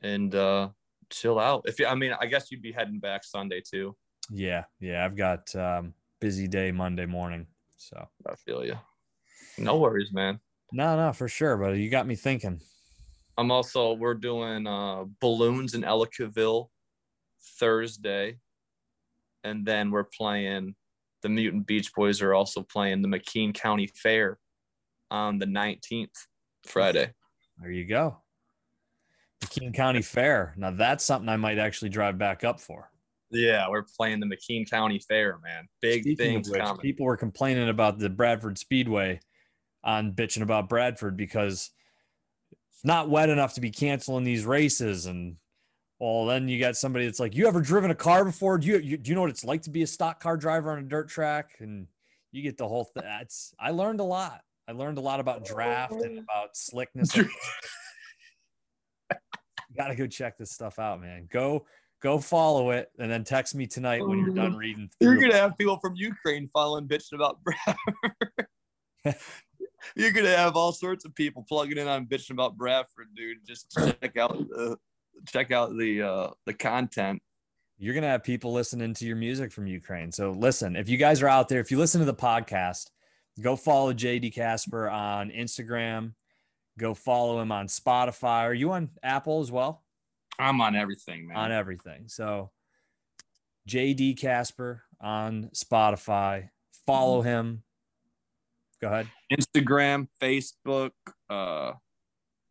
and 0.03 0.35
uh, 0.35 0.69
chill 1.11 1.39
out. 1.39 1.63
If 1.67 1.79
you, 1.79 1.87
I 1.87 1.95
mean, 1.95 2.15
I 2.21 2.27
guess 2.27 2.51
you'd 2.51 2.63
be 2.63 2.73
heading 2.73 2.99
back 2.99 3.25
Sunday 3.25 3.61
too. 3.61 3.97
Yeah, 4.31 4.65
yeah. 4.81 5.05
I've 5.05 5.17
got 5.17 5.55
um, 5.55 5.95
busy 6.21 6.49
day 6.49 6.73
Monday 6.73 7.07
morning, 7.07 7.47
so. 7.77 8.09
I 8.27 8.35
feel 8.37 8.65
you. 8.65 8.79
No 9.59 9.77
worries, 9.77 10.13
man. 10.13 10.41
No, 10.73 10.97
no, 10.97 11.13
for 11.13 11.29
sure. 11.29 11.57
But 11.57 11.77
you 11.77 11.91
got 11.91 12.07
me 12.07 12.17
thinking. 12.17 12.61
I'm 13.37 13.51
also 13.51 13.93
we're 13.95 14.15
doing 14.15 14.67
uh, 14.67 15.05
balloons 15.21 15.75
in 15.75 15.83
Ellicottville 15.83 16.69
Thursday, 17.59 18.39
and 19.43 19.65
then 19.65 19.91
we're 19.91 20.05
playing. 20.05 20.75
The 21.23 21.29
Mutant 21.31 21.67
Beach 21.67 21.91
Boys 21.95 22.21
are 22.21 22.35
also 22.35 22.63
playing 22.63 23.01
the 23.01 23.09
McKean 23.09 23.55
County 23.55 23.87
Fair 23.87 24.39
on 25.11 25.39
the 25.39 25.47
19th, 25.47 26.11
Friday. 26.67 27.13
There 27.59 27.71
you 27.71 27.87
go. 27.87 28.19
King 29.45 29.73
County 29.73 30.03
Fair. 30.03 30.55
Now 30.57 30.71
that's 30.71 31.05
something 31.05 31.29
I 31.29 31.37
might 31.37 31.59
actually 31.59 31.89
drive 31.91 32.19
back 32.19 32.45
up 32.45 32.61
for. 32.61 32.91
Yeah, 33.31 33.69
we're 33.69 33.85
playing 33.97 34.21
the 34.21 34.27
McKean 34.27 34.69
County 34.69 34.99
Fair, 34.99 35.39
man. 35.43 35.69
Big 35.83 36.03
Speaking 36.03 36.17
things 36.17 36.51
which, 36.51 36.61
coming. 36.61 36.81
people 36.81 37.07
were 37.07 37.17
complaining 37.17 37.69
about 37.69 37.99
the 37.99 38.09
Bradford 38.09 38.59
Speedway 38.59 39.21
on 39.83 40.13
bitching 40.13 40.43
about 40.43 40.69
Bradford 40.69 41.17
because 41.17 41.71
it's 42.71 42.85
not 42.85 43.11
wet 43.11 43.29
enough 43.29 43.55
to 43.55 43.61
be 43.61 43.71
canceling 43.71 44.25
these 44.25 44.45
races. 44.45 45.07
And 45.07 45.37
well, 45.99 46.27
then 46.27 46.49
you 46.49 46.61
got 46.61 46.77
somebody 46.77 47.07
that's 47.07 47.21
like, 47.21 47.35
"You 47.35 47.49
ever 47.49 47.61
driven 47.61 47.91
a 47.91 47.95
car 47.95 48.25
before? 48.25 48.59
Do 48.59 48.69
you, 48.69 48.79
you 48.79 48.97
do 48.97 49.11
you 49.11 49.15
know 49.15 49.23
what 49.23 49.31
it's 49.31 49.45
like 49.45 49.63
to 49.63 49.71
be 49.71 49.83
a 49.83 49.87
stock 49.87 50.21
car 50.21 50.37
driver 50.37 50.71
on 50.71 50.79
a 50.79 50.83
dirt 50.83 51.09
track?" 51.09 51.57
And 51.59 51.89
you 52.31 52.43
get 52.43 52.57
the 52.57 52.69
whole 52.69 52.85
thing. 52.85 53.03
That's 53.03 53.55
I 53.59 53.71
learned 53.71 54.01
a 54.01 54.05
lot. 54.05 54.43
I 54.69 54.73
learned 54.73 54.99
a 54.99 55.03
lot 55.03 55.21
about 55.21 55.45
draft 55.45 55.93
and 55.93 56.19
about 56.31 56.57
slickness. 56.57 57.17
you 59.75 59.83
gotta 59.83 59.97
go 59.97 60.07
check 60.07 60.37
this 60.37 60.51
stuff 60.51 60.79
out, 60.79 61.01
man. 61.01 61.29
Go 61.31 61.67
go 62.01 62.19
follow 62.19 62.71
it 62.71 62.91
and 62.99 63.11
then 63.11 63.25
text 63.25 63.55
me 63.55 63.67
tonight 63.67 64.07
when 64.07 64.19
you're 64.19 64.35
done 64.35 64.55
reading. 64.55 64.91
You're 65.01 65.17
gonna 65.17 65.37
have 65.37 65.57
people 65.59 65.79
from 65.81 65.95
Ukraine 65.97 66.49
following 66.53 66.87
bitching 66.87 67.15
about 67.15 67.39
Bradford. 67.43 68.47
You're 69.97 70.13
gonna 70.13 70.37
have 70.37 70.57
all 70.57 70.73
sorts 70.73 71.05
of 71.05 71.15
people 71.15 71.45
plugging 71.47 71.79
in 71.79 71.89
on 71.89 72.07
bitching 72.07 72.31
about 72.31 72.57
Bradford, 72.57 73.09
dude. 73.15 73.39
Just 73.47 73.71
check 73.73 74.17
out 74.17 74.39
the 74.49 74.77
check 75.27 75.51
out 75.51 75.77
the 75.77 76.03
uh 76.03 76.31
the 76.47 76.55
content. 76.55 77.21
you're 77.79 77.95
gonna 77.95 78.09
have 78.09 78.23
people 78.23 78.53
listening 78.53 78.95
to 78.95 79.05
your 79.05 79.17
music 79.17 79.53
from 79.53 79.67
Ukraine. 79.67 80.11
So 80.11 80.31
listen, 80.31 80.77
if 80.77 80.89
you 80.89 80.97
guys 80.97 81.23
are 81.23 81.29
out 81.29 81.49
there, 81.49 81.61
if 81.61 81.71
you 81.71 81.79
listen 81.79 82.01
to 82.01 82.07
the 82.07 82.15
podcast, 82.15 82.91
go 83.41 83.57
follow 83.57 83.93
JD 83.93 84.35
Casper 84.35 84.89
on 84.89 85.31
Instagram. 85.31 86.15
Go 86.79 86.95
follow 86.95 87.41
him 87.41 87.53
on 87.53 87.69
Spotify. 87.69 88.43
Are 88.43 88.55
you 88.55 88.73
on 88.73 88.91
Apple 89.03 89.41
as 89.41 89.53
well? 89.53 89.85
I'm 90.39 90.61
on 90.61 90.75
everything, 90.75 91.29
man. 91.29 91.37
On 91.37 91.53
everything. 91.53 92.09
So 92.09 92.51
JD 93.69 94.19
Casper 94.19 94.83
on 95.01 95.51
Spotify. 95.55 96.49
Follow 96.87 97.23
him. 97.23 97.63
Go 98.83 98.89
ahead. 98.89 99.09
Instagram, 99.33 100.09
Facebook, 100.21 100.91
uh, 101.31 101.73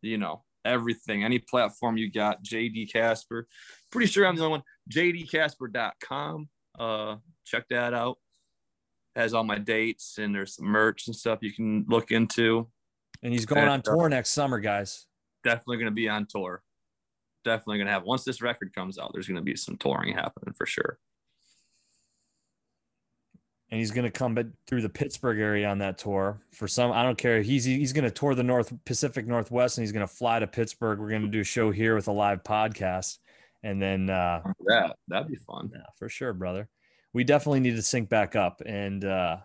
you 0.02 0.18
know, 0.18 0.42
everything, 0.64 1.22
any 1.22 1.38
platform 1.38 1.96
you 1.96 2.10
got, 2.10 2.42
JD 2.42 2.92
Casper. 2.92 3.46
Pretty 3.90 4.10
sure 4.10 4.26
I'm 4.26 4.36
the 4.36 4.44
only 4.44 4.58
one. 4.58 4.62
JDCasper.com. 4.92 6.48
Uh, 6.78 7.16
check 7.44 7.68
that 7.70 7.94
out. 7.94 8.18
Has 9.14 9.34
all 9.34 9.44
my 9.44 9.58
dates 9.58 10.18
and 10.18 10.34
there's 10.34 10.56
some 10.56 10.66
merch 10.66 11.06
and 11.06 11.14
stuff 11.14 11.38
you 11.42 11.52
can 11.52 11.84
look 11.88 12.10
into. 12.10 12.68
And 13.24 13.32
he's 13.32 13.46
going 13.46 13.66
on 13.66 13.82
tour 13.82 14.08
next 14.08 14.30
summer, 14.30 14.60
guys. 14.60 15.06
Definitely 15.42 15.78
going 15.78 15.86
to 15.86 15.92
be 15.92 16.08
on 16.08 16.26
tour. 16.26 16.62
Definitely 17.44 17.78
going 17.78 17.86
to 17.86 17.92
have, 17.92 18.04
once 18.04 18.22
this 18.22 18.40
record 18.40 18.72
comes 18.74 18.98
out, 18.98 19.10
there's 19.12 19.26
going 19.26 19.36
to 19.36 19.42
be 19.42 19.56
some 19.56 19.76
touring 19.76 20.14
happening 20.14 20.54
for 20.54 20.66
sure. 20.66 20.98
and 23.70 23.80
he's 23.80 23.90
going 23.90 24.04
to 24.04 24.10
come 24.10 24.38
through 24.68 24.82
the 24.82 24.88
Pittsburgh 24.88 25.40
area 25.40 25.68
on 25.68 25.78
that 25.78 25.98
tour. 25.98 26.40
For 26.52 26.68
some, 26.68 26.92
I 26.92 27.02
don't 27.02 27.18
care. 27.18 27.42
He's 27.42 27.64
he's 27.64 27.92
going 27.92 28.04
to 28.04 28.10
tour 28.10 28.34
the 28.36 28.44
North 28.44 28.72
Pacific 28.84 29.26
Northwest, 29.26 29.78
and 29.78 29.82
he's 29.82 29.90
going 29.90 30.06
to 30.06 30.12
fly 30.12 30.38
to 30.38 30.46
Pittsburgh. 30.46 31.00
We're 31.00 31.08
going 31.08 31.22
to 31.22 31.28
do 31.28 31.40
a 31.40 31.44
show 31.44 31.72
here 31.72 31.96
with 31.96 32.06
a 32.06 32.12
live 32.12 32.44
podcast, 32.44 33.18
and 33.64 33.82
then 33.82 34.10
uh, 34.10 34.42
Yeah, 34.68 34.90
that'd 35.08 35.26
be 35.26 35.36
fun. 35.36 35.70
yeah, 35.74 35.80
for 35.98 36.08
sure, 36.08 36.32
brother. 36.32 36.68
We 37.12 37.24
definitely 37.24 37.60
need 37.60 37.76
to 37.76 37.82
sync 37.82 38.08
back 38.08 38.36
up, 38.36 38.62
and 38.64 39.04
uh, 39.04 39.38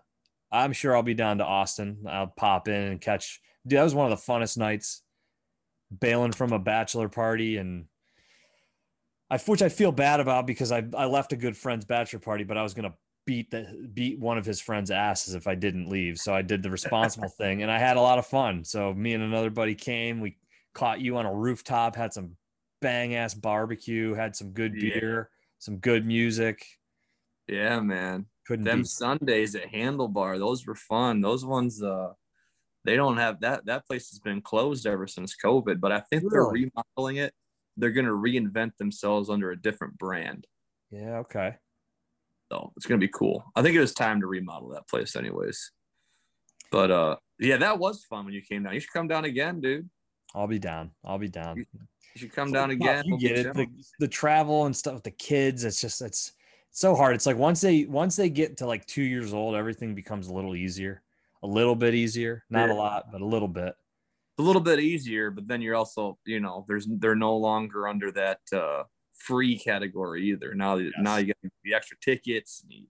I'm 0.51 0.73
sure 0.73 0.95
I'll 0.95 1.01
be 1.01 1.15
down 1.15 1.39
to 1.39 1.45
Austin. 1.45 2.05
I'll 2.07 2.27
pop 2.27 2.67
in 2.67 2.75
and 2.83 3.01
catch. 3.01 3.41
Dude, 3.67 3.77
that 3.79 3.83
was 3.83 3.95
one 3.95 4.11
of 4.11 4.17
the 4.17 4.31
funnest 4.31 4.57
nights, 4.57 5.03
bailing 5.97 6.31
from 6.31 6.53
a 6.53 6.59
bachelor 6.59 7.09
party, 7.09 7.57
and 7.57 7.85
I 9.29 9.37
which 9.37 9.61
I 9.61 9.69
feel 9.69 9.91
bad 9.91 10.19
about 10.19 10.47
because 10.47 10.71
I 10.71 10.83
I 10.97 11.05
left 11.05 11.33
a 11.33 11.37
good 11.37 11.55
friend's 11.57 11.85
bachelor 11.85 12.19
party, 12.19 12.43
but 12.43 12.57
I 12.57 12.63
was 12.63 12.73
gonna 12.73 12.93
beat 13.25 13.51
the 13.51 13.87
beat 13.93 14.19
one 14.19 14.37
of 14.37 14.45
his 14.45 14.59
friends' 14.59 14.89
asses 14.91 15.35
if 15.35 15.45
I 15.47 15.55
didn't 15.55 15.89
leave. 15.89 16.17
So 16.17 16.33
I 16.33 16.41
did 16.41 16.63
the 16.63 16.71
responsible 16.71 17.29
thing, 17.37 17.61
and 17.61 17.71
I 17.71 17.77
had 17.77 17.97
a 17.97 18.01
lot 18.01 18.17
of 18.17 18.25
fun. 18.25 18.63
So 18.63 18.93
me 18.93 19.13
and 19.13 19.23
another 19.23 19.49
buddy 19.49 19.75
came. 19.75 20.19
We 20.19 20.37
caught 20.73 21.01
you 21.01 21.17
on 21.17 21.25
a 21.25 21.33
rooftop, 21.33 21.95
had 21.95 22.13
some 22.13 22.37
bang 22.81 23.13
ass 23.15 23.33
barbecue, 23.33 24.13
had 24.13 24.35
some 24.35 24.51
good 24.51 24.73
Yeah. 24.73 24.99
beer, 24.99 25.29
some 25.59 25.77
good 25.77 26.05
music. 26.05 26.65
Yeah, 27.47 27.79
man. 27.81 28.27
Couldn't 28.47 28.65
them 28.65 28.79
beat. 28.79 28.87
Sundays 28.87 29.53
at 29.55 29.71
Handlebar, 29.71 30.39
those 30.39 30.65
were 30.65 30.75
fun. 30.75 31.21
Those 31.21 31.43
ones, 31.45 31.83
uh, 31.83 32.13
they 32.85 32.95
don't 32.95 33.17
have 33.17 33.41
that. 33.41 33.65
That 33.65 33.85
place 33.85 34.09
has 34.11 34.19
been 34.19 34.41
closed 34.41 34.85
ever 34.87 35.07
since 35.07 35.35
COVID, 35.43 35.79
but 35.79 35.91
I 35.91 35.99
think 36.01 36.23
Really? 36.23 36.61
they're 36.61 36.69
remodeling 36.97 37.17
it. 37.17 37.33
They're 37.77 37.91
gonna 37.91 38.09
reinvent 38.11 38.77
themselves 38.77 39.29
under 39.29 39.51
a 39.51 39.61
different 39.61 39.97
brand, 39.97 40.45
Yeah. 40.91 41.17
Okay. 41.19 41.55
so 42.51 42.73
it's 42.77 42.85
gonna 42.85 42.99
be 42.99 43.07
cool. 43.07 43.43
I 43.55 43.61
think 43.61 43.75
it 43.75 43.79
was 43.79 43.93
time 43.93 44.21
to 44.21 44.27
remodel 44.27 44.69
that 44.69 44.87
place, 44.87 45.15
anyways. 45.15 45.71
But 46.71 46.91
uh, 46.91 47.15
yeah, 47.39 47.57
that 47.57 47.79
was 47.79 48.03
fun 48.05 48.25
when 48.25 48.33
you 48.33 48.41
came 48.41 48.63
down. 48.63 48.73
You 48.73 48.79
should 48.79 48.93
come 48.93 49.07
down 49.07 49.25
again, 49.25 49.59
dude. 49.61 49.89
I'll 50.35 50.47
be 50.47 50.59
down. 50.59 50.91
I'll 51.03 51.17
be 51.17 51.29
down. 51.29 51.57
You 51.57 51.65
should 52.15 52.33
come 52.33 52.51
down 52.51 52.69
again. 52.69 53.03
You 53.05 53.17
get 53.17 53.39
it. 53.39 53.53
The, 53.55 53.67
the 53.99 54.07
travel 54.07 54.65
and 54.65 54.75
stuff 54.75 54.93
with 54.95 55.03
the 55.03 55.11
kids. 55.11 55.63
It's 55.63 55.81
just 55.81 56.01
it's 56.01 56.33
so 56.71 56.95
hard. 56.95 57.15
It's 57.15 57.25
like 57.25 57.37
once 57.37 57.61
they 57.61 57.85
once 57.85 58.15
they 58.15 58.29
get 58.29 58.57
to 58.57 58.67
like 58.67 58.85
two 58.85 59.01
years 59.01 59.33
old, 59.33 59.55
everything 59.55 59.95
becomes 59.95 60.27
a 60.27 60.33
little 60.33 60.55
easier, 60.55 61.01
a 61.43 61.47
little 61.47 61.75
bit 61.75 61.93
easier. 61.93 62.43
Not 62.49 62.69
a 62.69 62.73
lot, 62.73 63.11
but 63.11 63.21
a 63.21 63.25
little 63.25 63.47
bit. 63.47 63.73
a 64.37 64.41
little 64.41 64.61
bit 64.61 64.79
easier, 64.79 65.31
but 65.31 65.47
then 65.47 65.61
you're 65.61 65.75
also, 65.75 66.17
you 66.25 66.39
know, 66.39 66.65
there's 66.67 66.87
they're 66.89 67.15
no 67.15 67.35
longer 67.35 67.87
under 67.87 68.11
that 68.11 68.39
uh, 68.53 68.83
free 69.13 69.57
category 69.57 70.29
either. 70.29 70.53
Now, 70.55 70.79
now 70.99 71.17
you 71.17 71.27
get 71.27 71.37
the 71.63 71.73
extra 71.73 71.97
tickets. 72.01 72.63
And 72.63 72.71
you, 72.71 72.85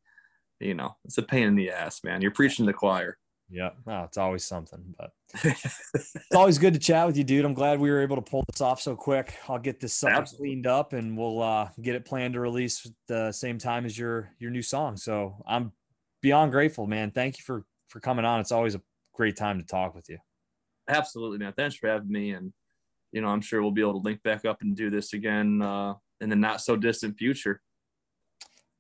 you 0.60 0.74
know, 0.74 0.96
it's 1.06 1.18
a 1.18 1.24
pain 1.24 1.48
in 1.48 1.56
the 1.56 1.72
ass, 1.72 2.04
man. 2.04 2.22
You're 2.22 2.32
preaching 2.32 2.66
to 2.66 2.72
the 2.72 2.78
choir. 2.78 3.18
Yeah. 3.50 3.72
No, 3.88 4.04
it's 4.04 4.18
always 4.18 4.46
something, 4.46 4.94
but 4.98 5.12
it's 5.44 6.36
always 6.36 6.60
good 6.60 6.74
to 6.74 6.80
chat 6.80 7.08
with 7.08 7.18
you, 7.18 7.24
dude. 7.24 7.46
I'm 7.46 7.56
glad 7.56 7.80
we 7.80 7.90
were 7.90 8.02
able 8.02 8.16
to 8.18 8.22
pull 8.22 8.44
this 8.52 8.62
off 8.62 8.80
so 8.80 8.96
quick. 8.96 9.36
I'll 9.48 9.58
get 9.58 9.80
this 9.80 9.94
sucker 9.94 10.14
Absolutely. 10.14 10.50
cleaned 10.50 10.68
up 10.68 10.94
and 10.94 11.18
we'll 11.18 11.42
uh, 11.42 11.70
get 11.82 11.96
it 11.96 12.06
planned 12.06 12.36
to 12.36 12.40
release 12.40 12.88
the 13.08 13.32
same 13.32 13.58
time 13.58 13.86
as 13.86 13.98
your 13.98 14.32
your 14.38 14.52
new 14.52 14.62
song. 14.62 14.98
So 14.98 15.44
I'm 15.48 15.72
beyond 16.22 16.52
grateful, 16.52 16.86
man. 16.86 17.10
Thank 17.10 17.40
you 17.40 17.44
for 17.44 17.66
for 17.90 18.00
coming 18.00 18.26
on. 18.26 18.40
It's 18.40 18.52
always 18.52 18.76
a 18.76 18.82
great 19.14 19.36
time 19.36 19.60
to 19.60 19.66
talk 19.66 19.94
with 19.94 20.10
you. 20.10 20.18
Absolutely, 20.88 21.38
man. 21.38 21.54
Thanks 21.54 21.76
for 21.76 21.90
having 21.90 22.12
me. 22.12 22.32
And, 22.32 22.54
you 23.12 23.22
know, 23.22 23.28
I'm 23.28 23.42
sure 23.42 23.62
we'll 23.62 23.72
be 23.72 23.82
able 23.82 23.94
to 23.94 24.06
link 24.06 24.24
back 24.24 24.46
up 24.46 24.62
and 24.62 24.76
do 24.76 24.90
this 24.90 25.14
again 25.14 25.62
uh, 25.62 25.96
in 26.22 26.30
the 26.30 26.36
not 26.36 26.62
so 26.62 26.76
distant 26.76 27.18
future. 27.18 27.62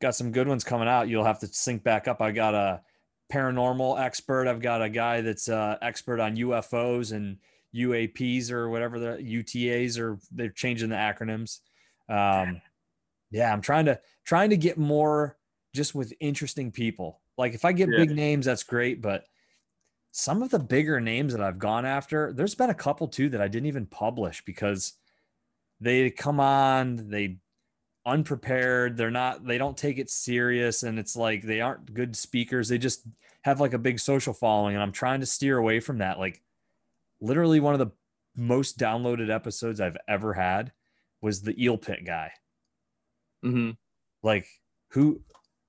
Got 0.02 0.16
some 0.16 0.32
good 0.32 0.48
ones 0.48 0.64
coming 0.64 0.88
out. 0.88 1.10
You'll 1.10 1.26
have 1.26 1.40
to 1.40 1.48
sync 1.48 1.84
back 1.84 2.08
up. 2.08 2.22
I 2.22 2.32
got 2.32 2.56
a 2.56 2.82
paranormal 3.32 4.00
expert. 4.00 4.48
I've 4.48 4.62
got 4.62 4.82
a 4.82 4.90
guy 4.90 5.22
that's 5.22 5.50
uh, 5.50 5.78
expert 5.82 6.20
on 6.20 6.38
UFOs 6.38 7.12
and 7.12 7.38
UAPs 7.76 8.52
or 8.52 8.70
whatever 8.70 9.00
the 9.00 9.18
UTAs 9.18 10.00
or 10.00 10.20
they're 10.32 10.50
changing 10.50 10.90
the 10.90 10.96
acronyms. 10.96 11.60
Um, 12.08 12.62
yeah, 13.30 13.54
I'm 13.54 13.62
trying 13.62 13.86
to 13.86 14.00
trying 14.26 14.50
to 14.50 14.58
get 14.58 14.78
more 14.78 15.38
just 15.76 15.94
with 15.94 16.14
interesting 16.20 16.72
people. 16.72 17.22
Like 17.40 17.56
if 17.56 17.66
I 17.66 17.74
get 17.74 17.90
Yeah. 17.90 17.96
big 17.96 18.16
names, 18.16 18.46
that's 18.48 18.64
great, 18.64 19.02
but 19.02 19.26
some 20.12 20.44
of 20.44 20.52
the 20.52 20.60
bigger 20.60 21.00
names 21.02 21.34
that 21.34 21.42
I've 21.44 21.60
gone 21.60 21.86
after, 21.86 22.34
there's 22.34 22.56
been 22.56 22.72
a 22.72 22.76
couple 22.76 23.08
too 23.08 23.30
that 23.30 23.42
I 23.42 23.48
didn't 23.50 23.68
even 23.68 23.88
publish 23.88 24.44
because 24.46 24.94
they 25.82 26.12
come 26.12 26.40
on, 26.40 27.10
they 27.10 27.40
unprepared, 28.06 28.98
they're 28.98 29.12
not 29.12 29.46
they 29.46 29.58
don't 29.60 29.78
take 29.78 30.00
it 30.00 30.10
serious 30.10 30.84
and 30.84 31.00
it's 31.00 31.16
like 31.18 31.44
they 31.44 31.62
aren't 31.62 31.94
good 31.94 32.16
speakers. 32.18 32.70
They 32.70 32.80
just 32.80 33.08
have 33.44 33.62
like 33.62 33.74
a 33.74 33.80
big 33.80 34.00
social 34.00 34.34
following 34.34 34.76
and 34.76 34.84
I'm 34.84 34.94
trying 34.94 35.22
to 35.22 35.28
steer 35.28 35.58
away 35.58 35.82
from 35.82 36.00
that. 36.00 36.20
Like 36.20 36.44
literally 37.22 37.60
one 37.62 37.74
of 37.74 37.80
the 37.80 37.92
most 38.36 38.80
downloaded 38.80 39.30
episodes 39.32 39.82
I've 39.82 39.98
ever 40.08 40.34
had 40.36 40.74
was 41.22 41.44
the 41.44 41.62
eel 41.64 41.78
pit 41.78 42.06
guy 42.06 42.34
Mm-hmm. 43.44 43.72
like 44.24 44.48
who 44.92 45.22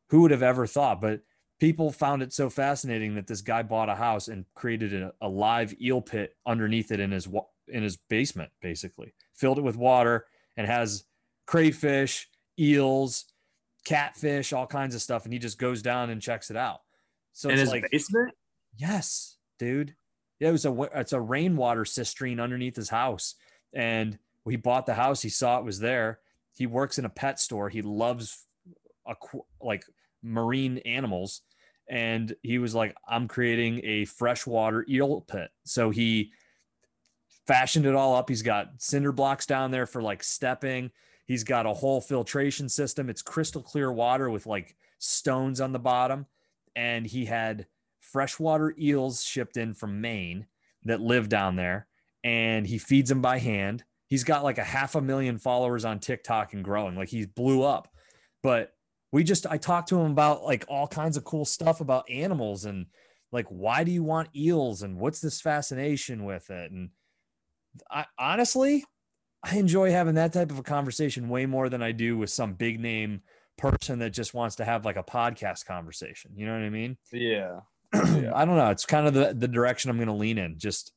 who 0.09 0.23
would 0.23 0.31
have 0.31 0.43
ever 0.43 0.67
thought 0.67 1.01
but 1.01 1.23
people 1.61 1.93
found 1.93 2.23
it 2.23 2.32
so 2.32 2.51
fascinating 2.51 3.15
that 3.15 3.27
this 3.28 3.41
guy 3.41 3.62
bought 3.62 3.89
a 3.89 3.95
house 3.95 4.28
and 4.28 4.45
created 4.55 4.93
a, 4.93 5.12
a 5.20 5.28
live 5.28 5.74
eel 5.81 6.01
pit 6.01 6.35
underneath 6.47 6.91
it 6.91 6.99
in 7.01 7.12
his 7.12 7.28
in 7.69 7.82
his 7.82 7.97
basement 7.97 8.51
basically 8.61 9.15
filled 9.35 9.59
it 9.59 9.62
with 9.62 9.77
water 9.77 10.27
and 10.57 10.66
has 10.66 11.05
crayfish 11.47 12.28
eels 12.59 13.27
catfish 13.85 14.53
all 14.53 14.66
kinds 14.66 14.95
of 14.95 15.01
stuff 15.01 15.24
and 15.24 15.32
he 15.32 15.39
just 15.39 15.59
goes 15.59 15.81
down 15.81 16.11
and 16.11 16.20
checks 16.20 16.51
it 16.51 16.57
out 16.57 16.81
so 17.32 17.49
In 17.49 17.55
it's 17.55 17.61
his 17.62 17.70
like 17.70 17.91
basement? 17.91 18.35
Yes, 18.77 19.37
dude. 19.59 19.95
Yeah, 20.39 20.49
it 20.49 20.53
was 20.53 20.65
a 20.65 20.82
it's 20.95 21.12
a 21.12 21.20
rainwater 21.20 21.85
cistern 21.85 22.41
underneath 22.41 22.77
his 22.77 22.89
house, 22.89 23.35
and 23.73 24.19
he 24.49 24.57
bought 24.57 24.87
the 24.87 24.95
house. 24.95 25.23
He 25.23 25.28
saw 25.28 25.59
it 25.59 25.65
was 25.65 25.81
there. 25.81 26.20
He 26.57 26.66
works 26.66 26.99
in 26.99 27.05
a 27.05 27.11
pet 27.11 27.39
store. 27.39 27.69
He 27.69 27.82
loves 27.82 28.47
uh, 29.07 29.15
aqu- 29.15 29.45
like 29.61 29.85
marine 30.23 30.78
animals, 30.78 31.43
and 31.91 32.35
he 32.43 32.59
was 32.59 32.75
like, 32.75 32.97
"I'm 33.07 33.29
creating 33.29 33.81
a 33.85 34.07
freshwater 34.07 34.87
eel 34.89 35.21
pit." 35.23 35.51
So 35.65 35.91
he 35.91 36.33
fashioned 37.47 37.85
it 37.85 37.97
all 37.97 38.15
up. 38.15 38.29
He's 38.29 38.43
got 38.43 38.71
cinder 38.79 39.12
blocks 39.12 39.45
down 39.45 39.73
there 39.73 39.87
for 39.87 40.01
like 40.01 40.23
stepping. 40.23 40.93
He's 41.27 41.45
got 41.45 41.67
a 41.67 41.75
whole 41.75 42.01
filtration 42.01 42.69
system. 42.69 43.11
It's 43.11 43.23
crystal 43.23 43.62
clear 43.62 43.93
water 43.93 44.31
with 44.31 44.47
like 44.47 44.77
stones 44.99 45.61
on 45.61 45.73
the 45.73 45.79
bottom, 45.79 46.27
and 46.77 47.07
he 47.07 47.27
had 47.27 47.67
freshwater 47.99 48.75
eels 48.79 49.23
shipped 49.23 49.57
in 49.57 49.75
from 49.75 50.01
Maine 50.01 50.47
that 50.85 51.01
live 51.01 51.29
down 51.29 51.57
there, 51.57 51.89
and 52.23 52.67
he 52.67 52.79
feeds 52.79 53.09
them 53.09 53.21
by 53.21 53.39
hand. 53.39 53.85
He's 54.07 54.25
got 54.25 54.45
like 54.45 54.59
a 54.59 54.65
half 54.65 54.95
a 54.95 55.01
million 55.01 55.39
followers 55.39 55.85
on 55.85 55.99
TikTok 55.99 56.53
and 56.53 56.65
growing. 56.65 56.97
Like 56.97 57.09
he 57.09 57.27
blew 57.27 57.62
up. 57.62 57.89
But 58.43 58.75
we 59.12 59.24
just 59.24 59.47
I 59.47 59.57
talked 59.57 59.89
to 59.89 60.01
him 60.01 60.12
about 60.12 60.45
like 60.45 60.65
all 60.69 60.87
kinds 60.87 61.16
of 61.16 61.24
cool 61.24 61.45
stuff 61.45 61.81
about 61.81 62.09
animals 62.11 62.65
and 62.65 62.87
like 63.32 63.47
why 63.47 63.85
do 63.85 63.91
you 63.91 64.03
want 64.03 64.28
eels 64.37 64.82
and 64.82 64.99
what's 64.99 65.20
this 65.20 65.41
fascination 65.41 66.24
with 66.24 66.51
it? 66.51 66.70
And 66.70 66.91
I 67.91 68.07
honestly 68.19 68.85
I 69.43 69.57
enjoy 69.57 69.91
having 69.91 70.16
that 70.16 70.32
type 70.32 70.51
of 70.51 70.59
a 70.59 70.62
conversation 70.62 71.28
way 71.28 71.47
more 71.47 71.69
than 71.69 71.82
I 71.82 71.93
do 71.93 72.16
with 72.19 72.31
some 72.31 72.55
big 72.55 72.78
name 72.78 73.23
person 73.57 73.99
that 74.01 74.11
just 74.11 74.35
wants 74.35 74.57
to 74.57 74.65
have 74.65 74.85
like 74.85 74.97
a 74.97 75.03
podcast 75.03 75.66
conversation. 75.66 76.32
You 76.35 76.47
know 76.47 76.53
what 76.53 76.62
I 76.62 76.70
mean? 76.70 76.99
Yeah. 77.12 77.61
I 77.93 78.45
don't 78.45 78.57
know. 78.57 78.70
It's 78.70 78.87
kind 78.87 79.07
of 79.07 79.15
the, 79.15 79.35
the 79.35 79.49
direction 79.49 79.91
I'm 79.91 79.97
going 79.97 80.09
to 80.09 80.15
lean 80.15 80.39
in. 80.39 80.59
Just, 80.59 80.93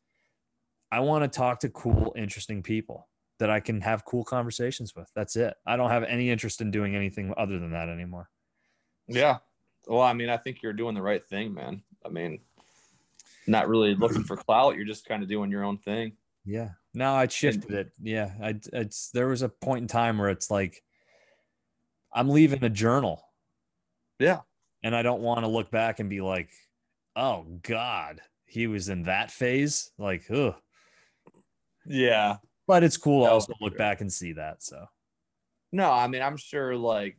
I 0.92 1.00
want 1.00 1.24
to 1.24 1.36
talk 1.36 1.62
to 1.62 1.70
cool, 1.70 2.14
interesting 2.16 2.64
people 2.64 3.08
that 3.40 3.50
I 3.50 3.60
can 3.60 3.82
have 3.82 4.06
cool 4.06 4.24
conversations 4.24 4.96
with. 4.96 5.10
That's 5.16 5.36
it. 5.36 5.56
I 5.66 5.76
don't 5.76 5.90
have 5.90 6.04
any 6.04 6.30
interest 6.30 6.62
in 6.62 6.72
doing 6.72 6.96
anything 6.96 7.34
other 7.38 7.60
than 7.60 7.72
that 7.72 7.90
anymore. 7.90 8.30
Yeah. 9.08 9.38
Well, 9.88 10.02
I 10.02 10.14
mean, 10.14 10.30
I 10.30 10.38
think 10.38 10.62
you're 10.62 10.74
doing 10.74 10.96
the 10.96 11.02
right 11.02 11.24
thing, 11.24 11.54
man. 11.54 11.84
I 12.06 12.10
mean, 12.10 12.40
not 13.48 13.68
really 13.68 13.96
looking 13.96 14.24
for 14.24 14.38
clout. 14.38 14.76
You're 14.76 14.86
just 14.86 15.06
kind 15.06 15.24
of 15.24 15.30
doing 15.30 15.52
your 15.52 15.64
own 15.64 15.78
thing. 15.78 16.14
Yeah. 16.46 16.70
No, 16.94 17.14
I 17.14 17.28
shifted 17.28 17.72
it. 17.72 17.92
Yeah. 18.02 18.32
I, 18.42 18.56
it's, 18.72 19.10
there 19.12 19.28
was 19.28 19.42
a 19.42 19.50
point 19.50 19.82
in 19.82 19.88
time 19.88 20.18
where 20.18 20.30
it's 20.30 20.52
like, 20.52 20.84
I'm 22.14 22.30
leaving 22.30 22.64
a 22.64 22.70
journal 22.70 23.24
Yeah. 24.20 24.42
and 24.84 24.96
I 24.96 25.02
don't 25.02 25.22
want 25.22 25.42
to 25.42 25.48
look 25.48 25.72
back 25.72 26.00
and 26.00 26.10
be 26.10 26.22
like, 26.22 26.50
oh 27.16 27.46
God, 27.64 28.22
he 28.46 28.68
was 28.68 28.90
in 28.90 29.04
that 29.04 29.32
phase. 29.32 29.92
Like, 29.98 30.24
ugh. 30.32 30.56
Yeah. 31.86 32.38
But 32.68 32.84
it's 32.84 32.98
cool 32.98 33.22
to 33.24 33.28
No, 33.28 33.34
also 33.34 33.54
for 33.54 33.58
look 33.66 33.74
sure. 33.74 33.78
back 33.78 34.02
and 34.02 34.12
see 34.12 34.34
that. 34.34 34.64
So, 34.64 34.86
No, 35.72 35.92
I 35.92 36.08
mean, 36.08 36.22
I'm 36.22 36.38
sure 36.38 36.76
like 36.76 37.18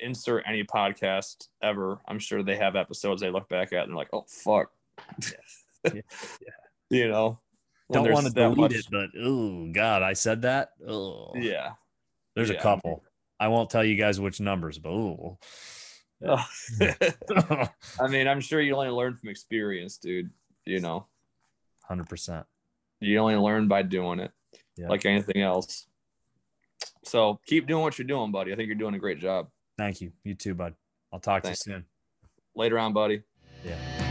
insert 0.00 0.44
any 0.46 0.62
podcast 0.64 1.48
ever. 1.62 2.00
I'm 2.06 2.18
sure 2.18 2.42
they 2.42 2.56
have 2.56 2.76
episodes 2.76 3.20
they 3.20 3.30
look 3.30 3.48
back 3.48 3.72
at 3.72 3.82
and 3.84 3.90
they're 3.90 3.96
like, 3.96 4.10
oh 4.12 4.24
fuck. 4.28 4.70
Yeah. 5.84 6.00
You 6.90 7.06
know. 7.08 7.38
don't 7.92 8.10
want 8.10 8.26
to 8.26 8.32
delete 8.32 8.56
much- 8.58 8.74
it, 8.74 8.86
but 8.90 9.10
oh 9.20 9.70
god, 9.72 10.02
I 10.02 10.14
said 10.14 10.42
that. 10.42 10.70
Oh, 10.86 11.32
Yeah. 11.36 11.72
There's 12.34 12.50
a 12.50 12.54
couple. 12.56 13.04
I 13.40 13.48
won't 13.48 13.68
tell 13.70 13.84
you 13.84 13.94
guys 13.96 14.18
which 14.20 14.40
numbers, 14.40 14.78
but 14.78 14.90
oh, 14.90 15.38
I 16.80 18.06
mean, 18.08 18.26
I'm 18.26 18.40
sure 18.40 18.60
you 18.60 18.74
only 18.74 18.88
learn 18.88 19.16
from 19.16 19.28
experience, 19.28 19.98
dude. 19.98 20.30
You 20.64 20.80
know, 20.80 21.06
hundred 21.84 22.08
percent. 22.08 22.46
you 23.00 23.18
only 23.18 23.36
learn 23.36 23.68
by 23.68 23.82
doing 23.82 24.18
it, 24.20 24.32
Yeah. 24.78 24.88
like 24.88 25.04
anything 25.04 25.42
else. 25.42 25.86
So 27.04 27.40
keep 27.46 27.66
doing 27.66 27.82
what 27.82 27.98
you're 27.98 28.06
doing, 28.06 28.30
buddy. 28.30 28.52
I 28.52 28.56
think 28.56 28.68
you're 28.68 28.76
doing 28.76 28.94
a 28.94 28.98
great 28.98 29.18
job. 29.18 29.48
Thank 29.76 30.00
you. 30.00 30.12
You 30.24 30.34
too, 30.34 30.54
bud. 30.54 30.74
I'll 31.12 31.20
talk 31.20 31.42
Thanks. 31.42 31.64
to 31.64 31.70
you 31.70 31.76
soon. 31.76 31.84
Later 32.54 32.78
on, 32.78 32.92
buddy. 32.92 33.22
Yeah. 33.64 34.07